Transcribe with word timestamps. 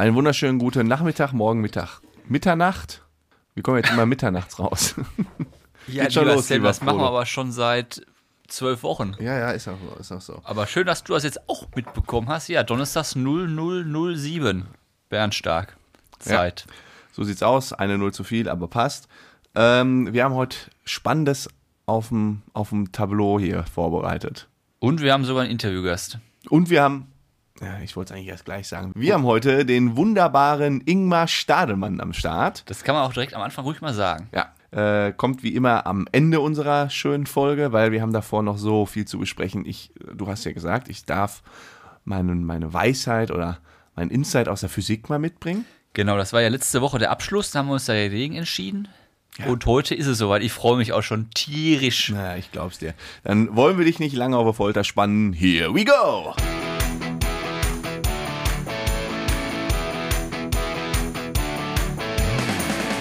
Einen 0.00 0.14
wunderschönen 0.14 0.58
guten 0.58 0.88
Nachmittag, 0.88 1.34
morgen 1.34 1.60
Mittag. 1.60 2.00
Mitternacht. 2.26 3.02
Wir 3.52 3.62
kommen 3.62 3.76
jetzt 3.76 3.90
immer 3.90 4.06
mitternachts 4.06 4.58
raus. 4.58 4.94
Ja, 5.86 6.04
Geht 6.04 6.14
schon 6.14 6.26
los, 6.26 6.48
Sam, 6.48 6.62
das 6.62 6.80
machen 6.80 7.00
wir 7.00 7.06
aber 7.06 7.26
schon 7.26 7.52
seit 7.52 8.06
zwölf 8.48 8.82
Wochen. 8.82 9.14
ja, 9.18 9.38
ja, 9.38 9.50
ist 9.50 9.68
auch 9.68 9.76
so, 9.76 10.00
ist 10.00 10.12
auch 10.12 10.20
so. 10.20 10.40
Aber 10.44 10.66
schön, 10.66 10.86
dass 10.86 11.04
du 11.04 11.12
das 11.12 11.24
jetzt 11.24 11.48
auch 11.50 11.66
mitbekommen 11.74 12.28
hast. 12.28 12.48
Ja, 12.48 12.62
Donnerstags 12.62 13.14
0007. 13.14 14.66
Bernstark. 15.10 15.76
Zeit. 16.18 16.66
So 17.12 17.24
sieht's 17.24 17.42
aus. 17.42 17.74
Eine 17.74 17.98
Null 17.98 18.14
zu 18.14 18.24
viel, 18.24 18.48
aber 18.48 18.68
passt. 18.68 19.08
Ähm, 19.54 20.12
wir 20.14 20.24
haben 20.24 20.34
heute 20.34 20.56
Spannendes 20.84 21.48
auf 21.84 22.08
dem 22.08 22.42
Tableau 22.92 23.38
hier 23.38 23.64
vorbereitet. 23.64 24.48
Und 24.78 25.02
wir 25.02 25.12
haben 25.12 25.24
sogar 25.24 25.42
einen 25.42 25.52
Interviewgast. 25.52 26.18
Und 26.48 26.70
wir 26.70 26.82
haben, 26.82 27.10
ja, 27.60 27.78
ich 27.84 27.94
wollte 27.94 28.12
es 28.12 28.16
eigentlich 28.16 28.28
erst 28.28 28.44
gleich 28.44 28.68
sagen, 28.68 28.92
wir 28.94 29.14
haben 29.14 29.24
heute 29.24 29.66
den 29.66 29.96
wunderbaren 29.96 30.80
Ingmar 30.80 31.28
Stadelmann 31.28 32.00
am 32.00 32.12
Start. 32.12 32.62
Das 32.66 32.84
kann 32.84 32.94
man 32.94 33.04
auch 33.04 33.12
direkt 33.12 33.34
am 33.34 33.42
Anfang 33.42 33.64
ruhig 33.64 33.80
mal 33.80 33.92
sagen. 33.92 34.28
Ja. 34.32 34.52
Äh, 34.72 35.12
kommt 35.12 35.42
wie 35.42 35.54
immer 35.54 35.86
am 35.86 36.06
Ende 36.12 36.40
unserer 36.40 36.90
schönen 36.90 37.26
Folge, 37.26 37.72
weil 37.72 37.92
wir 37.92 38.02
haben 38.02 38.12
davor 38.12 38.42
noch 38.42 38.56
so 38.56 38.86
viel 38.86 39.04
zu 39.04 39.18
besprechen. 39.18 39.66
Ich, 39.66 39.92
du 40.14 40.28
hast 40.28 40.44
ja 40.44 40.52
gesagt, 40.52 40.88
ich 40.88 41.04
darf 41.04 41.42
meine, 42.04 42.34
meine 42.34 42.72
Weisheit 42.72 43.30
oder 43.30 43.58
mein 43.94 44.10
Insight 44.10 44.48
aus 44.48 44.60
der 44.60 44.68
Physik 44.68 45.10
mal 45.10 45.18
mitbringen. 45.18 45.64
Genau, 45.92 46.16
das 46.16 46.32
war 46.32 46.40
ja 46.40 46.48
letzte 46.48 46.80
Woche 46.80 46.98
der 46.98 47.10
Abschluss. 47.10 47.50
Da 47.50 47.58
haben 47.58 47.66
wir 47.66 47.74
uns 47.74 47.86
dagegen 47.86 48.36
entschieden. 48.36 48.88
Und 49.46 49.66
heute 49.66 49.94
ist 49.94 50.06
es 50.06 50.18
soweit. 50.18 50.42
Ich 50.42 50.52
freue 50.52 50.76
mich 50.76 50.92
auch 50.92 51.02
schon 51.02 51.30
tierisch. 51.30 52.10
Na, 52.14 52.36
ich 52.36 52.52
glaub's 52.52 52.78
dir. 52.78 52.94
Dann 53.24 53.56
wollen 53.56 53.78
wir 53.78 53.84
dich 53.84 53.98
nicht 53.98 54.14
lange 54.14 54.36
auf 54.36 54.44
der 54.44 54.54
Folter 54.54 54.84
spannen. 54.84 55.32
Here 55.32 55.74
we 55.74 55.84
go! 55.84 56.34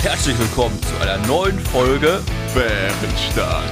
Herzlich 0.01 0.37
willkommen 0.39 0.79
zu 0.81 0.95
einer 1.01 1.17
neuen 1.27 1.59
Folge. 1.59 2.21
Bärenstark. 2.53 3.63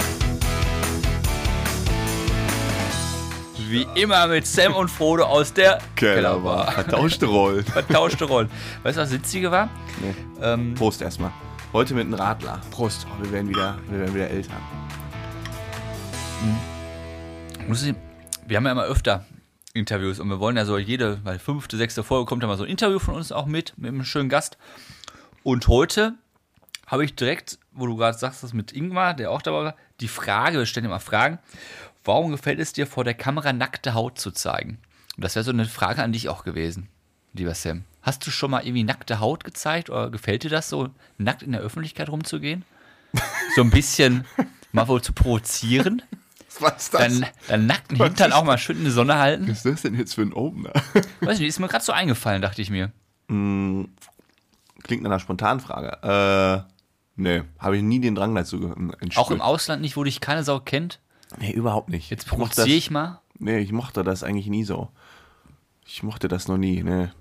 Wie 3.69 3.85
immer 3.95 4.27
mit 4.27 4.45
Sam 4.47 4.73
und 4.75 4.89
Frodo 4.89 5.23
aus 5.25 5.53
der 5.53 5.79
Kellerbar. 5.95 6.71
Vertauschte 6.71 7.25
Rollen. 7.25 7.63
Vertauschte 7.65 8.25
Rollen. 8.25 8.49
Weißt 8.83 8.97
du, 8.97 9.01
was 9.01 9.11
Witzige 9.11 9.51
war? 9.51 9.69
Nee. 10.01 10.13
Ähm, 10.41 10.73
Prost 10.75 11.01
erstmal. 11.01 11.31
Heute 11.73 11.93
mit 11.93 12.05
einem 12.05 12.13
Radler. 12.13 12.61
Prost. 12.71 13.05
Oh, 13.09 13.23
wir 13.23 13.31
werden 13.31 13.49
wieder, 13.49 13.77
wir 13.89 13.99
werden 13.99 14.15
wieder 14.15 14.29
älter. 14.29 14.53
Muss 17.67 17.83
ich- 17.83 17.95
wir 18.45 18.55
haben 18.57 18.65
ja 18.65 18.71
immer 18.71 18.85
öfter 18.85 19.25
Interviews 19.73 20.19
und 20.21 20.29
wir 20.29 20.39
wollen 20.39 20.55
ja 20.55 20.63
so 20.63 20.77
jede, 20.77 21.19
weil 21.25 21.37
fünfte, 21.39 21.75
sechste 21.75 22.03
Folge 22.03 22.25
kommt 22.25 22.41
ja 22.43 22.47
mal 22.47 22.57
so 22.57 22.63
ein 22.63 22.69
Interview 22.69 22.99
von 22.99 23.15
uns 23.15 23.33
auch 23.33 23.45
mit, 23.47 23.73
mit 23.77 23.89
einem 23.89 24.05
schönen 24.05 24.29
Gast. 24.29 24.57
Und 25.47 25.69
heute 25.69 26.15
habe 26.87 27.05
ich 27.05 27.15
direkt, 27.15 27.57
wo 27.71 27.85
du 27.85 27.95
gerade 27.95 28.17
sagst, 28.17 28.43
das 28.43 28.51
mit 28.51 28.73
Ingmar, 28.73 29.13
der 29.13 29.31
auch 29.31 29.41
dabei 29.41 29.63
war, 29.63 29.75
die 30.01 30.09
Frage, 30.09 30.57
wir 30.57 30.65
stellen 30.65 30.87
immer 30.87 30.99
Fragen, 30.99 31.39
warum 32.03 32.31
gefällt 32.31 32.59
es 32.59 32.73
dir 32.73 32.85
vor 32.85 33.05
der 33.05 33.13
Kamera 33.13 33.53
nackte 33.53 33.93
Haut 33.93 34.19
zu 34.19 34.31
zeigen? 34.31 34.77
Und 35.15 35.23
das 35.23 35.35
wäre 35.35 35.45
so 35.45 35.51
eine 35.51 35.63
Frage 35.63 36.03
an 36.03 36.11
dich 36.11 36.27
auch 36.27 36.43
gewesen, 36.43 36.89
lieber 37.31 37.55
Sam. 37.55 37.85
Hast 38.01 38.27
du 38.27 38.29
schon 38.29 38.51
mal 38.51 38.63
irgendwie 38.63 38.83
nackte 38.83 39.21
Haut 39.21 39.45
gezeigt 39.45 39.89
oder 39.89 40.09
gefällt 40.09 40.43
dir 40.43 40.49
das 40.49 40.67
so, 40.67 40.89
nackt 41.17 41.43
in 41.43 41.53
der 41.53 41.61
Öffentlichkeit 41.61 42.09
rumzugehen? 42.09 42.65
So 43.55 43.61
ein 43.61 43.69
bisschen 43.69 44.25
mal 44.73 44.89
wohl 44.89 45.01
zu 45.01 45.13
provozieren? 45.13 46.01
Was 46.59 46.83
ist 46.83 46.93
das? 46.93 47.01
Dann, 47.01 47.25
dann 47.47 47.65
nackten 47.67 47.97
Was 47.99 48.07
Hintern 48.07 48.33
auch 48.33 48.43
mal 48.43 48.57
schön 48.57 48.79
in 48.79 48.83
die 48.83 48.91
Sonne 48.91 49.17
halten. 49.17 49.47
Was 49.47 49.59
ist 49.59 49.65
das 49.65 49.81
denn 49.83 49.95
jetzt 49.95 50.15
für 50.15 50.23
ein 50.23 50.33
Opener? 50.33 50.73
Weiß 51.21 51.39
nicht, 51.39 51.47
ist 51.47 51.59
mir 51.59 51.69
gerade 51.69 51.85
so 51.85 51.93
eingefallen, 51.93 52.41
dachte 52.41 52.61
ich 52.61 52.69
mir. 52.69 52.91
Klingt 54.87 55.03
nach 55.03 55.11
einer 55.11 55.19
Spontanfrage. 55.19 56.65
Äh, 56.67 56.71
nee, 57.15 57.43
habe 57.59 57.77
ich 57.77 57.83
nie 57.83 57.99
den 57.99 58.15
Drang 58.15 58.33
dazu 58.33 58.57
entspürt. 58.99 59.17
Auch 59.17 59.31
im 59.31 59.41
Ausland 59.41 59.81
nicht, 59.81 59.95
wo 59.97 60.03
dich 60.03 60.21
keine 60.21 60.43
Sau 60.43 60.59
kennt. 60.59 60.99
Nee, 61.39 61.51
überhaupt 61.51 61.89
nicht. 61.89 62.09
Jetzt 62.09 62.23
Ich 62.23 62.29
provoziere 62.29 62.67
das- 62.67 62.75
ich 62.75 62.89
mal. 62.91 63.21
Nee, 63.39 63.59
ich 63.59 63.71
mochte 63.71 64.03
das 64.03 64.23
eigentlich 64.23 64.47
nie 64.47 64.63
so. 64.63 64.89
Ich 65.85 66.01
mochte 66.03 66.27
das 66.27 66.47
noch 66.47 66.57
nie, 66.57 66.81
ne. 66.83 67.11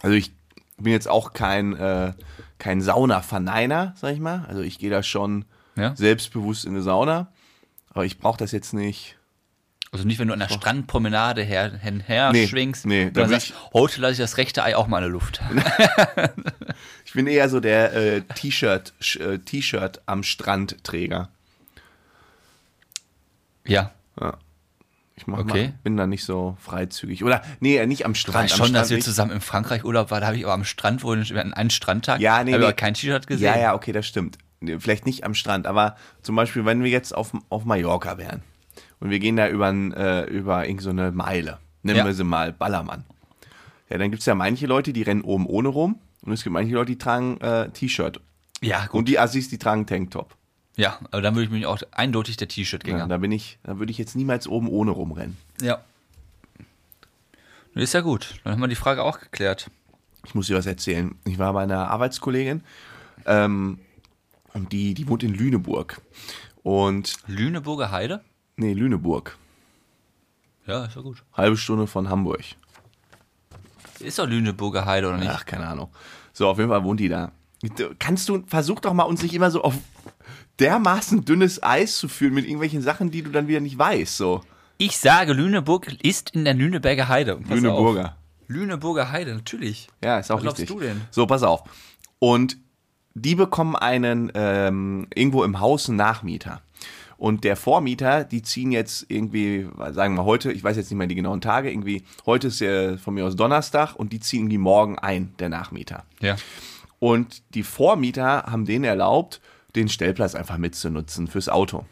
Also 0.00 0.14
ich 0.16 0.32
bin 0.78 0.92
jetzt 0.92 1.08
auch 1.08 1.32
kein, 1.32 1.74
äh, 1.76 2.12
kein 2.58 2.80
Sauna-Verneiner, 2.80 3.94
sag 3.96 4.12
ich 4.14 4.20
mal. 4.20 4.44
Also 4.48 4.62
ich 4.62 4.78
gehe 4.78 4.90
da 4.90 5.02
schon 5.02 5.44
Ja? 5.76 5.94
selbstbewusst 5.96 6.64
in 6.64 6.70
eine 6.72 6.82
Sauna. 6.82 7.32
Aber 7.90 8.04
ich 8.06 8.18
brauche 8.18 8.38
das 8.38 8.52
jetzt 8.52 8.72
nicht. 8.74 9.17
Also 9.90 10.06
nicht, 10.06 10.18
wenn 10.18 10.28
du 10.28 10.34
an 10.34 10.40
der 10.40 10.48
Strandpromenade 10.50 11.42
her, 11.42 11.72
hin, 11.78 12.00
her 12.00 12.30
Nee, 12.32 12.46
schwingst. 12.46 12.84
nee, 12.86 13.06
und 13.06 13.16
da 13.16 13.22
dann 13.22 13.30
sagst, 13.30 13.54
heute 13.72 14.00
lasse 14.02 14.12
ich 14.12 14.18
das 14.18 14.36
rechte 14.36 14.62
Ei 14.62 14.76
auch 14.76 14.86
mal 14.86 14.98
in 14.98 15.04
der 15.04 15.10
Luft. 15.10 15.40
Ich 17.04 17.14
bin 17.14 17.26
eher 17.26 17.48
so 17.48 17.58
der 17.58 17.94
äh, 17.94 18.20
T-Shirt, 18.20 18.92
äh, 19.18 19.38
T-Shirt 19.38 20.02
am 20.04 20.22
Strand-Träger. 20.22 21.30
ja. 23.66 23.92
Ich 25.16 25.26
mach 25.26 25.38
Okay. 25.38 25.68
mal, 25.68 25.72
bin 25.82 25.96
da 25.96 26.06
nicht 26.06 26.24
so 26.24 26.56
freizügig. 26.60 27.24
Oder, 27.24 27.42
nee, 27.60 27.84
nicht 27.86 28.04
am 28.04 28.12
Ich 28.12 28.20
Strand. 28.20 28.44
weiß 28.44 28.52
am 28.52 28.56
schon, 28.58 28.66
Strand 28.66 28.76
dass 28.82 28.90
wir 28.90 28.98
nicht. 28.98 29.04
zusammen 29.04 29.32
in 29.32 29.40
Frankreich 29.40 29.84
Urlaub 29.84 30.10
waren. 30.12 30.20
Da 30.20 30.28
habe 30.28 30.36
ich 30.36 30.44
aber 30.44 30.52
am 30.54 30.64
Strand, 30.64 31.02
wo 31.02 31.16
wir 31.16 31.24
hatten 31.38 31.54
einen 31.54 31.70
Strandtag, 31.70 32.20
Ja, 32.20 32.44
nee, 32.44 32.52
habe 32.52 32.60
nee. 32.60 32.66
aber 32.66 32.72
kein 32.74 32.94
T-Shirt 32.94 33.26
gesehen. 33.26 33.46
Ja, 33.46 33.58
ja, 33.58 33.74
okay, 33.74 33.90
das 33.92 34.06
stimmt. 34.06 34.38
Vielleicht 34.78 35.06
nicht 35.06 35.24
am 35.24 35.34
Strand, 35.34 35.66
aber 35.66 35.96
zum 36.22 36.36
Beispiel, 36.36 36.64
wenn 36.66 36.84
wir 36.84 36.90
jetzt 36.90 37.12
auf, 37.16 37.32
auf 37.48 37.64
Mallorca 37.64 38.16
wären 38.18 38.42
und 39.00 39.10
wir 39.10 39.18
gehen 39.18 39.36
da 39.36 39.48
über, 39.48 39.70
äh, 39.72 40.24
über 40.30 40.66
irgend 40.66 40.82
so 40.82 40.90
eine 40.90 41.12
Meile, 41.12 41.58
nennen 41.82 41.98
Ja. 41.98 42.04
wir 42.06 42.14
sie 42.14 42.24
mal 42.24 42.52
Ballermann. 42.52 43.04
Ja, 43.90 43.98
dann 43.98 44.10
gibt 44.10 44.20
es 44.20 44.26
ja 44.26 44.34
manche 44.34 44.66
Leute, 44.66 44.92
die 44.92 45.02
rennen 45.02 45.22
oben 45.22 45.46
ohne 45.46 45.68
rum 45.68 45.98
und 46.22 46.32
es 46.32 46.42
gibt 46.42 46.52
manche 46.52 46.74
Leute, 46.74 46.92
die 46.92 46.98
tragen 46.98 47.40
äh, 47.40 47.70
T-Shirt. 47.70 48.20
Ja, 48.60 48.86
gut. 48.86 48.98
Und 49.00 49.08
die 49.08 49.18
Assis, 49.18 49.48
die 49.48 49.58
tragen 49.58 49.86
Tanktop. 49.86 50.34
Ja, 50.76 50.98
aber 51.10 51.22
dann 51.22 51.34
würde 51.34 51.44
ich 51.44 51.50
mich 51.50 51.66
auch 51.66 51.80
eindeutig 51.92 52.36
der 52.36 52.48
T-Shirt-Gänger. 52.48 52.98
Ja, 52.98 53.06
da 53.06 53.18
bin 53.18 53.32
ich, 53.32 53.58
da 53.64 53.78
würde 53.78 53.90
ich 53.90 53.98
jetzt 53.98 54.14
niemals 54.14 54.46
oben 54.46 54.68
ohne 54.68 54.90
rumrennen. 54.92 55.36
Ja. 55.60 55.80
Ist 57.74 57.94
ja 57.94 58.00
gut. 58.00 58.40
Dann 58.44 58.52
haben 58.54 58.60
wir 58.60 58.68
die 58.68 58.74
Frage 58.74 59.02
auch 59.02 59.20
geklärt. 59.20 59.70
Ich 60.26 60.34
muss 60.34 60.48
dir 60.48 60.56
was 60.56 60.66
erzählen. 60.66 61.14
Ich 61.24 61.38
war 61.38 61.52
bei 61.52 61.62
einer 61.62 61.90
Arbeitskollegin 61.90 62.62
ähm, 63.26 63.78
und 64.52 64.72
die, 64.72 64.94
die 64.94 65.06
wohnt 65.08 65.22
in 65.22 65.32
Lüneburg. 65.34 66.00
Und, 66.62 67.14
Lüneburger 67.26 67.90
Heide? 67.90 68.22
Nee, 68.58 68.72
Lüneburg. 68.74 69.36
Ja, 70.66 70.84
ist 70.84 70.96
ja 70.96 71.02
gut. 71.02 71.24
Halbe 71.34 71.56
Stunde 71.56 71.86
von 71.86 72.08
Hamburg. 72.10 72.40
Ist 74.00 74.18
doch 74.18 74.26
Lüneburger 74.26 74.84
Heide, 74.84 75.08
oder 75.08 75.16
nicht? 75.16 75.30
Ach, 75.30 75.44
keine 75.46 75.66
Ahnung. 75.66 75.88
So, 76.32 76.46
auf 76.48 76.58
jeden 76.58 76.70
Fall 76.70 76.84
wohnt 76.84 77.00
die 77.00 77.08
da. 77.08 77.32
Kannst 77.98 78.28
du, 78.28 78.44
versuch 78.46 78.78
doch 78.80 78.92
mal 78.92 79.02
uns 79.04 79.22
nicht 79.22 79.34
immer 79.34 79.50
so 79.50 79.62
auf 79.62 79.74
dermaßen 80.60 81.24
dünnes 81.24 81.62
Eis 81.62 81.96
zu 81.98 82.08
führen 82.08 82.34
mit 82.34 82.44
irgendwelchen 82.44 82.82
Sachen, 82.82 83.10
die 83.10 83.22
du 83.22 83.30
dann 83.30 83.48
wieder 83.48 83.60
nicht 83.60 83.78
weißt. 83.78 84.16
So, 84.16 84.42
Ich 84.76 84.98
sage, 84.98 85.32
Lüneburg 85.32 85.86
ist 86.02 86.30
in 86.30 86.44
der 86.44 86.54
Lüneberger 86.54 87.08
Heide. 87.08 87.40
Lüneburger. 87.48 88.04
Auf. 88.04 88.12
Lüneburger 88.48 89.10
Heide, 89.10 89.34
natürlich. 89.34 89.88
Ja, 90.02 90.18
ist 90.18 90.30
auch 90.30 90.36
Was 90.36 90.42
glaubst 90.42 90.60
richtig. 90.62 90.76
du 90.76 90.82
denn? 90.82 91.00
So, 91.10 91.26
pass 91.26 91.42
auf. 91.42 91.62
Und 92.18 92.56
die 93.14 93.34
bekommen 93.34 93.74
einen 93.74 94.30
ähm, 94.34 95.06
irgendwo 95.14 95.42
im 95.44 95.58
Haus 95.60 95.88
einen 95.88 95.96
Nachmieter. 95.98 96.62
Und 97.18 97.42
der 97.42 97.56
Vormieter, 97.56 98.22
die 98.22 98.42
ziehen 98.42 98.70
jetzt 98.70 99.06
irgendwie, 99.08 99.68
sagen 99.90 100.14
wir 100.14 100.24
heute, 100.24 100.52
ich 100.52 100.62
weiß 100.62 100.76
jetzt 100.76 100.88
nicht 100.88 100.96
mehr 100.96 101.08
die 101.08 101.16
genauen 101.16 101.40
Tage, 101.40 101.68
irgendwie, 101.68 102.04
heute 102.26 102.46
ist 102.46 102.60
ja 102.60 102.96
von 102.96 103.12
mir 103.12 103.26
aus 103.26 103.34
Donnerstag 103.34 103.96
und 103.96 104.12
die 104.12 104.20
ziehen 104.20 104.42
irgendwie 104.42 104.58
morgen 104.58 104.98
ein, 105.00 105.34
der 105.40 105.48
Nachmieter. 105.48 106.04
Ja. 106.20 106.36
Und 107.00 107.42
die 107.54 107.64
Vormieter 107.64 108.44
haben 108.44 108.66
denen 108.66 108.84
erlaubt, 108.84 109.40
den 109.74 109.88
Stellplatz 109.88 110.36
einfach 110.36 110.58
mitzunutzen 110.58 111.26
fürs 111.26 111.48
Auto. 111.48 111.84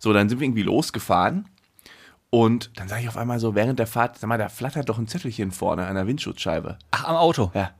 So, 0.00 0.12
dann 0.12 0.28
sind 0.28 0.40
wir 0.40 0.44
irgendwie 0.44 0.64
losgefahren 0.64 1.48
und 2.30 2.72
dann 2.74 2.88
sage 2.88 3.02
ich 3.02 3.08
auf 3.08 3.16
einmal 3.16 3.38
so 3.38 3.54
während 3.54 3.78
der 3.78 3.86
Fahrt, 3.86 4.18
sag 4.18 4.26
mal, 4.26 4.38
da 4.38 4.48
flattert 4.48 4.88
doch 4.88 4.98
ein 4.98 5.06
Zettelchen 5.06 5.52
vorne 5.52 5.86
an 5.86 5.94
der 5.94 6.08
Windschutzscheibe. 6.08 6.78
Ach, 6.90 7.04
am 7.04 7.16
Auto. 7.16 7.52
Ja, 7.54 7.70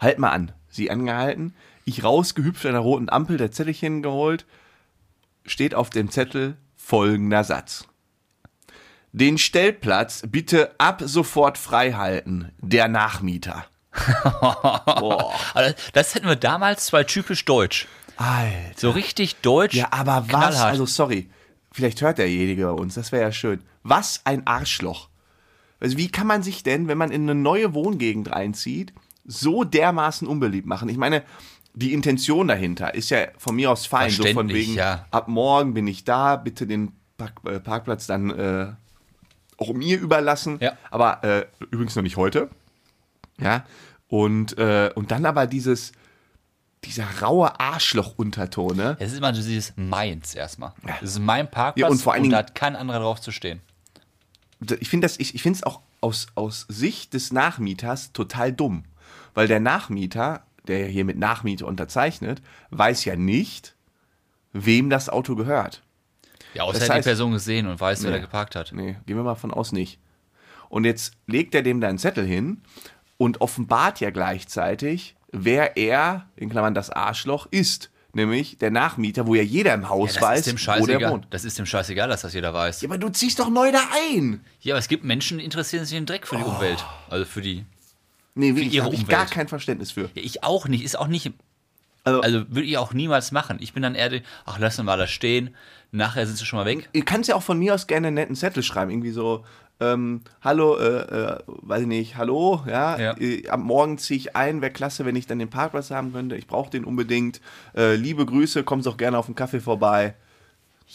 halt 0.00 0.18
mal 0.18 0.30
an. 0.30 0.50
Sie 0.68 0.90
angehalten, 0.90 1.54
ich 1.84 2.02
rausgehüpft 2.02 2.66
an 2.66 2.72
der 2.72 2.80
roten 2.80 3.08
Ampel, 3.08 3.36
der 3.36 3.52
Zettelchen 3.52 4.02
geholt, 4.02 4.44
steht 5.48 5.74
auf 5.74 5.90
dem 5.90 6.10
Zettel 6.10 6.56
folgender 6.76 7.44
Satz. 7.44 7.86
Den 9.12 9.38
Stellplatz 9.38 10.22
bitte 10.26 10.74
ab 10.78 11.02
sofort 11.04 11.58
frei 11.58 11.92
halten, 11.92 12.52
der 12.58 12.88
Nachmieter. 12.88 13.64
Boah. 14.32 15.34
Aber 15.54 15.74
das 15.92 16.14
hätten 16.14 16.28
wir 16.28 16.36
damals 16.36 16.86
zwei 16.86 17.04
typisch 17.04 17.44
deutsch. 17.44 17.88
Alter. 18.16 18.52
So 18.76 18.90
richtig 18.90 19.36
deutsch. 19.36 19.74
Ja, 19.74 19.88
aber 19.92 20.22
was? 20.22 20.28
knallhart. 20.28 20.70
Also, 20.70 20.86
sorry. 20.86 21.30
Vielleicht 21.72 22.00
hört 22.00 22.18
derjenige 22.18 22.64
bei 22.64 22.72
uns, 22.72 22.94
das 22.94 23.12
wäre 23.12 23.22
ja 23.22 23.32
schön. 23.32 23.62
Was 23.82 24.22
ein 24.24 24.46
Arschloch. 24.46 25.08
Also, 25.80 25.96
wie 25.96 26.08
kann 26.08 26.26
man 26.26 26.42
sich 26.42 26.62
denn, 26.62 26.88
wenn 26.88 26.98
man 26.98 27.10
in 27.10 27.22
eine 27.22 27.34
neue 27.34 27.74
Wohngegend 27.74 28.30
reinzieht, 28.32 28.92
so 29.24 29.64
dermaßen 29.64 30.26
unbeliebt 30.26 30.66
machen? 30.66 30.88
Ich 30.88 30.96
meine, 30.96 31.22
die 31.74 31.92
Intention 31.92 32.48
dahinter 32.48 32.94
ist 32.94 33.10
ja 33.10 33.28
von 33.36 33.54
mir 33.56 33.70
aus 33.70 33.86
fein. 33.86 34.10
So 34.10 34.24
von 34.26 34.48
wegen, 34.48 34.74
ja. 34.74 35.06
ab 35.10 35.28
morgen 35.28 35.74
bin 35.74 35.86
ich 35.86 36.04
da, 36.04 36.36
bitte 36.36 36.66
den 36.66 36.92
Park, 37.16 37.32
äh, 37.46 37.60
Parkplatz 37.60 38.06
dann 38.06 38.30
äh, 38.30 38.72
auch 39.58 39.72
mir 39.72 39.98
überlassen. 39.98 40.58
Ja. 40.60 40.76
Aber 40.90 41.22
äh, 41.24 41.46
übrigens 41.70 41.94
noch 41.96 42.02
nicht 42.02 42.16
heute. 42.16 42.48
Ja. 43.38 43.64
Und, 44.08 44.56
äh, 44.58 44.90
und 44.94 45.10
dann 45.10 45.26
aber 45.26 45.46
dieses, 45.46 45.92
dieser 46.84 47.06
raue 47.20 47.58
Arschloch-Unterton, 47.60 48.76
ne? 48.76 48.96
Es 48.98 49.12
ist 49.12 49.18
immer 49.18 49.32
dieses 49.32 49.74
Meins 49.76 50.34
erstmal. 50.34 50.72
Das 51.00 51.10
ist 51.10 51.18
mein 51.18 51.50
Parkplatz 51.50 51.80
Ja, 51.80 51.88
und 51.88 52.00
vor 52.00 52.14
allen 52.14 52.22
Dingen- 52.22 52.32
da 52.32 52.38
hat 52.38 52.54
kein 52.54 52.76
anderer 52.76 53.00
drauf 53.00 53.20
zu 53.20 53.30
stehen. 53.30 53.60
ich 54.80 54.88
finde 54.88 55.04
das, 55.04 55.18
ich, 55.18 55.34
ich 55.34 55.44
es 55.46 55.62
auch 55.62 55.82
aus, 56.00 56.28
aus 56.34 56.66
Sicht 56.68 57.14
des 57.14 57.32
Nachmieters 57.32 58.12
total 58.12 58.52
dumm. 58.52 58.84
Weil 59.34 59.46
der 59.46 59.60
Nachmieter, 59.60 60.44
der 60.68 60.86
hier 60.86 61.04
mit 61.04 61.18
Nachmiete 61.18 61.66
unterzeichnet, 61.66 62.40
weiß 62.70 63.04
ja 63.04 63.16
nicht, 63.16 63.74
wem 64.52 64.90
das 64.90 65.08
Auto 65.08 65.34
gehört. 65.36 65.82
Ja, 66.54 66.62
außer 66.62 66.78
Das 66.78 66.88
er 66.88 66.94
hat 66.94 66.96
die 66.96 67.00
heißt- 67.00 67.04
Person 67.10 67.32
gesehen 67.32 67.66
und 67.66 67.80
weiß, 67.80 68.02
wer 68.02 68.10
Nee. 68.10 68.16
da 68.16 68.22
geparkt 68.22 68.54
hat. 68.56 68.72
Nee, 68.72 68.96
gehen 69.06 69.16
wir 69.16 69.22
mal 69.22 69.34
von 69.34 69.52
aus 69.52 69.72
nicht. 69.72 69.98
Und 70.68 70.84
jetzt 70.84 71.12
legt 71.26 71.54
er 71.54 71.62
dem 71.62 71.80
da 71.80 71.88
einen 71.88 71.98
Zettel 71.98 72.26
hin 72.26 72.62
und 73.16 73.40
offenbart 73.40 74.00
ja 74.00 74.10
gleichzeitig, 74.10 75.14
wer 75.32 75.76
er, 75.76 76.26
in 76.36 76.48
Klammern 76.50 76.74
das 76.74 76.90
Arschloch, 76.90 77.46
ist. 77.50 77.90
Nämlich 78.14 78.56
der 78.58 78.70
Nachmieter, 78.70 79.26
wo 79.26 79.34
ja 79.34 79.42
jeder 79.42 79.74
im 79.74 79.90
Haus 79.90 80.14
Ja, 80.16 80.22
weiß, 80.22 80.46
wo 80.80 80.86
der 80.86 81.10
wohnt. 81.10 81.26
Das 81.30 81.44
ist 81.44 81.58
dem 81.58 81.66
scheißegal, 81.66 82.08
dass 82.08 82.22
das 82.22 82.32
jeder 82.32 82.54
weiß. 82.54 82.80
Ja, 82.80 82.88
aber 82.88 82.96
du 82.96 83.10
ziehst 83.10 83.38
doch 83.38 83.50
neu 83.50 83.70
da 83.70 83.80
ein. 84.10 84.40
Ja, 84.60 84.74
aber 84.74 84.78
es 84.78 84.88
gibt 84.88 85.04
Menschen, 85.04 85.38
die 85.38 85.44
interessieren 85.44 85.84
sich 85.84 85.96
den 85.96 86.06
Dreck 86.06 86.26
für 86.26 86.36
die 86.36 86.42
Umwelt. 86.42 86.84
Also 87.10 87.26
für 87.26 87.42
die. 87.42 87.66
Nee, 88.38 88.54
wirklich, 88.54 88.72
ihre 88.74 88.84
habe 88.86 88.94
ich 88.94 89.02
Umwelt. 89.02 89.18
gar 89.18 89.26
kein 89.26 89.48
Verständnis 89.48 89.90
für. 89.90 90.02
Ja, 90.14 90.22
ich 90.22 90.44
auch 90.44 90.68
nicht. 90.68 90.84
Ist 90.84 90.98
auch 90.98 91.08
nicht. 91.08 91.32
Also- 92.04 92.20
Also, 92.20 92.44
würde 92.48 92.62
ich 92.68 92.78
auch 92.78 92.92
niemals 92.94 93.32
machen. 93.32 93.58
Ich 93.60 93.72
bin 93.72 93.82
dann 93.82 93.94
eher, 93.94 94.20
ach, 94.46 94.58
lass 94.58 94.78
mal 94.82 94.96
das 94.96 95.10
stehen. 95.10 95.54
Nachher 95.90 96.26
sind 96.26 96.36
sie 96.36 96.46
schon 96.46 96.58
mal 96.58 96.66
weg. 96.66 96.88
Ihr 96.92 97.04
kannst 97.04 97.28
ja 97.28 97.34
auch 97.34 97.42
von 97.42 97.58
mir 97.58 97.74
aus 97.74 97.86
gerne 97.86 98.08
einen 98.08 98.14
netten 98.14 98.36
Zettel 98.36 98.62
schreiben, 98.62 98.90
irgendwie 98.90 99.10
so, 99.10 99.44
ähm, 99.80 100.20
hallo, 100.42 100.76
äh, 100.76 100.84
äh, 101.36 101.38
weiß 101.46 101.82
ich 101.82 101.86
nicht, 101.86 102.16
hallo, 102.16 102.62
ja, 102.66 102.98
Ja. 102.98 103.16
Äh, 103.18 103.48
am 103.48 103.62
Morgen 103.62 103.96
ziehe 103.98 104.18
ich 104.18 104.36
ein, 104.36 104.60
wäre 104.60 104.72
klasse, 104.72 105.04
wenn 105.06 105.16
ich 105.16 105.26
dann 105.26 105.38
den 105.38 105.50
Parkplatz 105.50 105.90
haben 105.90 106.12
könnte, 106.12 106.36
ich 106.36 106.46
brauche 106.46 106.68
den 106.70 106.84
unbedingt, 106.84 107.40
äh, 107.76 107.94
liebe 107.94 108.26
Grüße, 108.26 108.64
kommst 108.64 108.86
auch 108.88 108.96
gerne 108.96 109.16
auf 109.18 109.26
einen 109.26 109.34
Kaffee 109.34 109.60
vorbei. 109.60 110.14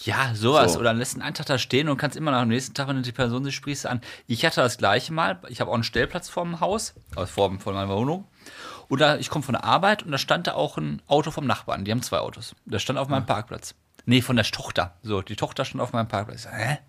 Ja, 0.05 0.33
sowas. 0.33 0.73
So. 0.73 0.79
Oder 0.79 0.93
lässt 0.93 1.19
einen 1.19 1.33
Tag 1.33 1.45
da 1.45 1.57
stehen 1.57 1.87
und 1.87 1.97
kannst 1.97 2.17
immer 2.17 2.31
nach 2.31 2.41
dem 2.41 2.49
nächsten 2.49 2.73
Tag, 2.73 2.87
wenn 2.87 3.01
die 3.03 3.11
Person 3.11 3.43
sich 3.43 3.55
sprießt, 3.55 3.85
an. 3.85 4.01
Ich 4.27 4.43
hatte 4.43 4.61
das 4.61 4.77
gleiche 4.77 5.13
Mal. 5.13 5.39
Ich 5.49 5.61
habe 5.61 5.69
auch 5.69 5.75
einen 5.75 5.83
Stellplatz 5.83 6.29
vorm 6.29 6.59
Haus, 6.59 6.95
also 7.15 7.27
vor, 7.27 7.59
vor 7.59 7.73
meiner 7.73 7.89
Wohnung. 7.89 8.27
Und 8.89 8.99
da, 8.99 9.17
ich 9.17 9.29
komme 9.29 9.43
von 9.43 9.53
der 9.53 9.63
Arbeit 9.63 10.03
und 10.03 10.11
da 10.11 10.17
stand 10.17 10.47
da 10.47 10.53
auch 10.53 10.77
ein 10.77 11.01
Auto 11.07 11.31
vom 11.31 11.45
Nachbarn. 11.45 11.85
Die 11.85 11.91
haben 11.91 12.01
zwei 12.01 12.19
Autos. 12.19 12.55
Das 12.65 12.81
stand 12.81 12.99
auf 12.99 13.07
meinem 13.07 13.25
Parkplatz. 13.25 13.75
Nee, 14.05 14.21
von 14.21 14.35
der 14.35 14.45
Tochter. 14.45 14.95
So, 15.03 15.21
die 15.21 15.35
Tochter 15.35 15.63
stand 15.63 15.81
auf 15.81 15.93
meinem 15.93 16.07
Parkplatz. 16.07 16.47
Hä? 16.51 16.79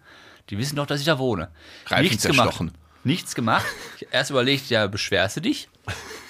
Die 0.50 0.58
wissen 0.58 0.76
doch, 0.76 0.86
dass 0.86 1.00
ich 1.00 1.06
da 1.06 1.18
wohne. 1.18 1.50
Reifen 1.86 2.02
Nichts 2.02 2.24
gemacht. 2.24 2.58
Nichts 3.04 3.34
gemacht. 3.34 3.64
Erst 4.10 4.30
überlegt, 4.30 4.70
ja, 4.70 4.86
beschwerst 4.86 5.36
du 5.36 5.40
dich? 5.40 5.68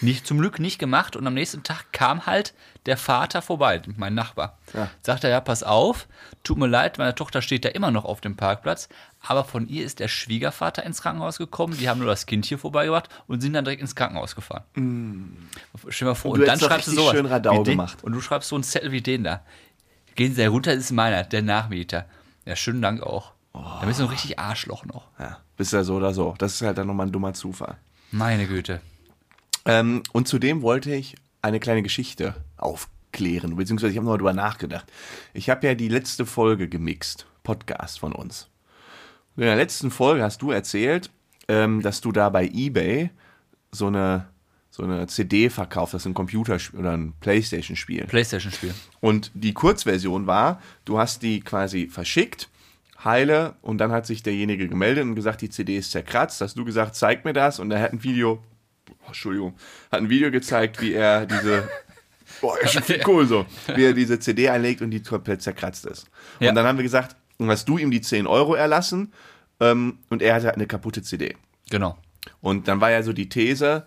Nicht, 0.00 0.26
zum 0.26 0.38
Glück 0.38 0.58
nicht 0.58 0.78
gemacht. 0.78 1.14
Und 1.16 1.26
am 1.26 1.34
nächsten 1.34 1.62
Tag 1.62 1.92
kam 1.92 2.26
halt 2.26 2.52
der 2.86 2.96
Vater 2.96 3.40
vorbei, 3.40 3.80
mein 3.96 4.14
Nachbar. 4.14 4.58
Ja. 4.74 4.90
Sagt 5.00 5.24
er, 5.24 5.30
ja, 5.30 5.40
pass 5.40 5.62
auf, 5.62 6.06
tut 6.42 6.58
mir 6.58 6.66
leid, 6.66 6.98
meine 6.98 7.14
Tochter 7.14 7.40
steht 7.40 7.64
da 7.64 7.70
immer 7.70 7.90
noch 7.90 8.04
auf 8.04 8.20
dem 8.20 8.36
Parkplatz, 8.36 8.90
aber 9.20 9.44
von 9.44 9.68
ihr 9.68 9.84
ist 9.86 10.00
der 10.00 10.08
Schwiegervater 10.08 10.82
ins 10.82 11.00
Krankenhaus 11.00 11.38
gekommen, 11.38 11.78
die 11.78 11.88
haben 11.88 11.98
nur 12.00 12.08
das 12.08 12.26
Kind 12.26 12.44
hier 12.44 12.58
vorbeigebracht 12.58 13.08
und 13.26 13.40
sind 13.40 13.54
dann 13.54 13.64
direkt 13.64 13.80
ins 13.80 13.94
Krankenhaus 13.94 14.34
gefahren. 14.34 14.64
Stell 15.88 16.06
dir 16.06 16.10
mal 16.10 16.14
vor, 16.14 16.32
Und 16.32 16.40
und, 16.40 16.42
du 16.42 16.46
dann 16.46 16.60
schreibst 16.60 16.88
du 16.88 16.92
sowas. 16.92 17.12
schön 17.12 17.24
Radau 17.24 17.62
den, 17.62 17.72
gemacht. 17.78 18.04
Und 18.04 18.12
du 18.12 18.20
schreibst 18.20 18.50
so 18.50 18.56
einen 18.56 18.64
Zettel 18.64 18.92
wie 18.92 19.00
den 19.00 19.24
da. 19.24 19.40
Gehen 20.14 20.34
Sie 20.34 20.42
herunter, 20.42 20.74
das 20.74 20.84
ist 20.84 20.90
meiner, 20.92 21.24
der 21.24 21.40
Nachmieter. 21.40 22.04
Ja, 22.44 22.54
schönen 22.56 22.82
Dank 22.82 23.02
auch. 23.02 23.32
Da 23.54 23.86
bist 23.86 24.00
du 24.00 24.04
ein 24.04 24.10
richtig 24.10 24.38
Arschloch 24.38 24.84
noch. 24.84 25.06
Ja, 25.18 25.38
bist 25.56 25.72
ja 25.72 25.84
so 25.84 25.96
oder 25.96 26.12
so. 26.12 26.34
Das 26.38 26.54
ist 26.54 26.62
halt 26.62 26.76
dann 26.76 26.88
nochmal 26.88 27.06
ein 27.06 27.12
dummer 27.12 27.34
Zufall. 27.34 27.76
Meine 28.10 28.46
Güte. 28.46 28.80
Ähm, 29.64 30.02
und 30.12 30.28
zudem 30.28 30.62
wollte 30.62 30.94
ich 30.94 31.14
eine 31.40 31.60
kleine 31.60 31.82
Geschichte 31.82 32.34
aufklären, 32.56 33.56
beziehungsweise 33.56 33.92
ich 33.92 33.96
habe 33.96 34.06
nochmal 34.06 34.18
drüber 34.18 34.32
nachgedacht. 34.32 34.90
Ich 35.32 35.50
habe 35.50 35.66
ja 35.66 35.74
die 35.74 35.88
letzte 35.88 36.26
Folge 36.26 36.68
gemixt, 36.68 37.26
Podcast 37.42 38.00
von 38.00 38.12
uns. 38.12 38.48
Und 39.36 39.42
in 39.42 39.48
der 39.48 39.56
letzten 39.56 39.90
Folge 39.90 40.22
hast 40.22 40.42
du 40.42 40.50
erzählt, 40.50 41.10
ähm, 41.48 41.80
dass 41.82 42.00
du 42.00 42.12
da 42.12 42.30
bei 42.30 42.46
eBay 42.46 43.10
so 43.70 43.86
eine, 43.86 44.26
so 44.70 44.82
eine 44.82 45.06
CD 45.06 45.48
verkauft 45.48 45.94
hast, 45.94 46.06
ein 46.06 46.14
Computerspiel 46.14 46.80
oder 46.80 46.92
ein 46.92 47.14
Playstation-Spiel. 47.20 48.06
Playstation-Spiel. 48.06 48.74
Und 49.00 49.30
die 49.34 49.52
Kurzversion 49.52 50.26
war, 50.26 50.60
du 50.84 50.98
hast 50.98 51.22
die 51.22 51.40
quasi 51.40 51.88
verschickt, 51.88 52.48
heile, 53.04 53.54
und 53.62 53.78
dann 53.78 53.92
hat 53.92 54.06
sich 54.06 54.22
derjenige 54.22 54.68
gemeldet 54.68 55.04
und 55.04 55.14
gesagt, 55.14 55.42
die 55.42 55.50
CD 55.50 55.76
ist 55.76 55.90
zerkratzt. 55.90 56.40
Hast 56.40 56.56
du 56.56 56.64
gesagt, 56.64 56.94
zeig 56.94 57.24
mir 57.24 57.32
das? 57.32 57.58
Und 57.58 57.70
er 57.70 57.80
hat 57.80 57.92
ein 57.92 58.02
Video, 58.02 58.42
oh, 58.88 59.06
Entschuldigung, 59.08 59.54
hat 59.92 60.00
ein 60.00 60.10
Video 60.10 60.30
gezeigt, 60.30 60.80
wie 60.80 60.94
er 60.94 61.26
diese, 61.26 61.68
boah, 62.40 62.58
ist 62.60 62.72
schon 62.74 62.82
viel 62.82 63.02
cool 63.06 63.26
so, 63.26 63.46
wie 63.74 63.84
er 63.84 63.92
diese 63.92 64.18
CD 64.18 64.48
einlegt 64.48 64.80
und 64.82 64.90
die 64.90 65.02
komplett 65.02 65.42
zerkratzt 65.42 65.86
ist. 65.86 66.06
Ja. 66.40 66.50
Und 66.50 66.54
dann 66.54 66.66
haben 66.66 66.78
wir 66.78 66.82
gesagt, 66.82 67.16
hast 67.40 67.68
du 67.68 67.78
ihm 67.78 67.90
die 67.90 68.00
10 68.00 68.26
Euro 68.26 68.54
erlassen 68.54 69.12
ähm, 69.60 69.98
und 70.10 70.22
er 70.22 70.34
hatte 70.34 70.54
eine 70.54 70.66
kaputte 70.66 71.02
CD. 71.02 71.36
Genau. 71.70 71.98
Und 72.40 72.68
dann 72.68 72.80
war 72.80 72.90
ja 72.90 73.02
so 73.02 73.12
die 73.12 73.28
These, 73.28 73.84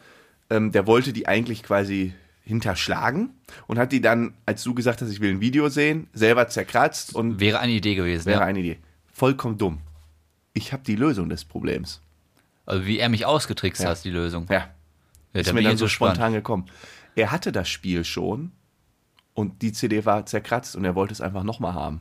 ähm, 0.50 0.72
der 0.72 0.88
wollte 0.88 1.14
die 1.14 1.28
eigentlich 1.28 1.64
quasi 1.64 2.14
hinterschlagen 2.44 3.32
und 3.68 3.78
hat 3.78 3.92
die 3.92 4.02
dann, 4.02 4.34
als 4.46 4.64
du 4.64 4.74
gesagt 4.74 5.02
hast, 5.02 5.12
ich 5.12 5.20
will 5.20 5.32
ein 5.32 5.42
Video 5.42 5.68
sehen, 5.70 6.08
selber 6.14 6.48
zerkratzt 6.48 7.14
und 7.14 7.40
Wäre 7.40 7.60
eine 7.60 7.74
Idee 7.74 7.96
gewesen. 7.96 8.26
wäre 8.26 8.40
ja. 8.40 8.46
eine 8.46 8.60
Idee. 8.60 8.78
Vollkommen 9.18 9.58
dumm. 9.58 9.80
Ich 10.54 10.74
habe 10.74 10.84
die 10.84 10.96
Lösung 10.96 11.28
des 11.28 11.44
Problems. 11.44 12.02
Also 12.68 12.86
wie 12.86 13.00
er 13.00 13.10
mich 13.10 13.26
ausgetrickst 13.26 13.82
Ja. 13.82 13.90
hat, 13.90 14.04
die 14.04 14.12
Lösung. 14.12 14.46
Ja. 14.48 14.68
Ja, 15.34 15.42
Ist 15.42 15.52
mir 15.54 15.64
dann 15.64 15.76
so 15.76 15.86
gespannt. 15.86 16.18
spontan 16.18 16.34
gekommen. 16.34 16.66
Er 17.16 17.32
hatte 17.32 17.52
das 17.52 17.68
Spiel 17.68 18.06
schon 18.06 18.52
und 19.34 19.64
die 19.64 19.72
CD 19.74 20.06
war 20.06 20.28
zerkratzt 20.28 20.76
und 20.76 20.86
er 20.86 20.94
wollte 20.94 21.14
es 21.14 21.22
einfach 21.22 21.42
nochmal 21.42 21.74
haben. 21.74 22.00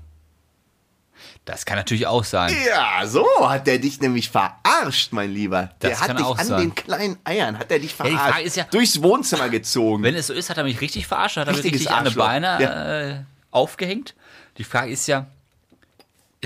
Das 1.46 1.64
kann 1.64 1.78
natürlich 1.78 2.06
auch 2.06 2.22
sein. 2.24 2.54
Ja, 2.68 3.06
so 3.06 3.24
hat 3.48 3.66
der 3.66 3.78
dich 3.78 3.98
nämlich 4.02 4.28
verarscht, 4.28 5.12
mein 5.12 5.32
Lieber. 5.32 5.70
Das 5.78 5.92
der 5.92 6.00
hat 6.00 6.19
dich 6.19 6.26
auch 6.26 6.36
an 6.38 6.44
sein. 6.46 6.60
den 6.60 6.74
kleinen 6.74 7.16
Eiern, 7.24 7.58
hat 7.58 7.70
er 7.72 7.78
dich 7.78 7.92
die 7.92 7.96
verarscht. 7.96 8.19
Frage 8.19 8.42
ist 8.42 8.56
ja- 8.56 8.64
durchs 8.64 9.02
Wohnzimmer 9.02 9.48
gezogen. 9.48 10.02
Wenn 10.02 10.14
es 10.16 10.26
so 10.26 10.34
ist, 10.34 10.50
hat 10.50 10.58
er 10.58 10.64
mich 10.64 10.82
richtig 10.82 11.06
verarscht, 11.06 11.38
hat 11.38 11.46
er 11.48 11.52
mir 11.52 11.56
Richtiges 11.64 11.80
richtig 11.80 11.94
an 11.96 12.04
die 12.04 12.08
Arschloch. 12.08 12.26
Beine 12.26 13.24
äh, 13.24 13.24
aufgehängt. 13.50 14.14
Die 14.58 14.64
Frage 14.64 14.90
ist 14.92 15.06
ja, 15.06 15.26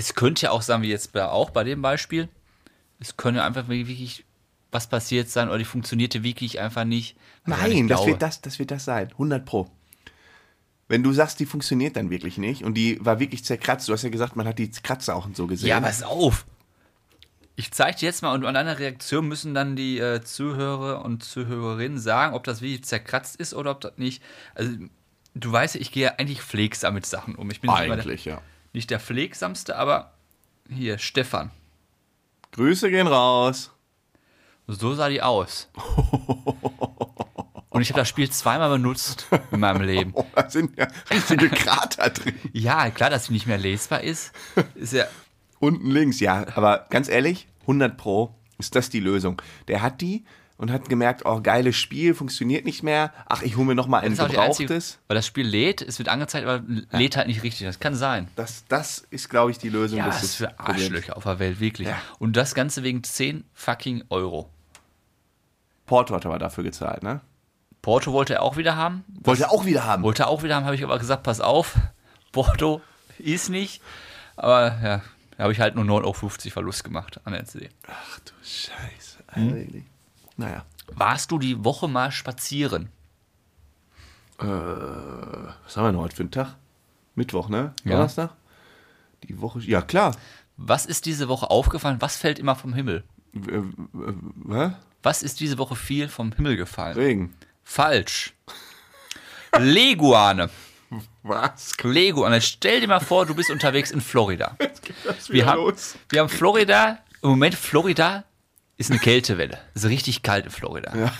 es 0.01 0.15
könnte 0.15 0.43
ja 0.43 0.51
auch 0.51 0.63
sein, 0.63 0.81
wie 0.81 0.89
jetzt 0.89 1.13
bei, 1.13 1.25
auch 1.25 1.51
bei 1.51 1.63
dem 1.63 1.81
Beispiel, 1.81 2.27
es 2.99 3.17
könnte 3.17 3.43
einfach 3.43 3.67
wirklich 3.69 4.25
was 4.71 4.87
passiert 4.87 5.29
sein 5.29 5.49
oder 5.49 5.57
die 5.57 5.65
funktionierte 5.65 6.23
wirklich 6.23 6.59
einfach 6.59 6.85
nicht. 6.85 7.17
Nein, 7.45 7.87
das 7.87 8.05
wird 8.05 8.21
das, 8.21 8.41
das 8.41 8.57
wird 8.57 8.71
das 8.71 8.85
sein. 8.85 9.09
100 9.11 9.45
Pro. 9.45 9.69
Wenn 10.87 11.03
du 11.03 11.13
sagst, 11.13 11.39
die 11.39 11.45
funktioniert 11.45 11.95
dann 11.97 12.09
wirklich 12.09 12.37
nicht 12.37 12.63
und 12.63 12.75
die 12.75 13.03
war 13.05 13.19
wirklich 13.19 13.43
zerkratzt, 13.43 13.87
du 13.89 13.93
hast 13.93 14.03
ja 14.03 14.09
gesagt, 14.09 14.35
man 14.35 14.47
hat 14.47 14.59
die 14.59 14.71
Kratzer 14.71 15.15
auch 15.15 15.25
und 15.25 15.35
so 15.35 15.45
gesehen. 15.45 15.69
Ja, 15.69 15.81
pass 15.81 16.03
auf. 16.03 16.45
Ich 17.55 17.71
zeige 17.71 17.97
dir 17.99 18.05
jetzt 18.05 18.21
mal 18.21 18.33
und 18.33 18.45
an 18.45 18.53
deiner 18.53 18.79
Reaktion 18.79 19.27
müssen 19.27 19.53
dann 19.53 19.75
die 19.75 19.99
äh, 19.99 20.21
Zuhörer 20.21 21.03
und 21.05 21.23
Zuhörerinnen 21.23 21.99
sagen, 21.99 22.33
ob 22.33 22.43
das 22.45 22.61
wirklich 22.61 22.85
zerkratzt 22.85 23.35
ist 23.35 23.53
oder 23.53 23.71
ob 23.71 23.81
das 23.81 23.97
nicht. 23.97 24.23
Also, 24.55 24.71
du 25.35 25.51
weißt 25.51 25.75
ja, 25.75 25.81
ich 25.81 25.91
gehe 25.91 26.03
ja 26.05 26.13
eigentlich 26.17 26.41
pflegsam 26.41 26.93
mit 26.93 27.05
Sachen 27.05 27.35
um. 27.35 27.51
Ich 27.51 27.61
bin 27.61 27.69
nicht 27.69 27.81
immer 27.81 27.95
der, 27.95 28.05
Eigentlich, 28.05 28.25
ja. 28.25 28.41
Nicht 28.73 28.89
der 28.89 28.99
pflegsamste, 28.99 29.77
aber 29.77 30.13
hier, 30.69 30.97
Stefan. 30.97 31.51
Grüße 32.51 32.89
gehen 32.89 33.07
raus. 33.07 33.71
So 34.67 34.93
sah 34.93 35.09
die 35.09 35.21
aus. 35.21 35.69
Und 37.69 37.81
ich 37.81 37.89
habe 37.89 38.01
das 38.01 38.09
Spiel 38.09 38.29
zweimal 38.29 38.69
benutzt 38.69 39.27
in 39.51 39.61
meinem 39.61 39.81
Leben. 39.81 40.11
Oh, 40.13 40.25
da 40.35 40.49
sind 40.49 40.77
ja 40.77 40.87
richtige 41.09 41.49
Krater 41.49 42.09
drin. 42.09 42.35
Ja, 42.51 42.89
klar, 42.89 43.09
dass 43.09 43.25
sie 43.25 43.33
nicht 43.33 43.47
mehr 43.47 43.57
lesbar 43.57 44.01
ist. 44.01 44.33
Ist 44.75 44.93
ja. 44.93 45.05
Unten 45.59 45.89
links, 45.89 46.19
ja. 46.19 46.45
Aber 46.55 46.87
ganz 46.89 47.07
ehrlich, 47.07 47.47
100 47.61 47.97
Pro 47.97 48.35
ist 48.57 48.75
das 48.75 48.89
die 48.89 48.99
Lösung. 48.99 49.41
Der 49.69 49.81
hat 49.81 50.01
die 50.01 50.25
und 50.61 50.71
hat 50.71 50.89
gemerkt, 50.89 51.25
oh, 51.25 51.41
geiles 51.41 51.75
Spiel, 51.75 52.13
funktioniert 52.13 52.65
nicht 52.65 52.83
mehr. 52.83 53.11
Ach, 53.27 53.41
ich 53.41 53.57
hole 53.57 53.65
mir 53.65 53.73
noch 53.73 53.87
mal 53.87 53.97
ein 53.97 54.11
Das 54.11 54.19
ist 54.19 54.25
auch 54.25 54.29
die 54.29 54.37
einzige, 54.37 54.67
gebrauchtes. 54.67 54.99
weil 55.07 55.15
das 55.15 55.25
Spiel 55.25 55.47
lädt, 55.47 55.81
es 55.81 55.97
wird 55.97 56.07
angezeigt, 56.07 56.47
aber 56.47 56.63
lädt 56.91 57.17
halt 57.17 57.25
nicht 57.25 57.41
richtig. 57.41 57.65
Das 57.65 57.79
kann 57.79 57.95
sein. 57.95 58.27
Das, 58.35 58.63
das 58.67 58.99
ist, 59.09 59.27
glaube 59.27 59.49
ich, 59.49 59.57
die 59.57 59.69
Lösung 59.69 59.97
Ja, 59.97 60.05
was 60.05 60.21
des 60.21 60.35
für. 60.35 60.59
Arschlöcher 60.59 61.17
auf 61.17 61.23
der 61.23 61.39
Welt, 61.39 61.59
wirklich. 61.59 61.87
Ja. 61.87 61.97
Und 62.19 62.37
das 62.37 62.53
Ganze 62.53 62.83
wegen 62.83 63.03
10 63.03 63.43
fucking 63.55 64.03
Euro. 64.09 64.51
Porto 65.87 66.13
hat 66.13 66.27
aber 66.27 66.37
dafür 66.37 66.63
gezahlt, 66.63 67.01
ne? 67.01 67.21
Porto 67.81 68.13
wollte 68.13 68.35
er 68.35 68.43
auch 68.43 68.55
wieder 68.55 68.75
haben. 68.75 69.03
Wollte 69.23 69.41
er 69.43 69.51
auch 69.51 69.65
wieder 69.65 69.83
haben. 69.83 70.03
Wollte 70.03 70.23
er 70.23 70.27
auch 70.29 70.43
wieder 70.43 70.55
haben, 70.55 70.65
habe 70.65 70.75
ich 70.75 70.83
aber 70.83 70.99
gesagt, 70.99 71.23
pass 71.23 71.41
auf, 71.41 71.73
Porto 72.31 72.81
ist 73.17 73.49
nicht. 73.49 73.81
Aber 74.35 74.67
ja, 74.83 75.01
da 75.37 75.43
habe 75.43 75.53
ich 75.53 75.59
halt 75.59 75.73
nur 75.73 75.85
9,50 75.85 76.05
Euro 76.05 76.51
Verlust 76.51 76.83
gemacht 76.83 77.19
an 77.23 77.33
der 77.33 77.45
CD. 77.45 77.69
Ach 77.87 78.19
du 78.19 78.33
Scheiße. 78.43 79.17
Hm? 79.33 79.85
Naja. 80.41 80.65
Warst 80.93 81.31
du 81.31 81.37
die 81.39 81.63
Woche 81.63 81.87
mal 81.87 82.11
spazieren? 82.11 82.89
Äh, 84.39 84.45
was 84.45 85.77
haben 85.77 85.83
wir 85.85 85.91
denn 85.91 85.99
heute 86.01 86.15
für 86.15 86.23
einen 86.23 86.31
Tag? 86.31 86.55
Mittwoch, 87.15 87.47
ne? 87.49 87.73
Ja. 87.83 87.91
Donnerstag? 87.91 88.31
Die 89.23 89.39
Woche. 89.39 89.59
Ja, 89.59 89.81
klar. 89.81 90.15
Was 90.57 90.85
ist 90.85 91.05
diese 91.05 91.27
Woche 91.27 91.49
aufgefallen? 91.49 91.97
Was 92.01 92.17
fällt 92.17 92.39
immer 92.39 92.55
vom 92.55 92.73
Himmel? 92.73 93.03
W- 93.33 93.51
äh, 93.51 93.63
hä? 94.69 94.71
Was 95.03 95.23
ist 95.23 95.39
diese 95.39 95.57
Woche 95.57 95.75
viel 95.75 96.09
vom 96.09 96.31
Himmel 96.31 96.57
gefallen? 96.57 96.95
Regen. 96.95 97.33
Falsch. 97.63 98.33
Leguane. 99.57 100.49
Was? 101.23 101.73
Leguane. 101.83 102.41
Stell 102.41 102.81
dir 102.81 102.87
mal 102.87 102.99
vor, 102.99 103.25
du 103.25 103.35
bist 103.35 103.49
unterwegs 103.51 103.91
in 103.91 104.01
Florida. 104.01 104.57
Was 105.05 105.29
Wir 105.29 105.45
haben, 105.45 105.73
wir 106.09 106.19
haben 106.21 106.29
Florida, 106.29 106.97
im 107.21 107.29
Moment 107.29 107.55
Florida 107.55 108.23
ist 108.81 108.91
eine 108.91 108.99
Kältewelle. 108.99 109.57
Es 109.73 109.83
ist 109.83 109.89
richtig 109.89 110.23
kalt 110.23 110.45
in 110.45 110.51
Florida. 110.51 110.95
Ja. 110.95 111.13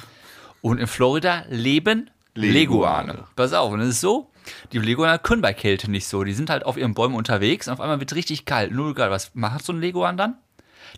Und 0.61 0.77
in 0.79 0.87
Florida 0.87 1.45
leben 1.49 2.09
Leguane. 2.33 2.53
Leguane. 3.07 3.23
Pass 3.35 3.53
auf, 3.53 3.71
und 3.71 3.81
es 3.81 3.89
ist 3.89 4.01
so, 4.01 4.29
die 4.71 4.79
Leguane 4.79 5.19
können 5.19 5.41
bei 5.41 5.53
Kälte 5.53 5.89
nicht 5.89 6.07
so. 6.07 6.23
Die 6.23 6.33
sind 6.33 6.49
halt 6.49 6.65
auf 6.65 6.77
ihren 6.77 6.93
Bäumen 6.93 7.15
unterwegs 7.15 7.67
und 7.67 7.73
auf 7.73 7.81
einmal 7.81 7.99
wird 7.99 8.11
es 8.11 8.17
richtig 8.17 8.45
kalt. 8.45 8.71
Null 8.71 8.93
Grad. 8.93 9.11
Was 9.11 9.31
macht 9.33 9.65
so 9.65 9.73
ein 9.73 9.79
Leguan 9.79 10.17
dann? 10.17 10.35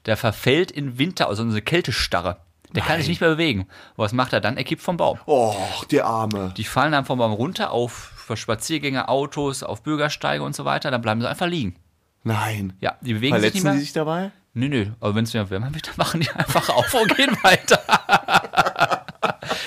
Der 0.05 0.17
verfällt 0.17 0.71
in 0.71 0.97
Winter, 0.97 1.27
also 1.27 1.43
in 1.43 1.49
eine 1.49 1.61
Kältestarre. 1.61 2.37
Der 2.73 2.81
kann 2.81 2.97
sich 2.97 3.07
nicht 3.07 3.21
mehr 3.21 3.29
bewegen. 3.29 3.67
Was 3.97 4.13
macht 4.13 4.33
er 4.33 4.41
dann? 4.41 4.57
Er 4.57 4.63
kippt 4.63 4.81
vom 4.81 4.97
Baum. 4.97 5.19
Oh, 5.27 5.55
der 5.91 6.07
Arme. 6.07 6.53
Die 6.57 6.63
fallen 6.63 6.91
dann 6.91 7.05
vom 7.05 7.19
Baum 7.19 7.31
runter 7.31 7.71
auf 7.71 7.93
für 7.93 8.35
Spaziergänger, 8.35 9.09
Autos, 9.09 9.61
auf 9.61 9.83
Bürgersteige 9.83 10.43
und 10.43 10.55
so 10.55 10.65
weiter. 10.65 10.89
Dann 10.89 11.01
bleiben 11.01 11.21
sie 11.21 11.29
einfach 11.29 11.45
liegen. 11.45 11.75
Nein. 12.23 12.73
Ja, 12.79 12.97
die 13.01 13.13
bewegen 13.13 13.35
sich 13.35 13.53
nicht 13.53 13.61
Verletzen 13.61 13.63
mehr. 13.63 13.73
die 13.73 13.79
sich 13.79 13.93
dabei? 13.93 14.31
Nö, 14.53 14.69
nö, 14.69 14.85
aber 14.99 15.15
wenn 15.15 15.23
es 15.23 15.33
wieder 15.33 15.49
wärmer 15.49 15.73
wird, 15.73 15.87
dann 15.87 15.95
machen 15.97 16.21
die 16.21 16.29
einfach 16.29 16.69
auf 16.75 16.93
und 16.93 17.15
gehen 17.15 17.35
weiter. 17.41 17.79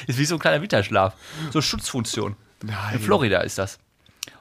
ist 0.07 0.19
wie 0.19 0.25
so 0.25 0.37
ein 0.37 0.39
kleiner 0.39 0.63
Winterschlaf. 0.63 1.15
So 1.53 1.61
Schutzfunktion. 1.61 2.37
Nein. 2.63 2.95
In 2.95 3.01
Florida 3.01 3.41
ist 3.41 3.59
das. 3.59 3.79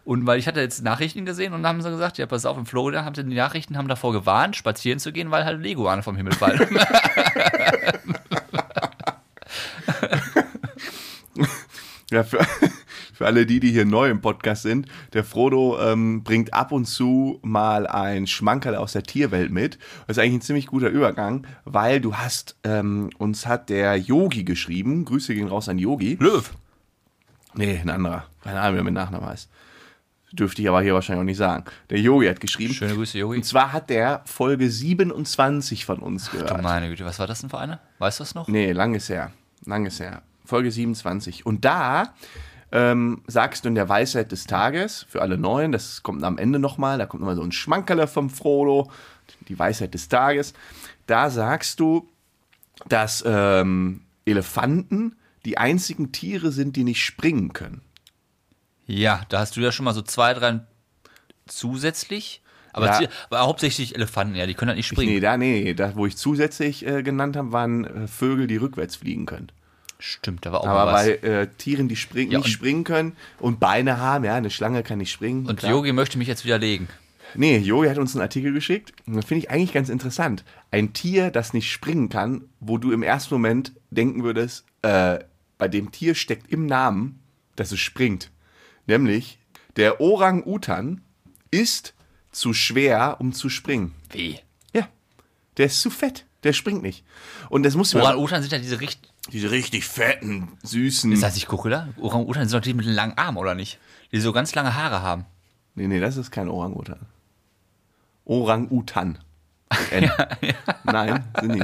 Und 0.04 0.28
weil 0.28 0.38
ich 0.38 0.48
hatte 0.48 0.60
jetzt 0.62 0.84
Nachrichten 0.84 1.26
gesehen 1.26 1.54
und 1.54 1.64
dann 1.64 1.70
haben 1.70 1.82
sie 1.82 1.90
gesagt, 1.90 2.20
ja, 2.20 2.28
pass 2.28 2.46
auf, 2.46 2.58
in 2.58 2.68
Florida 2.68 3.04
haben 3.04 3.16
sie 3.16 3.24
die 3.24 3.36
Nachrichten 3.36 3.76
haben 3.76 3.88
davor 3.88 4.14
gewarnt, 4.14 4.56
spazieren 4.56 5.00
zu 5.00 5.12
gehen, 5.12 5.32
weil 5.32 5.46
halt 5.46 5.62
Leguane 5.62 6.04
vom 6.04 6.16
Himmel 6.16 6.34
fallen. 6.34 6.60
Ja, 12.12 12.24
für, 12.24 12.40
für 13.16 13.26
alle 13.26 13.46
die, 13.46 13.60
die 13.60 13.72
hier 13.72 13.86
neu 13.86 14.10
im 14.10 14.22
Podcast 14.22 14.64
sind, 14.64 14.88
der 15.14 15.24
Frodo 15.24 15.80
ähm, 15.80 16.24
bringt 16.24 16.54
ab 16.54 16.72
und 16.72 16.86
zu 16.86 17.40
mal 17.42 17.88
ein 17.88 18.28
Schmankerl 18.28 18.76
aus 18.76 18.92
der 18.92 19.04
Tierwelt 19.04 19.52
mit. 19.52 19.80
Das 20.08 20.18
ist 20.18 20.24
eigentlich 20.24 20.34
ein 20.36 20.42
ziemlich 20.42 20.68
guter 20.68 20.90
Übergang, 20.90 21.48
weil 21.64 22.02
du 22.02 22.16
hast, 22.16 22.58
ähm, 22.64 23.10
uns 23.18 23.48
hat 23.48 23.70
der 23.70 23.96
Yogi 23.98 24.44
geschrieben, 24.44 25.06
Grüße 25.06 25.34
gehen 25.34 25.48
raus 25.48 25.70
an 25.70 25.80
Yogi. 25.80 26.18
Löw. 26.20 26.52
Nee, 27.54 27.80
ein 27.82 27.90
anderer, 27.90 28.26
keine 28.44 28.60
Ahnung, 28.60 28.76
wie 28.76 28.80
er 28.82 28.84
mit 28.84 28.94
Nachnamen 28.94 29.28
heißt. 29.30 29.50
Dürfte 30.34 30.62
ich 30.62 30.68
aber 30.68 30.82
hier 30.82 30.94
wahrscheinlich 30.94 31.22
auch 31.22 31.26
nicht 31.26 31.38
sagen. 31.38 31.64
Der 31.90 31.98
Yogi 32.02 32.28
hat 32.28 32.42
geschrieben. 32.42 32.74
Schöne 32.74 32.94
Grüße, 32.96 33.18
Yogi. 33.18 33.38
Und 33.38 33.44
zwar 33.46 33.72
hat 33.72 33.90
der 33.90 34.22
Folge 34.26 34.70
27 34.70 35.86
von 35.86 36.00
uns 36.00 36.26
Du 36.30 36.38
gehört. 36.40 36.62
meine 36.62 36.90
Güte, 36.90 37.06
was 37.06 37.20
war 37.20 37.28
das 37.28 37.40
denn 37.40 37.50
für 37.50 37.60
eine? 37.60 37.80
Weißt 38.00 38.20
du 38.20 38.24
das 38.24 38.36
noch? 38.36 38.50
Nee, 38.50 38.74
lang 38.74 38.96
ist 38.96 39.08
her. 39.08 39.32
Lang 39.66 39.86
ist 39.86 40.02
her. 40.02 40.24
Folge 40.44 40.72
27. 40.72 41.46
Und 41.46 41.64
da 41.64 42.14
ähm, 42.76 43.24
sagst 43.26 43.64
du 43.64 43.70
in 43.70 43.76
der 43.76 43.88
Weisheit 43.88 44.34
des 44.34 44.48
Tages, 44.48 45.06
für 45.08 45.22
alle 45.22 45.38
Neuen, 45.38 45.72
das 45.72 46.04
kommt 46.04 46.24
am 46.26 46.38
Ende 46.38 46.60
nochmal, 46.60 46.98
da 46.98 47.06
kommt 47.06 47.22
nochmal 47.22 47.38
so 47.38 47.42
ein 47.42 47.54
Schmankerler 47.54 48.08
vom 48.08 48.30
Frodo, 48.30 48.92
die 49.48 49.58
Weisheit 49.58 49.94
des 49.94 50.10
Tages. 50.10 50.54
Da 51.08 51.30
sagst 51.30 51.80
du, 51.80 52.10
dass 52.90 53.24
ähm, 53.26 54.02
Elefanten 54.26 55.16
die 55.46 55.58
einzigen 55.58 56.12
Tiere 56.12 56.52
sind, 56.52 56.76
die 56.76 56.84
nicht 56.84 57.02
springen 57.02 57.54
können. 57.54 57.82
Ja, 58.88 59.22
da 59.30 59.40
hast 59.40 59.56
du 59.56 59.62
ja 59.62 59.72
schon 59.72 59.86
mal 59.86 59.94
so 59.94 60.02
zwei, 60.02 60.34
drei 60.34 60.60
zusätzlich. 61.48 62.42
Aber, 62.74 63.02
Ja. 63.02 63.08
Aber 63.30 63.40
hauptsächlich 63.40 63.96
Elefanten, 63.96 64.36
ja, 64.36 64.46
die 64.46 64.54
können 64.54 64.70
halt 64.70 64.78
nicht 64.78 64.88
springen. 64.88 65.14
Nee, 65.14 65.20
da, 65.22 65.38
nee, 65.38 65.74
da, 65.74 65.96
wo 65.96 66.06
ich 66.06 66.18
zusätzlich 66.18 66.86
äh, 66.86 67.04
genannt 67.04 67.38
habe, 67.38 67.54
waren 67.54 67.86
äh, 67.86 68.08
Vögel, 68.08 68.48
die 68.48 68.58
rückwärts 68.58 68.98
fliegen 68.98 69.26
können. 69.26 69.50
Stimmt, 70.06 70.46
da 70.46 70.52
war 70.52 70.62
auch 70.62 70.68
Aber 70.68 70.92
was. 70.92 71.06
bei 71.06 71.16
äh, 71.16 71.48
Tieren, 71.58 71.88
die 71.88 71.96
springen, 71.96 72.32
Ja, 72.32 72.38
nicht 72.38 72.52
springen 72.52 72.84
können 72.84 73.14
und 73.40 73.60
Beine 73.60 73.98
haben, 73.98 74.24
ja, 74.24 74.36
eine 74.36 74.52
Schlange 74.52 74.84
kann 74.84 75.00
nicht 75.00 75.12
springen. 75.12 75.48
Und 75.48 75.58
klar. 75.58 75.72
Yogi 75.72 75.94
möchte 75.94 76.20
mich 76.20 76.28
jetzt 76.28 76.46
widerlegen. 76.46 76.88
Nee, 77.34 77.58
Yogi 77.58 77.88
hat 77.90 77.98
uns 77.98 78.14
einen 78.16 78.22
Artikel 78.22 78.54
geschickt. 78.54 78.94
Finde 79.06 79.38
ich 79.38 79.50
eigentlich 79.50 79.74
ganz 79.74 79.90
interessant. 79.90 80.44
Ein 80.70 80.94
Tier, 80.94 81.32
das 81.32 81.54
nicht 81.54 81.72
springen 81.72 82.10
kann, 82.10 82.44
wo 82.60 82.78
du 82.78 82.92
im 82.92 83.02
ersten 83.02 83.34
Moment 83.34 83.74
denken 83.90 84.24
würdest, 84.24 84.66
äh, 84.84 85.18
bei 85.58 85.68
dem 85.68 85.92
Tier 85.92 86.14
steckt 86.14 86.52
im 86.52 86.68
Namen, 86.68 87.20
dass 87.56 87.72
es 87.72 87.80
springt. 87.80 88.30
Nämlich, 88.86 89.40
der 89.76 90.00
Orang-Utan 90.02 91.02
ist 91.50 91.96
zu 92.32 92.54
schwer, 92.54 93.18
um 93.20 93.34
zu 93.34 93.50
springen. 93.50 93.96
Wie? 94.12 94.40
Ja. 94.72 94.88
Der 95.58 95.66
ist 95.66 95.82
zu 95.82 95.90
fett. 95.90 96.26
Der 96.44 96.54
springt 96.54 96.84
nicht. 96.84 97.04
Und 97.50 97.64
das 97.64 97.74
muss. 97.76 97.96
Orang-Utan 97.96 98.44
sind 98.44 98.52
ja 98.52 98.60
diese 98.60 98.80
richtig. 98.80 99.12
Diese 99.32 99.50
richtig 99.52 99.86
fetten, 99.86 100.50
süßen. 100.64 101.12
Ist 101.12 101.24
das 101.24 101.36
nicht 101.36 101.48
Gorilla? 101.48 101.90
Orang-Utan 102.00 102.48
sind 102.48 102.58
doch 102.58 102.64
die 102.64 102.74
mit 102.74 102.86
den 102.86 102.94
langen 102.94 103.18
Armen, 103.18 103.38
oder 103.38 103.56
nicht? 103.56 103.80
Die 104.12 104.20
so 104.20 104.32
ganz 104.32 104.54
lange 104.54 104.76
Haare 104.76 105.02
haben. 105.02 105.26
Nee, 105.74 105.88
nee, 105.88 106.00
das 106.00 106.16
ist 106.18 106.32
kein 106.32 106.48
Orang-Utan. 106.48 107.00
Orang-Utan. 108.26 109.18
Mit 109.72 109.92
N. 109.92 110.12
Nein, 110.84 111.24
sind 111.42 111.56
die. 111.56 111.64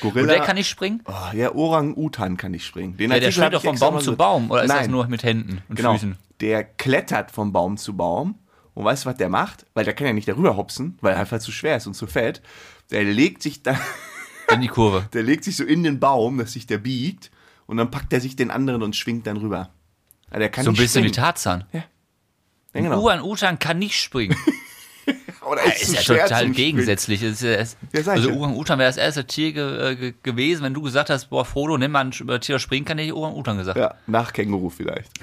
Gorilla. 0.00 0.22
Und 0.22 0.28
der 0.28 0.40
kann 0.40 0.56
nicht 0.56 0.68
springen? 0.68 1.02
Oh, 1.04 1.36
ja, 1.36 1.54
Orang-Utan 1.54 2.36
kann 2.36 2.52
nicht 2.52 2.64
springen. 2.66 2.96
Den 2.96 3.10
Ja, 3.10 3.20
der 3.20 3.30
springt 3.30 3.52
doch 3.52 3.62
ich 3.62 3.68
vom 3.68 3.78
Baum 3.78 4.00
zu 4.00 4.16
Baum. 4.16 4.50
Oder 4.50 4.64
ist 4.64 4.72
das 4.72 4.88
nur 4.88 5.06
mit 5.06 5.22
Händen 5.22 5.62
und 5.68 5.76
genau. 5.76 5.92
Füßen? 5.92 6.16
Der 6.40 6.64
klettert 6.64 7.30
vom 7.30 7.52
Baum 7.52 7.76
zu 7.76 7.96
Baum. 7.96 8.38
Und 8.74 8.84
weißt 8.84 9.04
du, 9.04 9.10
was 9.10 9.16
der 9.16 9.28
macht? 9.28 9.66
Weil 9.74 9.84
der 9.84 9.92
kann 9.92 10.06
ja 10.06 10.12
nicht 10.14 10.28
darüber 10.28 10.56
hopsen, 10.56 10.96
weil 11.02 11.12
er 11.12 11.20
einfach 11.20 11.40
zu 11.40 11.52
schwer 11.52 11.76
ist 11.76 11.86
und 11.86 11.94
zu 11.94 12.06
fett. 12.06 12.40
Der 12.90 13.04
legt 13.04 13.42
sich 13.42 13.62
dann, 13.62 13.78
In 14.54 14.60
die 14.60 14.68
Kurve. 14.68 15.08
der 15.12 15.22
legt 15.22 15.44
sich 15.44 15.56
so 15.56 15.64
in 15.64 15.82
den 15.82 16.00
Baum, 16.00 16.38
dass 16.38 16.52
sich 16.52 16.66
der 16.66 16.78
biegt. 16.78 17.30
Und 17.66 17.76
dann 17.76 17.90
packt 17.90 18.12
er 18.12 18.20
sich 18.20 18.36
den 18.36 18.50
anderen 18.50 18.82
und 18.82 18.96
schwingt 18.96 19.26
dann 19.26 19.36
rüber. 19.36 19.70
Ja, 20.32 20.38
der 20.38 20.48
kann 20.50 20.64
So 20.64 20.70
ein 20.70 20.76
bisschen 20.76 21.04
wie 21.04 21.08
springen. 21.08 21.24
Tarzan. 21.24 21.64
Ja, 21.72 21.84
genau. 22.72 23.00
Orang-Utan 23.00 23.58
kann 23.58 23.78
nicht 23.78 24.00
springen. 24.00 24.36
Oder 25.44 25.64
ist 25.64 26.04
zu 26.04 26.14
ja 26.14 26.24
total 26.24 26.50
gegensätzlich. 26.50 27.22
Es 27.22 27.42
ist 27.42 27.76
ja 27.92 28.00
Ja, 28.00 28.12
also 28.12 28.30
ja. 28.30 28.36
Orang-Utan 28.36 28.78
wäre 28.78 28.88
das 28.88 28.96
erste 28.96 29.26
Tier 29.26 29.52
ge, 29.52 29.90
äh, 29.90 29.96
ge, 29.96 30.14
gewesen, 30.22 30.62
wenn 30.62 30.74
du 30.74 30.82
gesagt 30.82 31.10
hast, 31.10 31.30
boah, 31.30 31.44
Frodo, 31.44 31.76
nimm 31.78 31.90
mal 31.90 32.04
ein 32.04 32.12
über 32.12 32.40
Tier 32.40 32.54
das 32.56 32.62
springen 32.62 32.84
kann, 32.84 32.98
hätte 32.98 33.08
ich 33.08 33.14
Orang-Utan 33.14 33.58
gesagt. 33.58 33.78
Ja, 33.78 33.94
nach 34.06 34.32
Känguru 34.32 34.70
vielleicht. 34.70 35.10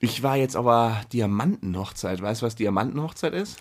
Ich 0.00 0.22
war 0.22 0.36
jetzt 0.36 0.54
aber 0.54 1.00
Diamantenhochzeit. 1.12 2.22
Weißt 2.22 2.42
du, 2.42 2.46
was 2.46 2.54
Diamantenhochzeit 2.54 3.34
ist? 3.34 3.58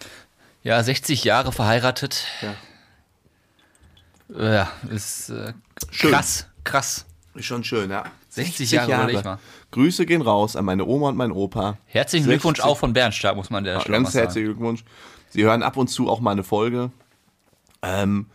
Ja, 0.62 0.82
60 0.82 1.24
Jahre 1.24 1.52
verheiratet. 1.52 2.26
Ja. 2.42 2.54
Ja, 4.30 4.72
ist 4.90 5.30
äh, 5.30 5.54
Schön. 5.92 6.12
krass, 6.12 6.48
krass. 6.64 7.06
Ist 7.34 7.46
schon 7.46 7.64
schön, 7.64 7.92
ja. 7.92 8.04
60 8.30 8.72
Jahre, 8.72 8.94
überleg 8.94 9.24
mal. 9.24 9.40
Grüße 9.72 10.06
gehen 10.06 10.22
raus 10.22 10.56
an 10.56 10.66
meine 10.66 10.86
Oma 10.86 11.10
und 11.10 11.18
meinen 11.18 11.32
Opa. 11.32 11.78
Herzlichen 11.86 12.26
60 12.26 12.42
Glückwunsch 12.42 12.60
auch 12.62 12.78
von 12.78 12.94
Bernstark, 12.94 13.36
muss 13.36 13.50
man 13.50 13.64
der 13.64 13.80
Stelle 13.80 14.00
mal 14.00 14.04
Ganz 14.04 14.16
herzlichen 14.16 14.48
Glückwunsch. 14.48 14.84
Sie 15.30 15.44
hören 15.44 15.62
ab 15.62 15.78
und 15.78 15.88
zu 15.88 16.10
auch 16.10 16.20
mal 16.20 16.32
eine 16.32 16.44
Folge. 16.44 16.92
Ähm, 17.82 18.28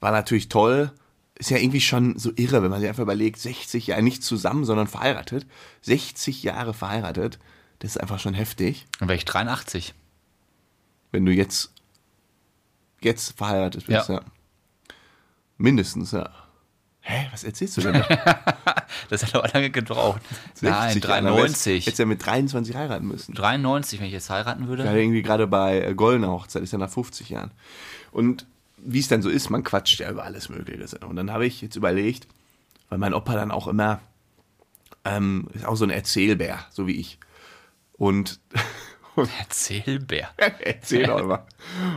war 0.00 0.12
natürlich 0.12 0.48
toll. 0.48 0.92
Ist 1.36 1.50
ja 1.50 1.56
irgendwie 1.56 1.80
schon 1.80 2.16
so 2.16 2.30
irre, 2.36 2.62
wenn 2.62 2.70
man 2.70 2.80
sich 2.80 2.88
einfach 2.88 3.02
überlegt, 3.02 3.40
60 3.40 3.88
Jahre, 3.88 4.02
nicht 4.02 4.22
zusammen, 4.22 4.64
sondern 4.64 4.86
verheiratet. 4.86 5.46
60 5.82 6.44
Jahre 6.44 6.74
verheiratet. 6.74 7.40
Das 7.80 7.92
ist 7.92 8.00
einfach 8.00 8.20
schon 8.20 8.34
heftig. 8.34 8.86
Dann 9.00 9.08
wäre 9.08 9.16
ich 9.16 9.24
83. 9.24 9.94
wenn 11.10 11.26
du 11.26 11.32
jetzt 11.32 11.72
jetzt 13.00 13.36
verheiratet 13.36 13.86
bist, 13.86 14.08
ja. 14.08 14.14
Ja. 14.16 14.20
Mindestens, 15.56 16.12
ja. 16.12 16.30
Hä, 17.00 17.28
was 17.32 17.44
erzählst 17.44 17.76
du 17.76 17.80
denn 17.82 17.92
da? 17.94 18.38
Das 19.10 19.22
hat 19.22 19.34
aber 19.34 19.48
lange 19.48 19.70
gebraucht. 19.70 20.22
Nein, 20.60 20.92
60 20.94 21.04
Jahre, 21.04 21.22
dann 21.22 21.36
wärst- 21.36 21.66
93. 21.66 21.86
Hättest 21.86 21.98
ja 21.98 22.06
mit 22.06 22.24
23 22.24 22.74
heiraten 22.76 23.06
müssen. 23.06 23.34
93, 23.34 24.00
wenn 24.00 24.06
ich 24.06 24.12
jetzt 24.12 24.30
heiraten 24.30 24.68
würde. 24.68 24.84
Ja, 24.84 24.94
irgendwie 24.94 25.22
gerade 25.22 25.46
bei 25.46 25.80
äh, 25.82 25.94
Goldener 25.94 26.28
Hochzeit, 26.30 26.62
ist 26.62 26.72
ja 26.72 26.78
nach 26.78 26.88
50 26.90 27.28
Jahren. 27.28 27.50
Und 28.12 28.46
wie 28.78 29.00
es 29.00 29.08
dann 29.08 29.20
so 29.20 29.28
ist, 29.28 29.50
man 29.50 29.62
quatscht 29.64 30.00
ja 30.00 30.10
über 30.10 30.24
alles 30.24 30.48
Mögliche. 30.48 30.98
Und 31.06 31.16
dann 31.16 31.30
habe 31.32 31.44
ich 31.44 31.60
jetzt 31.60 31.76
überlegt, 31.76 32.28
weil 32.88 32.98
mein 32.98 33.12
Opa 33.14 33.34
dann 33.34 33.50
auch 33.50 33.66
immer, 33.66 34.00
ähm, 35.04 35.48
ist 35.52 35.66
auch 35.66 35.76
so 35.76 35.84
ein 35.84 35.90
Erzählbär, 35.90 36.64
so 36.70 36.86
wie 36.86 36.96
ich. 36.98 37.18
Und, 37.94 38.40
Erzählbär. 39.40 40.30
erzähl 40.60 41.10
auch 41.10 41.20
immer. 41.20 41.46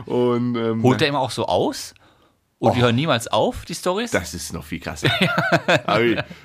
Und 0.06 0.56
ähm, 0.56 0.82
Holt 0.82 1.00
der 1.00 1.08
immer 1.08 1.20
auch 1.20 1.30
so 1.30 1.46
aus? 1.46 1.94
Und 2.60 2.74
die 2.74 2.82
hören 2.82 2.96
niemals 2.96 3.28
auf, 3.28 3.64
die 3.64 3.74
Stories? 3.74 4.10
Das 4.10 4.34
ist 4.34 4.52
noch 4.52 4.64
viel 4.64 4.80
krasser. 4.80 5.08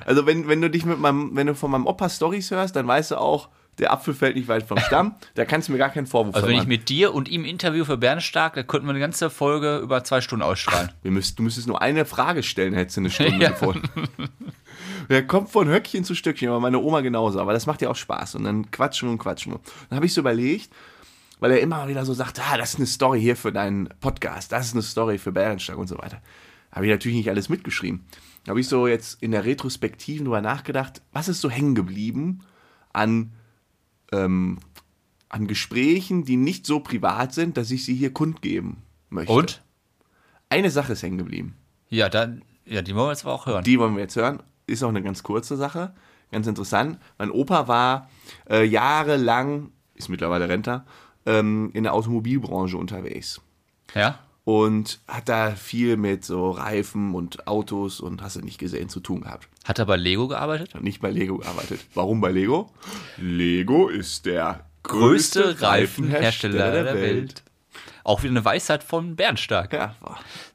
Also 0.06 0.26
wenn, 0.26 0.48
wenn 0.48 0.62
du 0.62 0.70
dich 0.70 0.86
mit 0.86 1.00
meinem, 1.00 1.36
wenn 1.36 1.48
du 1.48 1.56
von 1.56 1.72
meinem 1.72 1.88
Opa 1.88 2.10
Stories 2.10 2.52
hörst, 2.52 2.76
dann 2.76 2.88
weißt 2.88 3.12
du 3.12 3.18
auch, 3.18 3.50
der 3.80 3.92
Apfel 3.92 4.14
fällt 4.14 4.36
nicht 4.36 4.48
weit 4.48 4.64
vom 4.64 4.78
Stamm. 4.78 5.16
Da 5.34 5.46
kannst 5.46 5.68
du 5.68 5.72
mir 5.72 5.80
gar 5.80 5.90
keinen 5.90 6.06
Vorwurf 6.06 6.36
Also 6.36 6.48
wenn 6.48 6.54
ich 6.54 6.60
machen. 6.62 6.70
mit 6.70 6.90
dir 6.90 7.14
und 7.14 7.28
ihm 7.30 7.44
Interview 7.44 7.84
für 7.86 7.98
Bernstark, 7.98 8.54
da 8.54 8.62
könnten 8.64 8.86
wir 8.86 8.92
eine 8.92 9.00
ganze 9.00 9.32
Folge 9.32 9.78
über 9.80 10.04
zwei 10.04 10.22
Stunden 10.22 10.44
ausstrahlen. 10.44 10.92
Wir 11.02 11.10
müsst, 11.12 11.40
du 11.40 11.44
müsstest 11.44 11.68
nur 11.68 11.82
eine 11.82 12.06
Frage 12.06 12.44
stellen, 12.44 12.74
hättest 12.76 12.98
du 12.98 13.02
eine 13.02 13.10
Stunde 13.10 13.38
Ja. 13.44 13.50
davon. 13.50 13.82
Der 15.10 15.26
kommt 15.26 15.50
von 15.50 15.68
Höckchen 15.68 16.04
zu 16.04 16.14
Stückchen, 16.16 16.50
aber 16.50 16.60
meine 16.60 16.80
Oma 16.80 17.02
genauso. 17.02 17.40
Aber 17.40 17.54
das 17.54 17.66
macht 17.66 17.82
ja 17.82 17.90
auch 17.90 17.96
Spaß. 17.96 18.36
Und 18.36 18.44
dann 18.44 18.70
quatschen 18.72 19.10
und 19.10 19.18
quatschen. 19.18 19.54
Dann 19.90 19.96
habe 19.98 20.06
ich 20.06 20.14
so 20.14 20.22
überlegt, 20.22 20.70
weil 21.44 21.52
er 21.52 21.60
immer 21.60 21.90
wieder 21.90 22.06
so 22.06 22.14
sagt, 22.14 22.40
ah, 22.40 22.56
das 22.58 22.70
ist 22.70 22.76
eine 22.78 22.86
Story 22.86 23.20
hier 23.20 23.36
für 23.36 23.52
deinen 23.52 23.90
Podcast, 24.00 24.54
das 24.54 24.68
ist 24.68 24.76
eine 24.76 24.82
Story 24.82 25.18
für 25.18 25.34
Bärenstark 25.34 25.78
und 25.78 25.88
so 25.88 25.98
weiter. 25.98 26.22
Habe 26.72 26.86
ich 26.86 26.90
natürlich 26.90 27.18
nicht 27.18 27.30
alles 27.30 27.50
mitgeschrieben. 27.50 28.06
habe 28.48 28.62
ich 28.62 28.70
so 28.70 28.88
jetzt 28.88 29.22
in 29.22 29.32
der 29.32 29.44
Retrospektiven 29.44 30.24
drüber 30.24 30.40
nachgedacht, 30.40 31.02
was 31.12 31.28
ist 31.28 31.42
so 31.42 31.50
hängen 31.50 31.76
geblieben 31.76 32.46
an, 32.94 33.34
ähm, 34.14 34.60
an 35.28 35.48
Gesprächen, 35.48 36.24
die 36.24 36.38
nicht 36.38 36.66
so 36.66 36.80
privat 36.80 37.34
sind, 37.34 37.58
dass 37.58 37.72
ich 37.72 37.84
sie 37.84 37.96
hier 37.96 38.14
kundgeben 38.14 38.78
möchte. 39.10 39.34
Und? 39.34 39.62
Eine 40.48 40.72
Sache 40.72 40.94
ist 40.94 41.04
hängen 41.04 41.18
geblieben. 41.18 41.58
Ja, 41.90 42.08
dann, 42.08 42.42
ja, 42.66 42.82
die 42.82 42.96
wollen 42.96 43.08
wir 43.08 43.12
jetzt 43.12 43.26
aber 43.26 43.34
auch 43.34 43.48
hören. 43.48 43.66
Die 43.66 43.78
wollen 43.80 43.96
wir 43.96 44.04
jetzt 44.04 44.16
hören. 44.16 44.42
Ist 44.66 44.82
auch 44.82 44.88
eine 44.88 45.04
ganz 45.04 45.24
kurze 45.24 45.58
Sache. 45.58 45.94
Ganz 46.32 46.48
interessant. 46.48 47.00
Mein 47.18 47.32
Opa 47.32 47.68
war 47.68 48.10
äh, 48.50 48.64
jahrelang, 48.64 49.72
ist 49.94 50.08
mittlerweile 50.08 50.48
Rentner, 50.48 50.86
ähm, 51.26 51.72
in 51.74 51.84
der 51.84 51.94
Automobilbranche 51.94 52.78
unterwegs. 52.78 53.42
ja? 53.96 54.20
Und 54.46 55.00
hat 55.08 55.30
da 55.30 55.52
viel 55.52 55.96
mit 55.96 56.26
so 56.26 56.52
Reifen 56.52 57.16
und 57.16 57.48
Autos 57.48 58.02
und 58.02 58.22
hast 58.22 58.36
du 58.36 58.42
nicht 58.42 58.58
gesehen 58.58 58.90
zu 58.90 59.00
tun 59.00 59.22
gehabt. 59.22 59.48
Hat 59.64 59.80
er 59.80 59.86
bei 59.86 59.96
Lego 59.96 60.28
gearbeitet? 60.28 60.74
Hat 60.76 60.84
nicht 60.84 61.00
bei 61.00 61.12
Lego 61.12 61.38
gearbeitet. 61.38 61.80
Warum 61.94 62.20
bei 62.20 62.30
Lego? 62.32 62.70
Lego 63.18 63.88
ist 63.88 64.26
der 64.26 64.66
Größte 64.84 65.62
Reifenhersteller 65.62 66.84
der 66.84 66.96
Welt. 66.96 67.42
Auch 68.04 68.24
wieder 68.24 68.32
eine 68.32 68.44
Weisheit 68.44 68.84
von 68.84 69.16
Bernstark. 69.16 69.72
Ja. 69.72 69.96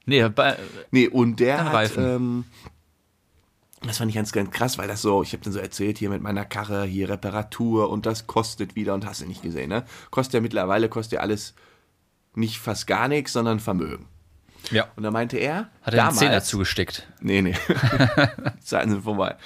Nee, 0.05 0.29
bei, 0.29 0.59
Nee, 0.91 1.09
und 1.09 1.41
der 1.41 1.65
hat, 1.65 1.73
Reifen. 1.73 2.05
ähm, 2.05 2.45
das 3.89 3.99
fand 3.99 4.11
ich 4.11 4.15
ganz, 4.15 4.33
ganz 4.33 4.51
krass, 4.51 4.79
weil 4.79 4.89
das 4.89 5.03
so, 5.03 5.23
ich 5.23 5.33
habe 5.33 5.43
dann 5.43 5.53
so 5.53 5.59
erzählt, 5.59 5.99
hier 5.99 6.11
mit 6.11 6.23
meiner 6.23 6.45
Karre, 6.45 6.85
hier 6.85 7.09
Reparatur 7.09 7.91
und 7.91 8.07
das 8.07 8.27
kostet 8.27 8.77
wieder 8.77 8.95
und 8.95 9.07
hast 9.07 9.21
du 9.21 9.27
nicht 9.27 9.43
gesehen, 9.43 9.71
ne? 9.71 9.85
Kostet 10.11 10.35
ja 10.35 10.41
mittlerweile, 10.41 10.89
kostet 10.89 11.15
ja 11.15 11.21
alles 11.21 11.55
nicht 12.35 12.59
fast 12.59 12.87
gar 12.87 13.09
nichts, 13.09 13.33
sondern 13.33 13.61
Vermögen. 13.61 14.07
ja. 14.71 14.87
Und 14.97 15.03
da 15.03 15.11
meinte 15.11 15.39
er, 15.39 15.71
Hat 15.83 15.95
er 15.95 16.09
den 16.09 16.15
Zehner 16.15 16.43
zugesteckt. 16.43 17.09
Nee, 17.21 17.43
nee. 17.43 17.55
Zeiten 18.61 18.91
sind 18.91 19.03
vorbei. 19.03 19.37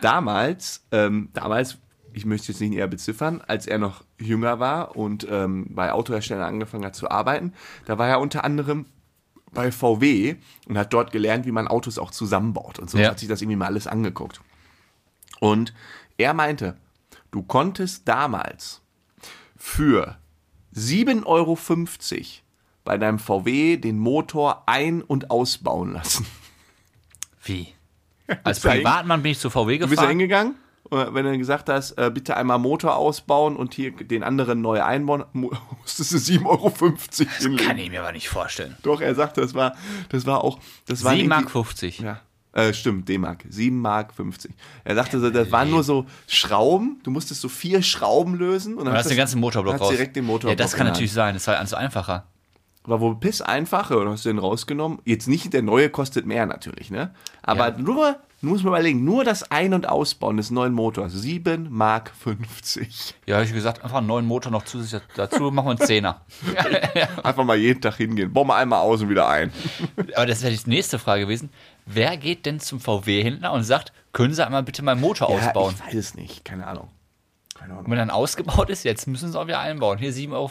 Damals, 0.00 0.84
ähm, 0.92 1.30
damals, 1.32 1.78
ich 2.12 2.24
möchte 2.24 2.52
jetzt 2.52 2.60
nicht 2.60 2.72
eher 2.72 2.86
beziffern, 2.86 3.42
als 3.46 3.66
er 3.66 3.78
noch 3.78 4.04
jünger 4.18 4.60
war 4.60 4.96
und 4.96 5.26
ähm, 5.30 5.66
bei 5.70 5.92
Autoherstellern 5.92 6.44
angefangen 6.44 6.84
hat 6.84 6.94
zu 6.94 7.10
arbeiten, 7.10 7.52
da 7.86 7.98
war 7.98 8.08
er 8.08 8.20
unter 8.20 8.44
anderem 8.44 8.86
bei 9.52 9.72
VW 9.72 10.36
und 10.66 10.78
hat 10.78 10.92
dort 10.92 11.10
gelernt, 11.12 11.46
wie 11.46 11.52
man 11.52 11.68
Autos 11.68 11.98
auch 11.98 12.10
zusammenbaut 12.10 12.78
und 12.78 12.90
so 12.90 12.98
Ja. 12.98 13.10
hat 13.10 13.18
sich 13.18 13.28
das 13.28 13.40
irgendwie 13.42 13.56
mal 13.56 13.66
alles 13.66 13.86
angeguckt. 13.86 14.40
Und 15.40 15.72
er 16.16 16.34
meinte, 16.34 16.76
du 17.30 17.42
konntest 17.42 18.06
damals 18.08 18.82
für 19.56 20.16
7,50 20.74 21.24
Euro 21.26 21.58
bei 22.84 22.98
deinem 22.98 23.18
VW 23.18 23.76
den 23.76 23.98
Motor 23.98 24.64
ein- 24.66 25.02
und 25.02 25.30
ausbauen 25.30 25.92
lassen. 25.92 26.26
Wie? 27.42 27.68
Als 28.44 28.60
Privatmann 28.60 29.22
bin 29.22 29.32
ich 29.32 29.38
zu 29.38 29.48
VW 29.50 29.78
Du 29.78 29.86
bist 29.86 29.92
da 29.98 30.02
gefahren. 30.02 30.08
hingegangen, 30.10 30.54
wenn 30.90 31.24
du 31.24 31.36
gesagt 31.38 31.68
hast, 31.68 31.92
äh, 31.92 32.10
bitte 32.12 32.36
einmal 32.36 32.58
Motor 32.58 32.96
ausbauen 32.96 33.56
und 33.56 33.74
hier 33.74 33.92
den 33.92 34.22
anderen 34.22 34.60
neu 34.60 34.82
einbauen, 34.82 35.24
mu- 35.32 35.50
musstest 35.80 36.12
du 36.12 36.16
7,50 36.16 36.46
Euro 36.46 36.72
hinlegen. 37.38 37.56
Kann 37.66 37.78
ich 37.78 37.90
mir 37.90 38.00
aber 38.00 38.12
nicht 38.12 38.28
vorstellen. 38.28 38.76
Doch, 38.82 39.00
er 39.00 39.14
sagte, 39.14 39.40
das 39.40 39.54
war, 39.54 39.74
das 40.08 40.26
war 40.26 40.42
auch, 40.44 40.58
das 40.86 41.04
war 41.04 41.14
7 41.14 41.28
Mark 41.28 41.50
50. 41.50 42.00
Ja. 42.00 42.20
Äh, 42.52 42.72
stimmt, 42.72 43.08
D-Mark. 43.08 43.44
7 43.48 43.78
Mark 43.78 44.14
50. 44.14 44.50
Er 44.82 44.94
sagte, 44.94 45.20
so, 45.20 45.30
das 45.30 45.52
waren 45.52 45.70
nur 45.70 45.84
so 45.84 46.06
Schrauben. 46.26 46.98
Du 47.04 47.10
musstest 47.10 47.40
so 47.42 47.48
vier 47.48 47.82
Schrauben 47.82 48.34
lösen. 48.34 48.74
Und 48.76 48.86
dann 48.86 48.94
Du 48.94 48.98
hast 48.98 49.10
den 49.10 49.16
ganzen 49.18 49.38
Motorblock 49.40 49.74
hast 49.74 49.80
raus. 49.82 49.90
direkt 49.90 50.16
den 50.16 50.24
Motorblock 50.24 50.50
ja, 50.50 50.56
das 50.56 50.72
kann 50.74 50.86
natürlich 50.86 51.12
sein. 51.12 51.34
Das 51.34 51.42
ist 51.42 51.48
halt 51.48 51.58
alles 51.58 51.74
einfacher. 51.74 52.26
war 52.84 53.00
wohl 53.00 53.16
piss 53.20 53.42
einfacher 53.42 53.98
und 53.98 54.08
hast 54.08 54.24
du 54.24 54.30
den 54.30 54.38
rausgenommen. 54.38 54.98
Jetzt 55.04 55.28
nicht, 55.28 55.52
der 55.52 55.62
neue 55.62 55.90
kostet 55.90 56.24
mehr 56.26 56.46
natürlich, 56.46 56.90
ne? 56.90 57.14
Aber 57.42 57.68
Ja. 57.68 57.78
nur, 57.78 58.16
du 58.40 58.46
musst 58.48 58.64
mal 58.64 58.70
überlegen, 58.70 59.04
nur 59.04 59.24
das 59.24 59.50
Ein- 59.50 59.74
und 59.74 59.88
Ausbauen 59.88 60.36
des 60.36 60.50
neuen 60.50 60.72
Motors, 60.72 61.12
7 61.12 61.68
Mark 61.70 62.12
50. 62.18 63.14
Ja, 63.26 63.36
habe 63.36 63.44
ich 63.44 63.52
gesagt, 63.52 63.82
einfach 63.82 63.98
einen 63.98 64.06
neuen 64.06 64.26
Motor 64.26 64.52
noch 64.52 64.64
zusätzlich 64.64 65.02
dazu, 65.16 65.50
machen 65.50 65.66
wir 65.66 65.70
einen 65.70 65.80
Zehner. 65.80 66.20
Einfach 67.22 67.44
mal 67.44 67.56
jeden 67.56 67.80
Tag 67.80 67.96
hingehen. 67.96 68.32
Bauen 68.32 68.46
wir 68.48 68.56
einmal 68.56 68.80
aus 68.80 69.02
und 69.02 69.08
wieder 69.10 69.28
ein. 69.28 69.52
Aber 70.14 70.26
das 70.26 70.42
wäre 70.42 70.52
die 70.54 70.70
nächste 70.70 70.98
Frage 70.98 71.22
gewesen. 71.22 71.50
Wer 71.86 72.16
geht 72.16 72.46
denn 72.46 72.60
zum 72.60 72.80
VW-Händler 72.80 73.52
und 73.52 73.64
sagt, 73.64 73.92
können 74.12 74.34
Sie 74.34 74.44
einmal 74.44 74.62
bitte 74.62 74.82
meinen 74.82 75.00
Motor 75.00 75.28
ausbauen? 75.28 75.74
ich 75.78 75.86
weiß 75.86 75.94
es 75.94 76.14
nicht, 76.14 76.44
keine 76.44 76.66
Ahnung. 76.66 76.88
Keine 77.54 77.72
Und 77.72 77.78
Ahnung. 77.80 77.90
wenn 77.90 77.98
dann 77.98 78.10
ausgebaut 78.10 78.70
ist, 78.70 78.84
jetzt 78.84 79.06
müssen 79.06 79.32
Sie 79.32 79.38
auch 79.38 79.46
wieder 79.46 79.60
einbauen. 79.60 79.98
Hier 79.98 80.12
7,50 80.12 80.32
Euro 80.32 80.50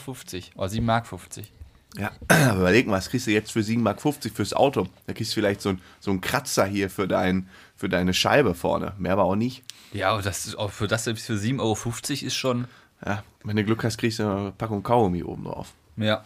oder 0.55 0.69
7 0.69 0.85
Mark 0.85 1.07
50. 1.07 1.51
Ja, 1.97 2.11
aber 2.27 2.59
überleg 2.59 2.87
mal, 2.87 2.97
was 2.97 3.09
kriegst 3.09 3.27
du 3.27 3.31
jetzt 3.31 3.51
für 3.51 3.63
7 3.63 3.81
Mark 3.81 4.01
50 4.01 4.33
fürs 4.33 4.53
Auto? 4.53 4.87
Da 5.05 5.13
kriegst 5.13 5.31
du 5.31 5.35
vielleicht 5.35 5.61
so, 5.61 5.69
ein, 5.69 5.81
so 5.99 6.11
einen 6.11 6.21
Kratzer 6.21 6.65
hier 6.65 6.89
für, 6.89 7.07
dein, 7.07 7.49
für 7.77 7.89
deine 7.89 8.13
Scheibe 8.13 8.55
vorne. 8.55 8.93
Mehr 8.97 9.13
aber 9.13 9.23
auch 9.23 9.35
nicht. 9.35 9.63
Ja, 9.93 10.11
aber 10.11 10.21
das 10.21 10.45
ist 10.45 10.55
auch 10.55 10.71
für 10.71 10.87
das 10.87 11.05
selbst 11.05 11.25
für 11.25 11.33
7,50 11.33 11.59
Euro 11.59 12.27
ist 12.27 12.35
schon. 12.35 12.67
Ja, 13.05 13.23
wenn 13.43 13.55
du 13.55 13.63
Glück 13.63 13.83
hast, 13.83 13.97
kriegst 13.97 14.19
du 14.19 14.23
eine 14.23 14.51
Packung 14.51 14.83
Kaugummi 14.83 15.23
oben 15.23 15.45
drauf. 15.45 15.73
Ja. 15.95 16.23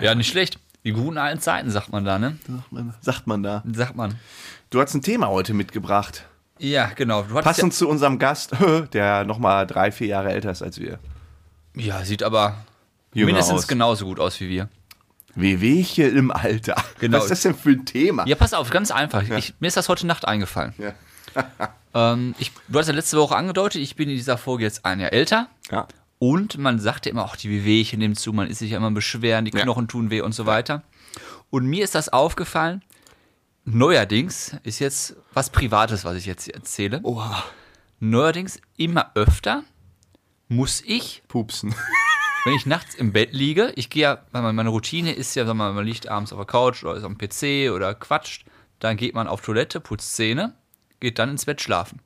Ja, 0.00 0.14
nicht 0.14 0.28
schlecht. 0.28 0.58
Die 0.84 0.92
guten 0.92 1.18
alten 1.18 1.40
Zeiten, 1.40 1.70
sagt 1.70 1.90
man 1.90 2.04
da, 2.04 2.18
ne? 2.18 2.38
Sagt 2.46 2.72
man, 2.72 2.94
sagt 3.00 3.26
man 3.26 3.42
da. 3.42 3.62
Sagt 3.72 3.96
man. 3.96 4.14
Du 4.70 4.80
hast 4.80 4.94
ein 4.94 5.02
Thema 5.02 5.28
heute 5.28 5.52
mitgebracht. 5.52 6.24
Ja, 6.58 6.86
genau. 6.94 7.22
Passend 7.22 7.74
zu 7.74 7.88
unserem 7.88 8.18
Gast, 8.18 8.52
der 8.92 9.24
nochmal 9.24 9.66
drei, 9.66 9.90
vier 9.90 10.06
Jahre 10.06 10.32
älter 10.32 10.50
ist 10.52 10.62
als 10.62 10.78
wir. 10.78 10.98
ja, 11.74 11.98
ja, 11.98 12.04
sieht 12.04 12.22
aber 12.22 12.64
Jünger 13.12 13.26
mindestens 13.26 13.58
aus. 13.60 13.68
genauso 13.68 14.06
gut 14.06 14.20
aus 14.20 14.40
wie 14.40 14.48
wir. 14.48 14.68
Wehwehchen 15.36 16.16
im 16.16 16.30
Alter. 16.30 16.74
Genau. 16.98 17.18
Was 17.18 17.24
ist 17.24 17.30
das 17.30 17.42
denn 17.42 17.54
für 17.54 17.70
ein 17.70 17.84
Thema? 17.86 18.26
Ja, 18.26 18.34
pass 18.34 18.52
auf, 18.54 18.70
ganz 18.70 18.90
einfach. 18.90 19.22
Ich, 19.22 19.54
mir 19.60 19.68
ist 19.68 19.76
das 19.76 19.88
heute 19.88 20.06
Nacht 20.06 20.26
eingefallen. 20.26 20.74
Ja. 20.78 20.94
Ähm, 21.94 22.34
ich, 22.38 22.52
du 22.68 22.78
hast 22.78 22.88
ja 22.88 22.92
letzte 22.92 23.16
Woche 23.16 23.34
angedeutet, 23.36 23.80
ich 23.80 23.96
bin 23.96 24.10
in 24.10 24.16
dieser 24.16 24.36
Folge 24.36 24.64
jetzt 24.64 24.84
ein 24.84 25.00
Jahr 25.00 25.14
älter. 25.14 25.48
ja. 25.70 25.86
Und 26.18 26.58
man 26.58 26.78
sagt 26.78 27.06
ja 27.06 27.12
immer, 27.12 27.24
auch 27.24 27.36
die 27.36 27.48
Wehwehchen 27.48 27.98
nehmen 27.98 28.14
zu, 28.16 28.34
man 28.34 28.48
ist 28.48 28.58
sich 28.58 28.70
ja 28.72 28.76
immer 28.76 28.90
beschweren, 28.90 29.46
die 29.46 29.56
Ja. 29.56 29.62
Knochen 29.62 29.88
tun 29.88 30.10
weh 30.10 30.20
und 30.20 30.32
so 30.34 30.44
weiter. 30.44 30.82
Und 31.48 31.64
mir 31.66 31.84
ist 31.84 31.94
das 31.94 32.10
aufgefallen, 32.10 32.82
neuerdings 33.64 34.56
ist 34.62 34.78
jetzt 34.78 35.16
was 35.32 35.48
Privates, 35.50 36.04
was 36.04 36.16
ich 36.16 36.26
jetzt 36.26 36.48
erzähle. 36.48 37.00
Oha. 37.02 37.42
Neuerdings 37.98 38.60
immer 38.76 39.10
öfter 39.14 39.62
muss 40.48 40.82
ich, 40.86 41.22
Pupsen. 41.28 41.74
wenn 42.46 42.54
ich 42.54 42.64
nachts 42.64 42.94
im 42.94 43.12
Bett 43.12 43.32
liege, 43.32 43.72
ich 43.74 43.90
gehe 43.90 44.02
ja, 44.02 44.22
meine 44.30 44.68
Routine 44.68 45.12
ist 45.12 45.34
ja, 45.34 45.52
mal, 45.52 45.72
man 45.72 45.84
liegt 45.84 46.08
abends 46.08 46.32
auf 46.32 46.38
der 46.38 46.46
Couch 46.46 46.84
oder 46.84 46.94
ist 46.94 47.04
am 47.04 47.18
PC 47.18 47.72
oder 47.74 47.94
quatscht, 47.94 48.46
dann 48.78 48.96
geht 48.96 49.14
man 49.14 49.26
auf 49.26 49.40
Toilette, 49.40 49.80
putzt 49.80 50.14
Zähne, 50.14 50.54
geht 51.00 51.18
dann 51.18 51.30
ins 51.30 51.44
Bett 51.44 51.60
schlafen. 51.60 52.00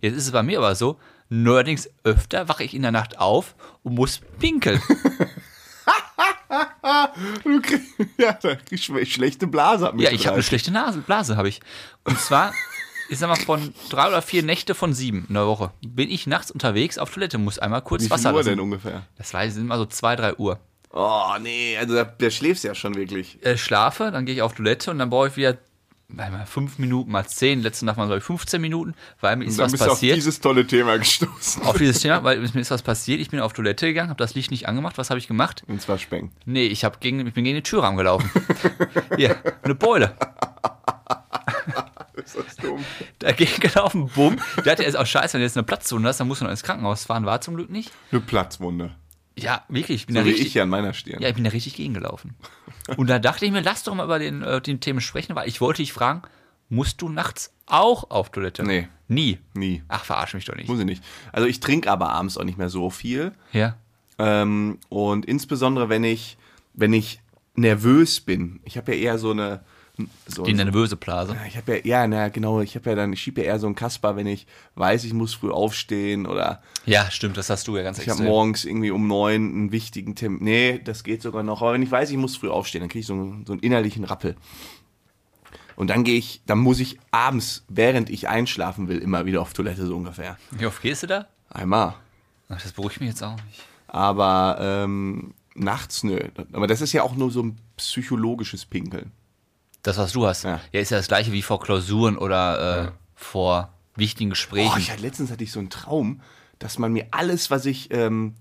Jetzt 0.00 0.16
ist 0.16 0.26
es 0.26 0.32
bei 0.32 0.42
mir 0.42 0.58
aber 0.58 0.74
so, 0.74 1.00
neuerdings 1.28 1.90
öfter 2.04 2.48
wache 2.48 2.64
ich 2.64 2.74
in 2.74 2.82
der 2.82 2.92
Nacht 2.92 3.18
auf 3.18 3.56
und 3.82 3.94
muss 3.94 4.20
pinkeln. 4.38 4.80
Du 7.44 7.60
kriegst, 7.60 7.88
ja, 8.18 8.32
da 8.32 8.54
kriegst 8.56 8.88
du 8.88 9.04
schlechte 9.06 9.46
Blase. 9.46 9.88
ab 9.88 9.94
Ja, 9.98 10.10
ich 10.10 10.26
habe 10.26 10.34
eine 10.34 10.42
schlechte 10.42 10.70
Nase, 10.70 11.00
Blase 11.00 11.36
habe 11.36 11.48
ich. 11.48 11.60
Und 12.04 12.18
zwar, 12.18 12.52
ich 13.08 13.18
sag 13.18 13.28
mal, 13.28 13.36
von 13.36 13.74
drei 13.90 14.08
oder 14.08 14.22
vier 14.22 14.42
Nächte 14.42 14.74
von 14.74 14.92
sieben 14.92 15.26
in 15.28 15.34
der 15.34 15.46
Woche 15.46 15.70
bin 15.86 16.10
ich 16.10 16.26
nachts 16.26 16.50
unterwegs 16.50 16.98
auf 16.98 17.12
Toilette, 17.12 17.38
muss 17.38 17.58
einmal 17.58 17.82
kurz 17.82 18.08
30. 18.08 18.10
Wie 18.10 18.14
Wasser 18.14 18.30
Uhr 18.30 18.38
lassen. 18.38 18.48
denn 18.50 18.60
ungefähr? 18.60 19.02
Das 19.16 19.32
weiß 19.34 19.48
ich, 19.48 19.54
sind 19.54 19.64
immer 19.64 19.78
so 19.78 19.86
zwei, 19.86 20.16
drei 20.16 20.34
Uhr. 20.36 20.58
Oh, 20.90 21.32
nee, 21.40 21.76
also 21.76 21.94
da, 21.94 22.04
da 22.04 22.30
schläfst 22.30 22.64
du 22.64 22.68
ja 22.68 22.74
schon 22.74 22.94
wirklich. 22.94 23.44
Äh, 23.44 23.56
schlafe, 23.56 24.10
dann 24.12 24.26
gehe 24.26 24.34
ich 24.36 24.42
auf 24.42 24.54
Toilette 24.54 24.90
und 24.90 24.98
dann 24.98 25.10
brauche 25.10 25.28
ich 25.28 25.36
wieder 25.36 25.58
mal 26.08 26.46
fünf 26.46 26.78
Minuten, 26.78 27.10
mal 27.10 27.26
zehn, 27.26 27.62
letzten 27.62 27.86
Nacht 27.86 27.96
mal 27.96 28.06
glaube 28.06 28.18
ich 28.18 28.24
15 28.24 28.60
Minuten, 28.60 28.94
weil 29.20 29.36
mir 29.36 29.46
ist 29.46 29.58
was 29.58 29.72
bist 29.72 29.82
du 29.82 29.86
auf 29.86 29.92
passiert. 29.94 30.16
dieses 30.16 30.40
tolle 30.40 30.66
Thema 30.66 30.98
gestoßen. 30.98 31.62
Auf 31.62 31.78
dieses 31.78 32.00
Thema, 32.00 32.22
weil 32.24 32.38
mir 32.38 32.60
ist 32.60 32.70
was 32.70 32.82
passiert. 32.82 33.20
Ich 33.20 33.30
bin 33.30 33.40
auf 33.40 33.52
Toilette 33.52 33.86
gegangen, 33.86 34.10
habe 34.10 34.18
das 34.22 34.34
Licht 34.34 34.50
nicht 34.50 34.68
angemacht. 34.68 34.98
Was 34.98 35.10
habe 35.10 35.18
ich 35.18 35.26
gemacht? 35.26 35.64
Und 35.66 35.80
zwar 35.80 35.98
Speng. 35.98 36.30
Nee, 36.44 36.66
ich, 36.66 36.84
hab 36.84 37.00
gegen, 37.00 37.26
ich 37.26 37.34
bin 37.34 37.44
gegen 37.44 37.56
den 37.56 37.64
Türrahmen 37.64 37.96
gelaufen. 37.96 38.30
Hier, 39.16 39.36
eine 39.62 39.74
Beule. 39.74 40.14
Ist 42.24 42.36
das 42.36 42.56
dumm? 42.56 42.84
Dagegen 43.18 43.60
gelaufen, 43.60 44.10
bumm. 44.14 44.36
Der 44.64 44.72
hatte 44.72 44.82
jetzt 44.82 44.96
auch 44.96 45.06
scheiße, 45.06 45.34
wenn 45.34 45.40
du 45.40 45.44
jetzt 45.46 45.56
eine 45.56 45.64
Platzwunde 45.64 46.08
hast, 46.08 46.18
dann 46.20 46.28
musst 46.28 46.40
du 46.40 46.44
noch 46.44 46.50
ins 46.50 46.62
Krankenhaus 46.62 47.04
fahren. 47.04 47.26
War 47.26 47.40
zum 47.40 47.56
Glück 47.56 47.70
nicht. 47.70 47.90
Eine 48.10 48.20
Platzwunde. 48.20 48.94
Ja, 49.36 49.64
wirklich. 49.68 50.02
Ich 50.02 50.06
bin 50.06 50.14
So 50.14 50.20
da 50.20 50.26
wie 50.26 50.30
richtig, 50.30 50.46
ich 50.48 50.52
hier 50.52 50.62
an 50.62 50.68
meiner 50.68 50.92
Stirn. 50.92 51.20
Ja, 51.20 51.28
ich 51.28 51.34
bin 51.34 51.44
da 51.44 51.50
richtig 51.50 51.74
gegengelaufen. 51.74 52.34
Und 52.96 53.08
da 53.08 53.18
dachte 53.18 53.44
ich 53.44 53.50
mir, 53.52 53.62
lass 53.62 53.82
doch 53.82 53.94
mal 53.94 54.04
über 54.04 54.18
den, 54.18 54.42
äh, 54.42 54.60
den 54.60 54.80
Themen 54.80 55.00
sprechen, 55.00 55.34
weil 55.34 55.48
ich 55.48 55.60
wollte 55.60 55.82
dich 55.82 55.92
fragen, 55.92 56.22
musst 56.68 57.02
du 57.02 57.08
nachts 57.08 57.52
auch 57.66 58.10
auf 58.10 58.30
Toilette? 58.30 58.62
Nee. 58.62 58.88
Nie. 59.08 59.38
Nie. 59.54 59.82
Ach, 59.88 60.04
verarsch 60.04 60.34
mich 60.34 60.44
doch 60.44 60.54
nicht. 60.54 60.68
Muss 60.68 60.78
ich 60.78 60.84
nicht. 60.84 61.02
Also 61.32 61.46
ich 61.48 61.60
trinke 61.60 61.90
aber 61.90 62.10
abends 62.10 62.38
auch 62.38 62.44
nicht 62.44 62.58
mehr 62.58 62.68
so 62.68 62.90
viel. 62.90 63.32
Ja. 63.52 63.76
Ähm, 64.18 64.78
und 64.88 65.26
insbesondere, 65.26 65.88
wenn 65.88 66.04
ich, 66.04 66.36
wenn 66.72 66.92
ich 66.92 67.20
nervös 67.56 68.20
bin. 68.20 68.60
Ich 68.64 68.76
habe 68.76 68.94
ja 68.94 68.98
eher 69.02 69.18
so 69.18 69.30
eine. 69.32 69.64
So, 70.26 70.42
Die 70.42 70.54
nervöse 70.54 70.96
Blase. 70.96 71.36
ich 71.46 71.56
habe 71.56 71.76
ja, 71.76 72.00
ja, 72.02 72.06
na 72.08 72.28
genau, 72.28 72.60
ich 72.60 72.74
habe 72.74 72.90
ja 72.90 72.96
dann, 72.96 73.12
ich 73.12 73.20
schiebe 73.22 73.42
ja 73.42 73.46
eher 73.48 73.58
so 73.60 73.66
einen 73.66 73.76
Kasper, 73.76 74.16
wenn 74.16 74.26
ich 74.26 74.44
weiß, 74.74 75.04
ich 75.04 75.12
muss 75.12 75.34
früh 75.34 75.52
aufstehen 75.52 76.26
oder 76.26 76.62
Ja, 76.84 77.08
stimmt, 77.12 77.36
das 77.36 77.48
hast 77.48 77.68
du 77.68 77.76
ja 77.76 77.84
ganz 77.84 77.98
ich 78.00 78.08
habe 78.08 78.18
morgens 78.24 78.64
irgendwie 78.64 78.90
um 78.90 79.06
neun 79.06 79.34
einen 79.54 79.72
wichtigen 79.72 80.16
Termin. 80.16 80.42
Nee, 80.42 80.80
das 80.82 81.04
geht 81.04 81.22
sogar 81.22 81.44
noch. 81.44 81.62
Aber 81.62 81.74
wenn 81.74 81.82
ich 81.82 81.90
weiß, 81.92 82.10
ich 82.10 82.16
muss 82.16 82.36
früh 82.36 82.48
aufstehen, 82.50 82.80
dann 82.80 82.88
kriege 82.88 83.00
ich 83.00 83.06
so, 83.06 83.14
einen- 83.14 83.46
so 83.46 83.52
einen 83.52 83.62
innerlichen 83.62 84.02
Rappel. 84.02 84.34
Und 85.76 85.88
dann 85.90 86.02
gehe 86.04 86.16
ich, 86.18 86.42
dann 86.46 86.58
muss 86.58 86.80
ich 86.80 86.98
abends, 87.10 87.64
während 87.68 88.10
ich 88.10 88.28
einschlafen 88.28 88.88
will, 88.88 88.98
immer 88.98 89.26
wieder 89.26 89.40
auf 89.42 89.52
Toilette 89.52 89.86
so 89.86 89.96
ungefähr. 89.96 90.36
Wie 90.52 90.66
oft 90.66 90.82
gehst 90.82 91.02
du 91.04 91.06
da? 91.08 91.26
Einmal. 91.50 91.94
Ach, 92.48 92.60
das 92.60 92.72
beruhigt 92.72 93.00
mich 93.00 93.10
jetzt 93.10 93.22
auch 93.22 93.36
nicht. 93.46 93.62
Aber 93.86 94.56
ähm, 94.60 95.34
nachts 95.54 96.02
nö. 96.04 96.18
Aber 96.52 96.66
das 96.66 96.80
ist 96.80 96.92
ja 96.92 97.02
auch 97.02 97.14
nur 97.14 97.30
so 97.30 97.42
ein 97.42 97.58
psychologisches 97.76 98.66
Pinkeln. 98.66 99.12
Das, 99.84 99.98
was 99.98 100.12
du 100.12 100.26
hast. 100.26 100.44
Ja. 100.44 100.60
Ja, 100.72 100.80
ist 100.80 100.90
ja 100.90 100.96
das 100.96 101.08
gleiche 101.08 101.30
wie 101.30 101.42
vor 101.42 101.60
Klausuren 101.60 102.16
oder 102.18 102.86
äh, 102.86 102.90
vor 103.14 103.72
wichtigen 103.94 104.30
Gesprächen. 104.30 104.72
Oh, 104.74 104.78
ich 104.78 104.90
hatte, 104.90 105.02
letztens 105.02 105.30
hatte 105.30 105.44
ich 105.44 105.52
so 105.52 105.60
einen 105.60 105.70
Traum, 105.70 106.20
dass 106.58 106.78
man 106.78 106.92
mir 106.92 107.06
alles, 107.10 107.50
was 107.50 107.66
ich 107.66 107.92
ähm, 107.92 108.34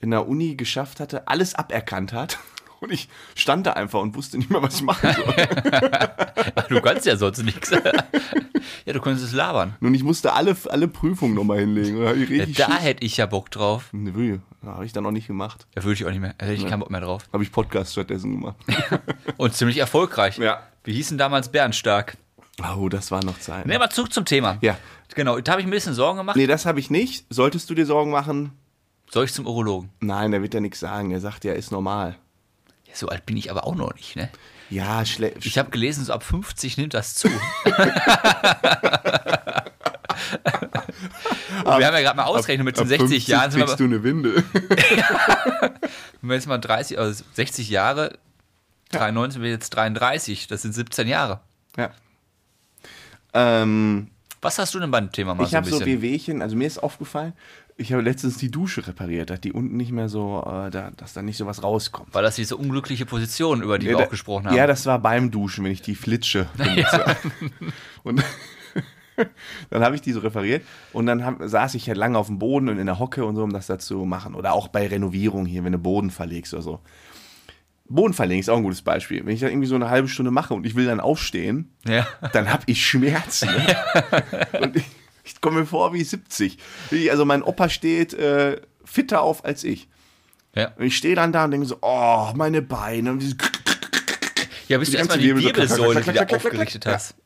in 0.00 0.10
der 0.10 0.26
Uni 0.28 0.56
geschafft 0.56 0.98
hatte, 1.00 1.28
alles 1.28 1.54
aberkannt 1.54 2.12
hat. 2.12 2.38
Und 2.80 2.90
ich 2.90 3.08
stand 3.34 3.66
da 3.66 3.74
einfach 3.74 4.00
und 4.00 4.14
wusste 4.16 4.38
nicht 4.38 4.48
mehr, 4.48 4.62
was 4.62 4.76
ich 4.76 4.82
machen 4.82 5.12
soll. 5.14 5.34
du 6.70 6.80
kannst 6.80 7.04
ja 7.04 7.14
sonst 7.14 7.42
nichts. 7.42 7.68
ja, 8.86 8.92
du 8.94 9.00
könntest 9.02 9.26
es 9.26 9.32
labern. 9.34 9.76
Und 9.82 9.92
ich 9.92 10.02
musste 10.02 10.32
alle, 10.32 10.56
alle 10.70 10.88
Prüfungen 10.88 11.34
nochmal 11.34 11.58
hinlegen. 11.58 11.98
Und 11.98 12.58
da 12.58 12.68
Ja, 12.68 12.76
hätte 12.78 13.04
ich 13.04 13.18
ja 13.18 13.26
Bock 13.26 13.50
drauf. 13.50 13.90
Nee, 13.92 14.38
habe 14.66 14.84
ich 14.84 14.92
dann 14.92 15.06
auch 15.06 15.10
nicht 15.10 15.26
gemacht. 15.26 15.66
Da 15.74 15.82
würde 15.82 15.94
ich 15.94 16.04
auch 16.04 16.10
nicht 16.10 16.20
mehr. 16.20 16.34
Da 16.36 16.46
hätte 16.46 16.62
ich 16.62 16.68
keinen 16.68 16.80
Bock 16.80 16.90
mehr 16.90 17.00
drauf. 17.00 17.24
Habe 17.32 17.42
ich 17.42 17.52
Podcast 17.52 17.92
stattdessen 17.92 18.32
gemacht. 18.32 18.56
Und 19.36 19.54
ziemlich 19.54 19.78
erfolgreich. 19.78 20.38
Ja. 20.38 20.62
Wir 20.84 20.94
hießen 20.94 21.18
damals 21.18 21.50
Bernstark. 21.50 22.16
Oh, 22.76 22.88
das 22.88 23.10
war 23.10 23.24
noch 23.24 23.38
Zeit. 23.38 23.66
Ne, 23.66 23.76
aber 23.76 23.90
zurück 23.90 24.12
zum 24.12 24.24
Thema. 24.24 24.58
Ja. 24.60 24.76
Genau, 25.14 25.40
da 25.40 25.52
habe 25.52 25.62
ich 25.62 25.66
mir 25.66 25.70
ein 25.70 25.76
bisschen 25.76 25.94
Sorgen 25.94 26.18
gemacht. 26.18 26.36
Nee, 26.36 26.46
das 26.46 26.66
habe 26.66 26.78
ich 26.78 26.90
nicht. 26.90 27.24
Solltest 27.30 27.70
du 27.70 27.74
dir 27.74 27.86
Sorgen 27.86 28.10
machen? 28.10 28.52
Soll 29.10 29.24
ich 29.24 29.32
zum 29.32 29.46
Urologen? 29.46 29.90
Nein, 30.00 30.30
der 30.30 30.42
wird 30.42 30.54
ja 30.54 30.60
nichts 30.60 30.80
sagen. 30.80 31.10
Er 31.10 31.20
sagt 31.20 31.44
ja, 31.44 31.52
ist 31.52 31.72
normal. 31.72 32.16
Ja, 32.86 32.94
so 32.94 33.08
alt 33.08 33.26
bin 33.26 33.36
ich 33.36 33.50
aber 33.50 33.66
auch 33.66 33.74
noch 33.74 33.94
nicht, 33.94 34.16
ne? 34.16 34.30
Ja, 34.68 35.04
schlecht. 35.04 35.44
Ich 35.44 35.58
habe 35.58 35.70
gelesen, 35.70 36.04
so 36.04 36.12
ab 36.12 36.22
50 36.22 36.76
nimmt 36.76 36.94
das 36.94 37.14
zu. 37.14 37.28
Und 41.74 41.78
wir 41.80 41.86
haben 41.86 41.94
ja 41.94 42.00
gerade 42.00 42.16
mal 42.16 42.24
ausgerechnet, 42.24 42.64
mit 42.64 42.78
den 42.78 42.86
60 42.86 43.26
Jahren 43.26 43.50
kriegst 43.50 43.78
du 43.80 43.84
eine 43.84 44.02
Windel. 44.02 44.42
wenn 46.20 46.28
wir 46.28 46.34
jetzt 46.36 46.46
mal 46.46 46.58
30, 46.58 46.98
also 46.98 47.24
60 47.34 47.68
Jahre, 47.70 48.18
93 48.92 49.34
sind 49.34 49.42
wir 49.42 49.50
jetzt 49.50 49.70
33, 49.70 50.46
das 50.48 50.62
sind 50.62 50.72
17 50.74 51.08
Jahre. 51.08 51.40
ja. 51.76 51.90
Ähm, 53.32 54.08
Was 54.40 54.58
hast 54.58 54.74
du 54.74 54.80
denn 54.80 54.90
beim 54.90 55.12
Thema 55.12 55.34
mal 55.34 55.44
ich 55.44 55.50
so 55.50 55.56
habe 55.56 55.70
so? 55.70 55.84
Wehwehchen, 55.84 56.42
also 56.42 56.56
mir 56.56 56.66
ist 56.66 56.82
aufgefallen, 56.82 57.32
ich 57.76 57.92
habe 57.92 58.02
letztens 58.02 58.36
die 58.38 58.50
Dusche 58.50 58.86
repariert, 58.86 59.30
dass 59.30 59.40
die 59.40 59.52
unten 59.52 59.76
nicht 59.76 59.92
mehr 59.92 60.08
so, 60.08 60.40
äh, 60.44 60.70
da, 60.70 60.90
dass 60.96 61.12
da 61.12 61.22
nicht 61.22 61.36
so 61.36 61.46
was 61.46 61.62
rauskommt. 61.62 62.12
War 62.12 62.22
das 62.22 62.34
diese 62.36 62.56
unglückliche 62.56 63.06
Position, 63.06 63.62
über 63.62 63.78
die 63.78 63.86
Ja, 63.86 63.92
wir 63.92 63.98
da- 63.98 64.04
auch 64.06 64.10
gesprochen 64.10 64.46
haben? 64.48 64.56
Ja, 64.56 64.66
das 64.66 64.84
war 64.86 64.98
beim 64.98 65.30
Duschen, 65.30 65.64
wenn 65.64 65.70
ich 65.72 65.80
die 65.80 65.94
Flitsche 65.94 66.48
benutze. 66.56 67.16
Und 68.02 68.22
dann 69.70 69.82
habe 69.84 69.94
ich 69.94 70.00
die 70.02 70.12
so 70.12 70.20
repariert 70.20 70.62
und 70.92 71.06
dann 71.06 71.24
hab, 71.24 71.36
saß 71.42 71.74
ich 71.74 71.86
halt 71.88 71.98
lange 71.98 72.16
auf 72.18 72.26
dem 72.28 72.38
Boden 72.38 72.68
und 72.68 72.78
in 72.78 72.86
der 72.86 72.98
Hocke 72.98 73.24
und 73.24 73.36
so, 73.36 73.42
um 73.42 73.52
das 73.52 73.66
da 73.66 73.78
zu 73.78 74.04
machen. 74.04 74.34
Oder 74.34 74.52
auch 74.52 74.68
bei 74.68 74.86
Renovierung 74.86 75.46
hier, 75.46 75.64
wenn 75.64 75.72
du 75.72 75.78
Boden 75.78 76.10
verlegst 76.10 76.54
oder 76.54 76.62
so. 76.62 76.80
Boden 77.88 78.14
verlegen 78.14 78.38
ist 78.40 78.48
auch 78.48 78.56
ein 78.56 78.62
gutes 78.62 78.82
Beispiel. 78.82 79.26
Wenn 79.26 79.34
ich 79.34 79.40
dann 79.40 79.50
irgendwie 79.50 79.66
so 79.66 79.74
eine 79.74 79.90
halbe 79.90 80.06
Stunde 80.08 80.30
mache 80.30 80.54
und 80.54 80.64
ich 80.64 80.76
will 80.76 80.86
dann 80.86 81.00
aufstehen, 81.00 81.70
ja. 81.86 82.06
dann 82.32 82.52
habe 82.52 82.62
ich 82.66 82.86
Schmerzen. 82.86 83.48
Ne? 83.50 83.76
und 84.60 84.76
ich, 84.76 84.84
ich 85.24 85.40
komme 85.40 85.60
mir 85.60 85.66
vor 85.66 85.92
wie 85.92 86.04
70. 86.04 86.56
Wie- 86.90 87.10
Also 87.10 87.24
mein 87.24 87.42
Opa 87.42 87.68
steht 87.68 88.14
äh, 88.14 88.60
fitter 88.84 89.22
auf 89.22 89.44
als 89.44 89.64
ich. 89.64 89.88
ja. 90.54 90.68
Und 90.78 90.84
ich 90.84 90.96
stehe 90.96 91.16
dann 91.16 91.32
da 91.32 91.44
und 91.44 91.50
denke 91.50 91.66
so, 91.66 91.78
oh, 91.82 92.28
meine 92.36 92.62
Beine. 92.62 93.18
Ja, 94.68 94.78
bis 94.78 94.88
Die 94.90 94.92
du 94.92 94.98
erstmal 94.98 95.18
die 95.18 95.36
Wirbelsäule 95.36 96.00
wieder 96.06 96.12
klack, 96.26 96.32
aufgerichtet 96.32 96.86
hast. 96.86 97.16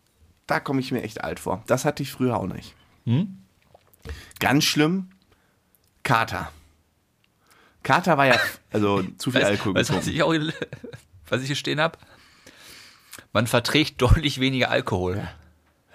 Da 0.47 0.61
komme 0.61 0.81
ich 0.81 0.93
mir 0.93 1.03
echt 1.03 1.23
alt 1.23 1.41
vor. 1.41 1.63
Das 1.67 1.85
hatte 1.85 2.03
ich 2.03 2.13
früher 2.13 2.37
auch 2.37 2.47
nicht. 2.47 2.75
Hm? 3.05 3.39
Ganz 4.39 4.65
schlimm, 4.65 5.11
Kater. 6.03 6.51
Kater 7.83 8.19
war 8.19 8.27
ja, 8.27 8.39
also 8.73 9.03
zu 9.19 9.31
viel 9.31 9.45
Alkohol 9.45 9.75
weißt, 9.75 9.95
was 9.95 10.07
ich 10.07 10.23
auch, 10.23 10.35
was 11.29 11.41
ich 11.41 11.47
hier 11.47 11.57
stehen 11.57 11.81
habe? 11.81 11.99
Man 13.33 13.47
verträgt 13.47 14.01
deutlich 14.03 14.41
weniger 14.41 14.71
Alkohol. 14.71 15.29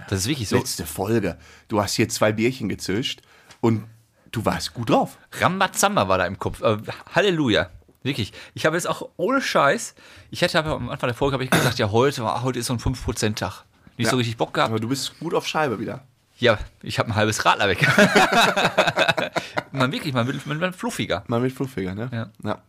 Das 0.08 0.20
ist 0.20 0.28
wirklich 0.28 0.50
so. 0.50 0.58
Letzte 0.58 0.86
Folge. 0.86 1.38
Du 1.68 1.82
hast 1.82 1.94
hier 1.94 2.10
zwei 2.10 2.32
Bierchen 2.32 2.70
gezischt 2.70 3.22
und 3.62 3.86
du 4.32 4.46
warst 4.46 4.74
gut 4.74 4.90
drauf. 4.90 5.18
Rambazamba 5.34 6.08
war 6.08 6.18
da 6.18 6.26
im 6.26 6.40
Kopf. 6.40 6.62
Äh, 6.62 6.78
Halleluja. 7.14 7.70
Wirklich. 8.02 8.32
Ich 8.54 8.66
habe 8.66 8.78
jetzt 8.78 8.88
auch 8.88 9.10
ohne 9.18 9.42
Scheiß, 9.42 9.94
ich 10.32 10.42
hätte 10.42 10.58
aber 10.58 10.72
am 10.72 10.90
Anfang 10.90 11.10
der 11.10 11.16
Folge 11.16 11.34
habe 11.34 11.44
ich 11.44 11.50
gesagt, 11.50 11.80
ja, 11.80 11.92
heute, 11.92 12.42
heute 12.44 12.60
ist 12.60 12.68
so 12.68 12.74
ein 12.74 12.80
5%-Tag. 12.80 13.66
Nicht 14.00 14.06
Ja. 14.06 14.12
so 14.12 14.18
richtig 14.18 14.38
Bock 14.38 14.54
gehabt. 14.54 14.70
Aber 14.72 14.80
du 14.80 14.88
bist 14.88 15.20
gut 15.20 15.34
auf 15.34 15.46
Scheibe 15.46 15.78
wieder. 15.78 16.06
Ja, 16.38 16.58
ich 16.82 17.00
habe 17.00 17.10
ein 17.10 17.16
halbes 17.16 17.44
Radler 17.44 17.68
weg. 17.68 17.86
man 19.74 19.92
wirklich, 19.92 20.14
man 20.14 20.26
wird, 20.26 20.48
man 20.48 20.62
wird 20.62 20.74
fluffiger. 20.74 21.26
Mal 21.28 21.42
mit 21.42 21.52
fluffiger, 21.52 21.94
ne? 21.94 22.10
Ja. 22.14 22.30
ja. 22.50 22.62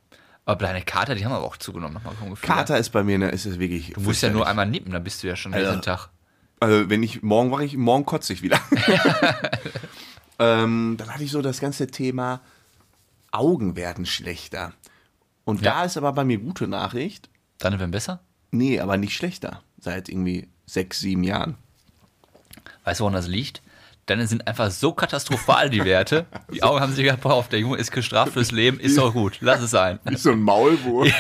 Aber 0.44 0.66
deine 0.66 0.82
Kater, 0.82 1.14
die 1.14 1.24
haben 1.24 1.30
aber 1.30 1.44
auch 1.44 1.56
zugenommen. 1.56 1.94
Nochmal. 1.94 2.34
Kater 2.42 2.78
ist 2.78 2.90
bei 2.90 3.04
mir, 3.04 3.16
ne, 3.16 3.28
ist 3.30 3.46
es 3.46 3.60
wirklich. 3.60 3.92
Du 3.92 4.00
musst 4.00 4.22
ja 4.24 4.30
nur 4.30 4.48
einmal 4.48 4.66
nippen, 4.66 4.90
dann 4.92 5.04
bist 5.04 5.22
du 5.22 5.28
ja 5.28 5.36
schon 5.36 5.54
Alter. 5.54 5.70
jeden 5.70 5.82
Tag. 5.82 6.08
Also, 6.58 6.90
wenn 6.90 7.04
ich 7.04 7.22
morgen 7.22 7.52
wache 7.52 7.64
ich, 7.64 7.76
morgen 7.76 8.04
kotze 8.04 8.32
ich 8.32 8.42
wieder. 8.42 8.58
ähm, 10.40 10.96
dann 10.98 11.08
hatte 11.14 11.22
ich 11.22 11.30
so 11.30 11.42
das 11.42 11.60
ganze 11.60 11.86
Thema 11.86 12.40
Augen 13.30 13.76
werden 13.76 14.04
schlechter. 14.04 14.72
Und 15.44 15.60
Ja. 15.62 15.74
da 15.74 15.84
ist 15.84 15.96
aber 15.96 16.12
bei 16.12 16.24
mir 16.24 16.38
gute 16.38 16.66
Nachricht. 16.66 17.28
Deine 17.58 17.78
werden 17.78 17.92
besser? 17.92 18.18
Nee, 18.50 18.80
aber 18.80 18.96
nicht 18.96 19.14
schlechter. 19.14 19.62
Seit 19.78 20.08
irgendwie 20.08 20.48
sechs, 20.72 21.00
sieben 21.00 21.24
Jahren. 21.24 21.56
Weißt 22.85 23.00
du, 23.00 23.04
woran 23.04 23.14
das 23.14 23.26
liegt? 23.26 23.62
Deine 24.06 24.26
sind 24.26 24.48
einfach 24.48 24.70
so 24.70 24.92
katastrophal, 24.92 25.70
die 25.70 25.85
Werte. 25.85 26.26
Die 26.52 26.62
Augen 26.64 26.80
haben 26.80 26.92
sich 26.92 27.04
gedacht, 27.04 27.24
auf, 27.24 27.48
der 27.48 27.61
Junge 27.61 27.76
ist 27.76 27.92
gestraft 27.92 28.33
fürs 28.33 28.50
Leben, 28.50 28.80
ist 28.80 28.98
doch 28.98 29.12
gut, 29.12 29.38
lass 29.40 29.61
es 29.61 29.70
sein. 29.70 30.00
Wie 30.04 30.16
so 30.16 30.33
ein 30.33 30.40
Maulwurf. 30.40 31.09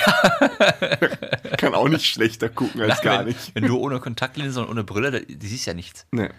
Kann 1.58 1.74
auch 1.74 1.88
nicht 1.88 2.06
schlechter 2.06 2.48
gucken 2.48 2.80
als 2.82 3.00
gar 3.02 3.20
wenn, 3.20 3.26
nicht. 3.28 3.54
wenn 3.54 3.64
du 3.64 3.78
ohne 3.78 4.00
Kontaktlinse 4.00 4.62
und 4.62 4.70
ohne 4.70 4.82
Brille, 4.82 5.20
die 5.20 5.46
siehst 5.46 5.66
ja 5.66 5.74
nichts. 5.74 6.06
Nee, 6.10 6.30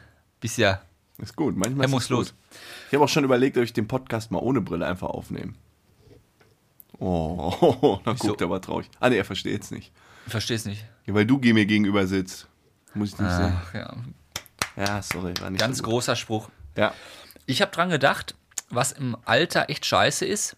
Bist 0.42 0.58
ja 0.58 0.82
ist 1.22 1.36
gut. 1.36 1.56
Manchmal 1.56 1.88
ist 1.88 1.94
es 1.94 2.10
gut. 2.10 2.34
Ich 2.88 2.94
habe 2.96 3.04
auch 3.04 3.10
schon 3.10 3.24
überlegt, 3.24 3.58
ob 3.58 3.64
ich 3.64 3.74
den 3.74 3.88
Podcast 3.88 4.32
mal 4.32 4.40
ohne 4.40 4.62
Brille 4.62 4.86
einfach 4.86 5.10
aufnehme. 5.10 5.54
Oh, 7.00 8.00
da 8.04 8.14
Wieso? 8.14 8.28
guckt 8.28 8.42
er 8.42 8.46
aber 8.46 8.62
traurig. 8.62 8.90
Ah, 9.00 9.10
nee, 9.10 9.18
er 9.18 9.26
versteht 9.26 9.64
es 9.64 9.72
nicht. 9.72 9.92
Ich 10.26 10.32
versteh's 10.32 10.66
nicht. 10.66 10.86
Ja, 11.06 11.14
weil 11.14 11.26
du 11.26 11.38
mir 11.38 11.66
gegenüber 11.66 12.06
sitzt. 12.06 12.48
Muss 12.94 13.14
ich 13.14 13.20
nicht 13.20 13.32
sehen. 13.32 13.54
Ach, 13.56 13.74
ja. 13.74 13.94
Ja, 14.78 15.02
sorry, 15.02 15.34
war 15.42 15.50
nicht 15.50 15.60
Ganz 15.60 15.78
so 15.80 15.84
großer 15.84 16.16
Spruch. 16.16 16.50
Ja. 16.78 16.94
Ich 17.46 17.62
habe 17.62 17.72
dran 17.72 17.90
gedacht, 17.90 18.36
was 18.70 18.92
im 18.92 19.18
Alter 19.26 19.70
echt 19.70 19.86
scheiße 19.86 20.26
ist, 20.26 20.56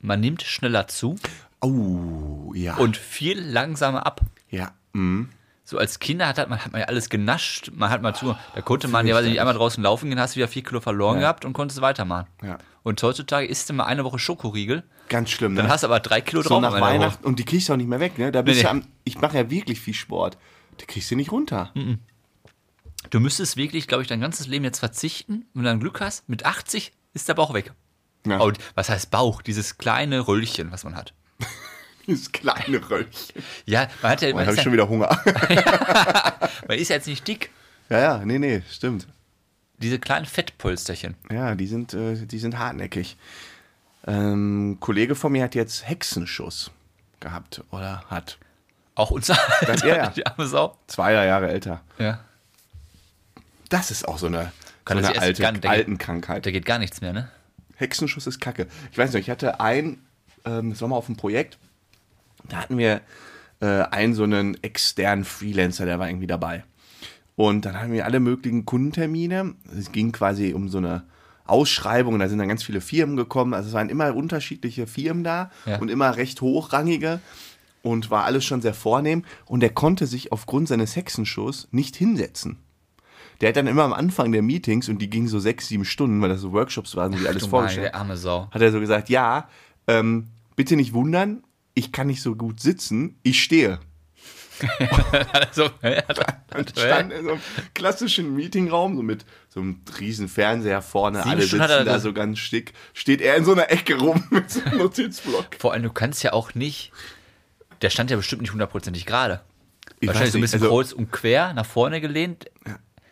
man 0.00 0.20
nimmt 0.20 0.42
schneller 0.42 0.86
zu 0.88 1.16
Oh, 1.60 2.52
ja. 2.54 2.76
und 2.76 2.96
viel 2.96 3.40
langsamer 3.40 4.06
ab. 4.06 4.20
ja. 4.50 4.72
Mhm. 4.92 5.30
So 5.66 5.78
als 5.78 5.98
Kinder 5.98 6.28
hat, 6.28 6.36
man, 6.50 6.62
hat 6.62 6.72
man 6.72 6.82
ja 6.82 6.88
alles 6.88 7.08
genascht, 7.08 7.70
man 7.74 7.88
hat 7.88 8.02
mal 8.02 8.14
zu, 8.14 8.36
da 8.54 8.60
konnte 8.60 8.86
man 8.86 9.06
ja, 9.06 9.14
weiß 9.14 9.24
ich 9.24 9.30
nicht, 9.30 9.40
einmal 9.40 9.54
draußen 9.54 9.82
laufen 9.82 10.10
gehen, 10.10 10.20
hast 10.20 10.36
wieder 10.36 10.46
vier 10.46 10.62
Kilo 10.62 10.80
verloren 10.82 11.14
Ja. 11.16 11.20
gehabt 11.22 11.46
und 11.46 11.54
konntest 11.54 11.80
weitermachen. 11.80 12.26
Ja. 12.42 12.58
Und 12.82 13.02
heutzutage 13.02 13.46
isst 13.46 13.70
du 13.70 13.72
mal 13.72 13.84
eine 13.86 14.04
Woche 14.04 14.18
Schokoriegel, 14.18 14.82
Ganz 15.08 15.30
schlimm, 15.30 15.54
ne? 15.54 15.62
dann 15.62 15.70
hast 15.70 15.82
du 15.82 15.86
aber 15.86 16.00
drei 16.00 16.20
Kilo 16.20 16.42
so 16.42 16.50
drauf. 16.50 16.60
nach. 16.60 16.78
Weihnachten 16.78 17.24
und 17.24 17.38
die 17.38 17.46
kriegst 17.46 17.70
du 17.70 17.72
auch 17.72 17.76
nicht 17.78 17.88
mehr 17.88 17.98
weg, 17.98 18.18
ne? 18.18 18.30
Da 18.30 18.42
bist 18.42 18.58
Nee, 18.58 18.68
du 18.68 18.74
nee. 18.74 18.82
am, 18.82 18.88
ich 19.04 19.18
mache 19.22 19.38
ja 19.38 19.48
wirklich 19.50 19.80
viel 19.80 19.94
Sport. 19.94 20.36
Die 20.80 20.86
kriegst 20.86 21.10
du 21.10 21.16
nicht 21.16 21.32
runter. 21.32 21.72
Du 23.10 23.20
müsstest 23.20 23.56
wirklich, 23.56 23.86
glaube 23.86 24.02
ich, 24.02 24.08
dein 24.08 24.20
ganzes 24.20 24.46
Leben 24.46 24.64
jetzt 24.64 24.78
verzichten. 24.78 25.46
Wenn 25.54 25.62
du 25.62 25.68
dann 25.68 25.80
Glück 25.80 26.00
hast, 26.00 26.28
mit 26.28 26.44
80 26.44 26.92
ist 27.12 27.28
der 27.28 27.34
Bauch 27.34 27.54
weg. 27.54 27.72
Ja. 28.26 28.38
Und 28.38 28.58
was 28.74 28.88
heißt 28.88 29.10
Bauch? 29.10 29.42
Dieses 29.42 29.76
kleine 29.78 30.26
Röllchen, 30.26 30.72
was 30.72 30.84
man 30.84 30.96
hat. 30.96 31.12
Dieses 32.06 32.32
kleine 32.32 32.88
Röllchen. 32.90 33.42
Ja, 33.66 33.88
man 34.02 34.12
hat 34.12 34.22
ja, 34.22 34.30
Oh, 34.30 34.34
man, 34.34 34.46
habe 34.46 34.56
ich 34.56 34.62
schon 34.62 34.72
wieder 34.72 34.88
Hunger. 34.88 35.08
man 36.68 36.78
ist 36.78 36.88
ja 36.88 36.96
jetzt 36.96 37.06
nicht 37.06 37.26
dick. 37.26 37.50
ja, 37.90 37.98
ja, 37.98 38.24
nee, 38.24 38.38
nee, 38.38 38.62
stimmt. 38.70 39.06
Diese 39.78 39.98
kleinen 39.98 40.24
Fettpolsterchen. 40.24 41.14
Ja, 41.30 41.54
die 41.54 41.66
sind, 41.66 41.92
äh, 41.94 42.26
die 42.26 42.38
sind 42.38 42.58
hartnäckig. 42.58 43.16
Ähm, 44.06 44.72
ein 44.72 44.80
Kollege 44.80 45.14
von 45.14 45.32
mir 45.32 45.42
hat 45.44 45.54
jetzt 45.54 45.86
Hexenschuss 45.86 46.70
gehabt 47.20 47.62
oder 47.70 48.04
hat. 48.08 48.38
Auch 48.94 49.10
unser 49.10 49.36
Das- 49.66 49.82
ja, 49.82 49.96
ja. 49.96 50.08
die 50.10 50.24
arme 50.26 50.46
Sau. 50.46 50.76
Zwei 50.86 51.12
Jahre 51.12 51.48
älter. 51.48 51.80
Ja. 51.98 52.20
Das 53.68 53.90
ist 53.90 54.06
auch 54.06 54.18
so 54.18 54.26
eine, 54.26 54.52
Kann 54.84 55.02
so 55.02 55.08
eine 55.08 55.20
alte 55.20 55.42
nicht- 55.52 55.64
der- 55.64 55.70
Altenkrankheit. 55.70 56.46
Da 56.46 56.50
geht 56.50 56.66
gar 56.66 56.78
nichts 56.78 57.00
mehr, 57.00 57.12
ne? 57.12 57.28
Hexenschuss 57.76 58.26
ist 58.26 58.40
kacke. 58.40 58.68
Ich 58.92 58.98
weiß 58.98 59.12
nicht, 59.12 59.22
ich 59.22 59.30
hatte 59.30 59.58
ein, 59.60 59.98
ähm, 60.44 60.70
das 60.70 60.80
war 60.80 60.88
mal 60.88 60.96
auf 60.96 61.06
einem 61.08 61.16
Projekt, 61.16 61.58
da 62.48 62.58
hatten 62.58 62.78
wir 62.78 63.00
äh, 63.60 63.82
einen 63.90 64.14
so 64.14 64.24
einen 64.24 64.62
externen 64.62 65.24
Freelancer, 65.24 65.86
der 65.86 65.98
war 65.98 66.08
irgendwie 66.08 66.26
dabei. 66.26 66.64
Und 67.36 67.64
dann 67.64 67.78
hatten 67.80 67.92
wir 67.92 68.04
alle 68.04 68.20
möglichen 68.20 68.64
Kundentermine. 68.64 69.54
Es 69.76 69.90
ging 69.90 70.12
quasi 70.12 70.52
um 70.52 70.68
so 70.68 70.78
eine 70.78 71.04
Ausschreibung 71.46 72.18
da 72.18 72.28
sind 72.28 72.38
dann 72.38 72.48
ganz 72.48 72.62
viele 72.62 72.80
Firmen 72.80 73.16
gekommen. 73.16 73.54
Also 73.54 73.68
es 73.68 73.74
waren 73.74 73.88
immer 73.88 74.14
unterschiedliche 74.14 74.86
Firmen 74.86 75.24
da 75.24 75.50
Ja. 75.66 75.78
und 75.78 75.90
immer 75.90 76.16
recht 76.16 76.40
hochrangige. 76.40 77.20
Und 77.84 78.10
war 78.10 78.24
alles 78.24 78.44
schon 78.44 78.62
sehr 78.62 78.74
vornehm 78.74 79.24
und 79.44 79.62
er 79.62 79.70
konnte 79.70 80.06
sich 80.06 80.32
aufgrund 80.32 80.68
seines 80.68 80.96
Hexenschuss 80.96 81.68
nicht 81.70 81.94
hinsetzen. 81.94 82.58
Der 83.40 83.50
hat 83.50 83.56
dann 83.56 83.66
immer 83.66 83.82
am 83.82 83.92
Anfang 83.92 84.32
der 84.32 84.42
Meetings, 84.42 84.88
und 84.88 84.98
die 85.00 85.10
gingen 85.10 85.28
so 85.28 85.38
sechs, 85.38 85.68
sieben 85.68 85.84
Stunden, 85.84 86.20
weil 86.22 86.30
das 86.30 86.40
so 86.40 86.52
Workshops 86.52 86.96
waren, 86.96 87.12
wie 87.12 87.28
alles 87.28 87.42
meine, 87.42 87.50
vorgestellt 87.50 87.86
der 87.86 87.94
arme 87.94 88.16
Sau. 88.16 88.48
hat 88.50 88.62
er 88.62 88.72
so 88.72 88.80
gesagt, 88.80 89.10
ja, 89.10 89.48
ähm, 89.86 90.28
bitte 90.56 90.76
nicht 90.76 90.94
wundern, 90.94 91.42
ich 91.74 91.92
kann 91.92 92.06
nicht 92.06 92.22
so 92.22 92.36
gut 92.36 92.60
sitzen, 92.60 93.18
ich 93.22 93.42
stehe. 93.42 93.78
Also, 95.32 95.68
Und 96.56 96.70
stand 96.78 97.12
in 97.12 97.24
so 97.24 97.30
einem 97.32 97.40
klassischen 97.74 98.34
Meetingraum, 98.34 98.96
so 98.96 99.02
mit 99.02 99.24
so 99.48 99.60
einem 99.60 99.80
riesen 100.00 100.28
Fernseher 100.28 100.80
vorne, 100.80 101.18
Sieben 101.18 101.30
alle 101.30 101.42
sitzen 101.42 101.84
da 101.84 101.98
so 101.98 102.12
ganz 102.12 102.38
schick, 102.38 102.72
steht 102.92 103.20
er 103.20 103.36
in 103.36 103.44
so 103.44 103.52
einer 103.52 103.70
Ecke 103.70 103.98
rum 103.98 104.24
mit 104.30 104.50
so 104.50 104.62
einem 104.62 104.78
Notizblock. 104.78 105.56
Vor 105.58 105.72
allem, 105.72 105.82
du 105.82 105.92
kannst 105.92 106.22
ja 106.22 106.32
auch 106.32 106.54
nicht. 106.54 106.92
Der 107.84 107.90
stand 107.90 108.10
ja 108.10 108.16
bestimmt 108.16 108.40
nicht 108.40 108.52
hundertprozentig 108.52 109.04
gerade. 109.04 109.42
Ich 110.00 110.08
Wahrscheinlich 110.08 110.32
so 110.32 110.38
ein 110.38 110.40
bisschen 110.40 110.62
also- 110.62 110.70
kreuz 110.74 110.92
und 110.92 111.12
quer 111.12 111.52
nach 111.52 111.66
vorne 111.66 112.00
gelehnt. 112.00 112.46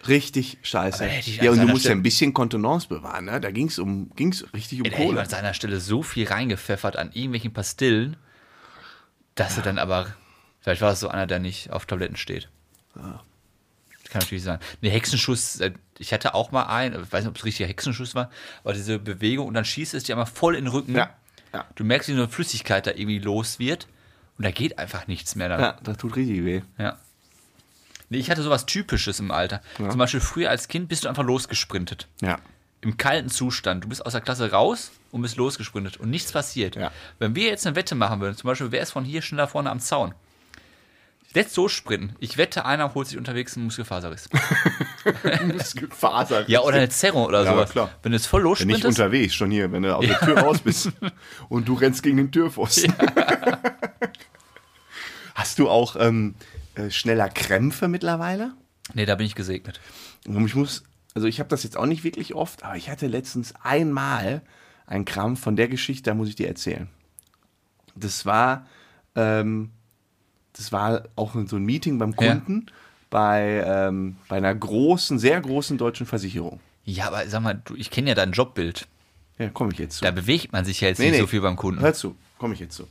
Richtig 0.09 0.57
scheiße. 0.63 1.05
Hätte 1.05 1.31
Ja, 1.31 1.51
und 1.51 1.59
du 1.59 1.67
musst 1.67 1.85
ja 1.85 1.91
Stelle- 1.91 1.97
ein 2.01 2.03
bisschen 2.03 2.33
Kontenance 2.33 2.89
bewahren, 2.89 3.27
ne? 3.27 3.39
Da 3.39 3.51
ging 3.51 3.69
es 3.69 3.79
um, 3.79 4.11
ging's 4.17 4.45
richtig 4.55 4.81
um 4.81 4.87
hätte 4.87 4.97
ich 5.03 5.07
Kohle. 5.09 5.21
an 5.21 5.29
seiner 5.29 5.53
Stelle 5.53 5.79
so 5.79 6.03
viel 6.03 6.27
reingepfeffert 6.27 6.97
an 6.97 7.13
irgendwelchen 7.13 7.53
Pastillen, 7.53 8.17
dass 9.35 9.59
er 9.59 9.63
dann 9.63 9.79
aber. 9.79 10.07
Vielleicht 10.61 10.81
war 10.81 10.93
es 10.93 11.01
so 11.01 11.09
einer, 11.09 11.27
der 11.27 11.39
nicht 11.39 11.71
auf 11.71 11.85
Tabletten 11.85 12.17
steht. 12.17 12.49
Das 12.95 14.11
kann 14.11 14.21
natürlich 14.21 14.43
sein. 14.45 14.59
Ne, 14.81 14.89
Hexenschuss, 14.91 15.61
äh, 15.61 15.73
ich 15.99 16.13
hatte 16.15 16.35
auch 16.35 16.51
mal 16.51 16.65
einen, 16.65 17.03
ich 17.03 17.13
weiß 17.13 17.25
nicht, 17.25 17.31
ob 17.31 17.37
es 17.37 17.45
richtiger 17.45 17.69
Hexenschuss 17.69 18.15
war, 18.15 18.31
aber 18.65 18.73
diese 18.73 18.99
Bewegung 18.99 19.47
und 19.49 19.55
dann 19.55 19.65
schießt 19.67 19.93
es 19.95 20.05
dir 20.05 20.15
einmal 20.15 20.27
voll 20.27 20.55
in 20.57 20.65
den 20.65 20.73
Rücken. 20.73 20.95
Ja, 20.97 21.11
ja. 21.53 21.67
Du 21.75 21.85
merkst, 21.85 22.09
wie 22.09 22.13
so 22.15 22.19
eine 22.23 22.29
Flüssigkeit 22.29 22.87
da 22.87 22.93
irgendwie 22.93 23.19
los 23.19 23.59
wird 23.59 23.87
und 24.43 24.47
da 24.47 24.51
geht 24.51 24.77
einfach 24.77 25.07
nichts 25.07 25.37
mehr 25.37 25.49
dann. 25.49 25.61
Ja, 25.61 25.77
das 25.85 25.99
tut 25.99 26.17
richtig 26.17 26.45
weh. 26.45 26.63
Ja. 26.77 26.99
Nee, 28.09 28.19
ich 28.19 28.29
hatte 28.29 28.43
sowas 28.43 28.67
Typisches 28.67 29.21
im 29.21 29.31
Alter. 29.31 29.63
Zum 29.77 29.99
Beispiel 29.99 30.19
früher 30.19 30.51
als 30.51 30.67
Kind 30.67 30.89
bist 30.89 31.05
du 31.05 31.09
einfach 31.09 31.23
losgesprintet. 31.23 32.09
Ja. 32.21 32.41
Im 32.81 32.97
kalten 32.97 33.29
Zustand. 33.31 33.85
Du 33.85 33.89
bist 33.89 34.05
aus 34.05 34.11
der 34.15 34.21
Klasse 34.21 34.51
raus 34.51 34.91
und 35.13 35.23
bist 35.23 35.37
losgesprintet 35.37 35.99
und 35.99 36.11
nichts 36.11 36.33
passiert. 36.33 36.75
Ja. 36.75 36.91
Wenn 37.21 37.37
wir 37.37 37.47
jetzt 37.47 37.69
eine 37.69 37.77
Wette 37.77 37.95
machen 37.95 38.21
würden, 38.21 38.37
zum 38.37 38.49
Beispiel, 38.49 38.73
wer 38.73 38.83
ist 38.83 38.91
von 38.91 39.05
hier 39.05 39.23
schneller 39.23 39.47
vorne 39.47 39.71
am 39.71 39.79
Zaun? 39.79 40.13
Let's 41.35 41.55
so 41.55 41.69
sprinten. 41.69 42.17
Ich 42.19 42.37
wette, 42.37 42.65
einer 42.67 42.93
holt 42.95 43.07
sich 43.07 43.17
unterwegs 43.17 43.57
einen 43.57 43.67
Muskelfaserriss. 43.67 44.29
Muskelfaser. 45.55 46.49
Ja, 46.51 46.61
oder 46.63 46.77
eine 46.79 46.89
Zerrung 46.89 47.25
oder 47.27 47.45
Ja, 47.45 47.53
sowas. 47.53 47.71
klar. 47.71 47.91
Wenn 48.03 48.11
du 48.13 48.17
es 48.17 48.27
voll 48.27 48.41
Wenn 48.43 48.51
nicht 48.51 48.59
lossprintest, 48.61 48.99
unterwegs, 48.99 49.35
schon 49.35 49.51
hier, 49.53 49.71
wenn 49.73 49.83
du 49.85 49.97
aus 49.97 50.05
der 50.05 50.19
Tür 50.27 50.39
raus 50.41 50.59
bist 50.59 50.91
und 51.49 51.69
du 51.69 51.75
rennst 51.75 52.03
gegen 52.03 52.17
den 52.19 52.31
Türpfosten. 52.33 52.93
Hast 55.35 55.59
du 55.59 55.69
auch 55.69 55.97
ähm, 55.99 56.35
äh, 56.75 56.91
schneller 56.91 57.29
Krämpfe 57.29 57.89
mittlerweile? 57.89 58.53
nee, 58.95 59.07
da 59.07 59.15
bin 59.15 59.27
ich 59.27 59.35
gesegnet. 59.35 59.81
Und 60.27 60.45
ich 60.47 60.55
muss, 60.55 60.83
also 61.15 61.27
ich 61.27 61.39
habe 61.41 61.49
das 61.49 61.63
jetzt 61.63 61.77
auch 61.77 61.87
nicht 61.87 62.05
wirklich 62.05 62.35
oft, 62.35 62.63
aber 62.65 62.77
ich 62.77 62.91
hatte 62.91 63.07
letztens 63.07 63.55
einmal 63.63 64.43
einen 64.87 65.05
Krampf 65.05 65.41
von 65.41 65.57
der 65.57 65.69
Geschichte, 65.69 66.11
da 66.11 66.15
muss 66.15 66.29
ich 66.29 66.35
dir 66.37 66.49
erzählen. 66.49 66.89
Das 67.95 68.27
war, 68.27 68.67
ähm, 69.15 69.71
das 70.55 70.73
war 70.73 71.05
auch 71.17 71.35
so 71.47 71.57
ein 71.57 71.65
Meeting 71.65 71.99
beim 71.99 72.15
Ja. 72.19 72.33
Kunden 72.35 72.67
bei, 73.11 73.63
ähm, 73.67 74.17
bei 74.29 74.37
einer 74.37 74.55
großen, 74.55 75.19
sehr 75.19 75.41
großen 75.41 75.79
deutschen 75.79 76.07
Versicherung. 76.07 76.61
Ja, 76.85 77.07
aber 77.09 77.27
sag 77.29 77.43
mal, 77.43 77.61
du, 77.65 77.75
ich 77.77 77.91
kenne 77.91 78.09
ja 78.09 78.15
dein 78.15 78.33
Jobbild. 78.33 78.89
Ja, 79.39 79.49
komme 79.49 79.73
ich 79.73 79.79
jetzt 79.79 79.99
zu. 79.99 80.05
Da 80.05 80.11
bewegt 80.11 80.53
man 80.53 80.65
sich 80.65 80.81
ja 80.81 80.89
jetzt 80.89 80.99
Nee, 80.99 81.07
nicht 81.07 81.15
nee. 81.15 81.21
so 81.21 81.27
viel 81.27 81.41
beim 81.41 81.57
Kunden. 81.57 81.81
Hör 81.81 81.95
zu, 81.95 82.17
komme 82.39 82.55
ich 82.55 82.61
jetzt 82.61 82.75
zu. 82.75 82.89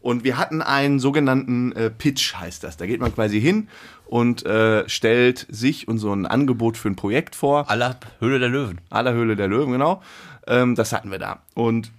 Und 0.00 0.24
wir 0.24 0.38
hatten 0.38 0.62
einen 0.62 1.00
sogenannten 1.00 1.72
äh, 1.72 1.90
Pitch, 1.90 2.34
heißt 2.34 2.62
das. 2.62 2.76
Da 2.76 2.86
geht 2.86 3.00
man 3.00 3.14
quasi 3.14 3.40
hin 3.40 3.68
und 4.06 4.46
äh, 4.46 4.88
stellt 4.88 5.46
sich 5.50 5.88
und 5.88 5.98
so 5.98 6.12
ein 6.12 6.24
Angebot 6.24 6.76
für 6.76 6.88
ein 6.88 6.96
Projekt 6.96 7.34
vor. 7.34 7.68
Aller 7.68 7.98
Höhle 8.20 8.38
der 8.38 8.48
Löwen. 8.48 8.80
Aller 8.90 9.12
Höhle 9.12 9.36
der 9.36 9.48
Löwen, 9.48 9.72
genau. 9.72 10.02
Ähm, 10.46 10.76
das 10.76 10.92
hatten 10.92 11.10
wir 11.10 11.18
da. 11.18 11.42
Und 11.54 11.90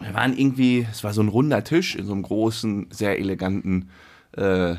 wir 0.00 0.12
waren 0.12 0.36
irgendwie, 0.36 0.86
es 0.90 1.02
war 1.02 1.14
so 1.14 1.22
ein 1.22 1.28
runder 1.28 1.64
Tisch 1.64 1.94
in 1.94 2.04
so 2.04 2.12
einem 2.12 2.22
großen, 2.22 2.88
sehr 2.90 3.18
eleganten 3.18 3.90
äh, 4.36 4.72
äh, 4.72 4.76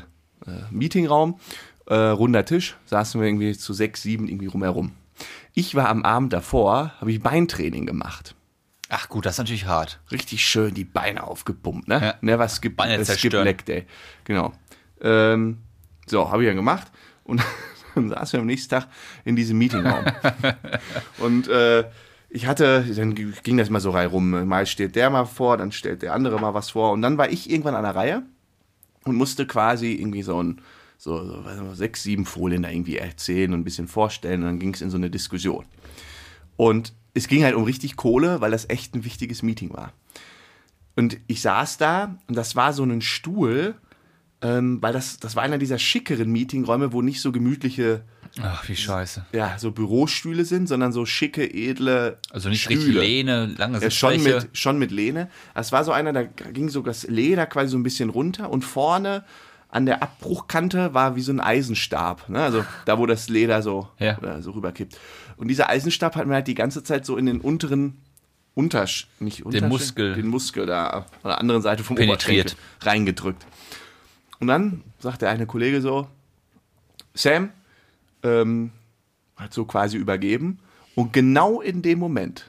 Meetingraum. 0.70 1.40
Äh, 1.86 1.94
runder 1.94 2.44
Tisch, 2.44 2.76
saßen 2.86 3.20
wir 3.20 3.26
irgendwie 3.26 3.56
zu 3.56 3.72
sechs, 3.72 4.02
sieben 4.02 4.28
irgendwie 4.28 4.46
rumherum. 4.46 4.92
Ich 5.54 5.74
war 5.74 5.88
am 5.88 6.04
Abend 6.04 6.32
davor, 6.32 6.92
habe 7.00 7.10
ich 7.10 7.20
Beintraining 7.20 7.86
gemacht. 7.86 8.35
Ach 8.88 9.08
gut, 9.08 9.26
das 9.26 9.34
ist 9.34 9.38
natürlich 9.38 9.66
hart. 9.66 10.00
Richtig 10.12 10.46
schön 10.46 10.74
die 10.74 10.84
Beine 10.84 11.24
aufgepumpt, 11.24 11.88
ne? 11.88 12.00
Ja. 12.00 12.14
Ne, 12.20 12.38
was 12.38 12.60
gibt 12.60 12.76
Beine 12.76 12.94
es 12.94 13.08
gibt 13.08 13.20
zerstören. 13.20 13.56
Day. 13.66 13.86
Genau. 14.24 14.52
Ähm, 15.00 15.58
so, 16.06 16.30
habe 16.30 16.44
ich 16.44 16.48
dann 16.48 16.56
gemacht 16.56 16.90
und 17.24 17.42
dann 17.94 18.08
saßen 18.10 18.34
wir 18.34 18.40
am 18.40 18.46
nächsten 18.46 18.70
Tag 18.70 18.88
in 19.24 19.34
diesem 19.34 19.58
Meetingraum. 19.58 20.04
und 21.18 21.48
äh, 21.48 21.84
ich 22.28 22.46
hatte, 22.46 22.84
dann 22.94 23.14
ging 23.14 23.56
das 23.56 23.70
mal 23.70 23.80
so 23.80 23.90
rein 23.90 24.08
rum. 24.08 24.46
Mal 24.46 24.66
steht 24.66 24.94
der 24.94 25.10
mal 25.10 25.24
vor, 25.24 25.56
dann 25.56 25.72
stellt 25.72 26.02
der 26.02 26.12
andere 26.12 26.38
mal 26.40 26.54
was 26.54 26.70
vor. 26.70 26.92
Und 26.92 27.02
dann 27.02 27.18
war 27.18 27.30
ich 27.30 27.50
irgendwann 27.50 27.74
an 27.74 27.84
der 27.84 27.94
Reihe 27.94 28.22
und 29.04 29.16
musste 29.16 29.46
quasi 29.46 29.94
irgendwie 29.94 30.22
so 30.22 30.42
ein 30.42 30.60
so, 30.98 31.24
so 31.24 31.40
nicht, 31.40 31.76
sechs, 31.76 32.02
sieben 32.02 32.24
Folien 32.24 32.62
da 32.62 32.70
irgendwie 32.70 32.96
erzählen 32.96 33.52
und 33.52 33.60
ein 33.60 33.64
bisschen 33.64 33.88
vorstellen. 33.88 34.42
Und 34.42 34.46
dann 34.46 34.58
ging 34.58 34.74
es 34.74 34.80
in 34.80 34.90
so 34.90 34.96
eine 34.96 35.10
Diskussion. 35.10 35.66
Und 36.56 36.94
es 37.16 37.28
ging 37.28 37.42
halt 37.44 37.54
um 37.54 37.64
richtig 37.64 37.96
Kohle, 37.96 38.40
weil 38.40 38.50
das 38.50 38.68
echt 38.68 38.94
ein 38.94 39.04
wichtiges 39.04 39.42
Meeting 39.42 39.72
war. 39.72 39.92
Und 40.94 41.18
ich 41.26 41.40
saß 41.42 41.78
da 41.78 42.16
und 42.26 42.36
das 42.36 42.56
war 42.56 42.72
so 42.72 42.82
ein 42.84 43.00
Stuhl, 43.02 43.74
ähm, 44.42 44.78
weil 44.82 44.92
das, 44.92 45.18
das 45.18 45.34
war 45.36 45.42
einer 45.42 45.58
dieser 45.58 45.78
schickeren 45.78 46.30
Meetingräume, 46.30 46.92
wo 46.92 47.02
nicht 47.02 47.20
so 47.20 47.32
gemütliche, 47.32 48.02
Ach, 48.42 48.68
wie 48.68 48.76
scheiße. 48.76 49.24
ja, 49.32 49.58
so 49.58 49.72
Bürostühle 49.72 50.44
sind, 50.44 50.66
sondern 50.68 50.92
so 50.92 51.06
schicke, 51.06 51.52
edle 51.52 52.18
Also 52.30 52.48
nicht 52.50 52.62
Stühle. 52.64 52.78
richtig 52.80 52.94
Lehne, 52.96 53.46
lange 53.58 53.78
Ja, 53.80 53.90
schon, 53.90 54.22
mit, 54.22 54.48
schon 54.52 54.78
mit 54.78 54.90
Lehne. 54.90 55.30
Das 55.54 55.72
war 55.72 55.84
so 55.84 55.92
einer, 55.92 56.12
da 56.12 56.22
ging 56.24 56.68
so 56.68 56.82
das 56.82 57.04
Leder 57.08 57.46
quasi 57.46 57.70
so 57.70 57.78
ein 57.78 57.82
bisschen 57.82 58.10
runter 58.10 58.50
und 58.50 58.62
vorne 58.62 59.24
an 59.68 59.86
der 59.86 60.02
Abbruchkante 60.02 60.94
war 60.94 61.16
wie 61.16 61.20
so 61.20 61.32
ein 61.32 61.40
Eisenstab. 61.40 62.28
Ne? 62.28 62.42
Also 62.42 62.64
da, 62.84 62.98
wo 62.98 63.06
das 63.06 63.28
Leder 63.28 63.62
so, 63.62 63.88
Ja. 63.98 64.16
oder 64.18 64.40
so 64.42 64.52
rüberkippt. 64.52 64.98
Und 65.36 65.48
dieser 65.48 65.68
Eisenstab 65.68 66.16
hat 66.16 66.26
mir 66.26 66.34
halt 66.34 66.46
die 66.46 66.54
ganze 66.54 66.82
Zeit 66.82 67.04
so 67.04 67.16
in 67.16 67.26
den 67.26 67.40
unteren 67.40 67.98
Untersch... 68.54 69.08
Nicht 69.20 69.44
Untersch 69.44 69.68
Muskel. 69.68 70.14
Den 70.14 70.28
Muskel 70.28 70.64
da 70.64 70.86
an 70.88 71.04
der 71.24 71.38
anderen 71.38 71.60
Seite 71.60 71.84
vom 71.84 71.96
Penetriert. 71.96 72.52
Oberschenkel 72.52 72.88
reingedrückt. 72.88 73.46
Und 74.38 74.46
dann 74.46 74.82
sagt 74.98 75.22
der 75.22 75.30
eine 75.30 75.46
Kollege 75.46 75.82
so, 75.82 76.06
Sam, 77.12 77.50
ähm, 78.22 78.70
hat 79.36 79.52
so 79.52 79.66
quasi 79.66 79.98
übergeben. 79.98 80.58
Und 80.94 81.12
genau 81.12 81.60
in 81.60 81.82
dem 81.82 81.98
Moment 81.98 82.48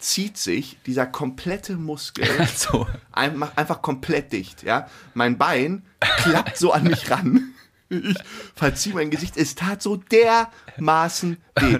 zieht 0.00 0.36
sich 0.36 0.78
dieser 0.86 1.06
komplette 1.06 1.76
Muskel 1.76 2.26
So. 2.56 2.86
einfach, 3.12 3.56
einfach 3.56 3.82
komplett 3.82 4.32
dicht. 4.32 4.62
Ja? 4.62 4.88
Mein 5.14 5.38
Bein 5.38 5.82
klappt 6.00 6.56
so 6.56 6.72
an 6.72 6.84
mich 6.84 7.10
ran. 7.10 7.54
Ich 7.90 8.16
verziehe 8.54 8.94
mein 8.94 9.10
Gesicht. 9.10 9.36
Es 9.36 9.54
tat 9.54 9.82
so 9.82 9.96
dermaßen 9.96 11.38
weh. 11.58 11.78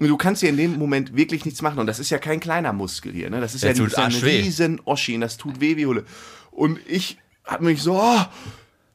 Du 0.06 0.16
kannst 0.16 0.40
hier 0.40 0.50
in 0.50 0.56
dem 0.56 0.76
Moment 0.76 1.14
wirklich 1.14 1.44
nichts 1.44 1.62
machen. 1.62 1.78
Und 1.78 1.86
das 1.86 1.98
ist 1.98 2.10
ja 2.10 2.18
kein 2.18 2.40
kleiner 2.40 2.72
Muskel 2.72 3.12
hier. 3.12 3.30
Ne? 3.30 3.40
Das 3.40 3.54
ist 3.54 3.62
ja, 3.62 3.72
das 3.72 3.78
ist 3.78 3.96
ja 3.96 4.04
ein 4.04 4.12
riesen 4.12 4.80
Oschi. 4.84 5.14
Und 5.14 5.20
das 5.20 5.36
tut 5.36 5.60
weh 5.60 5.76
wie 5.76 5.86
Hulle. 5.86 6.04
Und 6.50 6.80
ich 6.86 7.18
hab 7.44 7.60
mich 7.60 7.80
so, 7.80 8.00
oh, 8.00 8.24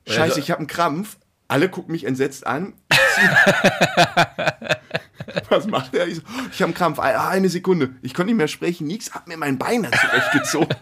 scheiße, 0.08 0.39
ich 0.39 0.52
habe 0.52 0.60
einen 0.60 0.67
Krampf. 0.67 1.17
Alle 1.52 1.68
gucken 1.68 1.92
mich 1.92 2.06
entsetzt 2.06 2.48
an. 2.48 2.72
Was 5.50 5.68
macht 5.68 5.94
er? 5.94 6.08
Ich, 6.08 6.16
so, 6.16 6.22
ich 6.50 6.62
habe 6.62 6.70
einen 6.70 6.74
Krampf. 6.74 6.98
Ah, 7.00 7.28
Eine 7.28 7.50
Sekunde. 7.50 7.94
Ich 8.02 8.14
konnte 8.14 8.28
nicht 8.28 8.38
mehr 8.38 8.48
sprechen. 8.48 8.88
Nix 8.88 9.14
hat 9.14 9.28
mir 9.28 9.36
mein 9.36 9.58
Bein 9.58 9.84
da 9.84 9.92
zurechtgezogen. 9.92 10.70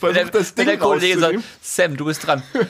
Versucht 0.00 0.34
das 0.34 0.54
Ding 0.54 0.64
der 0.64 0.78
Kollege 0.78 1.18
sagt. 1.18 1.40
Sam, 1.60 1.98
du 1.98 2.06
bist 2.06 2.26
dran. 2.26 2.42
ja! 2.54 2.62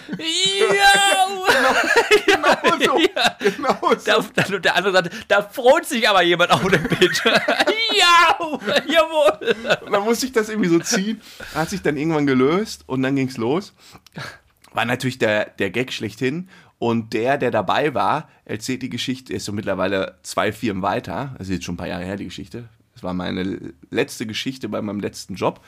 Genau 2.26 2.56
so. 2.84 2.98
Genau 3.38 3.78
so. 3.96 4.04
Da, 4.04 4.24
dann, 4.34 4.54
und 4.54 4.64
der 4.64 4.74
andere 4.74 4.92
sagt, 4.94 5.10
da 5.28 5.42
freut 5.42 5.86
sich 5.86 6.08
aber 6.08 6.22
jemand 6.22 6.50
auf 6.50 6.66
dem 6.66 6.82
Bild. 6.82 7.22
ja! 7.24 8.36
Jawohl! 8.86 9.54
Und 9.86 9.92
dann 9.92 10.02
musste 10.02 10.26
ich 10.26 10.32
das 10.32 10.48
irgendwie 10.48 10.70
so 10.70 10.80
ziehen. 10.80 11.20
Hat 11.54 11.70
sich 11.70 11.80
dann 11.80 11.96
irgendwann 11.96 12.26
gelöst 12.26 12.82
und 12.86 13.02
dann 13.02 13.14
ging's 13.14 13.36
los. 13.36 13.72
War 14.72 14.84
natürlich 14.84 15.18
der, 15.18 15.46
der 15.46 15.70
Gag 15.70 15.92
schlechthin. 15.92 16.48
Und 16.78 17.12
der, 17.12 17.38
der 17.38 17.50
dabei 17.50 17.92
war, 17.94 18.28
erzählt 18.44 18.82
die 18.82 18.90
Geschichte, 18.90 19.32
ist 19.32 19.44
so 19.44 19.52
mittlerweile 19.52 20.16
zwei 20.22 20.52
Firmen 20.52 20.82
weiter. 20.82 21.34
Das 21.38 21.48
ist 21.48 21.54
jetzt 21.54 21.64
schon 21.64 21.74
ein 21.74 21.78
paar 21.78 21.88
Jahre 21.88 22.04
her, 22.04 22.16
die 22.16 22.26
Geschichte. 22.26 22.68
Das 22.94 23.02
war 23.02 23.14
meine 23.14 23.72
letzte 23.90 24.26
Geschichte 24.26 24.68
bei 24.68 24.80
meinem 24.80 25.00
letzten 25.00 25.34
Job. 25.34 25.64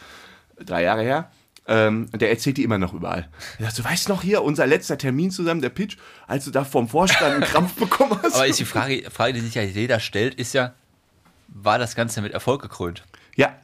Drei 0.58 0.82
Jahre 0.82 1.02
her. 1.02 1.30
Ähm, 1.66 2.08
der 2.12 2.30
erzählt 2.30 2.56
die 2.56 2.64
immer 2.64 2.78
noch 2.78 2.94
überall. 2.94 3.28
Er 3.58 3.66
sagt, 3.66 3.78
du 3.78 3.84
weißt 3.84 4.08
noch 4.08 4.22
hier, 4.22 4.42
unser 4.42 4.66
letzter 4.66 4.98
Termin 4.98 5.30
zusammen, 5.30 5.60
der 5.60 5.68
Pitch, 5.68 5.96
als 6.26 6.44
du 6.44 6.50
da 6.50 6.64
vom 6.64 6.88
Vorstand 6.88 7.34
einen 7.34 7.44
Krampf 7.44 7.74
bekommen 7.78 8.18
hast. 8.22 8.34
Aber 8.34 8.46
ist 8.46 8.58
die 8.58 8.64
Frage, 8.64 9.08
Frage, 9.10 9.34
die 9.34 9.40
sich 9.40 9.54
ja 9.54 9.62
jeder 9.62 10.00
stellt, 10.00 10.34
ist 10.34 10.54
ja, 10.54 10.74
war 11.48 11.78
das 11.78 11.94
Ganze 11.94 12.22
mit 12.22 12.32
Erfolg 12.32 12.62
gekrönt? 12.62 13.04
ja, 13.36 13.56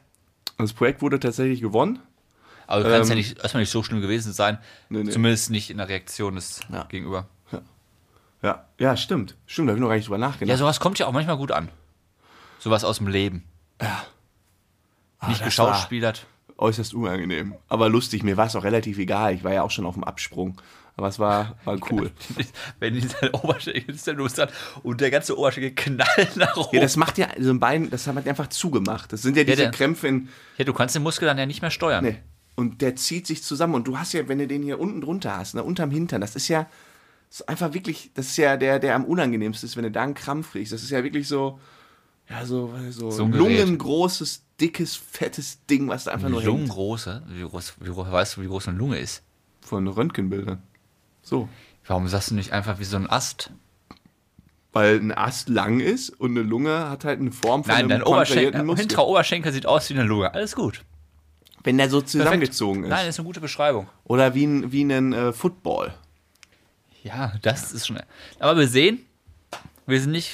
das 0.57 0.73
Projekt 0.73 1.01
wurde 1.01 1.19
tatsächlich 1.19 1.61
gewonnen. 1.61 1.99
Aber 2.67 2.83
kann 2.83 3.01
es 3.01 3.07
ja 3.07 3.13
Ähm, 3.13 3.17
nicht, 3.19 3.39
erstmal 3.39 3.63
nicht 3.63 3.71
so 3.71 3.81
schlimm 3.81 4.01
gewesen 4.01 4.33
sein. 4.33 4.57
Nee, 4.89 5.03
nee. 5.03 5.11
Zumindest 5.11 5.49
nicht 5.49 5.69
in 5.69 5.77
der 5.77 5.87
Reaktion 5.89 6.35
des 6.35 6.59
Ja. 6.71 6.83
Gegenüber. 6.83 7.27
Ja, 8.43 8.65
ja, 8.77 8.95
stimmt. 8.95 9.35
Stimmt, 9.47 9.67
da 9.67 9.71
habe 9.71 9.79
ich 9.79 9.81
noch 9.81 9.87
gar 9.89 9.95
nicht 9.95 10.05
drüber 10.07 10.19
nachgedacht. 10.19 10.49
Ja, 10.51 10.57
sowas 10.57 10.79
kommt 10.79 10.99
ja 10.99 11.07
auch 11.07 11.11
manchmal 11.11 11.37
gut 11.37 11.51
an. 11.51 11.69
Sowas 12.59 12.83
aus 12.83 12.97
dem 12.97 13.07
Leben. 13.07 13.43
Ah, 13.79 14.03
nicht 15.27 15.39
das 15.41 15.45
geschauspielert. 15.47 16.27
äußerst 16.57 16.93
unangenehm. 16.93 17.55
Aber 17.67 17.89
lustig, 17.89 18.21
mir 18.23 18.37
war 18.37 18.45
es 18.45 18.55
auch 18.55 18.63
relativ 18.63 18.99
egal. 18.99 19.33
Ich 19.33 19.43
war 19.43 19.53
ja 19.53 19.63
auch 19.63 19.71
schon 19.71 19.85
auf 19.87 19.95
dem 19.95 20.03
Absprung. 20.03 20.61
Aber 20.95 21.07
es 21.07 21.17
war, 21.19 21.55
war 21.65 21.77
cool. 21.91 22.11
Wenn 22.79 22.93
die 22.95 23.01
seine 23.07 23.31
Oberschenkel 23.31 23.95
los 24.15 24.33
dann 24.33 24.49
und 24.83 25.01
der 25.01 25.09
ganze 25.11 25.37
Oberschenkel 25.37 25.71
knallt 25.75 26.35
nach 26.37 26.57
oben. 26.57 26.75
Ja, 26.75 26.81
das 26.81 26.95
macht 26.95 27.17
ja 27.17 27.27
so 27.39 27.49
ein 27.51 27.59
Bein, 27.59 27.89
das 27.89 28.05
hat 28.07 28.27
einfach 28.27 28.47
zugemacht. 28.47 29.13
Das 29.13 29.21
sind 29.23 29.35
ja 29.37 29.43
diese 29.43 29.57
der- 29.57 29.71
Krämpfe 29.71 30.07
in. 30.07 30.29
Ja, 30.57 30.65
du 30.65 30.73
kannst 30.73 30.95
den 30.95 31.03
Muskel 31.03 31.27
dann 31.27 31.37
ja 31.37 31.45
nicht 31.47 31.61
mehr 31.61 31.71
steuern. 31.71 32.03
Nee. 32.03 32.19
Und 32.57 32.81
der 32.81 32.97
zieht 32.97 33.25
sich 33.25 33.41
zusammen. 33.43 33.75
Und 33.75 33.87
du 33.87 33.97
hast 33.97 34.11
ja, 34.11 34.27
wenn 34.27 34.39
du 34.39 34.47
den 34.47 34.63
hier 34.63 34.79
unten 34.79 34.99
drunter 34.99 35.37
hast, 35.37 35.55
ne, 35.55 35.63
unterm 35.63 35.91
Hintern, 35.91 36.19
das 36.19 36.35
ist 36.35 36.49
ja 36.49 36.67
das 37.29 37.41
ist 37.41 37.49
einfach 37.49 37.73
wirklich, 37.73 38.11
das 38.13 38.27
ist 38.27 38.37
ja 38.37 38.55
der, 38.55 38.79
der 38.79 38.95
am 38.95 39.05
unangenehmemsten 39.05 39.67
ist, 39.67 39.75
wenn 39.75 39.83
du 39.83 39.91
da 39.91 40.03
einen 40.03 40.13
Krampf 40.13 40.51
kriegst. 40.51 40.71
Das 40.71 40.81
ist 40.81 40.91
ja 40.91 41.03
wirklich 41.03 41.27
so, 41.27 41.59
ja, 42.29 42.45
so, 42.45 42.73
so, 42.89 43.11
So 43.11 43.25
lungengroßes, 43.25 44.43
dickes, 44.59 44.95
fettes 44.95 45.65
Ding, 45.65 45.89
was 45.89 46.05
da 46.05 46.11
einfach 46.11 46.29
nur 46.29 46.39
hängt. 46.39 46.51
Lungengroße. 46.51 47.23
Wie 47.27 47.41
groß, 47.41 47.75
wie 47.81 47.89
groß, 47.89 48.11
weißt 48.11 48.37
du, 48.37 48.41
wie 48.41 48.47
groß 48.47 48.69
eine 48.69 48.77
Lunge 48.77 48.99
ist? 48.99 49.23
Von 49.61 49.87
Röntgenbildern. 49.87 50.61
So. 51.21 51.49
Warum 51.85 52.07
sagst 52.07 52.31
du 52.31 52.35
nicht 52.35 52.53
einfach 52.53 52.79
wie 52.79 52.85
so 52.85 52.95
ein 52.95 53.09
Ast? 53.09 53.51
Weil 54.71 54.97
ein 54.97 55.11
Ast 55.11 55.49
lang 55.49 55.79
ist 55.81 56.09
und 56.09 56.31
eine 56.31 56.41
Lunge 56.41 56.89
hat 56.89 57.03
halt 57.03 57.19
eine 57.19 57.31
Form 57.31 57.63
von 57.63 57.73
Nein, 57.73 57.89
dein 57.89 57.97
einem 57.97 58.05
kontrahierten 58.05 58.39
Oberschenkel, 58.39 58.63
Muskel. 58.63 58.81
hinterer 58.81 59.07
Oberschenkel 59.07 59.51
sieht 59.51 59.65
aus 59.65 59.89
wie 59.89 59.95
eine 59.95 60.03
Lunge. 60.03 60.33
Alles 60.33 60.55
gut. 60.55 60.83
Wenn 61.67 61.77
der 61.77 61.89
so 61.89 61.97
Perfekt. 61.97 62.11
zusammengezogen 62.11 62.83
ist. 62.85 62.89
Nein, 62.89 63.05
das 63.07 63.15
ist 63.15 63.19
eine 63.19 63.25
gute 63.25 63.41
Beschreibung. 63.41 63.89
Oder 64.05 64.33
wie 64.33 64.45
ein, 64.45 64.71
wie 64.71 64.83
ein 64.83 65.11
äh, 65.11 65.33
Football. 65.33 65.93
Ja, 67.03 67.33
das 67.41 67.73
ist 67.73 67.87
schon. 67.87 67.99
Aber 68.39 68.55
wir 68.57 68.69
sehen, 68.69 69.05
wir 69.85 69.99
sind 69.99 70.11
nicht 70.13 70.31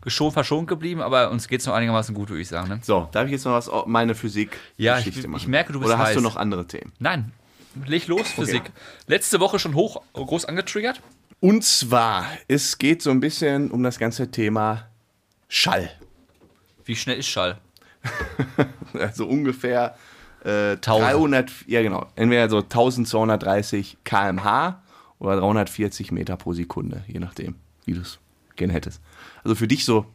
geschont, 0.00 0.32
verschont 0.32 0.66
geblieben, 0.66 1.00
aber 1.00 1.30
uns 1.30 1.46
geht 1.46 1.60
es 1.60 1.66
noch 1.66 1.74
einigermaßen 1.74 2.14
gut, 2.16 2.30
würde 2.30 2.42
ich 2.42 2.48
sagen. 2.48 2.68
Ne? 2.68 2.80
So, 2.82 3.08
darf 3.12 3.26
ich 3.26 3.30
jetzt 3.32 3.44
noch 3.44 3.52
was 3.52 3.68
au- 3.68 3.84
meine 3.86 4.16
physik 4.16 4.58
Ja, 4.76 4.98
ich- 4.98 5.04
Geschichte 5.04 5.20
ich 5.20 5.32
machen? 5.32 5.50
merke, 5.50 5.72
du 5.72 5.78
bist 5.78 5.88
Oder 5.92 5.98
hast 6.00 6.12
du 6.14 6.16
heiß. 6.16 6.22
noch 6.24 6.34
andere 6.36 6.66
Themen? 6.66 6.90
Nein, 6.98 7.30
leg 7.86 8.08
los, 8.08 8.28
Physik. 8.32 8.62
Letzte 9.06 9.38
Woche 9.38 9.60
schon 9.60 9.74
hoch, 9.74 10.02
groß 10.14 10.46
angetriggert. 10.46 11.00
Und 11.38 11.62
zwar, 11.64 12.26
es 12.48 12.76
geht 12.78 13.02
so 13.02 13.10
ein 13.10 13.20
bisschen 13.20 13.70
um 13.70 13.84
das 13.84 14.00
ganze 14.00 14.32
Thema 14.32 14.88
Schall. 15.48 15.90
Wie 16.84 16.96
schnell 16.96 17.18
ist 17.18 17.28
Schall? 17.28 17.58
Also 18.94 19.26
ungefähr 19.26 19.96
äh, 20.44 20.72
1000. 20.72 20.84
300, 20.84 21.50
ja 21.66 21.82
genau, 21.82 22.06
entweder 22.16 22.48
so 22.48 22.58
1230 22.58 23.98
km/h 24.04 24.82
oder 25.18 25.36
340 25.36 26.12
Meter 26.12 26.36
pro 26.36 26.52
Sekunde, 26.52 27.04
je 27.06 27.20
nachdem, 27.20 27.54
wie 27.84 27.94
du 27.94 28.00
es 28.00 28.18
gerne 28.56 28.72
hättest. 28.72 29.00
Also 29.44 29.54
für 29.54 29.68
dich 29.68 29.84
so 29.84 30.06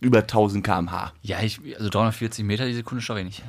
über 0.00 0.18
1000 0.20 0.64
km/h. 0.64 1.12
Ja, 1.22 1.42
ich, 1.42 1.60
also 1.76 1.90
340 1.90 2.44
Meter 2.44 2.66
die 2.66 2.74
Sekunde 2.74 3.02
schaffe 3.02 3.20
ich 3.20 3.26
nicht. 3.26 3.42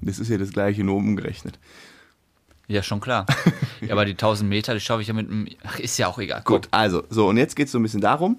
Das 0.00 0.18
ist 0.18 0.28
ja 0.28 0.38
das 0.38 0.52
gleiche, 0.52 0.82
nur 0.82 0.96
umgerechnet. 0.96 1.58
Ja, 2.68 2.82
schon 2.82 3.00
klar. 3.00 3.26
ja, 3.80 3.92
aber 3.92 4.04
die 4.04 4.12
1000 4.12 4.48
Meter, 4.48 4.74
die 4.74 4.80
schaffe 4.80 5.02
ich 5.02 5.08
ja 5.08 5.14
mit 5.14 5.28
einem. 5.28 5.48
Ach, 5.64 5.78
ist 5.78 5.98
ja 5.98 6.06
auch 6.06 6.18
egal. 6.18 6.42
Gut, 6.44 6.68
also, 6.70 7.02
so, 7.10 7.28
und 7.28 7.36
jetzt 7.36 7.56
geht 7.56 7.66
es 7.66 7.72
so 7.72 7.78
ein 7.78 7.82
bisschen 7.82 8.00
darum, 8.00 8.38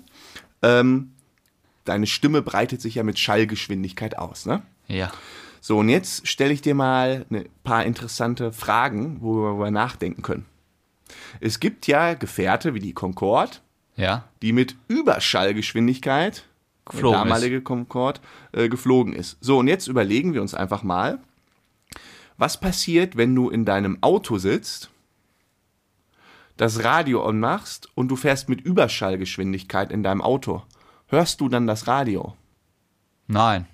ähm, 0.62 1.12
deine 1.84 2.08
Stimme 2.08 2.42
breitet 2.42 2.82
sich 2.82 2.96
ja 2.96 3.04
mit 3.04 3.20
Schallgeschwindigkeit 3.20 4.18
aus, 4.18 4.46
ne? 4.46 4.62
Ja. 4.88 5.12
So, 5.64 5.78
und 5.78 5.90
jetzt 5.90 6.28
stelle 6.28 6.52
ich 6.54 6.62
dir 6.62 6.74
mal 6.76 7.26
ein 7.30 7.48
paar 7.64 7.86
interessante 7.86 8.52
Fragen, 8.52 9.22
wo 9.22 9.60
wir 9.60 9.72
nachdenken 9.72 10.24
können. 10.24 10.48
Es 11.40 11.60
gibt 11.60 11.86
ja 11.88 12.16
Gefährte 12.16 12.74
wie 12.74 12.80
die 12.80 12.94
Concorde, 12.94 13.58
Ja. 13.96 14.26
die 14.42 14.54
mit 14.54 14.76
Überschallgeschwindigkeit, 14.88 16.46
Geflogen 16.86 17.12
der 17.20 17.24
damalige 17.26 17.62
Concorde, 17.62 18.22
äh, 18.54 18.70
geflogen 18.70 19.14
ist. 19.14 19.38
So, 19.40 19.60
und 19.60 19.68
jetzt 19.68 19.88
überlegen 19.88 20.34
wir 20.34 20.42
uns 20.42 20.56
einfach 20.56 20.82
mal, 20.82 21.20
was 22.38 22.60
passiert, 22.60 23.16
wenn 23.16 23.36
du 23.36 23.50
in 23.50 23.64
deinem 23.66 24.02
Auto 24.02 24.40
sitzt, 24.40 24.90
das 26.58 26.84
Radio 26.84 27.24
anmachst 27.24 27.88
und 27.94 28.08
du 28.08 28.16
fährst 28.16 28.50
mit 28.50 28.62
Überschallgeschwindigkeit 28.62 29.92
in 29.92 30.02
deinem 30.02 30.22
Auto. 30.22 30.64
Hörst 31.08 31.40
du 31.42 31.50
dann 31.50 31.68
das 31.68 31.88
Radio? 31.88 32.36
Nein. 33.28 33.68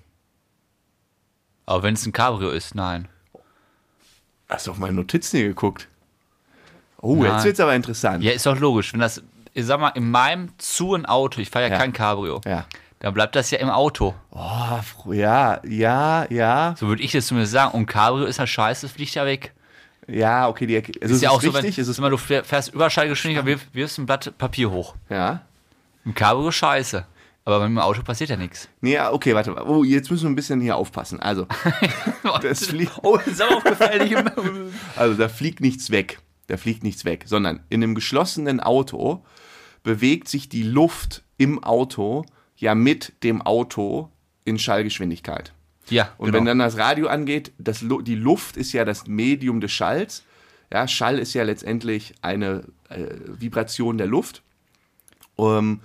Aber 1.68 1.82
wenn 1.82 1.92
es 1.92 2.06
ein 2.06 2.12
Cabrio 2.12 2.48
ist, 2.48 2.74
nein. 2.74 3.08
Hast 4.48 4.66
du 4.66 4.70
auf 4.70 4.78
meine 4.78 4.94
Notizen 4.94 5.36
hier 5.36 5.48
geguckt? 5.48 5.86
Oh, 7.02 7.16
Nein. 7.22 7.34
jetzt 7.34 7.44
wird's 7.44 7.60
aber 7.60 7.74
interessant. 7.74 8.24
Ja, 8.24 8.32
ist 8.32 8.46
doch 8.46 8.58
logisch. 8.58 8.94
Wenn 8.94 9.00
das, 9.00 9.22
ich 9.52 9.66
sag 9.66 9.78
mal, 9.78 9.90
in 9.90 10.10
meinem 10.10 10.48
zu 10.56 10.94
ein 10.94 11.04
Auto, 11.04 11.42
ich 11.42 11.50
fahre 11.50 11.66
ja, 11.66 11.72
Ja. 11.72 11.78
kein 11.78 11.92
Cabrio, 11.92 12.40
Ja. 12.46 12.64
dann 13.00 13.12
bleibt 13.12 13.36
das 13.36 13.50
ja 13.50 13.58
im 13.58 13.68
Auto. 13.68 14.14
Oh, 14.30 15.12
ja, 15.12 15.60
ja, 15.62 16.26
ja, 16.30 16.74
So 16.78 16.88
würde 16.88 17.02
ich 17.02 17.12
das 17.12 17.26
zumindest 17.26 17.52
sagen. 17.52 17.72
Und 17.76 17.84
Cabrio 17.84 18.24
ist 18.24 18.38
halt 18.38 18.48
scheiße, 18.48 18.86
das 18.86 18.92
fliegt 18.92 19.14
ja 19.14 19.26
weg. 19.26 19.52
ja, 20.06 20.48
okay, 20.48 20.64
die 20.66 20.78
also 21.02 21.14
ist 21.16 21.20
ja 21.22 21.28
es 21.28 21.34
auch 21.36 21.42
so, 21.42 21.52
wenn, 21.52 21.60
richtig, 21.66 21.78
es 21.78 21.86
ist, 21.88 22.00
mal, 22.00 22.08
du 22.08 22.16
fähr- 22.16 22.44
fährst 22.44 22.72
Überschallgeschwindigkeit, 22.72 23.46
wirf- 23.46 23.66
wirfst 23.74 23.98
ein 23.98 24.06
Blatt 24.06 24.32
Papier 24.38 24.70
hoch. 24.70 24.94
ja. 25.10 25.42
Im 26.06 26.14
Cabrio 26.14 26.50
scheiße. 26.50 27.04
Aber 27.48 27.60
beim 27.60 27.78
Auto 27.78 28.02
passiert 28.02 28.28
ja 28.28 28.36
nichts. 28.36 28.68
Nee, 28.82 28.92
ja, 28.92 29.10
okay, 29.10 29.34
warte 29.34 29.52
mal. 29.52 29.62
Oh, 29.62 29.82
jetzt 29.82 30.10
müssen 30.10 30.24
wir 30.24 30.28
ein 30.28 30.34
bisschen 30.34 30.60
hier 30.60 30.76
aufpassen. 30.76 31.18
Also, 31.18 31.46
das 32.42 32.66
fliegt, 32.66 32.92
Oh, 33.02 33.16
ist 33.24 33.40
aber 33.40 33.56
auch 33.56 33.64
gefährlich. 33.64 34.14
also 34.96 35.14
da 35.14 35.30
fliegt 35.30 35.62
nichts 35.62 35.90
weg. 35.90 36.18
Da 36.48 36.58
fliegt 36.58 36.82
nichts 36.82 37.06
weg, 37.06 37.24
sondern 37.24 37.60
in 37.70 37.82
einem 37.82 37.94
geschlossenen 37.94 38.60
Auto 38.60 39.24
bewegt 39.82 40.28
sich 40.28 40.50
die 40.50 40.62
Luft 40.62 41.22
im 41.38 41.64
Auto 41.64 42.26
ja 42.54 42.74
mit 42.74 43.14
dem 43.22 43.40
Auto 43.40 44.10
in 44.44 44.58
Schallgeschwindigkeit. 44.58 45.54
ja, 45.88 46.12
Und 46.18 46.26
genau. 46.26 46.40
wenn 46.40 46.44
dann 46.44 46.58
das 46.58 46.76
Radio 46.76 47.08
angeht, 47.08 47.52
das, 47.56 47.82
die 48.02 48.14
Luft 48.14 48.58
ist 48.58 48.74
ja 48.74 48.84
das 48.84 49.06
Medium 49.06 49.62
des 49.62 49.72
Schalls. 49.72 50.22
Ja, 50.70 50.86
Schall 50.86 51.18
ist 51.18 51.32
ja 51.32 51.44
letztendlich 51.44 52.12
eine 52.20 52.64
äh, 52.90 53.06
Vibration 53.26 53.96
der 53.96 54.06
Luft. 54.06 54.42
Ähm, 55.38 55.80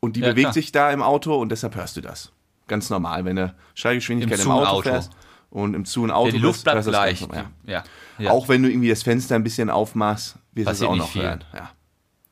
und 0.00 0.16
die 0.16 0.20
Ja, 0.20 0.28
bewegt 0.28 0.44
klar. 0.46 0.52
sich 0.52 0.72
da 0.72 0.90
im 0.90 1.02
Auto 1.02 1.34
und 1.40 1.50
deshalb 1.50 1.74
hörst 1.76 1.96
du 1.96 2.00
das. 2.00 2.32
Ganz 2.66 2.90
normal, 2.90 3.24
wenn 3.24 3.36
du 3.36 3.54
Schallgeschwindigkeit 3.74 4.38
Im 4.40 4.46
im, 4.46 4.52
Auto, 4.52 4.64
Zu-Auto. 4.64 4.82
fährst 4.90 5.12
und 5.50 5.74
im 5.74 5.84
Zu- 5.84 6.02
und 6.02 6.10
Auto 6.10 6.26
ja, 6.28 6.32
die 6.32 6.38
Luft 6.38 6.64
bleibt 6.64 6.84
gleich. 6.86 7.26
Ja. 7.66 7.84
Ja. 8.18 8.30
Auch 8.30 8.48
wenn 8.48 8.62
du 8.62 8.70
irgendwie 8.70 8.88
das 8.88 9.02
Fenster 9.02 9.34
ein 9.34 9.42
bisschen 9.44 9.70
aufmachst, 9.70 10.36
wirst 10.52 10.68
du 10.68 10.72
es 10.72 10.82
auch 10.82 10.96
noch 10.96 11.08
viel. 11.10 11.22
hören. 11.22 11.44
Ja. 11.52 11.70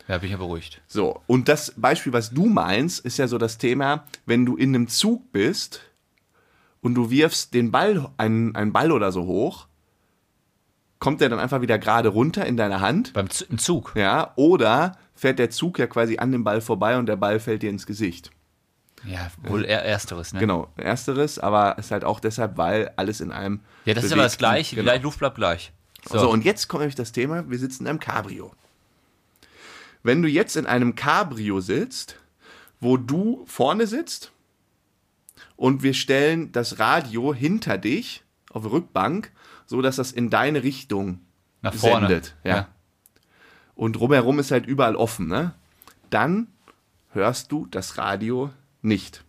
ja, 0.08 0.18
bin 0.18 0.26
ich 0.26 0.32
ja 0.32 0.36
beruhigt. 0.38 0.80
So, 0.86 1.20
und 1.26 1.48
das 1.48 1.72
Beispiel, 1.76 2.12
was 2.12 2.30
du 2.30 2.46
meinst, 2.46 3.00
ist 3.04 3.18
ja 3.18 3.26
so 3.28 3.38
das 3.38 3.58
Thema, 3.58 4.04
wenn 4.26 4.44
du 4.46 4.56
in 4.56 4.74
einem 4.74 4.88
Zug 4.88 5.32
bist 5.32 5.80
und 6.80 6.94
du 6.94 7.10
wirfst 7.10 7.54
den 7.54 7.70
Ball, 7.70 8.08
einen, 8.16 8.54
einen 8.54 8.72
Ball 8.72 8.92
oder 8.92 9.10
so 9.12 9.24
hoch, 9.24 9.66
kommt 10.98 11.20
der 11.20 11.28
dann 11.28 11.38
einfach 11.38 11.60
wieder 11.60 11.78
gerade 11.78 12.08
runter 12.08 12.44
in 12.46 12.56
deine 12.56 12.80
Hand, 12.80 13.12
Beim 13.12 13.30
Z 13.30 13.48
Im 13.50 13.58
Zug. 13.58 13.92
ja, 13.94 14.32
oder 14.36 14.96
fährt 15.14 15.38
der 15.38 15.50
Zug 15.50 15.78
ja 15.78 15.86
quasi 15.86 16.18
an 16.18 16.32
dem 16.32 16.44
Ball 16.44 16.60
vorbei 16.60 16.98
und 16.98 17.06
der 17.06 17.16
Ball 17.16 17.40
fällt 17.40 17.62
dir 17.62 17.70
ins 17.70 17.86
Gesicht. 17.86 18.30
Ja, 19.04 19.30
wohl 19.44 19.64
eher 19.64 19.84
Ersteres, 19.84 20.32
ne? 20.32 20.40
Genau, 20.40 20.68
ersteres, 20.76 21.38
aber 21.38 21.78
ist 21.78 21.92
halt 21.92 22.04
auch 22.04 22.18
deshalb, 22.18 22.56
weil 22.56 22.90
alles 22.96 23.20
in 23.20 23.30
einem. 23.30 23.60
Ja, 23.84 23.94
das 23.94 24.04
ist 24.04 24.12
aber 24.12 24.22
das 24.22 24.38
Gleiche. 24.38 24.74
Genau. 24.74 24.92
Die 24.92 25.02
Luft 25.02 25.20
bleibt 25.20 25.36
gleich. 25.36 25.72
So. 26.08 26.30
und 26.30 26.44
jetzt 26.44 26.68
kommt 26.68 26.80
nämlich 26.80 26.94
das 26.94 27.12
Thema, 27.12 27.48
wir 27.48 27.58
sitzen 27.58 27.84
in 27.84 27.88
einem 27.90 28.00
Cabrio. 28.00 28.52
Wenn 30.02 30.22
du 30.22 30.28
jetzt 30.28 30.56
in 30.56 30.66
einem 30.66 30.94
Cabrio 30.94 31.60
sitzt, 31.60 32.16
wo 32.80 32.96
du 32.96 33.44
vorne 33.46 33.86
sitzt 33.86 34.32
und 35.56 35.82
wir 35.82 35.94
stellen 35.94 36.52
das 36.52 36.78
Radio 36.78 37.34
hinter 37.34 37.78
dich 37.78 38.22
auf 38.50 38.62
die 38.62 38.68
Rückbank, 38.68 39.32
so 39.68 39.82
dass 39.82 39.96
das 39.96 40.10
in 40.10 40.30
deine 40.30 40.62
Richtung 40.64 41.20
Nach 41.60 41.74
vorne. 41.74 42.08
sendet. 42.08 42.34
Ja. 42.42 42.68
Und 43.74 43.92
drumherum 43.92 44.38
ist 44.40 44.50
halt 44.50 44.66
überall 44.66 44.96
offen, 44.96 45.28
ne? 45.28 45.54
Dann 46.10 46.48
hörst 47.12 47.52
du 47.52 47.66
das 47.70 47.98
Radio 47.98 48.50
nicht. 48.80 49.24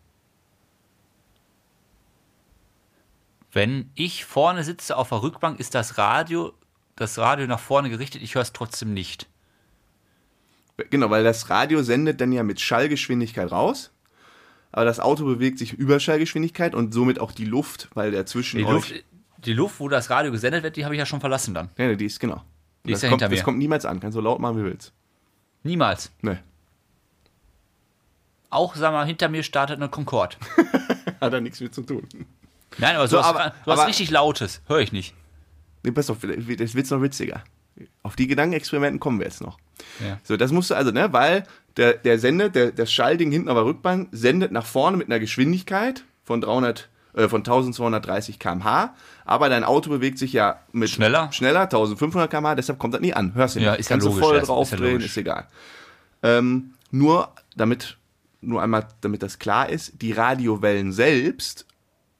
Wenn 3.52 3.92
ich 3.96 4.26
vorne 4.26 4.64
sitze 4.64 4.96
auf 4.96 5.10
der 5.10 5.22
Rückbank, 5.22 5.60
ist 5.60 5.76
das 5.76 5.98
Radio, 5.98 6.54
das 6.96 7.18
Radio 7.18 7.46
nach 7.46 7.60
vorne 7.60 7.90
gerichtet, 7.90 8.22
ich 8.22 8.36
höre 8.36 8.44
es 8.44 8.54
trotzdem 8.54 8.94
nicht. 8.94 9.28
Genau, 10.90 11.10
weil 11.10 11.26
das 11.26 11.50
Radio 11.50 11.84
sendet 11.84 12.22
dann 12.22 12.32
ja 12.32 12.44
mit 12.44 12.62
Schallgeschwindigkeit 12.62 13.52
raus. 13.52 13.92
Aber 14.72 14.86
das 14.86 15.00
Auto 15.00 15.26
bewegt 15.26 15.60
sich 15.60 15.74
Überschallgeschwindigkeit 15.74 16.76
und 16.76 16.94
somit 16.94 17.20
auch 17.20 17.32
die 17.34 17.46
Luft, 17.46 17.90
weil 17.96 18.12
der 18.12 18.26
zwischen 18.26 18.58
Die. 18.60 18.64
Luft, 18.64 18.94
die 19.46 19.54
Luft, 19.54 19.80
wo 19.80 19.88
das 19.90 20.10
Radio 20.10 20.32
gesendet 20.32 20.64
wird, 20.64 20.76
die 20.76 20.86
habe 20.86 20.96
ich 20.96 21.00
ja 21.00 21.06
schon 21.06 21.20
verlassen 21.20 21.54
dann. 21.54 21.70
Ja, 21.78 21.94
die 21.96 22.06
ist 22.06 22.20
genau. 22.20 22.44
Die 22.86 22.92
ist 22.92 22.98
das 22.98 23.04
ja 23.04 23.10
kommt, 23.10 23.22
hinter 23.22 23.30
Das 23.36 23.40
mir. 23.40 23.44
kommt 23.46 23.58
niemals 23.58 23.86
an. 23.86 24.00
Kannst 24.00 24.18
du 24.18 24.22
laut 24.22 24.40
machen, 24.40 24.58
wie 24.58 24.64
willst. 24.64 24.94
Niemals. 25.64 26.12
Nee. 26.22 26.38
Auch, 28.50 28.76
sag 28.76 28.92
mal, 28.92 29.06
hinter 29.06 29.30
mir 29.30 29.44
startet 29.44 29.78
eine 29.78 29.90
Concorde. 29.90 30.36
Hat 31.22 31.34
da 31.34 31.40
nichts 31.40 31.60
mit 31.60 31.74
zu 31.76 31.84
tun. 31.84 32.08
Nein, 32.78 32.96
aber 32.96 33.08
so, 33.08 33.18
So, 33.18 33.22
was, 33.24 33.28
aber- 33.28 33.44
hast 33.44 33.68
aber- 33.68 33.88
richtig 33.88 34.10
Lautes. 34.10 34.62
Höre 34.68 34.80
ich 34.80 34.92
nicht. 34.92 35.14
Nee, 35.84 35.92
pass 35.92 36.10
auf, 36.10 36.18
das 36.22 36.76
wird's 36.76 36.90
noch 36.90 37.02
witziger. 37.02 37.44
Auf 38.04 38.16
die 38.16 38.28
Gedankenexperimenten 38.28 39.00
kommen 39.00 39.20
wir 39.20 39.26
jetzt 39.26 39.42
noch. 39.42 39.58
Ja. 40.06 40.20
So, 40.24 40.36
das 40.36 40.52
musst 40.52 40.70
du 40.72 40.76
also, 40.76 40.92
ne, 40.92 41.14
weil 41.14 41.44
der, 41.78 41.94
der 41.94 42.20
sendet, 42.20 42.56
der, 42.56 42.72
das 42.74 42.92
Schallding 42.92 43.32
hinten 43.32 43.48
auf 43.48 43.56
der 43.56 43.64
Rückbank 43.66 44.10
sendet 44.12 44.52
nach 44.52 44.66
vorne 44.66 44.98
mit 44.98 45.08
einer 45.08 45.20
Geschwindigkeit 45.20 46.04
von 46.26 46.42
300, 46.42 46.90
äh, 47.14 47.28
von 47.28 47.39
1230 47.41 48.39
km/h, 48.39 48.93
aber 49.26 49.49
dein 49.49 49.64
Auto 49.64 49.89
bewegt 49.89 50.18
sich 50.20 50.34
ja 50.34 50.60
mit 50.72 50.89
Schneller? 50.89 51.32
schneller 51.32 51.62
1500 51.62 52.30
km/h, 52.30 52.55
deshalb 52.55 52.80
kommt 52.80 52.93
das 52.93 53.01
nie 53.01 53.14
an. 53.14 53.34
Hörst 53.36 53.55
du 53.55 53.60
Ja, 53.60 53.72
nicht. 53.72 53.82
ist 53.82 53.89
ja 53.89 53.95
Kannst 53.95 54.05
du 54.07 54.10
logisch, 54.12 54.24
voll 54.24 54.36
ja, 54.36 54.41
ist- 54.41 54.43
ist 54.43 54.49
ja 54.49 54.55
draufdrehen, 54.55 55.01
ist 55.01 55.18
egal. 55.18 55.47
Ähm, 56.24 56.74
nur 56.91 57.30
damit, 57.55 57.97
nur 58.41 58.62
einmal, 58.62 58.88
damit 59.01 59.24
das 59.24 59.39
klar 59.39 59.70
ist, 59.70 60.01
die 60.01 60.12
Radiowellen 60.12 60.91
selbst, 60.91 61.66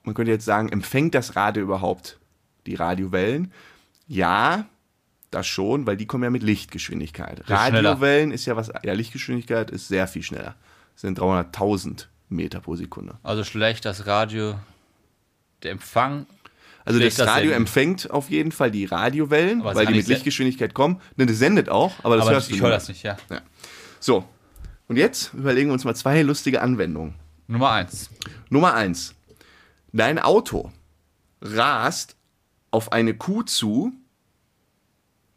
man 0.04 0.16
könnte 0.16 0.32
jetzt 0.32 0.46
sagen, 0.46 0.70
empfängt 0.70 1.14
das 1.16 1.36
Radio 1.36 1.64
überhaupt 1.64 2.18
die 2.66 2.76
Radiowellen? 2.76 3.52
Ja, 4.08 4.66
das 5.32 5.46
schon, 5.46 5.86
weil 5.86 5.98
die 5.98 6.08
kommen 6.08 6.24
ja 6.24 6.30
mit 6.32 6.42
Lichtgeschwindigkeit. 6.44 7.44
schneller. 7.46 7.92
Radiowellen 7.92 8.32
ist 8.32 8.46
ja 8.46 8.56
was, 8.56 8.72
ja, 8.84 8.94
Lichtgeschwindigkeit 8.94 9.70
ist 9.70 9.88
sehr 9.88 10.08
viel 10.08 10.24
schneller. 10.24 10.56
Das 10.94 11.02
sind 11.02 11.20
300.000 11.20 12.08
Meter 12.30 12.60
pro 12.62 12.76
Sekunde. 12.76 13.18
Also 13.24 13.44
schlecht 13.44 13.86
das 13.86 14.06
Radio, 14.08 14.56
der 15.64 15.72
Empfang. 15.72 16.26
Also 16.86 17.00
das 17.00 17.20
Radio 17.20 17.52
empfängt 17.52 18.10
auf 18.10 18.30
jeden 18.30 18.52
Fall 18.52 18.72
die 18.72 18.86
Radiowellen, 18.86 19.64
weil 19.64 19.86
die 19.86 19.94
mit 19.94 20.08
Lichtgeschwindigkeit 20.08 20.74
kommen. 20.74 21.00
Ne, 21.18 21.26
das 21.28 21.38
sendet 21.38 21.70
auch, 21.70 21.94
aber 22.04 22.16
das 22.16 22.26
aber 22.26 22.36
hörst 22.36 22.50
du 22.50 22.56
ich 22.56 22.62
höre 22.62 22.70
das 22.72 22.88
nicht, 22.88 23.04
ja. 23.04 23.18
So, 24.00 24.26
und 24.88 24.96
jetzt 24.98 25.34
überlegen 25.34 25.70
wir 25.70 25.74
uns 25.74 25.84
mal 25.84 25.96
zwei 25.96 26.22
lustige 26.24 26.62
Anwendungen. 26.62 27.14
Nummer 27.48 27.72
eins. 27.72 28.10
Nummer 28.50 28.74
eins. 28.74 29.14
Dein 29.92 30.18
Auto 30.20 30.72
rast 31.42 32.16
auf 32.72 32.92
eine 32.92 33.14
Kuh 33.16 33.44
zu, 33.44 33.92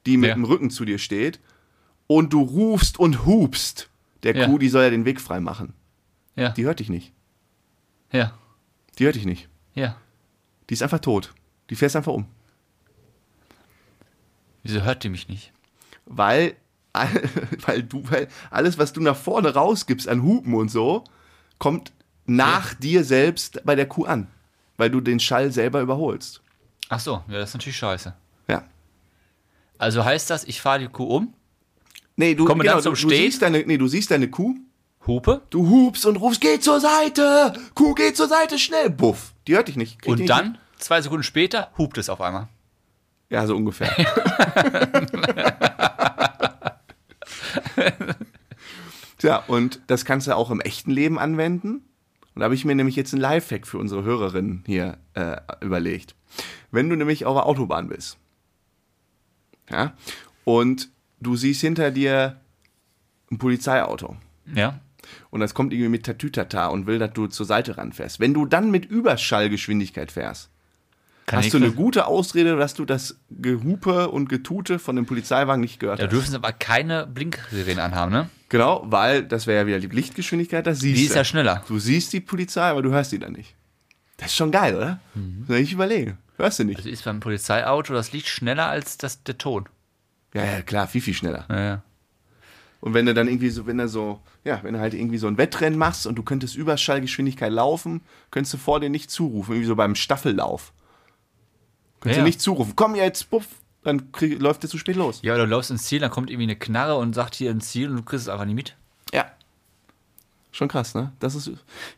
die 0.06 0.16
mit 0.16 0.28
Ja. 0.28 0.34
dem 0.34 0.44
Rücken 0.44 0.70
zu 0.70 0.84
dir 0.84 0.98
steht, 0.98 1.40
und 2.06 2.32
du 2.32 2.40
rufst 2.42 2.98
und 2.98 3.24
hupst 3.24 3.88
der 4.22 4.36
Ja. 4.36 4.46
Kuh, 4.46 4.58
die 4.58 4.68
soll 4.68 4.84
ja 4.84 4.90
den 4.90 5.04
Weg 5.04 5.20
frei 5.20 5.40
machen. 5.40 5.74
Ja, 6.36 6.50
Die 6.50 6.64
hört 6.64 6.80
dich 6.80 6.88
nicht. 6.88 7.12
ja, 8.10 8.32
Die 8.98 9.04
hört 9.04 9.16
dich 9.16 9.24
nicht. 9.26 9.48
ja. 9.74 9.96
Die 10.72 10.74
ist 10.74 10.82
einfach 10.82 11.00
tot. 11.00 11.34
Die 11.68 11.76
fährst 11.76 11.96
einfach 11.96 12.14
um. 12.14 12.24
Wieso 14.62 14.80
hört 14.80 15.04
die 15.04 15.10
mich 15.10 15.28
nicht? 15.28 15.52
Weil, 16.06 16.56
weil 17.66 17.82
du, 17.82 18.02
weil 18.10 18.28
alles, 18.50 18.78
was 18.78 18.94
du 18.94 19.02
nach 19.02 19.14
vorne 19.14 19.52
rausgibst 19.52 20.08
an 20.08 20.22
Hupen 20.22 20.54
und 20.54 20.70
so, 20.70 21.04
kommt 21.58 21.92
nach 22.24 22.72
dir 22.72 23.04
selbst 23.04 23.60
bei 23.66 23.74
der 23.74 23.86
Kuh 23.86 24.06
an. 24.06 24.28
Weil 24.78 24.88
du 24.88 25.02
den 25.02 25.20
Schall 25.20 25.52
selber 25.52 25.82
überholst. 25.82 26.40
Ach 26.88 27.00
so, 27.00 27.22
ja, 27.28 27.34
das 27.34 27.50
ist 27.50 27.54
natürlich 27.56 27.76
scheiße. 27.76 28.14
Ja. 28.48 28.64
Also 29.76 30.06
heißt 30.06 30.30
das, 30.30 30.44
ich 30.44 30.62
fahre 30.62 30.78
die 30.78 30.88
Kuh 30.88 31.04
um, 31.04 31.34
Nee, 32.16 32.34
du, 32.34 32.44
genau, 32.44 32.48
Kommen 32.48 32.62
wir 32.62 32.70
dann 32.70 32.78
du, 32.78 32.82
zum 32.84 32.94
du, 32.94 32.96
Stehen? 32.96 33.30
siehst 33.30 33.42
deine, 33.42 33.58
nee, 33.58 33.76
du 33.76 33.88
siehst 33.88 34.10
deine 34.10 34.30
Kuh, 34.30 34.56
hupe 35.06 35.42
du 35.50 35.68
hupst 35.68 36.06
und 36.06 36.16
rufst, 36.16 36.40
geh 36.40 36.58
zur 36.58 36.80
Seite! 36.80 37.52
Kuh, 37.74 37.92
geh 37.92 38.14
zur 38.14 38.28
Seite, 38.28 38.58
schnell! 38.58 38.88
Buff. 38.88 39.34
Die 39.46 39.54
hört 39.54 39.68
dich 39.68 39.76
nicht. 39.76 40.06
Und 40.06 40.26
dann, 40.30 40.56
zwei 40.82 41.00
Sekunden 41.00 41.22
später, 41.22 41.70
hupt 41.78 41.98
es 41.98 42.08
auf 42.08 42.20
einmal. 42.20 42.48
Ja, 43.30 43.46
so 43.46 43.56
ungefähr. 43.56 43.90
Tja, 49.18 49.36
und 49.46 49.80
das 49.86 50.04
kannst 50.04 50.26
du 50.26 50.36
auch 50.36 50.50
im 50.50 50.60
echten 50.60 50.90
Leben 50.90 51.18
anwenden. 51.18 51.82
Und 52.34 52.40
da 52.40 52.44
habe 52.44 52.54
ich 52.54 52.64
mir 52.64 52.74
nämlich 52.74 52.96
jetzt 52.96 53.12
einen 53.12 53.20
Lifehack 53.22 53.66
für 53.66 53.78
unsere 53.78 54.02
Hörerinnen 54.04 54.64
hier 54.66 54.96
äh, 55.14 55.36
überlegt. 55.60 56.14
Wenn 56.70 56.88
du 56.88 56.96
nämlich 56.96 57.24
auf 57.26 57.36
der 57.36 57.46
Autobahn 57.46 57.88
bist, 57.88 58.16
ja, 59.70 59.92
und 60.44 60.88
du 61.20 61.36
siehst 61.36 61.60
hinter 61.60 61.90
dir 61.90 62.40
ein 63.30 63.38
Polizeiauto 63.38 64.16
Ja. 64.54 64.80
und 65.30 65.40
das 65.40 65.54
kommt 65.54 65.72
irgendwie 65.72 65.90
mit 65.90 66.04
Tatütata 66.06 66.66
und 66.68 66.86
will, 66.86 66.98
dass 66.98 67.12
du 67.12 67.26
zur 67.28 67.46
Seite 67.46 67.76
ranfährst. 67.76 68.18
Wenn 68.18 68.34
du 68.34 68.46
dann 68.46 68.70
mit 68.70 68.86
Überschallgeschwindigkeit 68.86 70.10
fährst, 70.10 70.50
Kann 71.26 71.38
hast 71.38 71.52
du 71.54 71.58
eine 71.58 71.70
gute 71.70 72.06
Ausrede, 72.06 72.56
dass 72.56 72.74
du 72.74 72.84
das 72.84 73.16
Gehupe 73.30 74.08
und 74.10 74.28
Getute 74.28 74.78
von 74.78 74.96
dem 74.96 75.06
Polizeiwagen 75.06 75.60
nicht 75.60 75.78
gehört 75.78 76.00
Da 76.00 76.04
hast. 76.04 76.12
dürfen 76.12 76.30
sie 76.30 76.36
aber 76.36 76.52
keine 76.52 77.06
Blinksirenen 77.06 77.78
anhaben, 77.78 78.12
ne? 78.12 78.28
Genau, 78.48 78.82
weil 78.86 79.22
das 79.22 79.46
wäre 79.46 79.60
ja 79.62 79.66
wieder 79.66 79.80
die 79.80 79.94
Lichtgeschwindigkeit, 79.94 80.66
das 80.66 80.80
siehst 80.80 80.98
Die 81.00 81.04
ist 81.04 81.12
du. 81.12 81.18
ja 81.18 81.24
schneller. 81.24 81.64
Du 81.68 81.78
siehst 81.78 82.12
die 82.12 82.20
Polizei, 82.20 82.62
aber 82.62 82.82
du 82.82 82.90
hörst 82.90 83.12
die 83.12 83.18
dann 83.18 83.32
nicht. 83.32 83.54
Das 84.16 84.28
ist 84.28 84.36
schon 84.36 84.50
geil, 84.50 84.74
oder? 84.76 85.00
Mhm. 85.14 85.44
Soll 85.48 85.56
ich 85.58 85.72
überlegen. 85.72 86.18
Hörst 86.36 86.58
du 86.58 86.64
nicht. 86.64 86.78
Also 86.78 86.88
ist 86.90 87.04
beim 87.04 87.20
Polizeiauto 87.20 87.94
das 87.94 88.12
Licht 88.12 88.28
schneller 88.28 88.66
als 88.66 88.98
das, 88.98 89.22
der 89.22 89.38
Ton. 89.38 89.68
Ja, 90.34 90.44
ja, 90.44 90.62
klar, 90.62 90.86
viel, 90.86 91.00
viel 91.02 91.14
schneller. 91.14 91.46
Ja, 91.48 91.60
ja. 91.60 91.82
Und 92.80 92.94
wenn 92.94 93.06
du 93.06 93.14
dann 93.14 93.28
irgendwie 93.28 93.50
so, 93.50 93.66
wenn 93.66 93.78
du 93.78 93.86
so, 93.88 94.20
ja, 94.44 94.58
wenn 94.64 94.74
du 94.74 94.80
halt 94.80 94.92
irgendwie 94.94 95.18
so 95.18 95.28
ein 95.28 95.38
Wettrennen 95.38 95.78
machst 95.78 96.04
und 96.06 96.16
du 96.16 96.22
könntest 96.24 96.56
Überschallgeschwindigkeit 96.56 97.52
laufen, 97.52 98.00
könntest 98.32 98.54
du 98.54 98.58
vor 98.58 98.80
dir 98.80 98.90
nicht 98.90 99.08
zurufen, 99.10 99.52
irgendwie 99.52 99.68
so 99.68 99.76
beim 99.76 99.94
Staffellauf. 99.94 100.72
Könntest 102.02 102.16
Ja, 102.18 102.22
ja. 102.22 102.24
nicht 102.26 102.40
zurufen, 102.40 102.74
komm 102.76 102.94
jetzt, 102.94 103.30
puff, 103.30 103.46
dann 103.84 104.12
krieg, 104.12 104.40
läuft 104.40 104.62
es 104.64 104.70
zu 104.70 104.78
spät 104.78 104.96
los. 104.96 105.20
Ja, 105.22 105.34
oder 105.34 105.44
du 105.44 105.50
läufst 105.50 105.70
ins 105.70 105.84
Ziel, 105.84 106.00
dann 106.00 106.10
kommt 106.10 106.28
irgendwie 106.30 106.44
eine 106.44 106.56
Knarre 106.56 106.96
und 106.96 107.14
sagt 107.14 107.34
hier 107.34 107.50
ins 107.50 107.70
Ziel 107.70 107.88
und 107.90 107.96
du 107.96 108.02
kriegst 108.02 108.26
es 108.26 108.28
einfach 108.28 108.44
nicht 108.44 108.54
mit. 108.54 108.76
Ja. 109.12 109.26
Schon 110.50 110.68
krass, 110.68 110.94
ne? 110.94 111.12
Das 111.18 111.34
ist, 111.34 111.48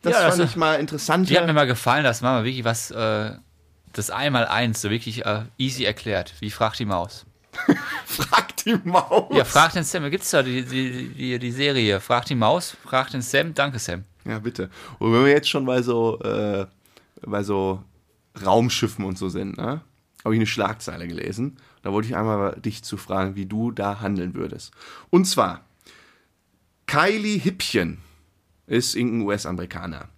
das 0.01 0.13
Ja, 0.13 0.21
das 0.23 0.29
fand 0.35 0.43
ist- 0.43 0.49
ich 0.51 0.55
mal 0.55 0.75
interessant. 0.79 1.29
Die 1.29 1.37
hat 1.37 1.45
mir 1.45 1.53
mal 1.53 1.67
gefallen, 1.67 2.03
das 2.03 2.21
war 2.21 2.33
mal 2.39 2.45
wirklich 2.45 2.63
was, 2.63 2.89
äh, 2.91 3.31
das 3.93 4.09
Einmal-Eins, 4.09 4.81
so 4.81 4.89
wirklich 4.89 5.25
äh, 5.25 5.43
easy 5.57 5.83
erklärt. 5.83 6.33
Wie 6.39 6.49
fragt 6.51 6.79
die 6.79 6.85
Maus? 6.85 7.25
Frag 8.05 8.55
die 8.57 8.75
Maus. 8.83 9.33
Ja, 9.35 9.45
frag 9.45 9.71
den 9.73 9.83
Sam, 9.85 10.03
da 10.03 10.09
gibt's 10.09 10.29
da 10.31 10.43
die, 10.43 10.63
die, 10.65 11.07
die, 11.09 11.39
die 11.39 11.51
Serie. 11.51 12.01
Frag 12.01 12.25
die 12.25 12.35
Maus, 12.35 12.75
frag 12.83 13.09
den 13.11 13.21
Sam, 13.21 13.53
danke 13.53 13.79
Sam. 13.79 14.03
Ja, 14.25 14.39
bitte. 14.39 14.69
Und 14.99 15.13
wenn 15.13 15.23
wir 15.23 15.31
jetzt 15.31 15.49
schon 15.49 15.65
bei 15.65 15.81
so, 15.81 16.19
äh, 16.19 16.65
bei 17.21 17.43
so 17.43 17.81
Raumschiffen 18.45 19.05
und 19.05 19.17
so 19.17 19.29
sind, 19.29 19.57
ne? 19.57 19.79
Habe 20.25 20.35
ich 20.35 20.39
eine 20.39 20.47
Schlagzeile 20.47 21.07
gelesen. 21.07 21.55
Da 21.83 21.93
wollte 21.93 22.07
ich 22.09 22.15
einmal 22.17 22.59
dich 22.59 22.83
zu 22.83 22.97
fragen, 22.97 23.35
wie 23.35 23.45
du 23.45 23.71
da 23.71 24.01
handeln 24.01 24.33
würdest. 24.33 24.73
Und 25.11 25.25
zwar, 25.25 25.63
Kylie 26.87 27.37
Hippchen 27.39 27.99
ist 28.67 28.95
irgendein 28.95 29.27
US-Amerikaner. 29.27 30.09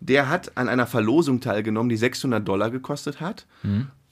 Der 0.00 0.28
hat 0.28 0.56
an 0.56 0.68
einer 0.68 0.86
Verlosung 0.86 1.40
teilgenommen, 1.40 1.88
die 1.88 1.96
600 1.96 2.46
Dollar 2.46 2.70
gekostet 2.70 3.20
hat. 3.20 3.46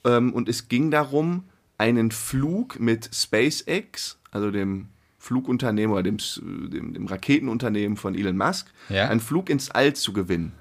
Ähm, 0.03 0.33
und 0.33 0.49
es 0.49 0.67
ging 0.67 0.91
darum, 0.91 1.45
einen 1.77 2.11
Flug 2.11 2.79
mit 2.79 3.09
SpaceX, 3.13 4.19
also 4.31 4.51
dem 4.51 4.87
Flugunternehmen 5.17 5.93
oder 5.93 6.03
dem, 6.03 6.15
S- 6.17 6.41
dem, 6.43 6.93
dem 6.93 7.05
Raketenunternehmen 7.07 7.97
von 7.97 8.15
Elon 8.15 8.37
Musk, 8.37 8.67
Ja. 8.89 9.07
einen 9.09 9.19
Flug 9.21 9.49
ins 9.49 9.71
All 9.71 9.93
zu 9.93 10.11
gewinnen. 10.13 10.51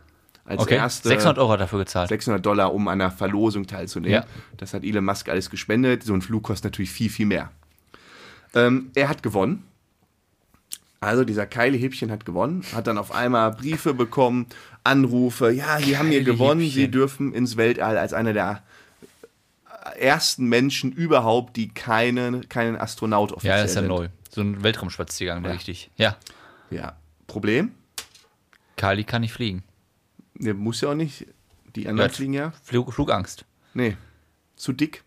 Als 0.47 0.61
Okay, 0.63 0.77
erste 0.77 1.09
600 1.09 1.39
Euro 1.39 1.57
dafür 1.57 1.81
gezahlt. 1.81 2.09
600 2.09 2.45
Dollar, 2.45 2.73
um 2.73 2.87
an 2.89 3.01
einer 3.01 3.11
Verlosung 3.11 3.67
teilzunehmen. 3.67 4.15
Ja. 4.23 4.27
Das 4.57 4.73
hat 4.75 4.85
Elon 4.85 5.05
Musk 5.05 5.29
alles 5.29 5.51
gespendet. 5.51 6.05
So 6.05 6.15
ein 6.15 6.23
Flug 6.23 6.45
kostet 6.45 6.73
natürlich 6.73 6.91
viel, 6.91 7.11
viel 7.11 7.27
mehr. 7.27 7.51
Ähm, 8.55 8.91
er 8.95 9.09
hat 9.09 9.23
gewonnen. 9.23 9.65
Also 11.01 11.25
dieser 11.25 11.47
Kylie 11.47 11.79
Häppchen 11.79 12.11
hat 12.11 12.25
gewonnen, 12.25 12.63
hat 12.75 12.87
dann 12.87 12.97
auf 12.97 13.13
einmal 13.15 13.51
Briefe 13.53 13.93
bekommen, 13.93 14.47
Anrufe, 14.83 15.51
ja, 15.53 15.79
Sie 15.79 15.99
haben 15.99 16.09
hier 16.09 16.25
gewonnen, 16.25 16.69
Sie 16.71 16.91
dürfen 16.91 17.35
ins 17.35 17.57
Weltall 17.59 17.99
als 17.99 18.13
einer 18.15 18.33
der 18.33 18.63
ersten 19.99 20.47
Menschen 20.47 20.93
überhaupt, 20.93 21.57
die 21.57 21.69
keine, 21.69 22.41
keinen 22.49 22.77
Astronaut 22.77 23.33
offiziell 23.33 23.57
Ja, 23.57 23.63
das 23.63 23.71
ist 23.73 23.77
ja 23.77 23.83
sind. 23.83 23.89
neu. 23.89 24.09
So 24.31 24.41
ein 24.41 24.63
Weltraumspaziergang, 24.63 25.45
Ja. 25.45 25.51
richtig. 25.53 25.91
Ja. 25.97 26.17
Ja, 26.71 26.97
Problem, 27.27 27.73
Kali 28.77 29.05
kann 29.05 29.21
nicht 29.21 29.33
fliegen. 29.33 29.63
Der 30.39 30.55
muss 30.55 30.81
ja 30.81 30.91
auch 30.91 30.95
nicht, 30.95 31.27
die 31.75 31.89
anderen 31.89 32.11
fliegen 32.11 32.35
ja, 32.35 32.53
Flug, 32.63 32.93
Flugangst. 32.93 33.45
nee, 33.75 33.97
zu 34.57 34.73
dick. 34.73 35.05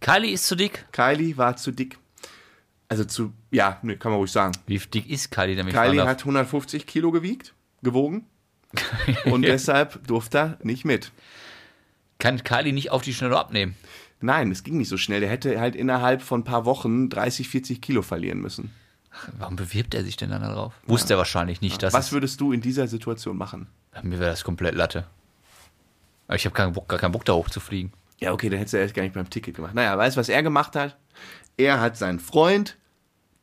Kylie 0.00 0.32
ist 0.32 0.46
zu 0.46 0.56
dick. 0.56 0.86
Kylie 0.92 1.36
war 1.36 1.56
zu 1.56 1.72
dick. 1.72 1.98
Also 2.88 3.04
zu, 3.04 3.32
ja, 3.50 3.78
nee, 3.82 3.96
kann 3.96 4.10
man 4.10 4.18
ruhig 4.18 4.32
sagen. 4.32 4.52
Wie 4.66 4.78
dick 4.78 5.08
ist 5.08 5.30
Kylie 5.30 5.56
fragen 5.56 5.70
Kylie 5.70 6.04
hat 6.04 6.20
150 6.20 6.86
Kilo 6.86 7.10
gewiegt, 7.12 7.54
gewogen. 7.82 8.26
Und 9.24 9.42
deshalb 9.42 10.06
durfte 10.06 10.38
er 10.38 10.58
nicht 10.62 10.84
mit. 10.84 11.12
Kann 12.18 12.42
Kylie 12.44 12.72
nicht 12.72 12.90
auf 12.90 13.02
die 13.02 13.14
Schnelle 13.14 13.38
abnehmen? 13.38 13.76
Nein, 14.20 14.50
es 14.50 14.64
ging 14.64 14.76
nicht 14.76 14.88
so 14.88 14.96
schnell. 14.96 15.20
Der 15.20 15.30
hätte 15.30 15.58
halt 15.60 15.74
innerhalb 15.74 16.22
von 16.22 16.40
ein 16.40 16.44
paar 16.44 16.64
Wochen 16.64 17.08
30, 17.08 17.48
40 17.48 17.80
Kilo 17.80 18.02
verlieren 18.02 18.40
müssen. 18.40 18.70
Warum 19.38 19.56
bewirbt 19.56 19.94
er 19.94 20.04
sich 20.04 20.16
denn 20.16 20.30
dann 20.30 20.42
darauf? 20.42 20.72
Wusste 20.86 21.14
er 21.14 21.18
wahrscheinlich 21.18 21.60
nicht, 21.60 21.82
dass 21.82 21.92
Was 21.92 22.06
es, 22.06 22.12
würdest 22.12 22.40
du 22.40 22.52
in 22.52 22.60
dieser 22.60 22.86
Situation 22.86 23.36
machen? 23.36 23.66
mir 24.02 24.18
wäre 24.20 24.30
das 24.30 24.44
komplett 24.44 24.74
Latte. 24.74 25.04
Aber 26.28 26.36
ich 26.36 26.44
habe 26.44 26.54
keinen 26.54 26.72
Bock, 26.72 26.88
gar 26.88 26.98
keinen 26.98 27.12
Bock 27.12 27.24
da 27.24 27.32
hoch 27.32 27.50
zu 27.50 27.58
fliegen. 27.58 27.92
Ja, 28.20 28.32
okay, 28.32 28.48
dann 28.48 28.58
hättest 28.58 28.74
du 28.74 28.78
erst 28.78 28.94
gar 28.94 29.02
nicht 29.02 29.14
beim 29.14 29.28
Ticket 29.28 29.56
gemacht. 29.56 29.74
Naja, 29.74 29.96
weißt 29.98 30.16
du, 30.16 30.20
was 30.20 30.28
er 30.28 30.42
gemacht 30.42 30.76
hat? 30.76 30.96
Er 31.56 31.80
hat 31.80 31.96
seinen 31.96 32.20
Freund 32.20 32.76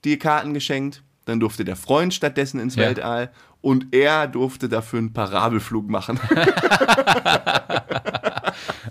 die 0.05 0.18
Karten 0.18 0.53
geschenkt. 0.53 1.03
Dann 1.26 1.39
durfte 1.41 1.65
der 1.65 1.76
Freund 1.76 2.13
stattdessen 2.13 2.59
ins 2.61 2.76
Ja. 2.76 2.84
Weltall. 2.84 3.32
Und 3.59 3.88
er 3.93 4.28
durfte 4.28 4.70
dafür 4.70 4.99
einen 4.99 5.13
Parabelflug 5.13 5.89
machen. 5.89 6.20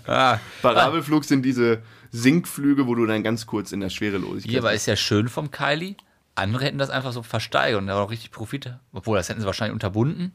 Ah, 0.05 0.39
Parabelflug 0.61 1.25
sind 1.25 1.41
diese 1.43 1.81
Sinkflüge, 2.11 2.87
wo 2.87 2.95
du 2.95 3.05
dann 3.05 3.23
ganz 3.23 3.45
kurz 3.45 3.73
in 3.73 3.81
der 3.81 3.89
Schwerelosigkeit 3.89 4.49
hier, 4.49 4.59
aber 4.59 4.73
ist 4.73 4.85
ja 4.85 4.95
schön 4.95 5.27
vom 5.27 5.51
Kylie. 5.51 5.95
Andere 6.37 6.65
hätten 6.65 6.77
das 6.77 6.89
einfach 6.89 7.11
so 7.13 7.23
versteigert 7.23 7.79
und 7.81 7.87
da 7.87 8.01
auch 8.01 8.11
richtig 8.11 8.31
Profit. 8.31 8.75
Obwohl, 8.93 9.17
das 9.17 9.27
hätten 9.29 9.39
sie 9.41 9.45
wahrscheinlich 9.45 9.73
unterbunden. 9.73 10.33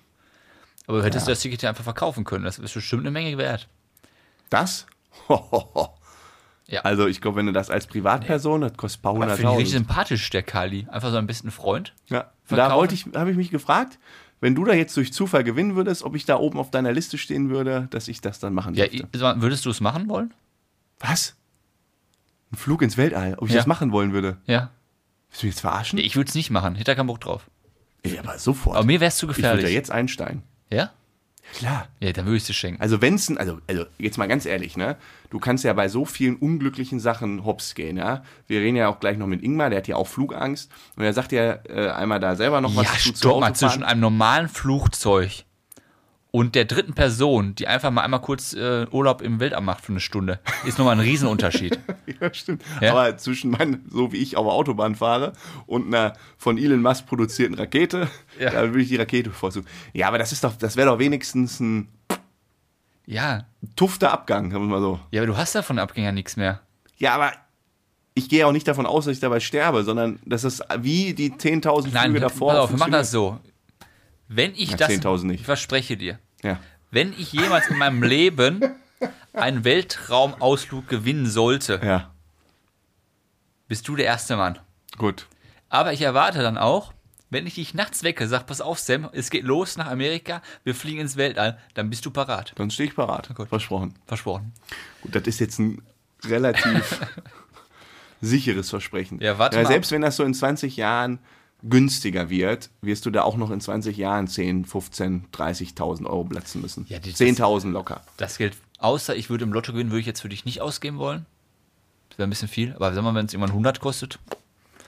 Aber 0.87 1.03
hättest 1.05 1.27
du 1.27 1.31
das 1.31 1.41
Ticket 1.41 1.63
ja 1.63 1.69
einfach 1.71 1.85
verkaufen 1.85 2.25
können. 2.25 2.45
Das 2.45 2.59
ist 2.59 2.75
bestimmt 2.75 3.03
eine 3.03 3.11
Menge 3.13 3.37
wert. 3.39 3.69
Das? 4.51 4.87
Ja. 5.29 6.81
Also 6.85 7.07
ich 7.07 7.21
glaube, 7.21 7.37
wenn 7.37 7.47
du 7.47 7.53
das 7.53 7.69
als 7.69 7.87
Privatperson, 7.87 8.63
das 8.63 8.75
kostet 8.79 9.01
ein 9.01 9.03
paar 9.03 9.13
Finde 9.13 9.27
ich 9.27 9.31
richtig 9.31 9.47
hunderttausend. 9.47 9.69
sympathisch, 9.89 10.31
der 10.31 10.43
Kylie. 10.43 10.87
Einfach 10.91 11.11
so 11.11 11.19
ein 11.19 11.27
bisschen 11.27 11.51
Freund. 11.51 11.93
Ja. 12.09 12.21
Da 12.21 12.31
verkaufen. 12.57 12.77
wollte 12.77 12.95
ich, 12.95 13.07
habe 13.15 13.31
ich 13.31 13.37
mich 13.37 13.51
gefragt, 13.51 13.99
wenn 14.41 14.55
du 14.55 14.65
da 14.65 14.73
jetzt 14.73 14.97
durch 14.97 15.13
Zufall 15.13 15.45
gewinnen 15.45 15.77
würdest, 15.77 16.03
ob 16.03 16.15
ich 16.17 16.25
da 16.25 16.37
oben 16.37 16.59
auf 16.59 16.71
deiner 16.71 16.93
Liste 16.93 17.19
stehen 17.19 17.51
würde, 17.51 17.89
dass 17.91 18.09
ich 18.09 18.23
das 18.23 18.39
dann 18.39 18.55
machen 18.55 18.75
Ja, 18.75 18.87
dürfte. 18.87 19.19
i- 19.19 19.43
würdest 19.43 19.67
du 19.67 19.71
es 19.71 19.81
machen 19.83 20.09
wollen? 20.09 20.33
Was? 21.01 21.35
Ein 22.53 22.57
Flug 22.57 22.81
ins 22.81 22.97
Weltall, 22.97 23.35
ob 23.39 23.49
ich 23.49 23.55
Ja. 23.55 23.59
das 23.61 23.67
machen 23.67 23.93
wollen 23.93 24.13
würde. 24.15 24.39
Ja. 24.47 24.71
Willst 25.33 25.43
du 25.43 25.47
mich 25.47 25.55
jetzt 25.55 25.61
verarschen? 25.63 25.99
Ich 25.99 26.15
würde 26.15 26.29
es 26.29 26.35
nicht 26.35 26.51
machen. 26.51 26.75
Hätte 26.75 26.91
da 26.91 26.95
keinen 26.95 27.07
Bock 27.07 27.21
drauf. 27.21 27.47
Ja, 28.05 28.21
aber 28.21 28.39
sofort. 28.39 28.77
Aber 28.77 28.87
mir 28.87 29.01
wäre 29.01 29.09
es 29.09 29.17
zu 29.17 29.27
ich 29.27 29.31
würde 29.31 29.43
gefährlich. 29.43 29.65
ja 29.65 29.71
jetzt 29.71 29.91
einsteigen. 29.91 30.43
ja? 30.71 30.91
Klar. 31.55 31.89
Ja, 32.01 32.13
dann 32.13 32.25
würde 32.25 32.37
ich 32.37 32.43
es 32.43 32.47
dir 32.47 32.55
schenken. 32.55 32.81
Also 32.81 33.03
wenn's 33.03 33.29
ein, 33.29 33.37
also, 33.37 33.59
also 33.67 33.85
jetzt 33.99 34.17
mal 34.17 34.29
ganz 34.29 34.47
ehrlich, 34.47 34.77
ne? 34.77 34.97
Du 35.29 35.39
kannst 35.39 35.65
ja 35.65 35.73
bei 35.73 35.89
so 35.89 36.05
vielen 36.05 36.37
unglücklichen 36.37 37.01
Sachen 37.01 37.45
hops 37.45 37.75
gehen, 37.75 37.97
ja? 37.97 38.23
Wir 38.47 38.61
reden 38.61 38.77
ja 38.77 38.89
auch 38.89 39.01
gleich 39.01 39.19
noch 39.19 39.27
mit 39.27 39.43
Ingmar, 39.43 39.69
der 39.69 39.79
hat 39.79 39.89
ja 39.89 39.97
auch 39.97 40.07
Flugangst. 40.07 40.71
Und 40.97 41.05
er 41.05 41.13
sagt 41.13 41.33
ja 41.33 41.59
äh, 41.69 41.91
einmal 41.91 42.21
da 42.21 42.37
selber 42.37 42.61
noch 42.61 42.75
was 42.77 42.87
ja, 42.87 43.13
stopp 43.15 43.41
mal, 43.41 43.55
zwischen 43.55 43.83
einem 43.83 44.01
normalen 44.01 44.49
Flugzeug 44.49 45.45
und 46.33 46.55
der 46.55 46.65
dritten 46.65 46.95
Person, 46.95 47.55
die 47.55 47.69
einfach 47.69 47.91
mal 47.91 48.03
einmal 48.03 48.23
kurz 48.23 48.55
äh, 48.55 48.87
Urlaub 48.91 49.21
im 49.21 49.39
Weltall 49.39 49.61
macht 49.61 49.85
für 49.85 49.93
eine 49.93 50.01
Stunde, 50.01 50.41
ist 50.65 50.79
nochmal 50.79 50.97
ein 50.97 51.01
Riesenunterschied. 51.01 51.79
Ja, 52.21 52.33
stimmt. 52.33 52.63
Ja? 52.81 52.93
Aber 52.93 53.17
zwischen 53.17 53.51
meinen, 53.51 53.89
so 53.91 54.13
wie 54.13 54.17
ich 54.19 54.37
auf 54.37 54.47
der 54.47 54.53
Autobahn 54.53 54.95
fahre 54.95 55.33
und 55.67 55.87
einer 55.87 56.15
von 56.37 56.57
Elon 56.57 56.81
Musk 56.81 57.07
produzierten 57.07 57.55
Rakete, 57.55 58.09
Ja. 58.39 58.51
da 58.51 58.63
würde 58.63 58.81
ich 58.81 58.89
die 58.89 58.97
Rakete 58.97 59.31
bevorzugen. 59.31 59.67
Ja, 59.93 60.09
aber 60.09 60.19
das 60.19 60.33
ist 60.33 60.43
doch, 60.45 60.55
das 60.57 60.77
wäre 60.77 60.89
doch 60.89 60.99
wenigstens 60.99 61.61
ein 61.61 61.89
ja. 63.07 63.45
tufter 63.77 64.13
Abgang, 64.13 64.51
sagen 64.51 64.65
wir 64.65 64.71
mal 64.71 64.81
so. 64.81 65.01
Ja, 65.11 65.21
aber 65.21 65.27
du 65.27 65.37
hast 65.37 65.55
ja 65.55 65.63
von 65.63 65.79
Abgänger 65.79 66.13
nichts 66.13 66.37
mehr. 66.37 66.61
Ja, 66.97 67.15
aber 67.15 67.33
ich 68.15 68.29
gehe 68.29 68.47
auch 68.47 68.53
nicht 68.53 68.69
davon 68.69 68.87
aus, 68.87 69.05
dass 69.05 69.15
ich 69.15 69.21
dabei 69.21 69.41
sterbe, 69.41 69.85
sondern 69.85 70.19
dass 70.25 70.45
es 70.45 70.63
wie 70.81 71.15
die 71.15 71.33
10.000 71.33 71.89
Nein, 71.93 72.05
Flüge 72.05 72.21
davor 72.21 72.53
pass 72.53 72.61
auf, 72.61 72.71
wir 72.71 72.79
machen 72.79 72.93
das 72.93 73.11
so. 73.11 73.39
Wenn 74.35 74.53
ich 74.55 74.71
Ja, 74.71 74.77
das. 74.79 74.91
10.000 74.91 75.25
nicht. 75.27 75.41
Ich 75.41 75.47
verspreche 75.47 75.97
dir. 75.97 76.19
Ja. 76.43 76.59
Wenn 76.91 77.13
ich 77.13 77.33
jemals 77.33 77.69
in 77.69 77.79
meinem 77.79 78.03
Leben 78.03 78.61
einen 79.33 79.65
Weltraumausflug 79.65 80.89
gewinnen 80.89 81.27
sollte, 81.27 81.81
Ja, 81.83 82.11
bist 83.69 83.89
du 83.89 83.97
der 83.97 84.07
erste 84.07 84.37
Mann. 84.37 84.59
gut. 84.99 85.27
Aber 85.69 85.95
ich 85.95 86.03
erwarte 86.03 86.43
dann 86.43 86.59
auch, 86.59 86.93
wenn 87.31 87.47
ich 87.47 87.55
dich 87.55 87.73
nachts 87.73 88.03
wecke, 88.03 88.29
sag, 88.29 88.47
pass 88.47 88.61
auf, 88.61 88.79
Sam, 88.79 89.09
es 89.15 89.31
geht 89.31 89.45
los 89.45 89.79
nach 89.79 89.87
Amerika, 89.87 90.43
wir 90.65 90.75
fliegen 90.75 91.01
ins 91.01 91.17
Weltall, 91.17 91.59
dann 91.73 91.89
bist 91.89 92.05
du 92.05 92.11
parat. 92.11 92.53
Dann 92.57 92.71
stehe 92.71 92.91
ich 92.91 92.95
parat. 92.95 93.35
gut. 93.35 93.49
Versprochen. 93.49 93.95
Versprochen. 94.05 94.53
Gut, 95.01 95.15
das 95.15 95.23
ist 95.27 95.41
jetzt 95.41 95.59
ein 95.59 95.81
relativ 96.27 97.01
sicheres 98.21 98.69
Versprechen. 98.69 99.19
Ja, 99.23 99.39
warte 99.39 99.57
mal 99.57 99.67
Selbst 99.67 99.91
wenn 99.93 100.03
das 100.03 100.17
so 100.17 100.25
in 100.25 100.35
20 100.35 100.77
Jahren 100.77 101.19
günstiger 101.63 102.29
wird, 102.31 102.71
wirst 102.81 103.07
du 103.07 103.11
da 103.11 103.23
auch 103.23 103.37
noch 103.37 103.51
in 103.51 103.61
20 103.61 103.97
Jahren 103.97 104.27
10, 104.27 104.65
15, 104.65 105.27
30.000 105.33 106.07
Euro 106.07 106.25
platzen 106.25 106.61
müssen. 106.61 106.87
Ja, 106.89 106.99
die- 106.99 107.13
10.000 107.13 107.73
locker. 107.73 108.03
Das 108.17 108.39
gilt, 108.39 108.57
außer 108.79 109.15
ich 109.15 109.31
würde 109.31 109.45
im 109.45 109.53
Lotto 109.53 109.73
gewinnen, 109.73 109.91
würde 109.91 110.01
ich 110.01 110.07
jetzt 110.07 110.21
für 110.21 110.29
dich 110.29 110.45
nicht 110.45 110.61
ausgeben 110.61 110.99
wollen. 110.99 111.27
Das 112.11 112.19
wäre 112.19 112.27
ein 112.27 112.31
bisschen 112.31 112.49
viel, 112.49 112.75
aber 112.75 112.93
sag 112.93 113.03
mal, 113.05 113.15
wenn 113.15 113.27
es 113.27 113.33
irgendwann 113.33 113.53
100 113.53 113.81
kostet, 113.81 114.19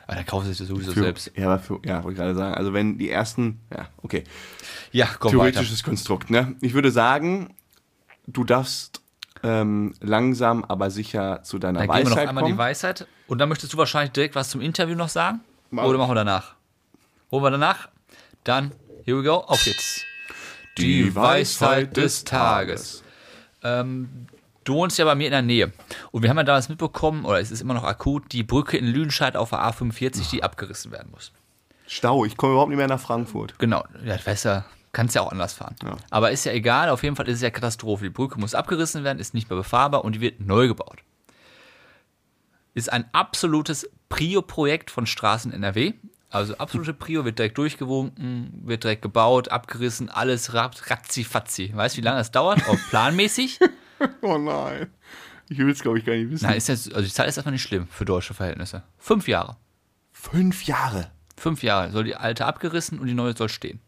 ah, 0.07 0.15
dann 0.15 0.27
kaufst 0.27 0.49
du 0.49 0.53
es 0.53 0.59
dir 0.59 0.65
sowieso 0.67 0.93
Für, 0.93 1.03
selbst. 1.05 1.31
Ja, 1.37 1.47
aber 1.47 1.59
für, 1.59 1.81
ja, 1.85 2.03
wollte 2.03 2.11
ich 2.13 2.19
gerade 2.19 2.35
sagen. 2.35 2.55
Also 2.55 2.73
wenn 2.73 2.99
die 2.99 3.09
ersten, 3.11 3.61
ja, 3.73 3.89
okay. 4.03 4.25
Ja, 4.93 5.07
komm 5.19 5.33
weiter. 5.39 5.53
Theoretisches 5.53 5.83
Konstrukt, 5.83 6.29
ne? 6.31 6.55
Ich 6.61 6.75
würde 6.75 6.91
sagen, 6.91 7.55
du 8.27 8.45
darfst 8.45 9.01
ähm, 9.43 9.95
langsam, 10.01 10.65
aber 10.65 10.91
sicher 10.91 11.43
zu 11.45 11.59
deiner 11.59 11.81
Dann 11.81 11.89
gehen 11.89 11.97
wir 11.99 12.05
noch 12.05 12.11
Weisheit 12.17 12.29
einmal 12.29 12.43
kommen. 12.43 12.55
die 12.55 12.59
Weisheit. 12.59 13.07
Und 13.27 13.39
dann 13.39 13.49
möchtest 13.49 13.73
du 13.73 13.77
wahrscheinlich 13.79 14.13
direkt 14.13 14.35
was 14.35 14.51
zum 14.51 14.61
Interview 14.61 14.95
noch 14.97 15.09
sagen? 15.09 15.41
Mach 15.71 15.85
Oder 15.85 15.99
machen 15.99 16.11
wir 16.11 16.15
danach? 16.17 16.55
Holen 17.35 17.43
wir 17.43 17.51
danach? 17.51 17.89
Dann, 18.45 18.71
here 19.05 19.19
we 19.19 19.25
go, 19.25 19.39
auf 19.39 19.67
jetzt. 19.67 20.05
Ähm, 23.65 24.29
du 24.63 24.75
wohnst 24.75 25.01
ja 25.01 25.05
bei 25.05 25.17
mir 25.17 25.25
in 25.25 25.33
der 25.33 25.43
Nähe. 25.43 25.73
Und 26.13 26.23
wir 26.23 26.31
haben 26.31 26.37
ja 26.37 26.45
damals 26.45 26.69
mitbekommen, 26.69 27.25
oder 27.25 27.41
es 27.41 27.51
ist 27.51 27.61
immer 27.61 27.75
noch 27.75 27.83
akut, 27.83 28.31
die 28.31 28.45
Brücke 28.45 28.77
in 28.77 28.87
Lüdenscheid 28.87 29.37
auf 29.37 29.51
der 29.51 29.59
A45, 29.69 30.31
die 30.31 30.45
abgerissen 30.45 30.93
werden 30.93 31.11
muss. 31.11 31.33
Stau, 31.89 32.25
ich 32.25 32.37
komme 32.37 32.53
überhaupt 32.53 32.69
nicht 32.69 32.79
mehr 32.79 32.87
nach 32.87 33.01
Frankfurt. 33.01 33.59
Genau, 33.59 33.83
ja, 34.05 34.17
weißt 34.25 34.45
ja, 34.45 34.65
kannst 34.93 35.17
ja 35.17 35.23
auch 35.23 35.33
anders 35.33 35.55
fahren. 35.55 35.75
Ja. 35.83 35.97
Aber 36.11 36.31
ist 36.31 36.45
ja 36.45 36.53
egal, 36.53 36.89
auf 36.89 37.03
jeden 37.03 37.17
Fall 37.17 37.27
ist 37.27 37.39
es 37.39 37.43
ja 37.43 37.51
Katastrophe. 37.51 38.05
Die 38.05 38.11
Brücke 38.11 38.39
muss 38.39 38.55
abgerissen 38.55 39.03
werden, 39.03 39.19
ist 39.19 39.35
nicht 39.35 39.51
mehr 39.51 39.57
befahrbar 39.57 40.05
und 40.05 40.15
die 40.15 40.21
wird 40.21 40.39
neu 40.39 40.69
gebaut. 40.69 41.03
Ist 42.75 42.93
ein 42.93 43.07
absolutes 43.13 43.91
Prio-Projekt 44.09 44.93
von 44.93 45.05
Straßen 45.05 45.53
NRW. 45.53 45.95
Also 46.35 46.57
absolute 46.59 46.93
Prio, 46.95 47.25
wird 47.25 47.39
direkt 47.39 47.57
durchgewunken, 47.59 48.61
wird 48.65 48.83
direkt 48.83 49.03
gebaut, 49.03 49.51
abgerissen, 49.51 50.09
alles 50.09 50.53
rat- 50.53 50.91
ratzi-fatzi. 50.91 51.71
Weißt 51.75 51.95
du, 51.97 52.01
wie 52.01 52.05
lange 52.05 52.19
das 52.19 52.33
dauert? 52.33 52.67
Auch 52.69 52.79
planmäßig? 52.91 53.59
Oh 54.21 54.37
nein. 54.37 54.89
Ich 55.49 55.57
will 55.57 55.71
es, 55.71 55.81
glaube 55.81 55.99
ich, 55.99 56.05
gar 56.05 56.15
nicht 56.15 56.29
wissen. 56.29 56.45
Nein, 56.47 56.57
ist 56.57 56.69
jetzt, 56.69 56.93
also 56.93 57.07
die 57.07 57.13
Zeit 57.13 57.29
ist 57.29 57.37
erstmal 57.37 57.53
nicht 57.53 57.63
schlimm 57.63 57.87
für 57.89 58.05
deutsche 58.05 58.35
Verhältnisse. 58.35 58.83
Fünf 58.99 59.29
Jahre. 59.29 59.57
Fünf 60.13 60.65
Jahre. 60.65 61.11
Fünf 61.39 61.63
Jahre 61.63 61.91
soll 61.93 62.05
die 62.05 62.17
alte 62.17 62.45
abgerissen 62.45 62.99
und 62.99 63.07
die 63.07 63.15
neue 63.15 63.37
soll 63.37 63.49
stehen. 63.49 63.81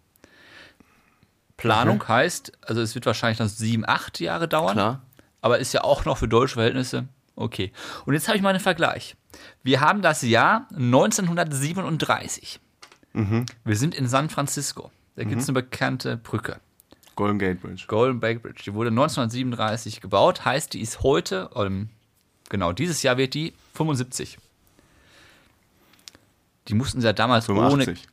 Planung 1.56 2.06
heißt, 2.06 2.52
also 2.62 2.80
es 2.80 2.94
wird 2.94 3.04
wahrscheinlich 3.06 3.40
noch 3.40 3.48
sieben, 3.48 3.84
acht 3.86 4.20
Jahre 4.20 4.46
dauern. 4.46 4.74
Klar. 4.74 5.02
Aber 5.40 5.58
ist 5.58 5.72
ja 5.74 5.82
auch 5.82 6.04
noch 6.04 6.18
für 6.18 6.28
deutsche 6.28 6.54
Verhältnisse 6.54 7.08
okay. 7.36 7.72
Und 8.04 8.14
jetzt 8.14 8.26
habe 8.28 8.36
ich 8.36 8.42
mal 8.42 8.50
einen 8.50 8.60
Vergleich. 8.60 9.16
Wir 9.62 9.80
haben 9.80 10.02
das 10.02 10.22
Jahr 10.22 10.66
1937. 10.74 12.60
Wir 13.64 13.76
sind 13.76 13.94
in 13.94 14.08
San 14.08 14.28
Francisco. 14.28 14.90
Da 15.14 15.24
gibt 15.24 15.40
es 15.40 15.48
eine 15.48 15.54
bekannte 15.54 16.18
Brücke. 16.18 16.60
Golden 17.14 17.38
Gate 17.38 17.62
Bridge. 17.62 17.84
Golden 17.88 18.20
Gate 18.20 18.42
Bridge. 18.42 18.62
Die 18.64 18.74
wurde 18.74 18.90
1937 18.90 20.02
gebaut. 20.02 20.44
Heißt, 20.44 20.74
die 20.74 20.80
ist 20.80 21.02
heute, 21.02 21.48
ähm, 21.56 21.88
genau, 22.50 22.72
dieses 22.72 23.02
Jahr 23.02 23.16
wird 23.16 23.32
die 23.32 23.54
75. 23.74 24.36
Die 26.68 26.74
mussten 26.74 27.00
sie 27.00 27.06
ja 27.06 27.14
damals 27.14 27.48
ohne 27.48 27.60
85. 27.70 28.06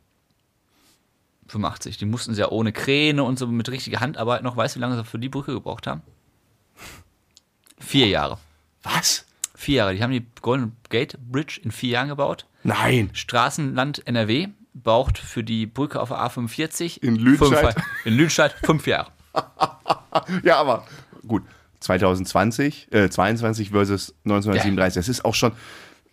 85. 1.47 1.97
Die 1.97 2.05
mussten 2.05 2.33
sie 2.33 2.39
ja 2.39 2.49
ohne 2.49 2.71
Kräne 2.71 3.23
und 3.23 3.37
so 3.37 3.47
mit 3.47 3.69
richtiger 3.69 3.99
Handarbeit 3.99 4.41
noch. 4.43 4.55
Weißt 4.55 4.75
du, 4.75 4.79
wie 4.79 4.81
lange 4.81 4.95
sie 4.95 5.03
für 5.03 5.19
die 5.19 5.29
Brücke 5.29 5.53
gebraucht 5.53 5.85
haben? 5.85 6.01
Vier 7.77 8.07
Jahre. 8.07 8.37
Was? 8.83 9.25
Vier 9.55 9.75
Jahre. 9.75 9.95
Die 9.95 10.03
haben 10.03 10.11
die 10.11 10.25
Golden 10.41 10.75
Gate 10.89 11.17
Bridge 11.31 11.59
in 11.63 11.71
vier 11.71 11.91
Jahren 11.91 12.09
gebaut. 12.09 12.45
Nein. 12.63 13.09
Straßenland 13.13 14.05
NRW 14.07 14.49
braucht 14.73 15.17
für 15.17 15.43
die 15.43 15.65
Brücke 15.65 15.99
auf 16.01 16.09
der 16.09 16.17
A45 16.19 17.01
In 17.03 17.15
Lüdenscheid? 17.15 17.73
Fünf, 17.75 17.85
in 18.05 18.13
Lüdenscheid 18.13 18.55
fünf 18.63 18.87
Jahre. 18.87 19.11
Ja, 20.43 20.57
aber 20.57 20.85
gut. 21.27 21.43
2020, 21.79 22.87
äh, 22.93 23.09
22 23.09 23.71
versus 23.71 24.13
1937. 24.25 24.95
Das 24.95 25.09
ist 25.09 25.25
auch 25.25 25.33
schon, 25.35 25.51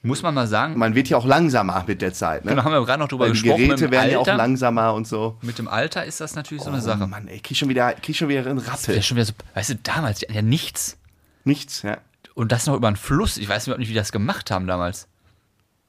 Muss 0.02 0.22
man 0.22 0.34
mal 0.34 0.46
sagen, 0.46 0.78
man 0.78 0.94
wird 0.94 1.08
ja 1.08 1.16
auch 1.18 1.26
langsamer 1.26 1.84
mit 1.86 2.00
der 2.02 2.12
Zeit. 2.12 2.44
Ne? 2.44 2.54
da 2.56 2.64
haben 2.64 2.72
wir 2.72 2.84
gerade 2.84 2.98
noch 3.00 3.08
drüber 3.08 3.26
Weil 3.26 3.32
die 3.32 3.40
gesprochen. 3.42 3.56
Geräte 3.58 3.72
mit 3.74 3.80
dem 3.82 3.90
werden 3.92 4.10
ja 4.10 4.18
auch 4.18 4.26
Alter. 4.26 4.36
langsamer 4.38 4.94
und 4.94 5.06
so. 5.06 5.36
Mit 5.42 5.58
dem 5.58 5.68
Alter 5.68 6.04
ist 6.04 6.20
das 6.20 6.34
natürlich 6.34 6.62
so 6.64 6.70
eine 6.70 6.78
Oh 6.78 6.82
Sache. 6.84 7.06
Mann, 7.06 7.28
ey, 7.28 7.40
krieg 7.40 7.56
schon 7.56 7.68
wieder, 7.68 7.92
krieg 7.94 8.16
schon 8.16 8.28
wieder 8.28 8.46
einen 8.48 8.58
Ja, 8.58 8.72
Rappel. 8.72 9.02
schon 9.02 9.16
wieder 9.16 9.26
so, 9.26 9.32
weißt 9.54 9.70
du, 9.70 9.74
damals, 9.76 10.20
die 10.20 10.26
hatten 10.26 10.34
ja 10.36 10.42
nichts. 10.42 10.96
Nichts, 11.44 11.82
ja. 11.82 11.98
Und 12.40 12.52
das 12.52 12.66
noch 12.66 12.74
über 12.74 12.86
einen 12.86 12.96
Fluss. 12.96 13.36
Ich 13.36 13.46
weiß 13.50 13.66
überhaupt 13.66 13.80
nicht, 13.80 13.88
wie 13.88 13.92
die 13.92 13.98
das 13.98 14.12
gemacht 14.12 14.50
haben 14.50 14.66
damals. 14.66 15.08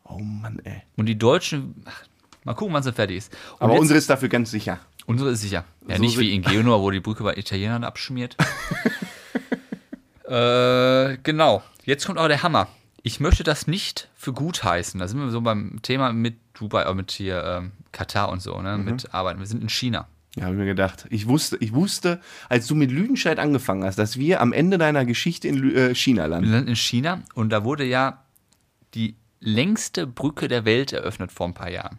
Oh 0.03 0.17
Mann, 0.19 0.59
ey. 0.65 0.81
Und 0.97 1.05
die 1.05 1.17
Deutschen, 1.17 1.81
ach, 1.85 2.03
mal 2.43 2.55
gucken, 2.55 2.73
wann 2.73 2.83
sie 2.83 2.91
fertig 2.91 3.19
ist. 3.19 3.33
Und 3.53 3.61
Aber 3.61 3.71
jetzt- 3.71 3.81
unsere 3.83 3.97
ist 3.97 4.09
dafür 4.09 4.27
ganz 4.27 4.51
sicher. 4.51 4.77
Unsere 5.05 5.29
ist 5.29 5.39
sicher. 5.39 5.63
Ja, 5.87 5.95
So 5.95 6.01
nicht 6.01 6.19
wie 6.19 6.35
in 6.35 6.41
Genua, 6.41 6.81
wo 6.81 6.91
die 6.91 6.99
Brücke 6.99 7.23
bei 7.23 7.37
Italienern 7.37 7.85
abschmiert. 7.85 8.35
äh, 10.27 11.17
genau. 11.23 11.63
Jetzt 11.85 12.05
kommt 12.05 12.17
aber 12.19 12.27
der 12.27 12.43
Hammer. 12.43 12.67
Ich 13.01 13.21
möchte 13.21 13.45
das 13.45 13.65
nicht 13.67 14.09
für 14.17 14.33
gut 14.33 14.61
heißen. 14.61 14.99
Da 14.99 15.07
sind 15.07 15.21
wir 15.21 15.29
so 15.29 15.39
beim 15.39 15.81
Thema 15.83 16.11
mit 16.11 16.35
Dubai, 16.53 16.83
äh, 16.83 16.93
mit 16.93 17.11
hier 17.11 17.45
ähm, 17.45 17.71
Katar 17.93 18.27
und 18.27 18.41
so, 18.41 18.61
ne? 18.61 18.77
Mhm. 18.77 18.83
Mit 18.83 19.13
Arbeiten. 19.13 19.39
Wir 19.39 19.47
sind 19.47 19.63
in 19.63 19.69
China. 19.69 20.05
Ja, 20.35 20.43
habe 20.45 20.53
ich 20.55 20.59
mir 20.59 20.65
gedacht. 20.65 21.05
Ich 21.09 21.27
wusste, 21.27 21.57
ich 21.57 21.73
wusste, 21.73 22.21
als 22.47 22.65
du 22.67 22.75
mit 22.75 22.89
Lüdenscheid 22.91 23.37
angefangen 23.37 23.83
hast, 23.83 23.97
dass 23.97 24.17
wir 24.17 24.39
am 24.39 24.53
Ende 24.53 24.77
deiner 24.77 25.03
Geschichte 25.05 25.47
in 25.49 25.75
äh, 25.75 25.93
China 25.93 26.23
Wir 26.23 26.27
landen. 26.29 26.67
in 26.69 26.75
China 26.75 27.23
und 27.35 27.49
da 27.49 27.63
wurde 27.65 27.83
ja 27.83 28.23
die 28.93 29.15
längste 29.41 30.07
Brücke 30.07 30.47
der 30.47 30.63
Welt 30.65 30.93
eröffnet 30.93 31.31
vor 31.31 31.47
ein 31.47 31.53
paar 31.53 31.69
Jahren. 31.69 31.97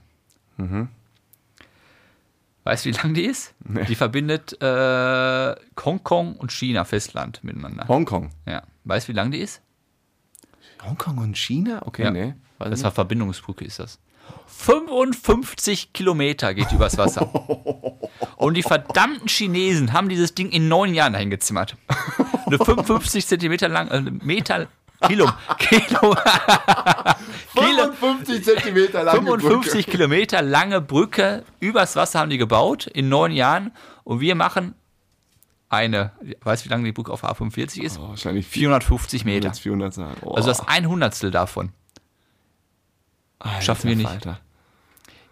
Weißt 2.65 2.85
du, 2.85 2.91
wie 2.91 2.95
lang 2.95 3.15
die 3.15 3.25
ist? 3.25 3.53
Die 3.89 3.95
verbindet 3.97 4.57
äh, 4.63 5.55
Hongkong 5.85 6.37
und 6.37 6.53
China 6.53 6.85
Festland 6.85 7.43
miteinander. 7.43 7.89
Hongkong. 7.89 8.31
Ja. 8.47 8.63
Weißt 8.85 9.09
du, 9.09 9.13
wie 9.13 9.17
lang 9.17 9.31
die 9.33 9.39
ist? 9.41 9.61
Hongkong 10.85 11.19
und 11.19 11.37
China? 11.37 11.83
Okay, 11.85 12.05
Ja. 12.05 12.11
nee. 12.13 12.35
Weiß 12.59 12.71
Das 12.71 12.85
war 12.85 12.93
Verbindungsbrücke, 12.93 13.65
ist 13.65 13.79
das. 13.81 13.99
55 14.47 15.93
Kilometer 15.93 16.55
geht 16.55 16.71
übers 16.71 16.97
Wasser. 16.97 17.29
Und 18.43 18.55
die 18.55 18.63
verdammten 18.63 19.29
Chinesen 19.29 19.93
haben 19.93 20.09
dieses 20.09 20.35
Ding 20.35 20.51
in 20.51 20.67
neun 20.67 20.95
Jahren 20.95 21.13
dahin 21.13 21.31
gezimmert. 21.31 21.77
Eine 22.47 22.59
55 22.59 23.25
Zentimeter 23.25 23.69
lang, 23.69 23.89
äh, 23.89 24.01
Meter, 24.01 24.67
Kilo, 25.07 25.31
Kilo, 25.59 26.17
Kilo, 27.55 27.93
55 27.93 28.45
Zentimeter 28.45 29.05
lange 29.05 29.21
55 29.21 29.87
Kilometer 29.87 30.43
lange 30.43 30.81
Brücke 30.81 31.45
übers 31.61 31.95
Wasser 31.95 32.19
haben 32.19 32.31
die 32.31 32.39
gebaut 32.39 32.89
in 32.89 33.09
neun 33.09 33.31
Jahren. 33.31 33.71
Und 34.03 34.19
wir 34.19 34.35
machen 34.35 34.75
eine, 35.69 36.11
weißt 36.43 36.65
du, 36.65 36.69
wie 36.69 36.73
lange 36.73 36.85
die 36.85 36.93
Brücke 36.93 37.13
auf 37.13 37.25
A45 37.25 37.81
ist? 37.81 38.01
Oh, 38.01 38.09
wahrscheinlich 38.09 38.47
450 38.49 39.25
Meter. 39.25 39.55
400 39.55 39.95
sein. 39.95 40.17
Oh, 40.23 40.35
Also 40.35 40.49
das 40.49 40.67
ein 40.67 40.89
Hundertstel 40.89 41.31
davon. 41.31 41.71
Alter 43.39 43.63
schaffen 43.63 43.89
wir 43.89 43.97
nicht. 43.97 44.09
Falter. 44.09 44.41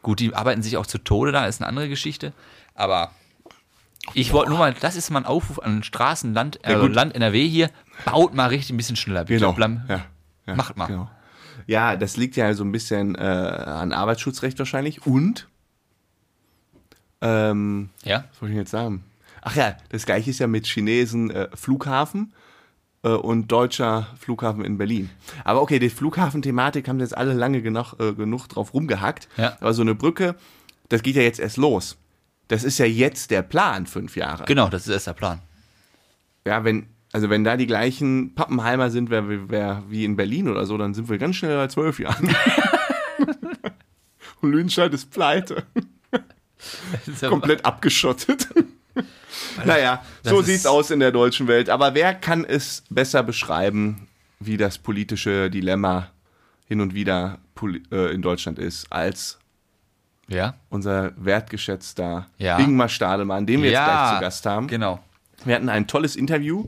Gut, 0.02 0.20
die 0.20 0.34
arbeiten 0.34 0.62
sich 0.62 0.76
auch 0.76 0.86
zu 0.86 0.98
Tode 0.98 1.32
da, 1.32 1.46
ist 1.46 1.60
eine 1.60 1.68
andere 1.68 1.88
Geschichte. 1.88 2.32
Aber 2.74 3.10
ich 4.14 4.32
wollte 4.32 4.50
nur 4.50 4.58
mal, 4.58 4.74
das 4.74 4.96
ist 4.96 5.10
mal 5.10 5.20
ein 5.20 5.26
Aufruf 5.26 5.58
an 5.58 5.82
Straßen, 5.82 6.32
Land, 6.34 6.58
äh, 6.62 6.78
gut. 6.80 6.94
Land 6.94 7.14
NRW 7.14 7.46
hier. 7.48 7.70
Baut 8.04 8.34
mal 8.34 8.46
richtig 8.46 8.70
ein 8.72 8.76
bisschen 8.76 8.96
schneller, 8.96 9.24
bitte. 9.24 9.40
Genau. 9.40 9.52
Bleib- 9.52 9.88
Ja. 9.88 10.04
Ja, 10.46 10.54
Macht 10.56 10.76
mal. 10.76 10.86
Genau. 10.86 11.10
Ja, 11.66 11.94
das 11.96 12.16
liegt 12.16 12.34
ja 12.36 12.52
so 12.54 12.64
ein 12.64 12.72
bisschen 12.72 13.14
äh, 13.14 13.20
an 13.20 13.92
Arbeitsschutzrecht 13.92 14.58
wahrscheinlich. 14.58 15.06
Und, 15.06 15.46
ähm, 17.20 17.90
Ja? 18.04 18.24
was 18.30 18.40
wollte 18.42 18.52
ich 18.54 18.58
jetzt 18.58 18.70
sagen? 18.70 19.04
Ach 19.42 19.54
ja, 19.56 19.76
das 19.90 20.06
gleiche 20.06 20.30
ist 20.30 20.38
ja 20.38 20.46
mit 20.46 20.66
Chinesen 20.66 21.30
äh, 21.30 21.48
Flughafen 21.54 22.32
äh, 23.02 23.08
und 23.10 23.48
deutscher 23.52 24.08
Flughafen 24.18 24.64
in 24.64 24.78
Berlin. 24.78 25.10
Aber 25.44 25.62
okay, 25.62 25.78
die 25.78 25.90
Flughafenthematik 25.90 26.88
haben 26.88 27.00
jetzt 27.00 27.16
alle 27.16 27.32
lange 27.34 27.62
genug, 27.62 27.94
äh, 28.00 28.12
genug 28.12 28.48
drauf 28.48 28.74
rumgehackt. 28.74 29.28
Ja. 29.36 29.56
Aber 29.60 29.72
so 29.74 29.82
eine 29.82 29.94
Brücke, 29.94 30.34
das 30.88 31.02
geht 31.02 31.16
ja 31.16 31.22
jetzt 31.22 31.40
erst 31.40 31.56
los. 31.56 31.96
Das 32.50 32.64
ist 32.64 32.78
ja 32.78 32.84
jetzt 32.84 33.30
der 33.30 33.42
Plan, 33.42 33.86
fünf 33.86 34.16
Jahre. 34.16 34.44
Genau, 34.44 34.68
das 34.68 34.82
ist 34.82 34.92
erst 34.92 35.06
der 35.06 35.12
Plan. 35.12 35.40
Ja, 36.44 36.64
wenn, 36.64 36.86
also 37.12 37.30
wenn 37.30 37.44
da 37.44 37.56
die 37.56 37.68
gleichen 37.68 38.34
Pappenheimer 38.34 38.90
sind, 38.90 39.08
wer, 39.08 39.48
wer, 39.48 39.84
wie 39.88 40.04
in 40.04 40.16
Berlin 40.16 40.48
oder 40.48 40.66
so, 40.66 40.76
dann 40.76 40.92
sind 40.92 41.08
wir 41.08 41.16
ganz 41.18 41.36
schnell 41.36 41.56
bei 41.56 41.68
zwölf 41.68 42.00
Jahren. 42.00 42.28
Und 44.40 44.50
Lüdenscheid 44.50 44.92
ist 44.92 45.12
pleite. 45.12 45.62
Ist 47.06 47.22
ja- 47.22 47.28
Komplett 47.28 47.64
abgeschottet. 47.64 48.48
naja, 49.64 50.04
so 50.24 50.42
sieht's 50.42 50.66
aus 50.66 50.90
in 50.90 50.98
der 50.98 51.12
deutschen 51.12 51.46
Welt. 51.46 51.70
Aber 51.70 51.94
wer 51.94 52.14
kann 52.14 52.44
es 52.44 52.82
besser 52.90 53.22
beschreiben, 53.22 54.08
wie 54.40 54.56
das 54.56 54.78
politische 54.78 55.50
Dilemma 55.50 56.10
hin 56.66 56.80
und 56.80 56.94
wieder 56.94 57.38
äh, 57.92 58.12
in 58.12 58.22
Deutschland 58.22 58.58
ist, 58.58 58.90
als 58.90 59.38
Ja? 60.30 60.54
unser 60.70 61.12
wertgeschätzter 61.16 62.26
Ja. 62.38 62.58
Ingmar 62.58 62.88
Stadelmann, 62.88 63.46
den 63.46 63.62
wir 63.62 63.70
ja, 63.70 63.80
jetzt 63.80 63.88
gleich 63.88 64.14
zu 64.14 64.20
Gast 64.20 64.46
haben. 64.46 64.66
Genau. 64.68 65.00
Wir 65.44 65.54
hatten 65.54 65.68
ein 65.68 65.86
tolles 65.86 66.16
Interview, 66.16 66.66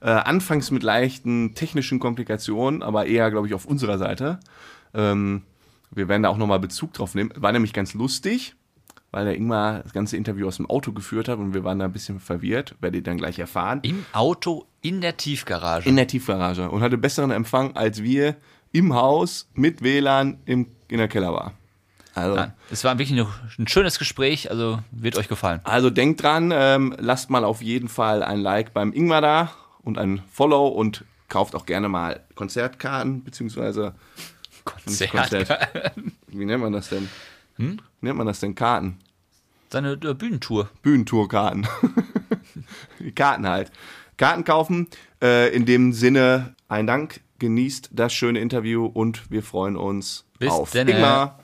äh, 0.00 0.10
anfangs 0.10 0.70
mit 0.70 0.82
leichten 0.82 1.54
technischen 1.54 1.98
Komplikationen, 2.00 2.82
aber 2.82 3.06
eher, 3.06 3.30
glaube 3.30 3.46
ich, 3.46 3.54
auf 3.54 3.66
unserer 3.66 3.98
Seite. 3.98 4.40
Ähm, 4.94 5.42
wir 5.90 6.08
werden 6.08 6.24
da 6.24 6.28
auch 6.28 6.36
nochmal 6.36 6.58
Bezug 6.58 6.92
drauf 6.92 7.14
nehmen. 7.14 7.30
War 7.36 7.52
nämlich 7.52 7.72
ganz 7.72 7.94
lustig, 7.94 8.54
weil 9.12 9.26
der 9.26 9.36
Ingmar 9.36 9.80
das 9.84 9.92
ganze 9.92 10.16
Interview 10.16 10.48
aus 10.48 10.56
dem 10.56 10.68
Auto 10.68 10.92
geführt 10.92 11.28
hat 11.28 11.38
und 11.38 11.54
wir 11.54 11.62
waren 11.62 11.78
da 11.78 11.84
ein 11.84 11.92
bisschen 11.92 12.18
verwirrt, 12.18 12.74
werdet 12.80 13.00
ihr 13.00 13.02
dann 13.04 13.16
gleich 13.16 13.38
erfahren. 13.38 13.78
Im 13.82 14.04
Auto 14.12 14.66
in 14.80 15.00
der 15.00 15.16
Tiefgarage. 15.16 15.88
In 15.88 15.96
der 15.96 16.08
Tiefgarage 16.08 16.68
und 16.68 16.82
hatte 16.82 16.98
besseren 16.98 17.30
Empfang, 17.30 17.76
als 17.76 18.02
wir 18.02 18.36
im 18.72 18.92
Haus 18.92 19.48
mit 19.54 19.82
WLAN 19.82 20.38
im, 20.46 20.66
in 20.88 20.98
der 20.98 21.08
Kellerbar. 21.08 21.52
Also, 22.14 22.36
Nein, 22.36 22.52
es 22.70 22.84
war 22.84 22.96
wirklich 22.98 23.18
ein 23.58 23.66
schönes 23.66 23.98
Gespräch, 23.98 24.50
also 24.50 24.78
wird 24.92 25.16
euch 25.16 25.28
gefallen. 25.28 25.60
Also 25.64 25.90
denkt 25.90 26.22
dran, 26.22 26.52
ähm, 26.54 26.94
lasst 26.98 27.28
mal 27.28 27.44
auf 27.44 27.60
jeden 27.60 27.88
Fall 27.88 28.22
ein 28.22 28.40
Like 28.40 28.72
beim 28.72 28.92
Ingmar 28.92 29.20
da 29.20 29.52
und 29.82 29.98
ein 29.98 30.22
Follow 30.30 30.68
und 30.68 31.04
kauft 31.28 31.56
auch 31.56 31.66
gerne 31.66 31.88
mal 31.88 32.20
Konzertkarten, 32.36 33.24
beziehungsweise 33.24 33.94
Konzert. 34.64 35.10
Konzert. 35.10 35.92
wie 36.28 36.44
nennt 36.44 36.62
man 36.62 36.72
das 36.72 36.88
denn? 36.88 37.08
Hm? 37.56 37.80
Wie 38.00 38.06
nennt 38.06 38.18
man 38.18 38.26
das 38.26 38.40
denn? 38.40 38.54
Karten. 38.54 38.98
Seine 39.70 39.92
äh, 39.92 40.14
Bühnentour. 40.14 40.70
Bühnentourkarten. 40.82 41.66
Karten 43.16 43.48
halt. 43.48 43.72
Karten 44.16 44.44
kaufen. 44.44 44.86
Äh, 45.20 45.54
in 45.54 45.66
dem 45.66 45.92
Sinne, 45.92 46.54
ein 46.68 46.86
Dank, 46.86 47.20
genießt 47.40 47.90
das 47.92 48.12
schöne 48.12 48.38
Interview 48.38 48.86
und 48.86 49.30
wir 49.30 49.42
freuen 49.42 49.76
uns 49.76 50.24
Bis 50.38 50.50
auf 50.50 50.70
denne. 50.70 50.92
Ingmar. 50.92 51.43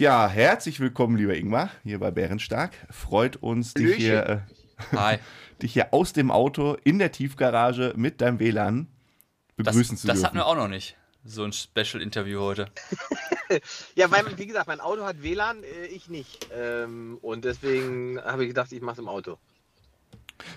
Ja, 0.00 0.28
herzlich 0.28 0.80
willkommen, 0.80 1.18
lieber 1.18 1.36
Ingmar, 1.36 1.68
hier 1.82 1.98
bei 1.98 2.10
Bärenstark. 2.10 2.72
Freut 2.88 3.36
uns, 3.36 3.74
dich 3.74 3.96
hier, 3.96 4.46
äh, 4.90 4.96
Hi. 4.96 5.18
dich 5.62 5.74
hier 5.74 5.92
aus 5.92 6.14
dem 6.14 6.30
Auto 6.30 6.78
in 6.84 6.98
der 6.98 7.12
Tiefgarage 7.12 7.92
mit 7.96 8.22
deinem 8.22 8.38
WLAN 8.38 8.86
Das, 9.58 9.66
begrüßen 9.74 9.98
zu 9.98 10.06
das 10.06 10.14
dürfen. 10.14 10.24
hatten 10.26 10.36
wir 10.38 10.46
auch 10.46 10.56
noch 10.56 10.68
nicht. 10.68 10.96
So 11.26 11.44
ein 11.44 11.52
Special-Interview 11.52 12.40
heute. 12.40 12.70
Ja, 13.94 14.10
weil, 14.10 14.22
wie 14.38 14.46
gesagt, 14.46 14.68
mein 14.68 14.80
Auto 14.80 15.04
hat 15.04 15.22
WLAN, 15.22 15.64
äh, 15.64 15.86
ich 15.88 16.08
nicht. 16.08 16.48
Ähm, 16.56 17.18
und 17.20 17.44
deswegen 17.44 18.18
habe 18.22 18.44
ich 18.44 18.48
gedacht, 18.48 18.72
ich 18.72 18.80
mache 18.80 18.94
es 18.94 18.98
im 19.00 19.08
Auto. 19.08 19.36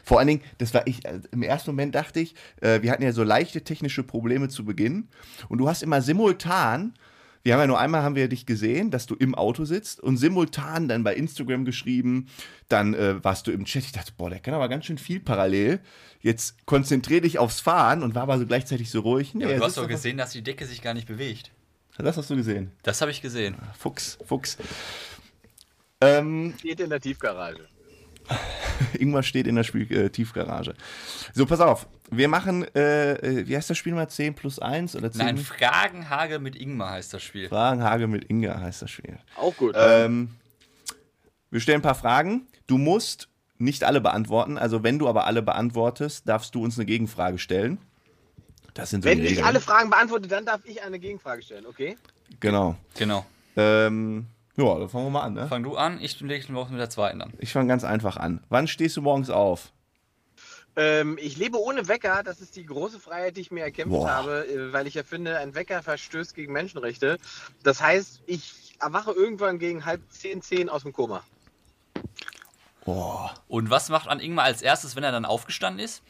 Vor 0.05 0.19
allen 0.19 0.27
Dingen, 0.27 0.41
das 0.59 0.73
war 0.73 0.87
ich, 0.87 1.03
äh, 1.03 1.19
im 1.31 1.43
ersten 1.43 1.71
Moment 1.71 1.95
dachte 1.95 2.21
ich, 2.21 2.33
äh, 2.61 2.81
wir 2.81 2.91
hatten 2.91 3.03
ja 3.03 3.11
so 3.11 3.23
leichte 3.23 3.61
technische 3.61 4.03
Probleme 4.03 4.47
zu 4.47 4.63
Beginn 4.63 5.09
und 5.49 5.57
du 5.57 5.67
hast 5.67 5.83
immer 5.83 6.01
simultan, 6.01 6.93
wir 7.43 7.53
haben 7.53 7.59
ja 7.61 7.67
nur 7.67 7.79
einmal 7.79 8.03
haben 8.03 8.15
wir 8.15 8.29
dich 8.29 8.45
gesehen, 8.45 8.89
dass 8.89 9.05
du 9.05 9.15
im 9.15 9.35
Auto 9.35 9.65
sitzt 9.65 9.99
und 9.99 10.17
simultan 10.17 10.87
dann 10.87 11.03
bei 11.03 11.13
Instagram 11.13 11.65
geschrieben, 11.65 12.27
dann 12.69 12.93
äh, 12.93 13.23
warst 13.23 13.47
du 13.47 13.51
im 13.51 13.65
Chat, 13.65 13.83
ich 13.83 13.91
dachte, 13.91 14.13
boah, 14.17 14.29
der 14.29 14.39
kann 14.39 14.53
aber 14.53 14.69
ganz 14.69 14.85
schön 14.85 14.97
viel 14.97 15.19
parallel, 15.19 15.81
jetzt 16.21 16.65
konzentrier 16.65 17.21
dich 17.21 17.39
aufs 17.39 17.59
Fahren 17.59 18.01
und 18.01 18.15
war 18.15 18.23
aber 18.23 18.39
so 18.39 18.45
gleichzeitig 18.45 18.89
so 18.89 19.01
ruhig. 19.01 19.33
Nee, 19.33 19.43
Ja, 19.43 19.57
du 19.57 19.63
hast 19.63 19.77
doch 19.77 19.87
gesehen, 19.87 20.17
dass 20.17 20.31
die 20.31 20.41
Decke 20.41 20.65
sich 20.65 20.81
gar 20.81 20.93
nicht 20.93 21.07
bewegt. 21.07 21.51
Das 21.97 22.17
hast 22.17 22.29
du 22.29 22.35
gesehen. 22.35 22.71
Das 22.81 23.01
habe 23.01 23.11
ich 23.11 23.21
gesehen. 23.21 23.55
Fuchs, 23.77 24.17
Fuchs. 24.25 24.57
Ähm, 26.01 26.55
Steht 26.57 26.79
in 26.79 26.89
der 26.89 26.99
Tiefgarage. 26.99 27.67
Ingmar 28.99 29.24
steht 29.24 29.47
in 29.47 29.55
der 29.55 29.63
Spiel 29.63 29.91
äh, 29.91 30.09
Tiefgarage. 30.09 30.74
So, 31.34 31.45
pass 31.45 31.59
auf. 31.59 31.88
Wir 32.11 32.28
machen, 32.28 32.65
äh, 32.76 33.13
äh, 33.13 33.47
wie 33.47 33.55
heißt 33.55 33.69
das 33.69 33.78
Spiel 33.78 33.93
mal? 33.93 34.07
10 34.07 34.36
plus 34.36 34.59
1 34.59 34.95
oder 34.95 35.11
10? 35.11 35.26
Nein, 35.26 35.38
Fragenhagel 35.38 36.39
mit 36.39 36.55
Ingmar 36.55 36.91
heißt 36.91 37.13
das 37.13 37.24
Spiel. 37.24 37.49
Fragenhage 37.49 38.07
mit 38.07 38.30
Inga 38.30 38.59
heißt 38.59 38.82
das 38.82 38.91
Spiel. 38.91 39.17
Auch 39.36 39.55
gut. 39.57 39.76
Ähm, 39.78 40.30
wir 41.49 41.59
stellen 41.59 41.80
ein 41.80 41.84
paar 41.84 41.95
Fragen. 41.95 42.47
Du 42.67 42.78
musst 42.78 43.30
nicht 43.57 43.84
alle 43.84 44.01
beantworten. 44.01 44.57
Also, 44.57 44.84
wenn 44.84 44.99
du 44.99 45.07
aber 45.07 45.26
alle 45.26 45.41
beantwortest, 45.41 46.28
darfst 46.28 46.55
du 46.55 46.63
uns 46.63 46.78
eine 46.78 46.86
Gegenfrage 46.86 47.38
stellen. 47.38 47.80
Das 48.74 48.89
sind 48.89 49.03
so 49.03 49.09
Wenn 49.09 49.24
ich 49.24 49.43
alle 49.43 49.61
Fragen 49.61 49.89
beantworte, 49.89 50.28
dann 50.28 50.45
darf 50.45 50.61
ich 50.65 50.82
eine 50.82 50.99
Gegenfrage 50.99 51.41
stellen, 51.43 51.65
okay? 51.65 51.95
Genau. 52.39 52.76
Genau. 52.97 53.26
Ähm, 53.55 54.26
ja, 54.56 54.80
dann 54.80 54.89
fangen 54.89 55.06
wir 55.06 55.12
mal 55.12 55.22
an. 55.22 55.34
Ne? 55.34 55.47
Fang 55.47 55.64
du 55.64 55.76
an, 55.76 55.99
ich 56.01 56.20
lege 56.20 56.54
Woche 56.54 56.72
mit 56.72 56.80
der 56.80 56.89
zweiten 56.89 57.22
an. 57.22 57.34
Ich 57.39 57.51
fange 57.51 57.68
ganz 57.68 57.84
einfach 57.84 58.18
an. 58.18 58.43
Wann 58.49 58.68
stehst 58.68 58.97
du 58.97 59.01
morgens 59.01 59.30
auf? 59.30 59.72
Ähm, 60.76 61.18
ich 61.22 61.38
lebe 61.38 61.60
ohne 61.60 61.88
Wecker. 61.88 62.24
Das 62.24 62.41
ist 62.41 62.56
die 62.56 62.66
große 62.66 62.99
Freiheit, 62.99 63.38
die 63.38 63.41
ich 63.41 63.51
mir 63.51 63.64
erkämpft 63.64 63.91
Boah. 63.91 64.10
habe, 64.10 64.47
äh, 64.47 64.74
weil 64.74 64.88
ich 64.88 64.95
ja 64.95 65.04
finde, 65.04 65.38
ein 65.38 65.56
Wecker 65.56 65.84
verstößt 65.84 66.34
gegen 66.36 66.54
Menschenrechte. 66.54 67.18
Das 67.64 67.82
heißt, 67.82 68.22
ich 68.26 68.76
erwache 68.80 69.12
irgendwann 69.12 69.60
gegen 69.60 69.86
halb 69.86 70.01
zehn, 70.10 70.41
zehn 70.41 70.70
aus 70.70 70.84
dem 70.84 70.93
Koma. 70.93 71.24
Oh, 72.86 73.30
Und 73.47 73.70
was 73.70 73.89
macht 73.89 74.10
an 74.10 74.20
Ingmar 74.20 74.45
als 74.45 74.62
erstes, 74.62 74.95
wenn 74.95 75.04
er 75.04 75.12
dann 75.12 75.26
aufgestanden 75.26 75.84
ist? 75.84 76.04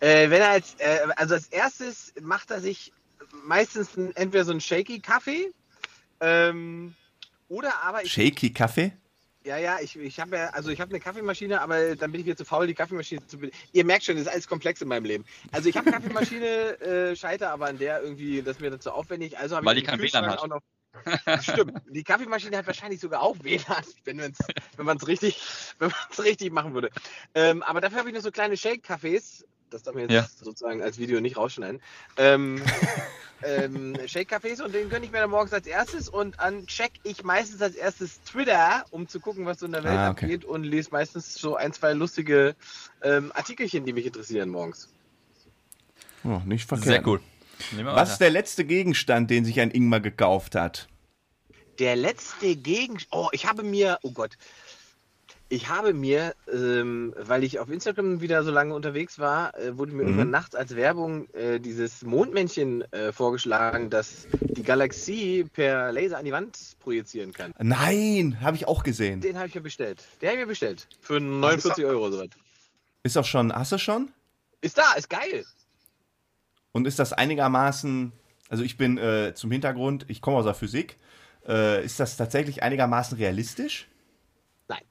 Äh, 0.00 0.30
wenn 0.30 0.40
er 0.40 0.50
als, 0.50 0.74
äh, 0.78 1.00
also 1.16 1.34
als 1.34 1.48
erstes 1.48 2.14
macht 2.20 2.50
er 2.50 2.60
sich 2.60 2.92
meistens 3.44 3.96
ein, 3.96 4.16
entweder 4.16 4.44
so 4.44 4.52
einen 4.52 4.60
shaky 4.60 5.00
Kaffee 5.00 5.52
ähm, 6.20 6.94
oder 7.48 7.82
aber 7.82 8.02
ich, 8.04 8.12
Shaky 8.12 8.52
Kaffee? 8.52 8.92
ja 9.44 9.56
ja 9.56 9.78
ich, 9.80 9.96
ich 9.96 10.20
habe 10.20 10.36
ja 10.36 10.50
also 10.50 10.70
ich 10.70 10.80
habe 10.80 10.90
eine 10.90 11.00
Kaffeemaschine, 11.00 11.60
aber 11.60 11.96
dann 11.96 12.12
bin 12.12 12.20
ich 12.20 12.26
mir 12.26 12.36
zu 12.36 12.44
faul 12.44 12.66
die 12.66 12.74
Kaffeemaschine 12.74 13.26
zu 13.26 13.38
bedienen. 13.38 13.58
Ihr 13.72 13.84
merkt 13.84 14.04
schon, 14.04 14.16
das 14.16 14.26
ist 14.26 14.32
alles 14.32 14.48
komplex 14.48 14.80
in 14.82 14.88
meinem 14.88 15.04
Leben. 15.04 15.24
Also 15.52 15.68
ich 15.68 15.76
habe 15.76 15.90
Kaffeemaschine, 15.90 16.46
äh, 16.80 17.16
scheiter 17.16 17.50
aber 17.50 17.66
an 17.66 17.78
der 17.78 18.02
irgendwie, 18.02 18.42
das 18.42 18.56
ist 18.56 18.60
mir 18.60 18.70
dann 18.70 18.80
zu 18.80 18.92
aufwendig. 18.92 19.38
Also 19.38 19.56
habe 19.56 19.66
Weil 19.66 19.78
ich 19.78 19.84
die 19.84 19.90
im 19.90 19.98
kein 19.98 20.00
WLAN 20.00 20.26
hat. 20.26 20.38
auch 20.38 20.46
noch 20.48 20.60
Stimmt, 21.40 21.80
die 21.90 22.04
Kaffeemaschine 22.04 22.56
hat 22.56 22.66
wahrscheinlich 22.66 23.00
sogar 23.00 23.22
auch 23.22 23.36
WLAN, 23.42 23.84
wenn 24.04 24.16
man 24.16 24.32
es 24.32 24.38
wenn 24.76 24.86
man's 24.86 25.06
richtig, 25.06 25.40
wenn 25.78 25.90
man's 25.90 26.22
richtig 26.22 26.52
machen 26.52 26.74
würde. 26.74 26.90
Ähm, 27.34 27.62
aber 27.62 27.80
dafür 27.80 27.98
habe 27.98 28.08
ich 28.08 28.12
nur 28.14 28.22
so 28.22 28.30
kleine 28.30 28.56
Shake-Cafés 28.56 29.44
Das 29.70 29.82
darf 29.82 29.94
man 29.94 30.04
jetzt 30.04 30.12
Ja. 30.12 30.26
sozusagen 30.44 30.82
als 30.82 30.98
Video 30.98 31.20
nicht 31.20 31.36
rausschneiden. 31.36 31.80
Ähm, 32.16 32.62
ähm, 33.42 33.94
Shake-Cafés 34.06 34.62
und 34.62 34.74
den 34.74 34.88
gönne 34.88 35.04
ich 35.04 35.12
mir 35.12 35.20
dann 35.20 35.30
morgens 35.30 35.52
als 35.52 35.66
erstes 35.66 36.08
und 36.08 36.40
an 36.40 36.66
check 36.66 36.92
ich 37.04 37.22
meistens 37.22 37.60
als 37.62 37.74
erstes 37.74 38.22
Twitter, 38.22 38.84
um 38.90 39.08
zu 39.08 39.20
gucken, 39.20 39.46
was 39.46 39.60
so 39.60 39.66
in 39.66 39.72
der 39.72 39.84
Welt 39.84 39.98
Ah, 39.98 40.10
okay. 40.10 40.24
abgeht 40.24 40.44
und 40.44 40.64
lese 40.64 40.90
meistens 40.90 41.34
so 41.34 41.54
ein, 41.56 41.72
zwei 41.72 41.92
lustige 41.92 42.56
ähm, 43.02 43.30
Artikelchen, 43.34 43.84
die 43.84 43.92
mich 43.92 44.06
interessieren 44.06 44.48
morgens. 44.48 44.88
Oh, 46.24 46.40
nicht 46.44 46.66
verkehrt. 46.66 46.88
Sehr 46.88 47.06
cool. 47.06 47.20
Was 47.84 48.12
ist 48.12 48.18
der 48.18 48.30
letzte 48.30 48.64
Gegenstand, 48.64 49.30
den 49.30 49.44
sich 49.44 49.60
ein 49.60 49.70
Ingmar 49.70 50.00
gekauft 50.00 50.54
hat? 50.54 50.88
Der 51.78 51.96
letzte 51.96 52.56
Gegenstand. 52.56 53.08
Oh, 53.12 53.28
ich 53.32 53.46
habe 53.46 53.62
mir. 53.62 53.98
Oh 54.02 54.10
Gott. 54.12 54.36
Ich 55.50 55.70
habe 55.70 55.94
mir, 55.94 56.34
ähm, 56.52 57.14
weil 57.16 57.42
ich 57.42 57.58
auf 57.58 57.70
Instagram 57.70 58.20
wieder 58.20 58.44
so 58.44 58.50
lange 58.50 58.74
unterwegs 58.74 59.18
war, 59.18 59.56
äh, 59.58 59.78
wurde 59.78 59.92
mir 59.92 60.02
Mhm. 60.02 60.08
irgendwann 60.08 60.30
nachts 60.30 60.54
als 60.54 60.76
Werbung 60.76 61.26
äh, 61.32 61.58
dieses 61.58 62.02
Mondmännchen 62.02 62.82
äh, 62.92 63.12
vorgeschlagen, 63.12 63.88
das 63.88 64.26
die 64.42 64.62
Galaxie 64.62 65.44
per 65.44 65.90
Laser 65.90 66.18
an 66.18 66.26
die 66.26 66.32
Wand 66.32 66.58
projizieren 66.80 67.32
kann. 67.32 67.54
Nein, 67.58 68.36
habe 68.42 68.56
ich 68.58 68.68
auch 68.68 68.82
gesehen. 68.82 69.22
Den 69.22 69.38
habe 69.38 69.48
ich 69.48 69.54
mir 69.54 69.62
bestellt. 69.62 70.04
Den 70.20 70.28
habe 70.28 70.36
ich 70.38 70.42
mir 70.42 70.48
bestellt. 70.48 70.86
Für 71.00 71.18
49 71.18 71.82
Euro 71.86 72.10
so 72.10 72.18
was. 72.18 72.28
Ist 73.04 73.16
auch 73.16 73.24
schon, 73.24 73.50
hast 73.50 73.72
du 73.72 73.78
schon? 73.78 74.10
Ist 74.60 74.76
da, 74.76 74.92
ist 74.98 75.08
geil. 75.08 75.46
Und 76.72 76.86
ist 76.86 76.98
das 76.98 77.12
einigermaßen, 77.12 78.12
also 78.48 78.62
ich 78.62 78.76
bin 78.76 78.98
äh, 78.98 79.34
zum 79.34 79.50
Hintergrund, 79.50 80.06
ich 80.08 80.20
komme 80.20 80.36
aus 80.36 80.44
der 80.44 80.54
Physik, 80.54 80.96
äh, 81.46 81.84
ist 81.84 81.98
das 81.98 82.16
tatsächlich 82.16 82.62
einigermaßen 82.62 83.16
realistisch? 83.16 83.88
Nein. 84.68 84.82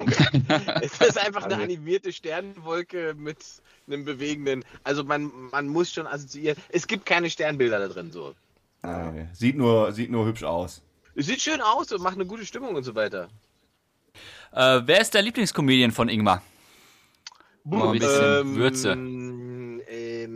es 0.82 1.00
ist 1.00 1.18
einfach 1.18 1.44
eine 1.44 1.56
animierte 1.56 2.12
Sternenwolke 2.12 3.14
mit 3.16 3.38
einem 3.86 4.04
bewegenden. 4.04 4.64
Also 4.84 5.04
man, 5.04 5.30
man 5.50 5.68
muss 5.68 5.92
schon 5.92 6.06
assoziieren. 6.06 6.56
Es 6.68 6.86
gibt 6.86 7.06
keine 7.06 7.30
Sternbilder 7.30 7.78
da 7.78 7.88
drin 7.88 8.12
so. 8.12 8.34
Äh, 8.82 9.26
sieht, 9.32 9.56
nur, 9.56 9.92
sieht 9.92 10.10
nur 10.10 10.26
hübsch 10.26 10.42
aus. 10.42 10.82
Es 11.14 11.26
sieht 11.26 11.40
schön 11.40 11.60
aus 11.60 11.92
und 11.92 12.02
macht 12.02 12.14
eine 12.14 12.26
gute 12.26 12.46
Stimmung 12.46 12.74
und 12.74 12.84
so 12.84 12.94
weiter. 12.94 13.28
Äh, 14.52 14.80
wer 14.84 15.00
ist 15.00 15.14
der 15.14 15.22
Lieblingscomedian 15.22 15.90
von 15.90 16.08
Ingmar? 16.08 16.42
Mal 17.64 17.88
ein 17.88 17.98
bisschen 17.98 18.56
Würze. 18.56 18.96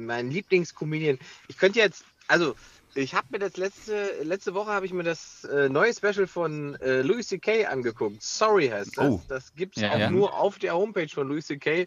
Mein 0.07 0.30
Lieblingscomedian. 0.30 1.18
Ich 1.48 1.59
könnte 1.59 1.78
jetzt, 1.78 2.05
also 2.28 2.55
ich 2.94 3.14
habe 3.14 3.26
mir 3.30 3.38
das 3.40 3.57
letzte 3.57 4.11
letzte 4.22 4.55
Woche 4.55 4.70
habe 4.70 4.86
ich 4.86 4.92
mir 4.92 5.02
das 5.02 5.44
äh, 5.44 5.68
neue 5.68 5.92
Special 5.92 6.26
von 6.26 6.76
äh, 6.76 7.02
Louis 7.02 7.26
C.K. 7.26 7.66
angeguckt. 7.66 8.22
Sorry 8.22 8.68
heißt 8.68 8.96
das. 8.96 9.11
Oh. 9.11 9.22
Das 9.28 9.55
gibt's 9.55 9.80
Ja, 9.80 9.92
auch 9.92 9.98
ja. 9.98 10.11
nur 10.11 10.34
auf 10.38 10.59
der 10.59 10.74
Homepage 10.74 11.09
von 11.09 11.28
Louis 11.28 11.46
C.K. 11.46 11.86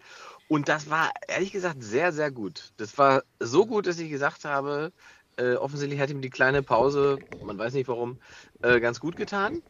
Und 0.49 0.68
das 0.68 0.89
war 0.89 1.11
ehrlich 1.28 1.51
gesagt 1.51 1.82
sehr 1.82 2.11
sehr 2.11 2.32
gut. 2.32 2.74
Das 2.78 2.97
war 2.97 3.24
so 3.39 3.65
gut, 3.65 3.88
dass 3.88 3.99
ich 3.99 4.09
gesagt 4.09 4.45
habe. 4.45 4.91
Äh, 5.39 5.53
offensichtlich 5.53 5.99
hat 5.99 6.09
ihm 6.09 6.22
die 6.22 6.32
kleine 6.32 6.63
Pause, 6.63 7.20
man 7.45 7.59
weiß 7.59 7.74
nicht 7.74 7.88
warum, 7.88 8.18
äh, 8.63 8.80
ganz 8.80 8.99
gut 8.99 9.15
getan. 9.15 9.61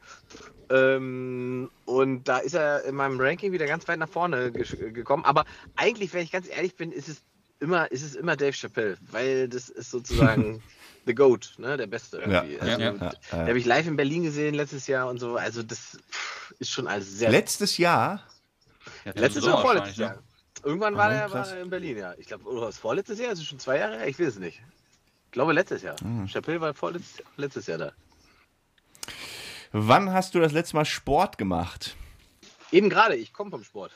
Ähm, 0.69 1.69
und 1.85 2.23
da 2.23 2.37
ist 2.37 2.53
er 2.53 2.85
in 2.85 2.95
meinem 2.95 3.19
Ranking 3.19 3.51
wieder 3.51 3.65
ganz 3.67 3.85
weit 3.87 3.99
nach 3.99 4.09
vorne 4.09 4.51
gekommen. 4.51 5.25
Aber 5.25 5.43
eigentlich, 5.75 6.13
wenn 6.13 6.23
ich 6.23 6.31
ganz 6.31 6.47
ehrlich 6.47 6.75
bin, 6.77 6.93
ist 6.93 7.09
es 7.09 7.21
immer, 7.59 7.91
ist 7.91 8.03
es 8.03 8.15
immer 8.15 8.35
Dave 8.35 8.53
Chappelle, 8.53 8.97
weil 9.11 9.47
das 9.49 9.69
ist 9.69 9.91
sozusagen 9.91 10.61
the 11.05 11.15
GOAT, 11.15 11.55
ne? 11.57 11.77
der 11.77 11.87
Beste 11.87 12.17
irgendwie. 12.17 12.55
Ja, 12.55 12.61
also, 12.61 12.71
ja, 12.71 12.77
ja, 12.79 12.91
Den 12.91 13.01
ja. 13.01 13.37
habe 13.37 13.57
ich 13.57 13.65
live 13.65 13.87
in 13.87 13.95
Berlin 13.95 14.23
gesehen 14.23 14.53
letztes 14.55 14.87
Jahr 14.87 15.07
und 15.09 15.19
so. 15.19 15.35
Also 15.37 15.63
das 15.63 15.97
ist 16.59 16.71
schon 16.71 16.87
alles 16.87 17.17
sehr. 17.17 17.29
Letztes 17.31 17.77
Jahr, 17.77 18.23
Ja, 19.05 19.11
letztes 19.15 19.43
oder 19.43 19.59
vorletztes 19.61 19.97
wahrscheinlich, 19.99 20.23
Jahr? 20.23 20.23
Irgendwann 20.63 20.95
war 20.97 21.11
er 21.11 21.31
war 21.31 21.47
er 21.47 21.61
in 21.61 21.69
Berlin, 21.69 21.97
ja. 21.97 22.13
Ich 22.17 22.27
glaube, 22.27 22.45
oder 22.45 22.67
was 22.67 22.77
vorletztes 22.77 23.19
Jahr? 23.19 23.31
Ist 23.31 23.39
es 23.39 23.45
schon 23.45 23.59
zwei 23.59 23.77
Jahre 23.77 23.97
her? 23.99 24.07
Ich 24.07 24.19
weiß 24.19 24.27
es 24.27 24.39
nicht. 24.39 24.61
Ich 25.25 25.31
glaube 25.31 25.53
letztes 25.53 25.81
Jahr. 25.83 25.95
Mhm. 26.03 26.27
Chappelle 26.27 26.59
war 26.61 26.73
vorletztes 26.73 27.23
letztes 27.37 27.67
Jahr 27.67 27.77
da. 27.77 27.91
wann 29.71 30.11
hast 30.11 30.33
du 30.35 30.39
das 30.39 30.51
letzte 30.51 30.75
Mal 30.75 30.85
Sport 30.85 31.37
gemacht? 31.37 31.95
Eben 32.71 32.89
gerade, 32.89 33.15
ich 33.15 33.31
komme 33.33 33.51
vom 33.51 33.63
Sport. 33.63 33.91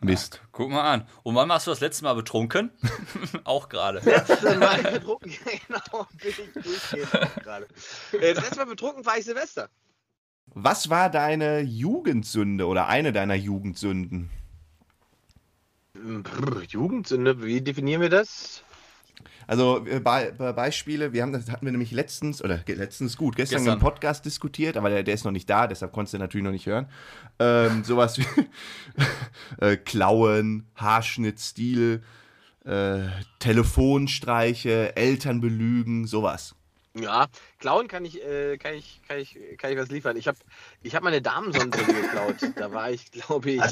Mist. 0.00 0.36
Ja. 0.42 0.48
Guck 0.52 0.70
mal 0.70 0.82
an. 0.92 1.08
Und 1.24 1.34
wann 1.34 1.48
warst 1.48 1.66
du 1.66 1.70
das 1.72 1.80
letzte 1.80 2.04
Mal 2.04 2.14
betrunken? 2.14 2.70
auch 3.44 3.68
gerade. 3.68 4.00
letzte 4.00 4.56
Mal 4.58 4.82
betrunken, 4.82 5.32
genau, 5.66 6.06
bin 6.22 6.34
ich 6.64 7.42
gerade. 7.42 7.66
Äh, 8.12 8.34
Das 8.34 8.44
letzte 8.44 8.56
Mal 8.58 8.66
betrunken 8.66 9.04
war 9.04 9.18
ich 9.18 9.24
Silvester. 9.24 9.68
Was 10.54 10.88
war 10.88 11.10
deine 11.10 11.60
Jugendsünde 11.60 12.66
oder 12.66 12.86
eine 12.86 13.12
deiner 13.12 13.34
Jugendsünden? 13.34 14.30
Brr, 15.94 16.62
Jugendsünde, 16.62 17.42
wie 17.42 17.60
definieren 17.60 18.00
wir 18.00 18.08
das? 18.08 18.62
Also 19.46 19.84
äh, 19.86 20.00
Be 20.00 20.34
Be 20.36 20.52
Beispiele, 20.52 21.12
wir 21.12 21.22
haben 21.22 21.32
das 21.32 21.50
hatten 21.50 21.64
wir 21.64 21.72
nämlich 21.72 21.92
letztens 21.92 22.42
oder 22.42 22.60
letztens 22.66 23.16
gut 23.16 23.36
gestern, 23.36 23.58
Gestern. 23.58 23.74
im 23.74 23.80
Podcast 23.80 24.24
diskutiert, 24.24 24.76
aber 24.76 24.90
der, 24.90 25.02
der 25.02 25.14
ist 25.14 25.24
noch 25.24 25.32
nicht 25.32 25.48
da, 25.48 25.66
deshalb 25.66 25.92
konntest 25.92 26.14
du 26.14 26.18
natürlich 26.18 26.44
noch 26.44 26.52
nicht 26.52 26.66
hören. 26.66 26.86
Ähm, 27.38 27.84
sowas 27.84 28.18
wie 28.18 28.26
äh, 29.64 29.76
Klauen, 29.76 30.66
Haarschnitt, 30.76 31.40
Stil, 31.40 32.02
äh, 32.64 33.00
Telefonstreiche, 33.38 34.96
Eltern 34.96 35.40
belügen, 35.40 36.06
sowas. 36.06 36.54
Ja, 36.94 37.26
klauen 37.58 37.86
kann 37.86 38.04
ich, 38.04 38.22
äh, 38.24 38.56
kann 38.58 38.74
ich, 38.74 39.00
kann 39.06 39.18
ich, 39.18 39.38
kann 39.58 39.70
ich 39.70 39.78
was 39.78 39.90
liefern. 39.90 40.16
Ich 40.16 40.26
habe, 40.26 40.38
ich 40.82 40.94
habe 40.94 41.04
meine 41.04 41.22
Damensonnenbrille 41.22 42.02
geklaut. 42.02 42.36
Da 42.56 42.72
war 42.72 42.90
ich, 42.90 43.10
glaube 43.12 43.50
ich, 43.50 43.62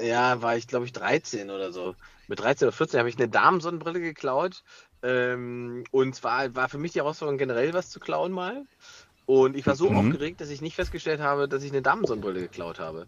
ja, 0.00 0.42
war 0.42 0.56
ich, 0.56 0.66
glaube 0.66 0.86
ich, 0.86 0.92
13 0.92 1.50
oder 1.50 1.72
so. 1.72 1.94
Mit 2.28 2.40
13 2.40 2.68
oder 2.68 2.76
14 2.76 2.98
habe 2.98 3.08
ich 3.08 3.16
eine 3.16 3.28
Damensonnenbrille 3.28 4.00
geklaut. 4.00 4.62
Ähm, 5.02 5.84
und 5.90 6.14
zwar 6.14 6.54
war 6.54 6.68
für 6.68 6.78
mich 6.78 6.92
die 6.92 6.98
Herausforderung 7.00 7.38
generell 7.38 7.72
was 7.74 7.90
zu 7.90 8.00
klauen 8.00 8.32
mal. 8.32 8.64
Und 9.26 9.56
ich 9.56 9.64
war 9.66 9.76
so 9.76 9.90
Mhm. 9.90 9.96
aufgeregt, 9.96 10.40
dass 10.40 10.50
ich 10.50 10.60
nicht 10.60 10.74
festgestellt 10.74 11.20
habe, 11.20 11.48
dass 11.48 11.62
ich 11.62 11.70
eine 11.70 11.82
Damensonnenbrille 11.82 12.40
geklaut 12.40 12.80
habe. 12.80 13.06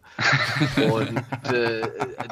Und 0.76 1.24
äh, 1.50 1.82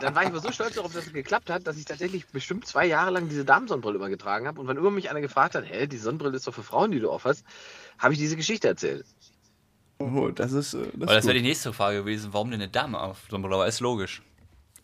dann 0.00 0.14
war 0.14 0.22
ich 0.22 0.28
aber 0.28 0.40
so 0.40 0.52
stolz 0.52 0.76
darauf, 0.76 0.92
dass 0.92 1.06
es 1.06 1.12
geklappt 1.12 1.50
hat, 1.50 1.66
dass 1.66 1.76
ich 1.76 1.86
tatsächlich 1.86 2.28
bestimmt 2.28 2.66
zwei 2.66 2.86
Jahre 2.86 3.11
lang 3.11 3.28
diese 3.28 3.44
Damensonnenbrille 3.44 3.96
immer 3.96 4.08
getragen 4.08 4.46
habe. 4.46 4.61
Und 4.61 4.68
wenn 4.68 4.76
immer 4.76 4.92
mich 4.92 5.11
einer 5.11 5.20
gefragt 5.20 5.56
hat, 5.56 5.64
hä, 5.68 5.86
die 5.88 5.98
Sonnenbrille 5.98 6.36
ist 6.36 6.46
doch 6.46 6.54
für 6.54 6.62
Frauen, 6.62 6.92
die 6.92 7.00
du 7.00 7.11
aufhast, 7.11 7.44
habe 7.98 8.12
ich 8.14 8.20
diese 8.20 8.36
Geschichte 8.36 8.68
erzählt. 8.68 9.06
Oh, 9.98 10.30
das 10.30 10.52
ist, 10.52 10.74
äh, 10.74 10.84
das 10.94 11.08
Aber 11.08 11.14
das 11.16 11.24
wäre 11.24 11.34
die 11.34 11.42
nächste 11.42 11.72
Frage 11.72 11.98
gewesen. 11.98 12.32
Warum 12.32 12.50
denn 12.50 12.61
eine 12.61 12.70
Dame 12.70 13.00
auf 13.00 13.26
Sommerlau? 13.28 13.56
Aber 13.56 13.66
ist 13.66 13.80
logisch. 13.80 14.22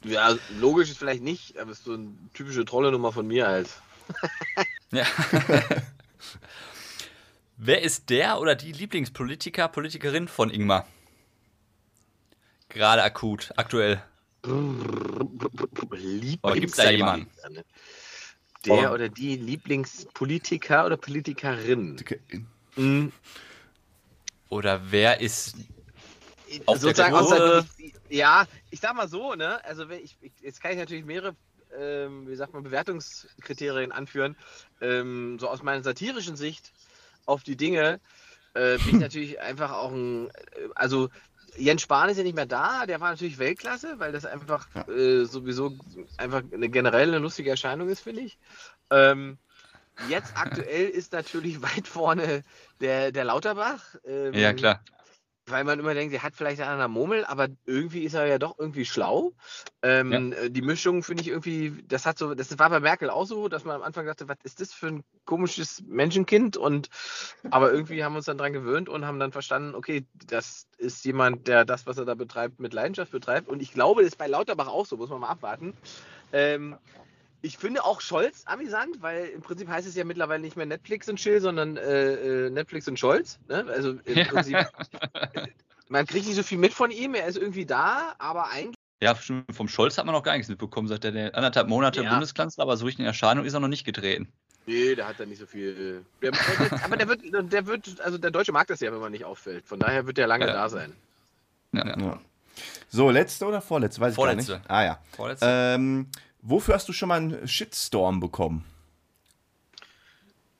Ja, 0.06 0.36
logisch 0.60 0.90
ist 0.90 0.98
vielleicht 0.98 1.22
nicht, 1.22 1.58
aber 1.58 1.70
es 1.72 1.78
ist 1.78 1.84
so 1.84 1.94
eine 1.94 2.10
typische 2.34 2.64
Trolle-Nummer 2.64 3.12
von 3.12 3.26
mir 3.26 3.46
halt. 3.46 3.68
Ja. 4.92 5.04
Wer 7.56 7.82
ist 7.82 8.08
der 8.10 8.38
oder 8.38 8.54
die 8.54 8.70
Lieblingspolitiker, 8.70 9.66
Politikerin 9.66 10.28
von 10.28 10.48
Ingmar? 10.50 10.86
Gerade 12.68 13.02
akut, 13.02 13.52
aktuell. 13.56 14.00
Oder 14.44 16.54
gibt's 16.54 16.76
da 16.76 16.90
jemanden? 16.90 17.28
Der 18.64 18.90
Oh. 18.90 18.94
oder 18.94 19.08
die 19.08 19.36
Lieblingspolitiker 19.36 20.86
oder 20.86 20.96
Politikerin? 20.96 21.96
Mhm. 22.76 23.12
Oder 24.48 24.80
wer 24.90 25.20
ist 25.20 25.56
Auf 26.66 26.78
der 26.78 26.80
Sozusagen 26.90 27.14
aus 27.14 27.28
Kurve. 27.30 27.66
der, 27.78 27.90
Ja, 28.08 28.46
ich 28.70 28.80
sag 28.80 28.94
mal 28.94 29.08
so, 29.08 29.34
ne? 29.34 29.64
Also 29.64 29.88
wenn 29.88 30.02
ich, 30.02 30.16
ich, 30.20 30.32
jetzt 30.40 30.60
kann 30.60 30.72
ich 30.72 30.78
natürlich 30.78 31.04
mehrere, 31.04 31.36
ähm, 31.76 32.28
wie 32.28 32.36
sagt 32.36 32.52
man, 32.52 32.62
Bewertungskriterien 32.62 33.92
anführen. 33.92 34.36
Ähm, 34.80 35.38
so 35.38 35.48
aus 35.48 35.62
meiner 35.62 35.82
satirischen 35.82 36.36
Sicht 36.36 36.72
auf 37.26 37.42
die 37.42 37.56
Dinge 37.56 38.00
äh, 38.54 38.78
bin 38.78 38.88
ich 38.88 38.92
natürlich 39.00 39.40
einfach 39.40 39.72
auch 39.72 39.92
ein, 39.92 40.28
äh, 40.28 40.68
also 40.74 41.08
Jens 41.56 41.82
Spahn 41.82 42.10
ist 42.10 42.18
ja 42.18 42.22
nicht 42.22 42.36
mehr 42.36 42.46
da, 42.46 42.86
der 42.86 43.00
war 43.00 43.10
natürlich 43.10 43.38
Weltklasse, 43.38 43.98
weil 43.98 44.12
das 44.12 44.26
einfach 44.26 44.66
äh, 44.88 45.24
sowieso 45.24 45.72
einfach 46.18 46.42
eine 46.52 46.68
generell 46.68 47.08
eine 47.08 47.18
lustige 47.18 47.50
Erscheinung 47.50 47.88
ist, 47.88 48.00
finde 48.00 48.22
ich. 48.22 48.38
Ähm, 48.90 49.38
jetzt 50.10 50.36
aktuell 50.36 50.88
ist 50.88 51.12
natürlich 51.12 51.62
weit 51.62 51.88
vorne 51.88 52.42
der, 52.80 53.12
der 53.12 53.24
Lauterbach. 53.24 53.94
Ähm, 54.04 54.34
Ja, 54.34 54.52
klar. 54.52 54.80
Weil 55.48 55.64
man 55.64 55.78
immer 55.78 55.94
denkt, 55.94 56.12
er 56.12 56.22
hat 56.22 56.34
vielleicht 56.34 56.60
einen 56.60 56.70
einer 56.70 56.88
Murmel, 56.88 57.24
aber 57.24 57.48
irgendwie 57.64 58.04
ist 58.04 58.14
er 58.14 58.26
ja 58.26 58.38
doch 58.38 58.58
irgendwie 58.58 58.84
schlau. 58.84 59.32
Ähm, 59.82 60.32
äh, 60.32 60.50
Die 60.50 60.62
Mischung 60.62 61.02
finde 61.02 61.22
ich 61.22 61.28
irgendwie, 61.28 61.84
das 61.86 62.04
hat 62.04 62.18
so, 62.18 62.34
das 62.34 62.58
war 62.58 62.70
bei 62.70 62.80
Merkel 62.80 63.10
auch 63.10 63.26
so, 63.26 63.48
dass 63.48 63.64
man 63.64 63.76
am 63.76 63.82
Anfang 63.82 64.06
dachte, 64.06 64.28
was 64.28 64.38
ist 64.42 64.60
das 64.60 64.72
für 64.72 64.88
ein 64.88 65.04
komisches 65.24 65.82
Menschenkind? 65.86 66.56
Und 66.56 66.90
aber 67.50 67.72
irgendwie 67.72 68.02
haben 68.02 68.14
wir 68.14 68.18
uns 68.18 68.26
dann 68.26 68.38
dran 68.38 68.52
gewöhnt 68.52 68.88
und 68.88 69.06
haben 69.06 69.20
dann 69.20 69.32
verstanden, 69.32 69.74
okay, 69.74 70.04
das 70.26 70.66
ist 70.78 71.04
jemand, 71.04 71.46
der 71.46 71.64
das, 71.64 71.86
was 71.86 71.98
er 71.98 72.04
da 72.04 72.14
betreibt, 72.14 72.58
mit 72.58 72.72
Leidenschaft 72.72 73.12
betreibt. 73.12 73.48
Und 73.48 73.62
ich 73.62 73.72
glaube, 73.72 74.02
das 74.02 74.12
ist 74.12 74.18
bei 74.18 74.26
Lauterbach 74.26 74.68
auch 74.68 74.86
so, 74.86 74.96
muss 74.96 75.10
man 75.10 75.20
mal 75.20 75.28
abwarten. 75.28 75.74
Ähm, 76.32 76.76
ich 77.46 77.56
finde 77.58 77.84
auch 77.84 78.00
Scholz 78.00 78.42
amüsant, 78.46 79.00
weil 79.00 79.26
im 79.26 79.40
Prinzip 79.42 79.68
heißt 79.68 79.86
es 79.86 79.94
ja 79.94 80.04
mittlerweile 80.04 80.40
nicht 80.42 80.56
mehr 80.56 80.66
Netflix 80.66 81.08
und 81.08 81.16
Chill, 81.16 81.40
sondern 81.40 81.76
äh, 81.76 82.46
äh, 82.46 82.50
Netflix 82.50 82.88
und 82.88 82.98
Scholz. 82.98 83.38
Ne? 83.48 83.64
Also 83.68 83.92
im 84.04 84.16
Ja. 84.16 84.24
Prinzip 84.24 84.56
man 85.88 86.06
kriegt 86.06 86.26
nicht 86.26 86.36
so 86.36 86.42
viel 86.42 86.58
mit 86.58 86.72
von 86.74 86.90
ihm, 86.90 87.14
er 87.14 87.26
ist 87.26 87.36
irgendwie 87.38 87.66
da, 87.66 88.14
aber 88.18 88.50
eigentlich 88.50 88.74
Ja, 89.02 89.14
vom 89.14 89.68
Scholz 89.68 89.96
hat 89.98 90.06
man 90.06 90.14
noch 90.14 90.22
gar 90.22 90.32
nichts 90.34 90.48
mitbekommen, 90.48 90.88
seit 90.88 91.04
der, 91.04 91.12
der 91.12 91.34
anderthalb 91.34 91.68
Monate 91.68 92.02
Ja. 92.02 92.10
Bundeskanzler, 92.10 92.62
aber 92.62 92.76
so 92.76 92.84
richtig 92.86 93.00
in 93.00 93.06
Erscheinung 93.06 93.44
ist 93.44 93.54
er 93.54 93.60
noch 93.60 93.68
nicht 93.68 93.84
getreten. 93.84 94.28
Nee, 94.66 94.96
der 94.96 95.06
hat 95.06 95.20
da 95.20 95.26
nicht 95.26 95.38
so 95.38 95.46
viel. 95.46 96.04
Der, 96.20 96.32
der, 96.32 96.84
aber 96.84 96.96
der 96.96 97.06
wird, 97.08 97.20
der 97.52 97.66
wird, 97.66 98.00
also 98.00 98.18
der 98.18 98.32
Deutsche 98.32 98.50
mag 98.50 98.66
das 98.66 98.80
ja, 98.80 98.90
wenn 98.92 98.98
man 98.98 99.12
nicht 99.12 99.24
auffällt. 99.24 99.64
Von 99.64 99.78
daher 99.78 100.06
wird 100.08 100.16
der 100.18 100.26
lange 100.26 100.46
Ja. 100.48 100.52
da 100.54 100.68
sein. 100.68 100.92
Ja, 101.72 101.86
ja. 101.86 101.96
Ja. 102.00 102.20
So, 102.88 103.10
letzte 103.10 103.46
oder 103.46 103.60
vorletzte? 103.60 104.00
Weiß 104.00 104.12
ich 104.12 104.16
gar 104.16 104.24
Vorletzte. 104.26 104.52
nicht. 104.56 104.70
Ah 104.70 104.84
ja. 104.84 104.98
Vorletzte. 105.14 105.46
Ähm, 105.48 106.08
wofür 106.48 106.74
hast 106.74 106.88
du 106.88 106.92
schon 106.92 107.08
mal 107.08 107.16
einen 107.16 107.48
Shitstorm 107.48 108.20
bekommen? 108.20 108.64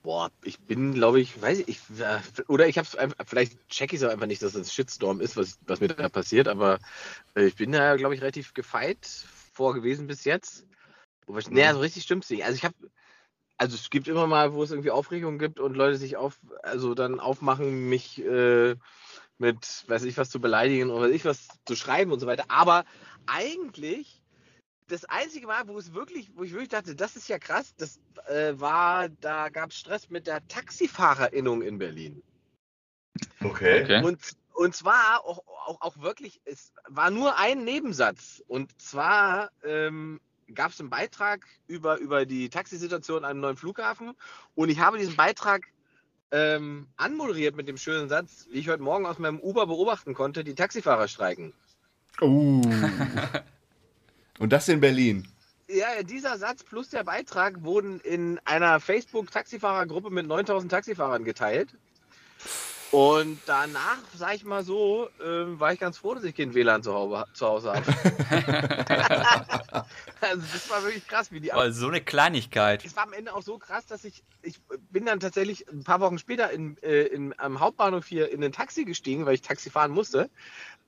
Boah, 0.03 0.31
ich 0.43 0.59
bin, 0.59 0.93
glaube 0.93 1.19
ich, 1.19 1.41
weiß 1.41 1.63
ich, 1.67 1.79
äh, 1.99 2.19
oder 2.47 2.67
ich 2.67 2.77
hab's 2.77 2.95
einfach, 2.95 3.17
vielleicht 3.25 3.67
check 3.67 3.91
ich 3.91 3.99
es 3.99 4.07
auch 4.07 4.11
einfach 4.11 4.27
nicht, 4.27 4.41
dass 4.41 4.53
das 4.53 4.67
ein 4.67 4.71
Shitstorm 4.71 5.19
ist, 5.19 5.35
was, 5.35 5.59
was 5.67 5.81
mir 5.81 5.89
da 5.89 6.07
passiert, 6.07 6.47
aber 6.47 6.79
äh, 7.35 7.45
ich 7.45 7.55
bin 7.55 7.73
da, 7.73 7.97
glaube 7.97 8.15
ich, 8.15 8.21
relativ 8.21 8.53
gefeit 8.53 9.05
vor 9.05 9.73
gewesen 9.73 10.07
bis 10.07 10.23
jetzt. 10.23 10.65
Naja, 11.49 11.73
so 11.73 11.81
richtig 11.81 12.03
stimmt's 12.03 12.29
nicht. 12.29 12.45
Also 12.45 12.55
ich 12.55 12.63
habe, 12.63 12.75
also 13.57 13.75
es 13.75 13.89
gibt 13.89 14.07
immer 14.07 14.27
mal, 14.27 14.53
wo 14.53 14.63
es 14.63 14.71
irgendwie 14.71 14.91
Aufregung 14.91 15.39
gibt 15.39 15.59
und 15.59 15.75
Leute 15.75 15.97
sich 15.97 16.15
auf, 16.15 16.39
also 16.63 16.93
dann 16.93 17.19
aufmachen, 17.19 17.89
mich 17.89 18.23
äh, 18.23 18.75
mit, 19.39 19.83
weiß 19.87 20.03
ich 20.03 20.17
was 20.17 20.29
zu 20.29 20.39
beleidigen 20.39 20.89
oder 20.89 21.07
weiß 21.07 21.15
ich 21.15 21.25
was 21.25 21.47
zu 21.65 21.75
schreiben 21.75 22.13
und 22.13 22.19
so 22.19 22.27
weiter. 22.27 22.45
Aber 22.47 22.85
eigentlich 23.25 24.21
das 24.87 25.05
einzige 25.05 25.47
Mal, 25.47 25.67
wo 25.67 25.77
es 25.77 25.93
wirklich, 25.93 26.31
wo 26.35 26.43
ich 26.43 26.51
wirklich 26.51 26.69
dachte, 26.69 26.95
das 26.95 27.15
ist 27.15 27.27
ja 27.27 27.39
krass, 27.39 27.75
das 27.77 27.99
äh, 28.27 28.53
war, 28.59 29.09
da 29.09 29.49
gab 29.49 29.71
es 29.71 29.77
Stress 29.77 30.09
mit 30.09 30.27
der 30.27 30.47
Taxifahrerinnung 30.47 31.61
in 31.61 31.77
Berlin. 31.77 32.23
Okay. 33.43 33.83
Okay. 33.83 34.03
Und, 34.03 34.19
und 34.53 34.75
zwar 34.75 35.25
auch, 35.25 35.43
auch, 35.65 35.81
auch 35.81 35.97
wirklich, 35.97 36.41
es 36.45 36.73
war 36.87 37.11
nur 37.11 37.37
ein 37.37 37.63
Nebensatz. 37.63 38.43
Und 38.47 38.79
zwar 38.81 39.51
ähm, 39.63 40.19
gab 40.53 40.71
es 40.71 40.79
einen 40.79 40.89
Beitrag 40.89 41.45
über, 41.67 41.97
über 41.97 42.25
die 42.25 42.49
Taxisituation 42.49 43.23
an 43.23 43.31
einem 43.31 43.39
neuen 43.41 43.57
Flughafen. 43.57 44.13
Und 44.55 44.69
ich 44.69 44.79
habe 44.79 44.97
diesen 44.97 45.15
Beitrag 45.15 45.63
ähm, 46.31 46.87
anmoderiert 46.97 47.55
mit 47.55 47.67
dem 47.67 47.77
schönen 47.77 48.09
Satz, 48.09 48.47
wie 48.51 48.59
ich 48.59 48.69
heute 48.69 48.83
Morgen 48.83 49.05
aus 49.05 49.19
meinem 49.19 49.39
Uber 49.39 49.67
beobachten 49.67 50.13
konnte, 50.13 50.43
die 50.43 50.55
Taxifahrer 50.55 51.07
streiken. 51.07 51.53
Uh. 52.21 52.61
Und 54.39 54.53
das 54.53 54.67
in 54.69 54.79
Berlin. 54.79 55.27
Ja, 55.69 56.01
dieser 56.03 56.37
Satz 56.37 56.63
plus 56.63 56.89
der 56.89 57.03
Beitrag 57.03 57.63
wurden 57.63 57.99
in 57.99 58.39
einer 58.45 58.79
Facebook-Taxifahrergruppe 58.79 60.09
mit 60.09 60.27
9000 60.27 60.71
Taxifahrern 60.71 61.25
geteilt. 61.25 61.69
Und 62.91 63.39
danach, 63.45 63.97
sag 64.15 64.35
ich 64.35 64.45
mal 64.45 64.63
so, 64.63 65.09
ähm, 65.21 65.59
war 65.59 65.73
ich 65.73 65.79
ganz 65.79 65.97
froh, 65.97 66.13
dass 66.13 66.23
ich 66.23 66.33
kein 66.35 66.53
WLAN 66.53 66.83
zu 66.83 66.93
Hause, 66.93 67.25
zu 67.33 67.45
Hause 67.45 67.73
habe. 67.73 67.85
also 70.21 70.43
das 70.53 70.69
war 70.69 70.83
wirklich 70.83 71.05
krass, 71.05 71.29
wie 71.31 71.41
die 71.41 71.51
Aber 71.51 71.73
so 71.73 71.89
eine 71.89 71.99
Kleinigkeit. 71.99 72.85
es 72.85 72.95
war 72.95 73.03
am 73.03 73.11
Ende 73.11 73.35
auch 73.35 73.41
so 73.41 73.57
krass, 73.57 73.85
dass 73.87 74.05
ich, 74.05 74.23
ich 74.41 74.61
bin 74.89 75.05
dann 75.05 75.19
tatsächlich 75.19 75.67
ein 75.67 75.83
paar 75.83 75.99
Wochen 75.99 76.17
später 76.17 76.49
in, 76.51 76.77
äh, 76.81 77.03
in, 77.03 77.37
am 77.37 77.59
Hauptbahnhof 77.59 78.05
hier 78.05 78.31
in 78.31 78.41
ein 78.41 78.53
Taxi 78.53 78.85
gestiegen, 78.85 79.25
weil 79.25 79.33
ich 79.33 79.41
Taxi 79.41 79.69
fahren 79.69 79.91
musste. 79.91 80.29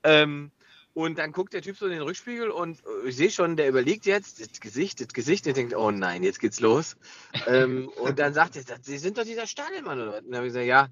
Ähm, 0.04 0.52
und 0.94 1.18
dann 1.18 1.32
guckt 1.32 1.54
der 1.54 1.62
Typ 1.62 1.78
so 1.78 1.86
in 1.86 1.92
den 1.92 2.02
Rückspiegel 2.02 2.50
und 2.50 2.80
äh, 3.06 3.08
ich 3.10 3.16
sehe 3.16 3.30
schon, 3.32 3.56
der 3.56 3.70
überlegt 3.70 4.06
jetzt, 4.06 4.42
das 4.42 4.60
Gesicht, 4.60 5.00
das 5.02 5.10
Gesicht, 5.10 5.46
der 5.46 5.54
denkt, 5.54 5.76
oh 5.76 5.92
nein, 5.92 6.24
jetzt 6.24 6.40
geht's 6.40 6.60
los. 6.60 6.98
ähm, 7.48 7.90
und 8.02 8.20
dann 8.20 8.34
sagt 8.34 8.56
er, 8.56 8.64
Sie 8.82 8.98
sind 8.98 9.18
doch 9.18 9.24
dieser 9.24 9.48
Stadelmann 9.48 10.00
oder 10.02 10.12
was? 10.14 10.20
Und 10.22 10.28
dann 10.32 10.38
habe 10.38 10.48
ich 10.48 10.54
gesagt, 10.54 10.68
ja. 10.68 10.88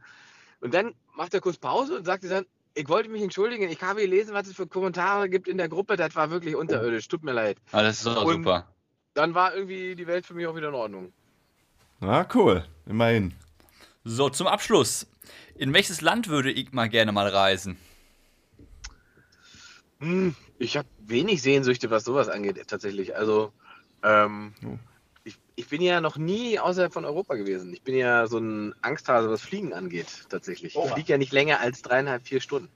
Und 0.62 0.74
dann 0.74 0.94
macht 1.16 1.34
er 1.34 1.42
kurz 1.42 1.58
Pause 1.58 1.98
und 1.98 2.06
sagte 2.06 2.28
dann, 2.30 2.46
ich 2.74 2.88
wollte 2.90 3.10
mich 3.10 3.22
entschuldigen, 3.24 3.70
ich 3.70 3.82
habe 3.82 4.02
gelesen, 4.02 4.34
was 4.34 4.48
es 4.48 4.56
für 4.56 4.68
Kommentare 4.68 5.30
gibt 5.30 5.48
in 5.48 5.58
der 5.58 5.68
Gruppe, 5.70 5.98
das 5.98 6.16
war 6.16 6.30
wirklich 6.30 6.56
unterirdisch, 6.56 7.08
tut 7.08 7.24
mir 7.24 7.34
leid. 7.34 7.58
Aber 7.72 7.84
das 7.84 7.98
ist 7.98 8.06
doch 8.06 8.24
Und- 8.24 8.44
super. 8.44 8.68
Dann 9.16 9.34
war 9.34 9.56
irgendwie 9.56 9.96
die 9.96 10.06
Welt 10.06 10.28
für 10.28 10.36
mich 10.36 10.46
auch 10.46 10.56
wieder 10.56 10.68
in 10.70 10.76
Ordnung. 10.76 11.12
Na, 12.00 12.28
cool. 12.36 12.64
Immerhin. 12.86 13.34
So, 14.04 14.30
zum 14.30 14.46
Abschluss. 14.46 15.08
In 15.56 15.74
welches 15.74 16.02
Land 16.02 16.28
würde 16.28 16.52
ich 16.52 16.72
mal 16.72 16.88
gerne 16.88 17.12
mal 17.12 17.28
reisen? 17.28 17.78
Hm, 20.00 20.36
ich 20.60 20.78
habe 20.78 20.88
wenig 21.00 21.42
Sehnsüchte, 21.42 21.90
was 21.90 22.04
sowas 22.04 22.30
angeht, 22.30 22.62
tatsächlich. 22.68 23.16
Also, 23.16 23.52
ähm, 24.04 24.54
Oh. 24.64 24.78
ich, 25.24 25.36
ich 25.56 25.68
bin 25.68 25.82
ja 25.82 26.02
noch 26.02 26.18
nie 26.18 26.60
außerhalb 26.60 26.94
von 26.94 27.06
Europa 27.06 27.36
gewesen. 27.36 27.74
Ich 27.74 27.84
bin 27.84 27.96
ja 27.96 28.28
so 28.28 28.38
ein 28.38 28.74
Angsthase, 28.82 29.30
was 29.30 29.42
Fliegen 29.42 29.74
angeht, 29.74 30.26
tatsächlich. 30.30 30.76
Ich 30.76 30.90
fliege 30.92 31.12
ja 31.14 31.18
nicht 31.18 31.34
länger 31.34 31.60
als 31.60 31.82
dreieinhalb, 31.82 32.28
vier 32.28 32.42
Stunden. 32.42 32.70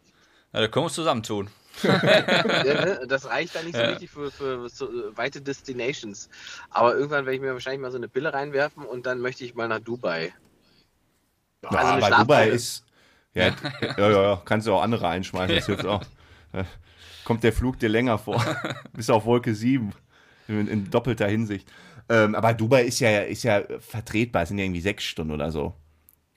Ja, 0.54 0.62
da 0.62 0.68
können 0.68 0.84
wir 0.84 0.88
uns 0.88 0.96
zusammentun. 0.96 1.50
ne? 1.84 3.02
Das 3.08 3.26
reicht 3.26 3.56
dann 3.56 3.66
nicht 3.66 3.78
so 3.78 3.84
Ja. 3.84 3.90
richtig 3.90 4.12
für, 4.12 4.32
für 4.32 4.70
so 4.70 4.90
äh, 4.90 5.18
weite 5.18 5.42
Destinations. 5.42 6.30
Aber 6.70 6.94
irgendwann 6.94 7.26
werde 7.26 7.36
ich 7.36 7.42
mir 7.42 7.54
wahrscheinlich 7.54 7.82
mal 7.82 7.92
so 7.92 7.98
eine 7.98 8.10
Pille 8.10 8.34
reinwerfen 8.34 8.86
und 8.86 9.06
dann 9.06 9.20
möchte 9.20 9.46
ich 9.46 9.56
mal 9.56 9.68
nach 9.68 9.80
Dubai. 9.80 10.34
Ja, 11.64 11.70
Also 11.70 12.06
aber 12.06 12.10
Dubai 12.18 12.50
ist. 12.50 12.84
Ja, 13.34 13.46
ja, 13.80 13.98
ja, 13.98 14.10
ja, 14.10 14.42
kannst 14.44 14.68
du 14.68 14.74
auch 14.74 14.82
andere 14.82 15.08
einschmeißen, 15.08 15.56
das 15.56 15.66
hilft 15.68 15.86
auch. 15.86 16.04
Kommt 17.26 17.44
der 17.44 17.54
Flug 17.54 17.80
dir 17.80 17.90
länger 17.90 18.18
vor. 18.18 18.44
Bis 18.94 19.10
auf 19.10 19.26
Wolke 19.26 19.54
7. 19.56 19.92
In, 20.48 20.68
in 20.68 20.90
doppelter 20.90 21.28
Hinsicht. 21.28 21.68
Ähm, 22.10 22.36
aber 22.36 22.54
Dubai 22.54 22.84
ist 22.84 23.00
ja, 23.00 23.22
ist 23.22 23.44
ja 23.44 23.62
vertretbar. 23.80 24.44
Es 24.44 24.50
sind 24.50 24.58
ja 24.58 24.66
irgendwie 24.66 24.82
sechs 24.82 25.04
Stunden 25.06 25.32
oder 25.34 25.52
so. 25.52 25.76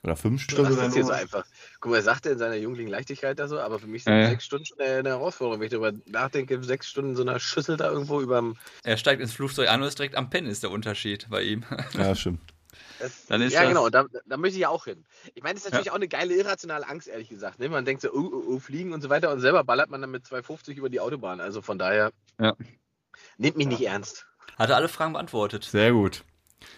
Oder 0.03 0.15
fünf 0.15 0.41
Stunden. 0.43 0.75
das 0.75 0.93
so 0.93 0.99
nur- 0.99 1.13
einfach. 1.13 1.43
Guck 1.79 1.91
mal, 1.91 1.97
er 1.97 2.03
sagte 2.03 2.29
in 2.29 2.37
seiner 2.37 2.55
jugendlichen 2.55 2.91
Leichtigkeit 2.91 3.39
da 3.39 3.47
so, 3.47 3.59
aber 3.59 3.79
für 3.79 3.87
mich 3.87 4.03
sind 4.03 4.13
Ja, 4.13 4.19
ja. 4.21 4.29
sechs 4.29 4.45
Stunden 4.45 4.65
schon 4.65 4.79
eine 4.79 4.99
eine 4.99 5.09
Herausforderung. 5.09 5.59
Wenn 5.59 5.65
ich 5.65 5.71
darüber 5.71 5.91
nachdenke, 6.05 6.63
sechs 6.63 6.87
Stunden 6.87 7.09
in 7.11 7.15
so 7.15 7.23
einer 7.23 7.39
Schüssel 7.39 7.75
da 7.75 7.89
irgendwo 7.91 8.21
überm 8.21 8.55
Er 8.83 8.97
steigt 8.97 9.19
ins 9.21 9.33
Flugzeug 9.33 9.67
an 9.69 9.81
und 9.81 9.87
ist 9.87 9.97
direkt 9.97 10.15
am 10.15 10.29
Pennen, 10.29 10.47
ist 10.47 10.61
der 10.63 10.69
Unterschied 10.71 11.25
bei 11.29 11.41
ihm. 11.41 11.63
Ja, 11.97 12.13
stimmt. 12.15 12.39
Das, 12.99 13.25
Dann 13.27 13.41
ist 13.41 13.53
ja, 13.53 13.61
das- 13.61 13.69
genau, 13.69 13.89
da, 13.89 14.05
da 14.25 14.37
möchte 14.37 14.55
ich 14.55 14.61
ja 14.61 14.69
auch 14.69 14.85
hin. 14.85 15.05
Ich 15.33 15.43
meine, 15.43 15.55
das 15.55 15.65
ist 15.65 15.71
natürlich 15.71 15.91
auch 15.91 15.95
eine 15.95 16.07
geile 16.07 16.33
irrationale 16.33 16.87
Angst, 16.87 17.07
ehrlich 17.07 17.29
gesagt. 17.29 17.59
Ne? 17.59 17.67
Man 17.69 17.83
denkt 17.85 18.01
so, 18.01 18.11
oh, 18.13 18.29
oh, 18.33 18.43
oh, 18.53 18.59
fliegen 18.59 18.93
und 18.93 19.01
so 19.01 19.09
weiter 19.09 19.31
und 19.31 19.41
selber 19.41 19.63
ballert 19.63 19.89
man 19.89 19.99
dann 20.01 20.11
mit 20.11 20.25
250 20.25 20.77
über 20.77 20.89
die 20.89 20.99
Autobahn. 20.99 21.41
Also 21.41 21.61
von 21.61 21.77
daher, 21.77 22.11
Ja. 22.39 22.55
nehmt 23.37 23.57
mich 23.57 23.67
nicht 23.67 23.81
ernst. 23.81 24.25
Hat 24.57 24.69
er 24.69 24.77
alle 24.77 24.87
Fragen 24.87 25.13
beantwortet. 25.13 25.63
Sehr 25.65 25.91
gut. 25.91 26.23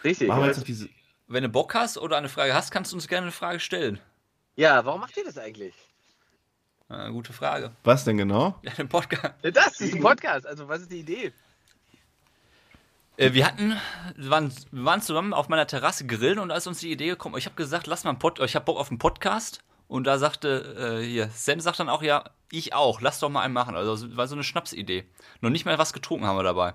Richtig. 0.04 0.28
Machen 0.28 0.42
wir 0.42 0.48
jetzt 0.48 0.58
noch 0.58 0.64
diese. 0.64 0.90
Wenn 1.28 1.44
du 1.44 1.50
Bock 1.50 1.76
hast 1.76 1.98
oder 1.98 2.18
eine 2.18 2.30
Frage 2.30 2.54
hast, 2.54 2.72
kannst 2.72 2.92
du 2.92 2.96
uns 2.96 3.08
gerne 3.08 3.26
eine 3.26 3.32
Frage 3.32 3.60
stellen. 3.60 4.00
Ja, 4.56 4.86
warum 4.86 5.02
macht 5.02 5.16
ihr 5.18 5.24
das 5.26 5.38
eigentlich? 5.38 5.76
Äh, 6.90 7.12
gute 7.12 7.34
Frage. 7.34 7.72
Was 7.84 8.06
denn 8.06 8.18
genau? 8.18 8.58
Ja, 8.64 8.72
den 8.72 8.88
Podcast. 8.90 9.36
Ja, 9.44 9.52
das 9.52 9.80
ist 9.82 9.94
ein 9.94 10.02
Podcast. 10.02 10.48
Also, 10.48 10.68
was 10.68 10.82
ist 10.82 10.92
die 10.92 11.00
Idee? 11.02 11.34
Äh, 13.18 13.34
wir 13.34 13.46
hatten, 13.46 13.74
wir 14.16 14.30
waren, 14.30 14.52
wir 14.72 14.86
waren 14.86 15.02
zusammen 15.02 15.34
auf 15.34 15.50
meiner 15.50 15.68
Terrasse 15.68 16.06
grillen 16.06 16.40
und 16.40 16.50
da 16.50 16.56
ist 16.56 16.68
uns 16.68 16.80
die 16.80 16.92
Idee 16.92 17.08
gekommen, 17.08 17.36
ich 17.38 17.46
habe 17.46 17.56
gesagt, 17.56 17.88
lass 17.88 18.04
mal 18.04 18.12
einen 18.12 18.20
Pod, 18.20 18.40
ich 18.40 18.56
habe 18.56 18.66
Bock 18.66 18.78
auf 18.78 18.90
einen 18.90 19.00
Podcast. 19.00 19.60
Und 19.90 20.04
da 20.06 20.18
sagte, 20.18 21.00
äh, 21.02 21.06
hier, 21.06 21.30
Sam 21.34 21.62
sagt 21.62 21.80
dann 21.80 21.88
auch, 21.90 22.04
ja, 22.04 22.26
ich 22.52 22.74
auch, 22.74 23.00
lass 23.00 23.20
doch 23.20 23.30
mal 23.30 23.42
einen 23.44 23.54
machen. 23.54 23.74
Also 23.76 23.94
es 23.94 24.18
war 24.18 24.28
so 24.28 24.36
eine 24.36 24.44
Schnapsidee. 24.44 25.06
Noch 25.40 25.50
nicht 25.50 25.66
mal 25.66 25.78
was 25.78 25.94
getrunken 25.94 26.26
haben 26.26 26.38
wir 26.38 26.44
dabei. 26.44 26.74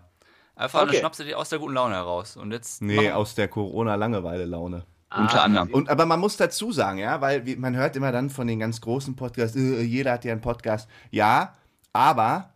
Einfach 0.56 0.80
eine 0.80 0.88
Okay. 0.90 0.98
Schnapsidee 1.00 1.34
aus 1.34 1.50
der 1.50 1.58
guten 1.58 1.74
Laune 1.74 1.94
heraus. 1.94 2.36
Und 2.38 2.52
jetzt 2.52 2.80
Nee, 2.80 2.96
machen- 2.96 3.12
aus 3.12 3.34
der 3.34 3.48
Corona-Langeweile-Laune. 3.48 4.84
unter 5.14 5.40
Ah, 5.40 5.44
anderem. 5.44 5.68
Und, 5.74 5.90
aber 5.90 6.06
man 6.06 6.20
muss 6.20 6.38
dazu 6.38 6.72
sagen, 6.72 6.98
ja, 6.98 7.20
weil 7.20 7.44
wie, 7.44 7.56
man 7.56 7.76
hört 7.76 7.96
immer 7.96 8.12
dann 8.12 8.30
von 8.30 8.46
den 8.46 8.58
ganz 8.58 8.80
großen 8.80 9.14
Podcasts, 9.14 9.56
äh, 9.58 9.82
jeder 9.82 10.12
hat 10.12 10.24
ja 10.24 10.32
einen 10.32 10.40
Podcast. 10.40 10.88
Ja, 11.10 11.54
aber 11.92 12.54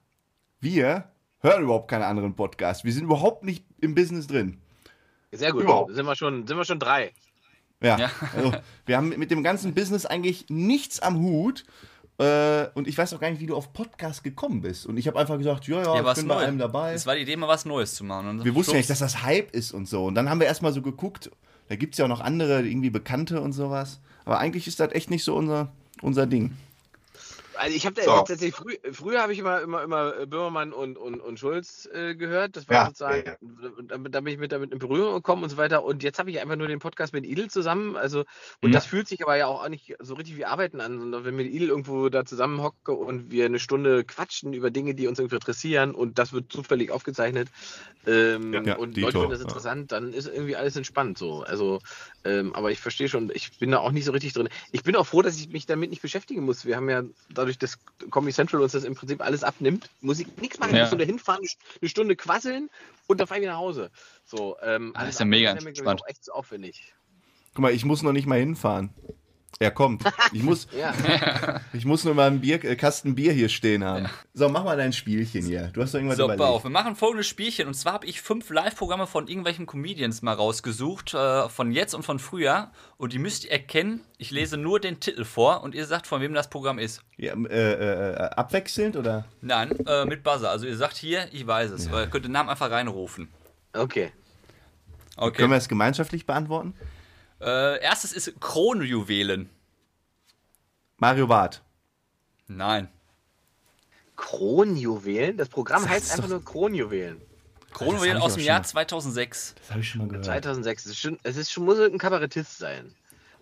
wir 0.61 1.05
hören 1.41 1.65
überhaupt 1.65 1.89
keine 1.91 2.07
anderen 2.07 2.35
Podcasts. 2.35 2.83
Wir 2.83 2.95
sind 2.95 3.05
überhaupt 3.05 3.45
nicht 3.45 3.66
im 3.81 3.95
Business 3.95 4.27
drin. 4.27 4.59
Sehr 5.33 5.53
gut. 5.53 5.65
Überhaupt. 5.65 5.95
Sind 5.95 6.07
wir 6.07 6.17
schon, 6.17 6.47
sind 6.47 6.57
wir 6.57 6.65
schon 6.65 6.79
drei. 6.79 7.13
Ja. 7.83 7.99
Ja. 7.99 8.11
Also, 8.35 8.53
wir 8.87 8.97
haben 8.97 9.11
mit 9.11 9.31
dem 9.31 9.43
ganzen 9.43 9.75
Business 9.75 10.07
eigentlich 10.07 10.47
nichts 10.49 11.01
am 11.01 11.19
Hut. 11.19 11.65
Äh, 12.19 12.69
und 12.75 12.89
ich 12.89 12.97
weiß 12.97 13.13
auch 13.13 13.21
gar 13.21 13.31
nicht, 13.31 13.41
wie 13.41 13.47
du 13.47 13.55
auf 13.55 13.75
Podcast 13.75 14.25
gekommen 14.25 14.63
bist. 14.63 14.87
Und 14.87 14.97
ich 14.97 15.07
habe 15.07 15.19
einfach 15.19 15.37
gesagt, 15.37 15.67
ja, 15.69 15.83
ja, 15.83 15.95
Ja, 15.95 16.01
ich 16.01 16.05
was 16.05 16.19
bin 16.19 16.29
bei 16.29 16.39
einem 16.39 16.59
dabei. 16.59 16.95
Es 16.95 17.05
war 17.07 17.15
die 17.15 17.23
Idee, 17.23 17.37
mal 17.37 17.49
was 17.49 17.67
Neues 17.67 17.95
zu 17.95 18.05
machen. 18.05 18.29
Und 18.29 18.45
Wir 18.45 18.55
wussten 18.55 18.73
ja 18.73 18.79
nicht, 18.79 18.89
dass 18.89 19.01
das 19.01 19.23
Hype 19.23 19.51
ist 19.55 19.73
und 19.73 19.87
so. 19.87 20.07
Und 20.07 20.15
dann 20.15 20.31
haben 20.31 20.41
wir 20.41 20.47
erstmal 20.47 20.73
so 20.73 20.81
geguckt, 20.81 21.31
da 21.69 21.77
gibt 21.77 21.95
es 21.95 21.99
ja 21.99 22.07
auch 22.07 22.09
noch 22.09 22.21
andere, 22.21 22.63
irgendwie 22.63 22.91
Bekannte 22.91 23.41
und 23.43 23.53
sowas. 23.53 24.01
Aber 24.25 24.39
eigentlich 24.39 24.67
ist 24.67 24.81
das 24.81 24.93
echt 24.93 25.11
nicht 25.11 25.25
so 25.25 25.37
unser, 25.37 25.69
unser 26.01 26.27
Ding. 26.27 26.57
Also 27.59 27.77
ich 27.77 27.87
habe 27.87 27.95
da 27.95 28.03
So. 28.05 28.13
tatsächlich 28.21 28.55
früh, 28.55 28.77
früher 28.93 29.23
habe 29.23 29.33
ich 29.33 29.39
immer 29.39 29.61
immer 29.61 29.83
immer 29.83 30.17
äh, 30.19 30.27
Böhmermann 30.27 30.73
und, 30.73 30.97
und, 30.99 31.21
und 31.21 31.39
Schulz 31.39 31.89
äh, 31.93 32.15
gehört. 32.15 32.57
Das 32.57 32.69
war 32.69 32.81
Ja, 32.81 32.85
sozusagen, 32.85 33.25
ja, 33.25 33.37
damit, 33.41 34.15
da 34.15 34.21
bin 34.21 34.33
ich 34.35 34.39
mit 34.39 34.53
damit 34.53 34.73
in 34.73 34.79
Berührung 34.79 35.15
gekommen 35.15 35.43
und 35.43 35.51
so 35.51 35.57
weiter. 35.57 35.85
Und 35.85 36.03
jetzt 36.03 36.19
habe 36.19 36.31
ich 36.31 36.41
einfach 36.41 36.57
nur 36.57 36.69
den 36.69 36.79
Podcast 36.79 37.13
mit 37.13 37.25
Idel 37.27 37.49
zusammen. 37.51 37.97
Also 37.97 38.25
und 38.63 38.73
Mhm. 38.73 38.75
das 38.75 38.87
fühlt 38.87 39.09
sich 39.09 39.23
aber 39.23 39.37
ja 39.37 39.47
auch 39.47 39.69
nicht 39.69 39.95
so 40.01 40.15
richtig 40.15 40.37
wie 40.37 40.45
Arbeiten 40.45 40.81
an, 40.81 40.99
sondern 41.01 41.25
wenn 41.25 41.37
wir 41.39 41.45
mit 41.45 41.53
Idel 41.55 41.69
irgendwo 41.69 42.09
da 42.09 42.25
zusammen 42.25 42.63
hocke 42.63 42.93
und 42.93 43.31
wir 43.31 43.47
eine 43.47 43.59
Stunde 43.59 44.05
quatschen 44.05 44.53
über 44.53 44.71
Dinge, 44.71 44.95
die 44.95 45.07
uns 45.09 45.19
irgendwie 45.19 45.37
interessieren 45.37 45.95
und 45.95 46.19
das 46.19 46.33
wird 46.33 46.53
zufällig 46.53 46.91
aufgezeichnet 46.91 47.51
ähm, 48.05 48.73
Ja, 48.73 48.77
und 48.77 49.01
Leute 49.01 49.19
finden 49.19 49.33
das 49.33 49.41
ja. 49.43 49.43
interessant, 49.43 49.93
dann 49.93 50.13
ist 50.13 50.29
irgendwie 50.29 50.57
alles 50.57 50.77
entspannt 50.77 51.19
so. 51.19 51.43
Also 51.43 51.81
ähm, 52.25 52.55
aber 52.55 52.71
ich 52.71 52.81
verstehe 52.81 53.09
schon, 53.09 53.31
ich 53.35 53.51
bin 53.59 53.71
da 53.71 53.79
auch 53.79 53.93
nicht 53.93 54.05
so 54.05 54.13
richtig 54.13 54.33
drin. 54.33 54.49
Ich 54.71 54.83
bin 54.83 54.97
auch 54.97 55.07
froh, 55.07 55.23
dass 55.23 55.39
ich 55.39 55.49
mich 55.49 55.67
damit 55.67 55.91
nicht 55.91 56.03
beschäftigen 56.03 56.45
muss. 56.45 56.65
Wir 56.65 56.77
haben 56.77 56.89
ja 56.89 57.03
dann 57.29 57.46
dadurch, 57.47 57.59
dass 57.59 57.79
Comedy 58.11 58.33
Central 58.33 58.61
uns 58.63 58.73
das 58.73 58.85
im 58.85 58.95
Prinzip 58.95 59.21
alles 59.21 59.45
abnimmt, 59.45 59.89
muss 60.01 60.19
ich 60.19 60.27
nichts 60.39 60.59
machen. 60.59 60.75
Ja. 60.75 60.85
Ich 60.85 60.91
muss 60.91 60.99
nur 60.99 61.07
hinfahren, 61.07 61.45
eine 61.81 61.89
Stunde 61.89 62.17
quasseln 62.17 62.71
und 63.07 63.21
dann 63.21 63.27
fahre 63.27 63.39
ich 63.41 63.43
wieder 63.43 63.53
nach 63.53 63.61
Hause. 63.61 63.91
So, 64.25 64.57
ähm, 64.63 64.93
Das 64.95 65.03
alles 65.03 65.15
ist 65.15 65.21
ja 65.21 65.27
mega 65.27 65.53
entspannt. 65.53 66.03
auch 66.03 66.09
echt 66.09 66.25
zu 66.25 66.33
aufwendig. 66.33 66.93
Guck 67.55 67.63
mal, 67.63 67.73
ich 67.73 67.85
muss 67.85 68.03
noch 68.03 68.13
nicht 68.13 68.27
mal 68.27 68.39
hinfahren. 68.39 68.91
Er 69.59 69.71
kommt. 69.71 70.03
Ich 70.33 70.43
muss, 70.43 70.69
Ja, 70.79 70.93
ich 71.73 71.87
muss 71.87 72.05
nur 72.05 72.13
mal 72.15 72.27
einen 72.27 72.43
Bier, 72.43 72.63
äh, 72.63 72.77
Kasten 72.77 73.15
Bier 73.15 73.33
hier 73.33 73.49
stehen 73.49 73.83
haben. 73.85 74.07
So, 74.35 74.51
mach 74.51 74.65
mal 74.65 74.77
dein 74.77 74.93
Spielchen 74.93 75.47
hier. 75.47 75.69
Du 75.73 75.81
hast 75.81 75.95
doch 75.95 75.99
irgendwas 75.99 76.19
So, 76.19 76.25
überlegt. 76.25 76.43
auf, 76.43 76.65
wir 76.65 76.71
machen 76.71 76.95
folgendes 76.95 77.27
Spielchen. 77.27 77.67
Und 77.67 77.73
zwar 77.73 77.95
habe 77.95 78.05
ich 78.07 78.21
fünf 78.21 78.51
Live-Programme 78.51 79.07
von 79.07 79.29
irgendwelchen 79.29 79.65
Comedians 79.65 80.21
mal 80.21 80.35
rausgesucht, 80.35 81.15
äh, 81.15 81.49
von 81.49 81.73
jetzt 81.73 81.95
und 81.95 82.03
von 82.03 82.19
früher. 82.19 82.71
Und 82.99 83.15
die 83.15 83.19
müsst 83.19 83.45
ihr 83.47 83.51
erkennen. 83.53 84.03
Ich 84.19 84.31
lese 84.31 84.59
nur 84.59 84.79
den 84.79 85.01
Titel 85.01 85.25
vor 85.25 85.63
und 85.63 85.75
ihr 85.75 85.87
sagt, 85.87 86.07
von 86.07 86.21
wem 86.21 86.35
das 86.35 86.51
Programm 86.51 86.79
ist. 86.79 87.01
Ja, 87.17 87.33
äh, 87.33 88.13
äh, 88.13 88.15
abwechselnd 88.37 88.95
oder? 88.97 89.25
Nein, 89.41 89.71
äh, 89.87 90.05
mit 90.05 90.23
Buzzer. 90.23 90.51
Also 90.51 90.67
ihr 90.67 90.77
sagt 90.77 90.97
hier, 90.99 91.29
ich 91.33 91.47
weiß 91.47 91.71
es. 91.71 91.89
Oder 91.89 92.03
ihr 92.03 92.07
könnt 92.09 92.27
den 92.27 92.33
Namen 92.33 92.51
einfach 92.51 92.71
reinrufen. 92.71 93.29
okay. 93.73 94.13
Können 95.17 95.29
Okay. 95.29 95.49
wir 95.49 95.57
es 95.57 95.69
gemeinschaftlich 95.69 96.27
beantworten? 96.27 96.75
Äh, 97.41 97.81
erstes 97.83 98.13
ist 98.13 98.41
Kronjuwelen. 98.41 99.51
Mario 100.99 101.27
Barth. 101.27 101.63
Nein. 102.49 102.89
Kronjuwelen? 104.17 105.37
Das 105.37 105.49
Programm 105.49 105.83
Sag's 105.83 105.93
heißt 105.95 106.11
einfach 106.13 106.25
doch. 106.25 106.31
nur 106.31 106.45
Kronjuwelen. 106.45 107.21
Kronjuwelen 107.73 108.17
aus 108.19 108.35
dem 108.35 108.45
Jahr 108.45 108.61
mal. 108.61 108.65
2006. 108.65 109.55
Das 109.59 109.71
habe 109.71 109.81
ich 109.81 109.89
schon 109.89 109.99
mal 110.01 110.09
gehört. 110.09 110.25
2006. 110.25 110.87
Es 110.87 110.93
ist 110.93 110.99
schon, 110.99 111.19
es 111.23 111.37
ist 111.37 111.53
schon, 111.53 111.65
muss 111.65 111.79
ein 111.79 111.99
Kabarettist 111.99 112.57
sein. 112.59 112.95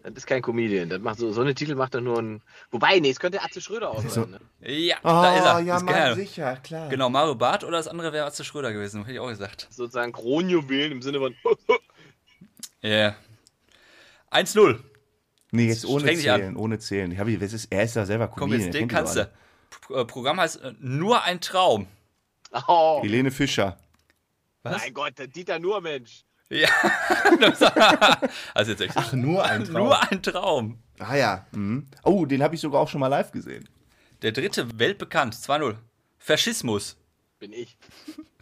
Das 0.02 0.12
ist 0.16 0.26
kein 0.26 0.42
Comedian. 0.42 0.88
Das 0.90 1.00
macht 1.00 1.18
so, 1.18 1.32
so 1.32 1.40
eine 1.40 1.54
Titel 1.54 1.76
macht 1.76 1.94
er 1.94 2.00
nur 2.00 2.18
ein. 2.20 2.42
Wobei, 2.70 2.98
nee, 2.98 3.10
es 3.10 3.20
könnte 3.20 3.40
Atze 3.42 3.60
Schröder 3.60 3.90
auch 3.90 4.02
so- 4.02 4.08
sein. 4.08 4.30
Ne? 4.60 4.70
Ja, 4.70 4.96
Oh, 5.02 5.08
da 5.08 5.36
ist 5.36 5.44
er. 5.44 5.60
ja, 5.60 5.76
ist 5.76 5.82
Mann, 5.84 6.14
sicher, 6.16 6.56
klar. 6.56 6.88
Genau, 6.90 7.08
Mario 7.08 7.36
Barth 7.36 7.64
oder 7.64 7.78
das 7.78 7.88
andere 7.88 8.12
wäre 8.12 8.26
Atze 8.26 8.44
Schröder 8.44 8.72
gewesen, 8.72 9.02
hätte 9.02 9.14
ich 9.14 9.20
auch 9.20 9.28
gesagt. 9.28 9.68
Sozusagen 9.70 10.12
Kronjuwelen 10.12 10.92
im 10.92 11.02
Sinne 11.02 11.18
von. 11.20 11.34
Ja. 12.82 12.90
Yeah. 12.90 13.16
1-0. 14.34 14.80
Nee, 15.52 15.68
jetzt 15.68 15.86
ohne 15.86 16.00
Streng 16.00 16.18
zählen, 16.18 16.56
ohne 16.56 16.78
zählen. 16.78 17.12
Ich 17.12 17.18
hab, 17.18 17.28
ich- 17.28 17.40
ist, 17.40 17.66
er 17.70 17.84
ist 17.84 17.94
ja 17.94 18.04
selber 18.04 18.28
Komm, 18.28 18.50
Comedian. 18.50 18.66
jetzt 18.66 18.74
er 18.74 18.80
den 18.80 18.88
kannst 18.88 19.16
du. 19.16 19.30
Äh, 19.94 20.04
Programm 20.04 20.40
heißt 20.40 20.62
äh, 20.62 20.72
Nur 20.80 21.22
ein 21.22 21.40
Traum. 21.40 21.86
Oh. 22.66 23.00
Helene 23.02 23.30
Fischer. 23.30 23.76
Was? 24.62 24.80
mein 24.82 24.94
Gott, 24.94 25.18
der 25.18 25.26
Dieter 25.26 25.58
nur 25.58 25.80
Mensch. 25.80 26.24
Ja. 26.48 26.68
also 28.54 28.70
jetzt 28.70 28.80
echt. 28.80 28.96
Ach, 28.96 29.12
nur 29.12 29.44
ein 29.44 29.64
Traum. 29.64 29.72
Nur 29.84 30.10
ein 30.10 30.22
Traum. 30.22 30.78
Ah 30.98 31.16
ja. 31.16 31.46
Mhm. 31.52 31.88
Oh, 32.02 32.24
den 32.26 32.42
habe 32.42 32.54
ich 32.54 32.60
sogar 32.60 32.80
auch 32.80 32.88
schon 32.88 33.00
mal 33.00 33.08
live 33.08 33.32
gesehen. 33.32 33.68
Der 34.22 34.32
dritte, 34.32 34.78
weltbekannt, 34.78 35.34
2-0. 35.34 35.76
Faschismus. 36.18 36.96
Bin 37.38 37.52
ich. 37.52 37.76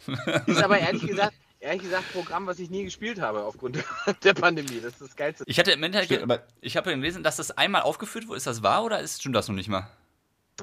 ist 0.47 0.63
aber 0.63 0.79
ehrlich 0.79 1.05
gesagt, 1.07 1.33
ehrlich 1.63 1.81
gesagt, 1.83 2.11
Programm, 2.13 2.45
was 2.45 2.59
ich 2.59 2.69
nie 2.69 2.83
gespielt 2.83 3.19
habe 3.19 3.43
aufgrund 3.43 3.77
der 4.23 4.33
Pandemie. 4.33 4.79
Das 4.81 4.93
ist 4.93 5.01
das 5.01 5.15
Geilste. 5.15 5.43
Ich 5.47 5.57
hatte 5.59 5.71
im 5.71 5.81
Endeffekt, 5.83 6.11
Stimmt, 6.13 6.23
aber- 6.31 6.43
ich 6.61 6.77
habe 6.77 6.91
gelesen, 6.93 7.23
dass 7.23 7.37
das 7.37 7.51
einmal 7.51 7.81
aufgeführt 7.81 8.27
wurde. 8.27 8.37
Ist 8.37 8.47
das 8.47 8.61
wahr 8.63 8.83
oder 8.83 8.99
ist, 8.99 9.19
stimmt 9.21 9.35
das 9.35 9.47
noch 9.47 9.55
nicht 9.55 9.69
mal? 9.69 9.89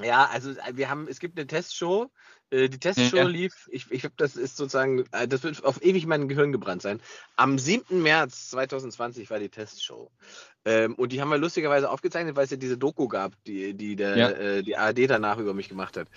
Ja, 0.01 0.29
also 0.31 0.51
äh, 0.51 0.55
wir 0.75 0.89
haben, 0.89 1.07
es 1.09 1.19
gibt 1.19 1.37
eine 1.37 1.47
Testshow. 1.47 2.09
Äh, 2.49 2.69
Die 2.69 2.79
Testshow 2.79 3.17
Ja. 3.17 3.23
lief, 3.23 3.67
ich, 3.71 3.91
ich 3.91 4.01
glaube, 4.01 4.15
das 4.17 4.35
ist 4.37 4.55
sozusagen, 4.55 5.03
äh, 5.11 5.27
das 5.27 5.43
wird 5.43 5.63
auf 5.65 5.81
ewig 5.83 6.03
in 6.03 6.09
mein 6.09 6.29
Gehirn 6.29 6.51
gebrannt 6.53 6.81
sein. 6.81 7.01
Am 7.35 7.59
7. 7.59 8.01
März 8.01 8.49
2020 8.51 9.29
war 9.29 9.39
die 9.39 9.49
Testshow. 9.49 10.09
Ähm, 10.63 10.93
und 10.95 11.11
die 11.11 11.19
haben 11.21 11.29
wir 11.29 11.37
lustigerweise 11.39 11.89
aufgezeichnet, 11.89 12.35
weil 12.35 12.43
es 12.45 12.51
ja 12.51 12.57
diese 12.57 12.77
Doku 12.77 13.07
gab, 13.07 13.33
die, 13.45 13.73
die 13.73 13.95
der, 13.95 14.17
Ja. 14.17 14.29
äh, 14.29 14.61
die 14.63 14.77
ARD 14.77 15.07
danach 15.07 15.37
über 15.37 15.53
mich 15.53 15.69
gemacht 15.69 15.97
hat. 15.97 16.07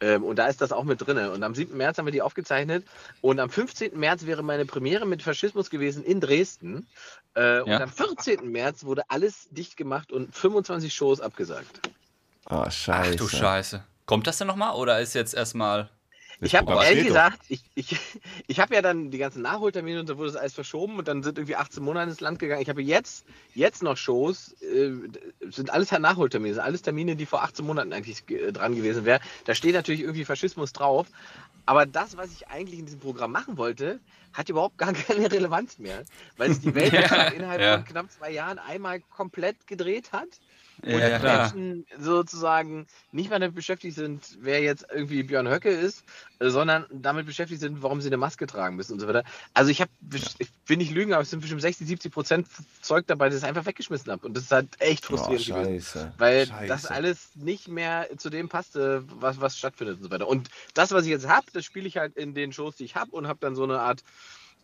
Ähm, 0.00 0.24
und 0.24 0.38
da 0.38 0.46
ist 0.46 0.60
das 0.60 0.72
auch 0.72 0.84
mit 0.84 1.06
drin. 1.06 1.16
Und 1.28 1.42
am 1.42 1.54
7. 1.54 1.76
März 1.76 1.96
haben 1.96 2.04
wir 2.06 2.12
die 2.12 2.20
aufgezeichnet. 2.20 2.84
Und 3.22 3.40
am 3.40 3.48
15. 3.48 3.98
März 3.98 4.26
wäre 4.26 4.42
meine 4.42 4.66
Premiere 4.66 5.06
mit 5.06 5.22
Faschismus 5.22 5.70
gewesen 5.70 6.04
in 6.04 6.20
Dresden. 6.20 6.86
Äh, 7.34 7.60
Und 7.60 7.70
Ja. 7.70 7.80
am 7.80 7.90
14. 7.90 8.50
März 8.50 8.84
wurde 8.84 9.02
alles 9.08 9.48
dicht 9.50 9.76
gemacht 9.76 10.12
und 10.12 10.34
25 10.34 10.92
Shows 10.92 11.20
abgesagt. 11.20 11.80
Oh, 12.50 12.68
scheiße. 12.68 13.12
Ach 13.14 13.16
du 13.16 13.28
Scheiße. 13.28 13.84
Kommt 14.06 14.26
das 14.26 14.36
denn 14.36 14.46
nochmal 14.46 14.74
oder 14.74 15.00
ist 15.00 15.14
jetzt 15.14 15.32
erstmal. 15.32 15.88
Ich 16.44 16.54
habe 16.54 16.72
ehrlich 16.72 16.86
steht 16.86 17.00
doch. 17.00 17.06
gesagt, 17.06 17.38
ich, 17.48 17.62
ich, 17.74 17.96
ich 18.46 18.60
habe 18.60 18.74
ja 18.74 18.82
dann 18.82 19.10
die 19.10 19.18
ganzen 19.18 19.42
Nachholtermine 19.42 20.00
und 20.00 20.08
da 20.08 20.18
wurde 20.18 20.32
das 20.32 20.40
alles 20.40 20.54
verschoben 20.54 20.98
und 20.98 21.08
dann 21.08 21.22
sind 21.22 21.38
irgendwie 21.38 21.56
18 21.56 21.82
Monate 21.82 22.10
ins 22.10 22.20
Land 22.20 22.38
gegangen. 22.38 22.62
Ich 22.62 22.68
habe 22.68 22.82
jetzt, 22.82 23.24
jetzt 23.54 23.82
noch 23.82 23.96
Shows, 23.96 24.54
äh, 24.62 24.92
sind 25.50 25.70
alles 25.70 25.92
halt 25.92 26.02
Nachholtermine, 26.02 26.54
sind 26.54 26.62
alles 26.62 26.82
Termine, 26.82 27.16
die 27.16 27.26
vor 27.26 27.42
18 27.42 27.64
Monaten 27.64 27.92
eigentlich 27.92 28.28
äh, 28.30 28.52
dran 28.52 28.74
gewesen 28.74 29.04
wären. 29.04 29.20
Da 29.44 29.54
steht 29.54 29.74
natürlich 29.74 30.02
irgendwie 30.02 30.24
Faschismus 30.24 30.72
drauf. 30.72 31.06
Aber 31.66 31.86
das, 31.86 32.16
was 32.16 32.30
ich 32.30 32.48
eigentlich 32.48 32.78
in 32.78 32.84
diesem 32.84 33.00
Programm 33.00 33.32
machen 33.32 33.56
wollte, 33.56 34.00
hat 34.34 34.48
überhaupt 34.50 34.76
gar 34.76 34.92
keine 34.92 35.30
Relevanz 35.30 35.78
mehr, 35.78 36.02
weil 36.36 36.50
es 36.50 36.60
die 36.60 36.74
Welt 36.74 36.92
Ja, 36.92 37.28
innerhalb 37.28 37.60
ja. 37.60 37.76
von 37.76 37.84
knapp 37.86 38.10
zwei 38.10 38.30
Jahren 38.30 38.58
einmal 38.58 39.00
komplett 39.00 39.66
gedreht 39.66 40.12
hat 40.12 40.28
und 40.82 40.90
Ja, 41.00 41.18
die. 41.18 41.50
Menschen 41.52 41.86
sozusagen 41.98 42.86
nicht 43.12 43.30
mehr 43.30 43.38
damit 43.38 43.54
beschäftigt 43.54 43.96
sind, 43.96 44.36
wer 44.40 44.60
jetzt 44.62 44.86
irgendwie 44.92 45.22
Björn 45.22 45.48
Höcke 45.48 45.70
ist, 45.70 46.04
sondern 46.40 46.86
damit 46.90 47.26
beschäftigt 47.26 47.60
sind, 47.60 47.82
warum 47.82 48.00
sie 48.00 48.08
eine 48.08 48.16
Maske 48.16 48.46
tragen 48.46 48.76
müssen 48.76 48.92
und 48.94 49.00
so 49.00 49.06
weiter. 49.08 49.24
Also 49.54 49.70
ich 49.70 49.80
habe, 49.80 49.90
ich 50.38 50.48
will 50.66 50.76
nicht 50.76 50.92
lügen, 50.92 51.12
aber 51.12 51.22
es 51.22 51.30
sind 51.30 51.40
bestimmt 51.40 51.62
60, 51.62 51.86
70 51.86 52.12
Prozent 52.12 52.48
Zeug 52.82 53.06
dabei, 53.06 53.28
das 53.28 53.38
ich 53.38 53.44
einfach 53.44 53.66
weggeschmissen 53.66 54.10
habe. 54.12 54.26
Und 54.26 54.36
das 54.36 54.44
ist 54.44 54.52
halt 54.52 54.68
echt 54.80 55.04
Oh, 55.04 55.08
frustrierend 55.08 55.46
gewesen. 55.46 55.74
scheiße. 55.80 56.14
Weil 56.16 56.46
scheiße. 56.46 56.66
das 56.66 56.86
alles 56.86 57.30
nicht 57.34 57.68
mehr 57.68 58.08
zu 58.16 58.30
dem 58.30 58.48
passte, 58.48 59.04
was, 59.20 59.40
was 59.40 59.56
stattfindet 59.58 59.98
und 59.98 60.04
so 60.04 60.10
weiter. 60.10 60.28
Und 60.28 60.48
das, 60.74 60.92
was 60.92 61.04
ich 61.04 61.10
jetzt 61.10 61.28
habe, 61.28 61.46
das 61.52 61.64
spiele 61.64 61.88
ich 61.88 61.96
halt 61.96 62.16
in 62.16 62.34
den 62.34 62.52
Shows, 62.52 62.76
die 62.76 62.84
ich 62.84 62.96
habe 62.96 63.10
und 63.12 63.26
habe 63.28 63.38
dann 63.40 63.54
so 63.56 63.64
eine 63.64 63.80
Art 63.80 64.02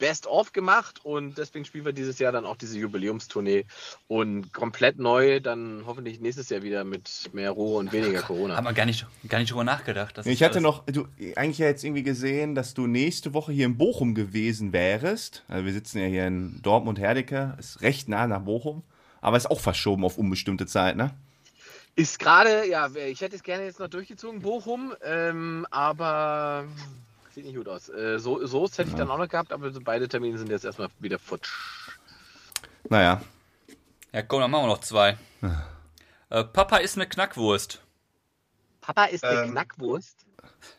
Best-of 0.01 0.53
gemacht 0.53 1.05
und 1.05 1.39
deswegen 1.39 1.65
spielen 1.65 1.85
wir 1.85 1.93
dieses 1.93 2.19
Jahr 2.19 2.33
dann 2.33 2.45
auch 2.45 2.57
diese 2.57 2.77
Jubiläumstournee 2.77 3.67
und 4.09 4.53
komplett 4.53 4.99
neu, 4.99 5.39
dann 5.39 5.85
hoffentlich 5.87 6.19
nächstes 6.21 6.49
Jahr 6.49 6.63
wieder 6.63 6.83
mit 6.83 7.31
mehr 7.33 7.53
Ruhe 7.53 7.79
und 7.79 7.93
weniger 7.93 8.23
Corona. 8.23 8.57
Haben 8.57 8.65
wir 8.65 8.73
gar 8.73 8.87
nicht, 8.87 9.07
gar 9.29 9.39
nicht 9.39 9.53
drüber 9.53 9.63
nachgedacht. 9.63 10.21
Ich 10.25 10.43
hatte 10.43 10.61
noch, 10.61 10.85
du, 10.87 11.07
eigentlich 11.37 11.59
ja 11.59 11.67
jetzt 11.67 11.85
irgendwie 11.85 12.03
gesehen, 12.03 12.57
dass 12.57 12.75
du 12.75 12.89
nächste 12.89 13.35
Woche 13.35 13.53
hier 13.53 13.67
in 13.67 13.77
Bochum 13.77 14.15
gewesen 14.15 14.73
wärst. 14.73 15.45
Also 15.47 15.67
wir 15.67 15.73
sitzen 15.73 15.99
ja 15.99 16.07
hier 16.07 16.27
in 16.27 16.61
Dortmund-Herdecke, 16.63 17.57
ist 17.61 17.83
recht 17.83 18.09
nah 18.09 18.27
nach 18.27 18.41
Bochum, 18.41 18.83
aber 19.21 19.37
ist 19.37 19.51
auch 19.51 19.61
verschoben 19.61 20.05
auf 20.05 20.19
unbestimmte 20.19 20.67
Zeit, 20.67 20.97
ne? 20.97 21.15
Ist 21.95 22.19
gerade, 22.19 22.67
ja, 22.69 22.89
ich 22.95 23.21
hätte 23.21 23.37
es 23.37 23.43
gerne 23.43 23.65
jetzt 23.65 23.79
noch 23.79 23.89
durchgezogen, 23.89 24.41
Bochum, 24.41 24.95
ähm, 25.05 25.67
aber 25.71 26.65
sieht 27.35 27.45
nicht 27.47 27.57
gut 27.57 27.69
aus. 27.69 27.89
Äh, 27.89 28.19
so, 28.19 28.45
Soest 28.47 28.79
hätte 28.79 28.91
ich 28.91 28.97
dann 28.97 29.11
auch 29.11 29.19
noch 29.19 29.29
gehabt, 29.29 29.53
aber 29.53 29.71
beide 29.81 30.09
Termine 30.09 30.39
sind 30.39 30.51
jetzt 30.51 30.65
erstmal 30.65 30.89
wieder 30.99 31.19
futsch. 31.19 31.51
Naja, 32.89 33.21
Ja, 34.13 34.23
komm, 34.23 34.41
dann 34.41 34.51
machen 34.51 34.65
wir 34.65 34.69
noch 34.69 34.81
zwei. 34.81 35.17
äh, 36.31 36.45
Papa 36.45 36.79
ist 36.79 36.97
eine 36.97 37.07
Knackwurst. 37.07 37.81
Papa 38.81 39.05
ist 39.05 39.25
eine 39.25 39.43
Ähm. 39.45 39.51
Knackwurst. 39.53 40.27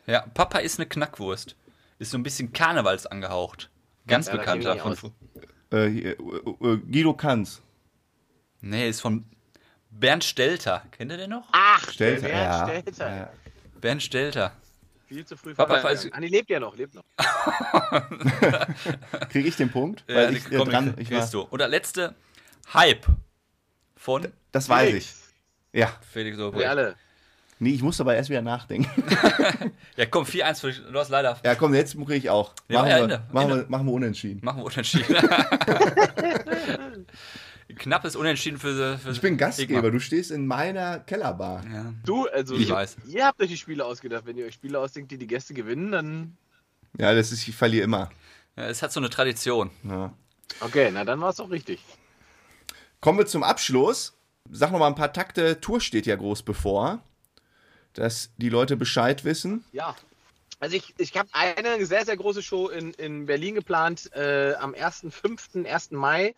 Ja, 0.06 0.26
Papa 0.34 0.58
ist 0.58 0.78
eine 0.78 0.88
Knackwurst. 0.88 1.56
Ist 1.98 2.10
so 2.10 2.18
ein 2.18 2.22
bisschen 2.22 2.52
Karnevals 2.52 3.06
angehaucht. 3.06 3.70
Ganz 4.06 4.26
Ja, 4.26 4.36
bekannter 4.36 4.76
von 4.76 5.12
äh, 5.70 5.86
hier, 5.88 6.10
äh, 6.10 6.14
äh, 6.14 6.76
Guido 6.78 7.14
Kanz. 7.14 7.62
Nee, 8.60 8.88
ist 8.88 9.00
von 9.00 9.24
Bernd 9.90 10.24
Stelter. 10.24 10.82
Kennt 10.90 11.10
ihr 11.12 11.18
den 11.18 11.30
noch? 11.30 11.48
Ach, 11.52 11.90
Stelter, 11.90 12.28
Bernd 12.28 12.34
ja. 12.42 12.66
Stelter. 12.66 13.16
Ja. 13.16 13.30
Bernd 13.80 14.02
Stelter. 14.02 14.52
Viel 15.12 15.24
zu 15.26 15.36
früh 15.36 15.54
Papa, 15.54 15.80
falls- 15.80 16.10
Anni 16.12 16.28
lebt 16.28 16.48
ja 16.50 16.58
noch, 16.58 16.74
lebt 16.76 16.94
noch. 16.94 17.04
Kriege 19.30 19.48
ich 19.48 19.56
den 19.56 19.70
Punkt? 19.70 20.04
Ja, 20.08 20.16
Weil 20.16 20.30
die- 20.30 20.36
ich 20.38 20.50
äh, 20.50 20.56
komm, 20.56 20.70
dran, 20.70 20.94
ich 20.98 21.10
war, 21.10 21.26
du. 21.28 21.42
Und 21.42 21.58
der 21.58 21.68
letzte, 21.68 22.14
Hype. 22.72 23.04
Von 23.96 24.28
das 24.52 24.68
weiß 24.68 24.94
ich. 24.94 25.12
Ja. 25.72 25.92
Felix 26.10 26.38
Wir 26.38 26.46
Obrecht. 26.48 26.68
alle. 26.68 26.96
Nee, 27.58 27.74
ich 27.74 27.82
muss 27.82 28.00
aber 28.00 28.16
erst 28.16 28.30
wieder 28.30 28.42
nachdenken. 28.42 28.90
Ja, 29.96 30.06
komm, 30.06 30.24
4-1 30.24 30.60
für 30.60 30.68
dich. 30.68 30.80
Du 30.90 30.98
hast 30.98 31.10
leider. 31.10 31.38
Ja, 31.44 31.54
komm, 31.54 31.74
jetzt 31.74 31.94
kriege 31.94 32.14
ich 32.14 32.30
auch. 32.30 32.54
Ja, 32.68 32.78
Machen, 32.78 32.88
ja, 32.90 32.96
wir, 32.96 33.02
Ende. 33.02 33.22
machen, 33.30 33.50
Ende. 33.50 33.62
wir, 33.64 33.70
machen 33.70 33.86
wir 33.86 33.92
unentschieden. 33.92 34.40
Machen 34.42 34.62
wir 34.62 34.64
unentschieden. 34.64 35.14
Knappes 37.76 38.16
Unentschieden 38.16 38.58
für, 38.58 38.98
für 38.98 39.10
Ich 39.10 39.20
bin 39.20 39.36
Gastgeber, 39.36 39.78
Egmar. 39.78 39.90
du 39.90 40.00
stehst 40.00 40.30
in 40.30 40.46
meiner 40.46 41.00
Kellerbar. 41.00 41.64
Ja. 41.72 41.92
Du, 42.04 42.26
also, 42.28 42.54
Ich 42.54 42.70
weiß. 42.70 42.96
ihr 43.08 43.24
habt 43.26 43.40
euch 43.42 43.48
die 43.50 43.56
Spiele 43.56 43.84
ausgedacht. 43.84 44.26
Wenn 44.26 44.36
ihr 44.36 44.46
euch 44.46 44.54
Spiele 44.54 44.78
ausdenkt, 44.78 45.10
die 45.12 45.18
die 45.18 45.26
Gäste 45.26 45.54
gewinnen, 45.54 45.92
dann. 45.92 46.36
Ja, 46.98 47.14
das 47.14 47.32
ist, 47.32 47.46
ich 47.48 47.54
verliere 47.56 47.84
immer. 47.84 48.10
ja, 48.56 48.64
es 48.66 48.82
hat 48.82 48.92
so 48.92 49.00
eine 49.00 49.10
Tradition. 49.10 49.70
Ja. 49.84 50.12
Okay, 50.60 50.90
na 50.92 51.04
dann 51.04 51.20
war 51.20 51.30
es 51.30 51.36
doch 51.36 51.50
richtig. 51.50 51.80
Kommen 53.00 53.18
wir 53.18 53.26
zum 53.26 53.42
Abschluss. 53.42 54.16
Sag 54.50 54.70
noch 54.72 54.78
mal 54.78 54.86
ein 54.88 54.94
paar 54.94 55.12
Takte. 55.12 55.60
Tour 55.60 55.80
steht 55.80 56.06
ja 56.06 56.16
groß 56.16 56.42
bevor, 56.42 57.02
dass 57.94 58.30
die 58.36 58.48
Leute 58.48 58.76
Bescheid 58.76 59.24
wissen. 59.24 59.64
Ja. 59.72 59.96
Also 60.60 60.76
ich, 60.76 60.94
ich 60.98 61.16
habe 61.16 61.28
eine 61.32 61.84
sehr, 61.86 62.04
sehr 62.04 62.16
große 62.16 62.40
Show 62.42 62.68
in, 62.68 62.92
in 62.94 63.26
Berlin 63.26 63.56
geplant 63.56 64.10
äh, 64.14 64.54
am 64.54 64.74
1.5., 64.74 65.66
1. 65.66 65.90
Mai 65.90 66.36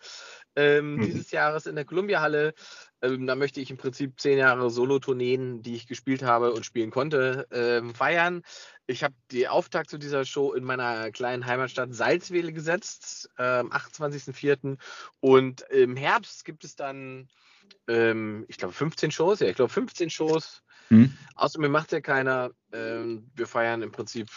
ähm, 0.56 1.00
dieses 1.00 1.30
Jahres 1.30 1.66
in 1.66 1.76
der 1.76 1.84
Columbia 1.84 2.20
Halle. 2.20 2.54
Ähm, 3.02 3.26
da 3.26 3.34
möchte 3.34 3.60
ich 3.60 3.70
im 3.70 3.76
Prinzip 3.76 4.20
zehn 4.20 4.38
Jahre 4.38 4.70
Solo-Tourneen, 4.70 5.62
die 5.62 5.74
ich 5.74 5.86
gespielt 5.86 6.22
habe 6.22 6.52
und 6.52 6.64
spielen 6.64 6.90
konnte, 6.90 7.46
ähm, 7.50 7.94
feiern. 7.94 8.42
Ich 8.86 9.04
habe 9.04 9.14
die 9.30 9.48
Auftakt 9.48 9.90
zu 9.90 9.98
dieser 9.98 10.24
Show 10.24 10.52
in 10.52 10.64
meiner 10.64 11.10
kleinen 11.10 11.46
Heimatstadt 11.46 11.94
Salzwedel 11.94 12.52
gesetzt, 12.52 13.28
am 13.36 13.70
28.04. 13.70 14.78
Und 15.20 15.62
im 15.70 15.96
Herbst 15.96 16.44
gibt 16.44 16.64
es 16.64 16.76
dann, 16.76 17.28
ähm, 17.88 18.44
ich 18.48 18.58
glaube, 18.58 18.74
15 18.74 19.10
Shows. 19.10 19.40
Ja, 19.40 19.48
ich 19.48 19.56
glaube, 19.56 19.72
15 19.72 20.10
Shows. 20.10 20.62
Hm. 20.88 21.16
Außerdem 21.34 21.70
macht 21.70 21.92
ja 21.92 22.00
keiner. 22.00 22.50
Ähm, 22.72 23.30
wir 23.34 23.46
feiern 23.46 23.82
im 23.82 23.92
Prinzip 23.92 24.28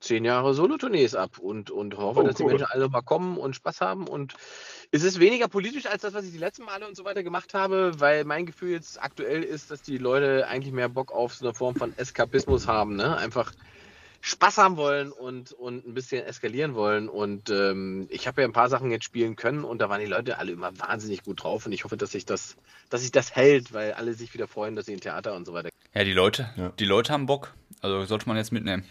zehn 0.00 0.24
Jahre 0.24 0.54
Solo-Tournees 0.54 1.14
ab 1.14 1.38
und, 1.38 1.70
und 1.70 1.96
hoffe, 1.96 2.20
Oh, 2.20 2.22
dass 2.24 2.36
die 2.36 2.42
cool. 2.42 2.50
Menschen 2.50 2.66
alle 2.70 2.88
mal 2.88 3.02
kommen 3.02 3.36
und 3.38 3.54
Spaß 3.54 3.80
haben. 3.80 4.08
Und 4.08 4.34
es 4.90 5.04
ist 5.04 5.20
weniger 5.20 5.48
politisch 5.48 5.86
als 5.86 6.02
das, 6.02 6.14
was 6.14 6.24
ich 6.24 6.32
die 6.32 6.38
letzten 6.38 6.64
Male 6.64 6.86
und 6.86 6.96
so 6.96 7.04
weiter 7.04 7.22
gemacht 7.22 7.54
habe, 7.54 7.92
weil 7.98 8.24
mein 8.24 8.46
Gefühl 8.46 8.70
jetzt 8.70 9.00
aktuell 9.00 9.42
ist, 9.42 9.70
dass 9.70 9.82
die 9.82 9.98
Leute 9.98 10.46
eigentlich 10.48 10.72
mehr 10.72 10.88
Bock 10.88 11.12
auf 11.12 11.34
so 11.34 11.46
eine 11.46 11.54
Form 11.54 11.76
von 11.76 11.96
Eskapismus 11.96 12.66
haben. 12.66 12.96
Ne? 12.96 13.16
Einfach 13.16 13.52
Spaß 14.24 14.58
haben 14.58 14.76
wollen 14.76 15.10
und, 15.10 15.52
und 15.52 15.84
ein 15.86 15.94
bisschen 15.94 16.24
eskalieren 16.24 16.74
wollen. 16.74 17.08
Und 17.08 17.50
ähm, 17.50 18.06
ich 18.08 18.28
habe 18.28 18.40
ja 18.42 18.46
ein 18.48 18.52
paar 18.52 18.68
Sachen 18.68 18.90
jetzt 18.92 19.04
spielen 19.04 19.34
können 19.34 19.64
und 19.64 19.80
da 19.80 19.88
waren 19.88 20.00
die 20.00 20.06
Leute 20.06 20.38
alle 20.38 20.52
immer 20.52 20.78
wahnsinnig 20.78 21.24
gut 21.24 21.42
drauf. 21.42 21.66
Und 21.66 21.72
ich 21.72 21.82
hoffe, 21.84 21.96
dass 21.96 22.12
sich 22.12 22.24
das, 22.24 22.56
dass 22.88 23.00
sich 23.02 23.10
das 23.10 23.34
hält, 23.34 23.72
weil 23.72 23.92
alle 23.94 24.14
sich 24.14 24.32
wieder 24.32 24.46
freuen, 24.46 24.76
dass 24.76 24.86
sie 24.86 24.92
in 24.92 25.00
Theater 25.00 25.34
und 25.34 25.44
so 25.44 25.52
weiter. 25.52 25.70
Ja, 25.92 26.04
die 26.04 26.12
Leute, 26.12 26.48
Ja. 26.56 26.68
die 26.78 26.84
Leute 26.84 27.12
haben 27.12 27.26
Bock. 27.26 27.52
Also 27.80 28.04
sollte 28.04 28.28
man 28.28 28.36
jetzt 28.36 28.52
mitnehmen. 28.52 28.84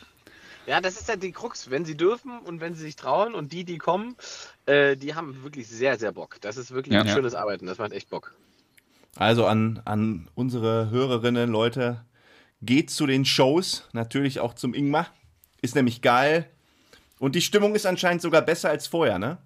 Ja, 0.68 0.82
das 0.82 1.00
ist 1.00 1.08
ja 1.08 1.16
die 1.16 1.32
Krux. 1.32 1.70
Wenn 1.70 1.86
sie 1.86 1.96
dürfen 1.96 2.38
und 2.40 2.60
wenn 2.60 2.76
sie 2.76 2.82
sich 2.84 2.98
trauen 2.98 3.34
und 3.34 3.54
die, 3.54 3.64
die 3.64 3.78
kommen, 3.78 4.18
äh, 4.66 4.98
die 4.98 5.16
haben 5.16 5.44
wirklich 5.44 5.68
sehr, 5.70 5.98
sehr 5.98 6.12
Bock. 6.12 6.38
Das 6.42 6.58
ist 6.58 6.72
wirklich 6.72 6.94
Ja. 6.94 7.02
ein 7.02 7.08
Ja. 7.08 7.14
schönes 7.14 7.36
Arbeiten. 7.36 7.66
Das 7.68 7.78
macht 7.78 7.94
echt 7.94 8.10
Bock. 8.10 8.36
Also 9.16 9.46
an, 9.46 9.82
an 9.86 10.28
unsere 10.36 10.90
Hörerinnen, 10.90 11.50
Leute, 11.50 12.06
geht 12.62 12.90
zu 12.92 13.08
den 13.08 13.26
Shows, 13.26 13.88
natürlich 13.94 14.40
auch 14.42 14.54
zum 14.54 14.74
Ingmar. 14.74 15.08
Ist 15.62 15.76
nämlich 15.76 16.02
geil. 16.02 16.50
Und 17.20 17.36
die 17.36 17.42
Stimmung 17.42 17.76
ist 17.76 17.86
anscheinend 17.86 18.22
sogar 18.22 18.42
besser 18.42 18.70
als 18.70 18.88
vorher, 18.88 19.20
ne? 19.20 19.38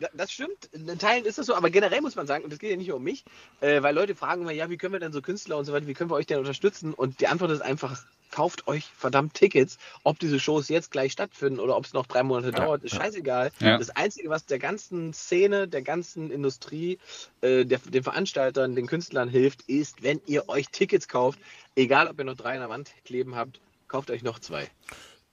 Ja, 0.00 0.08
Das 0.12 0.32
stimmt, 0.32 0.68
in 0.72 0.98
Teilen 0.98 1.24
ist 1.24 1.38
das 1.38 1.46
so, 1.46 1.54
aber 1.54 1.70
generell 1.70 2.00
muss 2.00 2.16
man 2.16 2.26
sagen, 2.26 2.42
und 2.42 2.52
das 2.52 2.58
geht 2.58 2.70
ja 2.70 2.76
nicht 2.76 2.88
nur 2.88 2.96
um 2.96 3.04
mich, 3.04 3.24
äh, 3.60 3.80
weil 3.82 3.94
Leute 3.94 4.16
fragen 4.16 4.42
immer, 4.42 4.50
ja, 4.50 4.68
wie 4.68 4.76
können 4.76 4.92
wir 4.92 4.98
denn 4.98 5.12
so 5.12 5.22
Künstler 5.22 5.56
und 5.56 5.64
so 5.64 5.72
weiter, 5.72 5.86
wie 5.86 5.94
können 5.94 6.10
wir 6.10 6.16
euch 6.16 6.26
denn 6.26 6.40
unterstützen? 6.40 6.92
Und 6.92 7.20
die 7.20 7.28
Antwort 7.28 7.52
ist 7.52 7.60
einfach, 7.60 8.04
kauft 8.32 8.66
euch 8.66 8.86
verdammt 8.96 9.34
Tickets, 9.34 9.78
ob 10.02 10.18
diese 10.18 10.40
Shows 10.40 10.68
jetzt 10.68 10.90
gleich 10.90 11.12
stattfinden 11.12 11.60
oder 11.60 11.76
ob 11.76 11.84
es 11.84 11.92
noch 11.92 12.06
drei 12.06 12.24
Monate 12.24 12.50
dauert, 12.50 12.82
ist 12.82 12.96
scheißegal. 12.96 13.52
Ja. 13.60 13.78
Das 13.78 13.90
Einzige, 13.90 14.28
was 14.28 14.44
der 14.44 14.58
ganzen 14.58 15.14
Szene, 15.14 15.68
der 15.68 15.82
ganzen 15.82 16.32
Industrie, 16.32 16.98
äh, 17.42 17.64
der, 17.64 17.78
den 17.78 18.02
Veranstaltern, 18.02 18.74
den 18.74 18.88
Künstlern 18.88 19.28
hilft, 19.28 19.62
ist, 19.68 20.02
wenn 20.02 20.20
ihr 20.26 20.48
euch 20.48 20.66
Tickets 20.70 21.06
kauft, 21.06 21.38
egal 21.76 22.08
ob 22.08 22.18
ihr 22.18 22.24
noch 22.24 22.36
drei 22.36 22.54
an 22.54 22.60
der 22.60 22.68
Wand 22.68 22.90
kleben 23.04 23.36
habt, 23.36 23.60
kauft 23.86 24.10
euch 24.10 24.24
noch 24.24 24.40
zwei. 24.40 24.68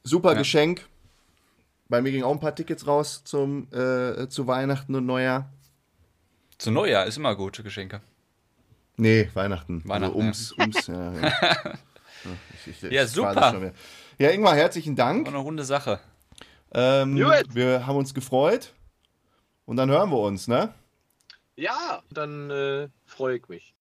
Super 0.04 0.34
Ja. 0.34 0.40
Geschenk. 0.40 0.88
Bei 1.90 2.02
mir 2.02 2.12
gingen 2.12 2.24
auch 2.24 2.32
ein 2.32 2.40
paar 2.40 2.56
Tickets 2.56 2.88
raus 2.88 3.22
zum, 3.24 3.68
äh, 3.74 4.28
zu 4.30 4.48
Weihnachten 4.48 4.96
und 4.96 5.06
Neujahr. 5.06 5.50
Zu 6.58 6.72
Neujahr 6.72 7.06
ist 7.06 7.18
immer 7.18 7.36
gute 7.36 7.64
Geschenke. 7.64 8.02
Nee, 8.98 9.30
Weihnachten. 9.34 9.82
Weihnachten, 9.88 10.14
Also 10.14 10.18
ums, 10.18 10.52
ums, 10.58 10.88
ja, 10.88 11.14
ja. 11.14 11.22
Ja, 12.24 12.32
ich- 12.68 12.84
ich- 12.84 12.92
Ja, 12.92 13.08
super. 13.08 13.72
Ja, 14.20 14.30
Ingmar, 14.30 14.56
herzlichen 14.56 14.96
Dank. 14.96 15.26
War 15.26 15.34
eine 15.34 15.42
runde 15.44 15.64
Sache. 15.64 16.00
Ähm, 16.74 17.18
wir 17.18 17.88
haben 17.88 17.96
uns 17.98 18.14
gefreut. 18.14 18.74
Und 19.66 19.78
dann 19.78 19.90
hören 19.90 20.10
wir 20.12 20.20
uns, 20.20 20.48
ne? 20.48 20.74
Ja, 21.56 22.04
dann 22.12 22.50
äh, 22.52 22.90
freue 23.06 23.38
ich 23.38 23.48
mich. 23.50 23.74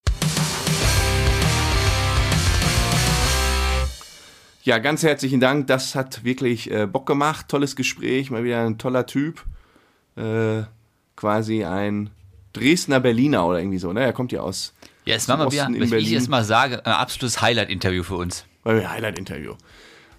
Ja, 4.63 4.77
ganz 4.77 5.01
herzlichen 5.01 5.39
Dank. 5.39 5.67
Das 5.67 5.95
hat 5.95 6.23
wirklich 6.23 6.69
äh, 6.69 6.85
Bock 6.85 7.07
gemacht. 7.07 7.47
Tolles 7.47 7.75
Gespräch. 7.75 8.29
Mal 8.29 8.43
wieder 8.43 8.63
ein 8.63 8.77
toller 8.77 9.07
Typ. 9.07 9.43
Äh, 10.15 10.63
quasi 11.15 11.63
ein 11.63 12.11
Dresdner 12.53 12.99
Berliner 12.99 13.47
oder 13.47 13.59
irgendwie 13.59 13.79
so, 13.79 13.91
ne? 13.93 14.01
Er 14.01 14.13
kommt 14.13 14.31
ja 14.31 14.41
aus 14.41 14.73
Ja, 15.05 15.15
es 15.15 15.27
war 15.27 15.37
mal 15.37 15.51
wieder, 15.51 15.67
was 15.69 15.91
ich 15.93 16.09
jetzt 16.09 16.29
mal 16.29 16.43
sage, 16.43 16.85
ein 16.85 16.91
absolutes 16.91 17.41
Highlight-Interview 17.41 18.03
für 18.03 18.15
uns. 18.15 18.45
Highlight-Interview. 18.65 19.55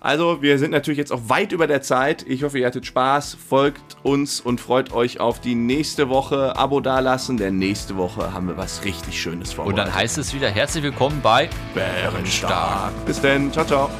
Also, 0.04 0.42
wir 0.42 0.58
sind 0.58 0.72
natürlich 0.72 0.98
jetzt 0.98 1.12
auch 1.12 1.20
weit 1.28 1.52
über 1.52 1.68
der 1.68 1.80
Zeit. 1.80 2.24
Ich 2.26 2.42
hoffe, 2.42 2.58
ihr 2.58 2.66
hattet 2.66 2.84
Spaß. 2.86 3.36
Folgt 3.48 3.96
uns 4.02 4.40
und 4.40 4.60
freut 4.60 4.92
euch 4.92 5.20
auf 5.20 5.40
die 5.40 5.54
nächste 5.54 6.08
Woche. 6.08 6.56
Abo 6.56 6.80
dalassen, 6.80 7.36
denn 7.36 7.56
nächste 7.58 7.96
Woche 7.96 8.32
haben 8.34 8.48
wir 8.48 8.56
was 8.56 8.84
richtig 8.84 9.20
Schönes 9.22 9.50
Und 9.50 9.54
vorbereitet. 9.56 9.86
dann 9.86 9.94
heißt 9.94 10.18
es 10.18 10.34
wieder 10.34 10.48
herzlich 10.50 10.82
willkommen 10.82 11.20
bei 11.22 11.48
Bärenstark. 11.74 12.92
Bis 13.06 13.20
dann. 13.20 13.52
Ciao, 13.52 13.64
ciao. 13.64 13.90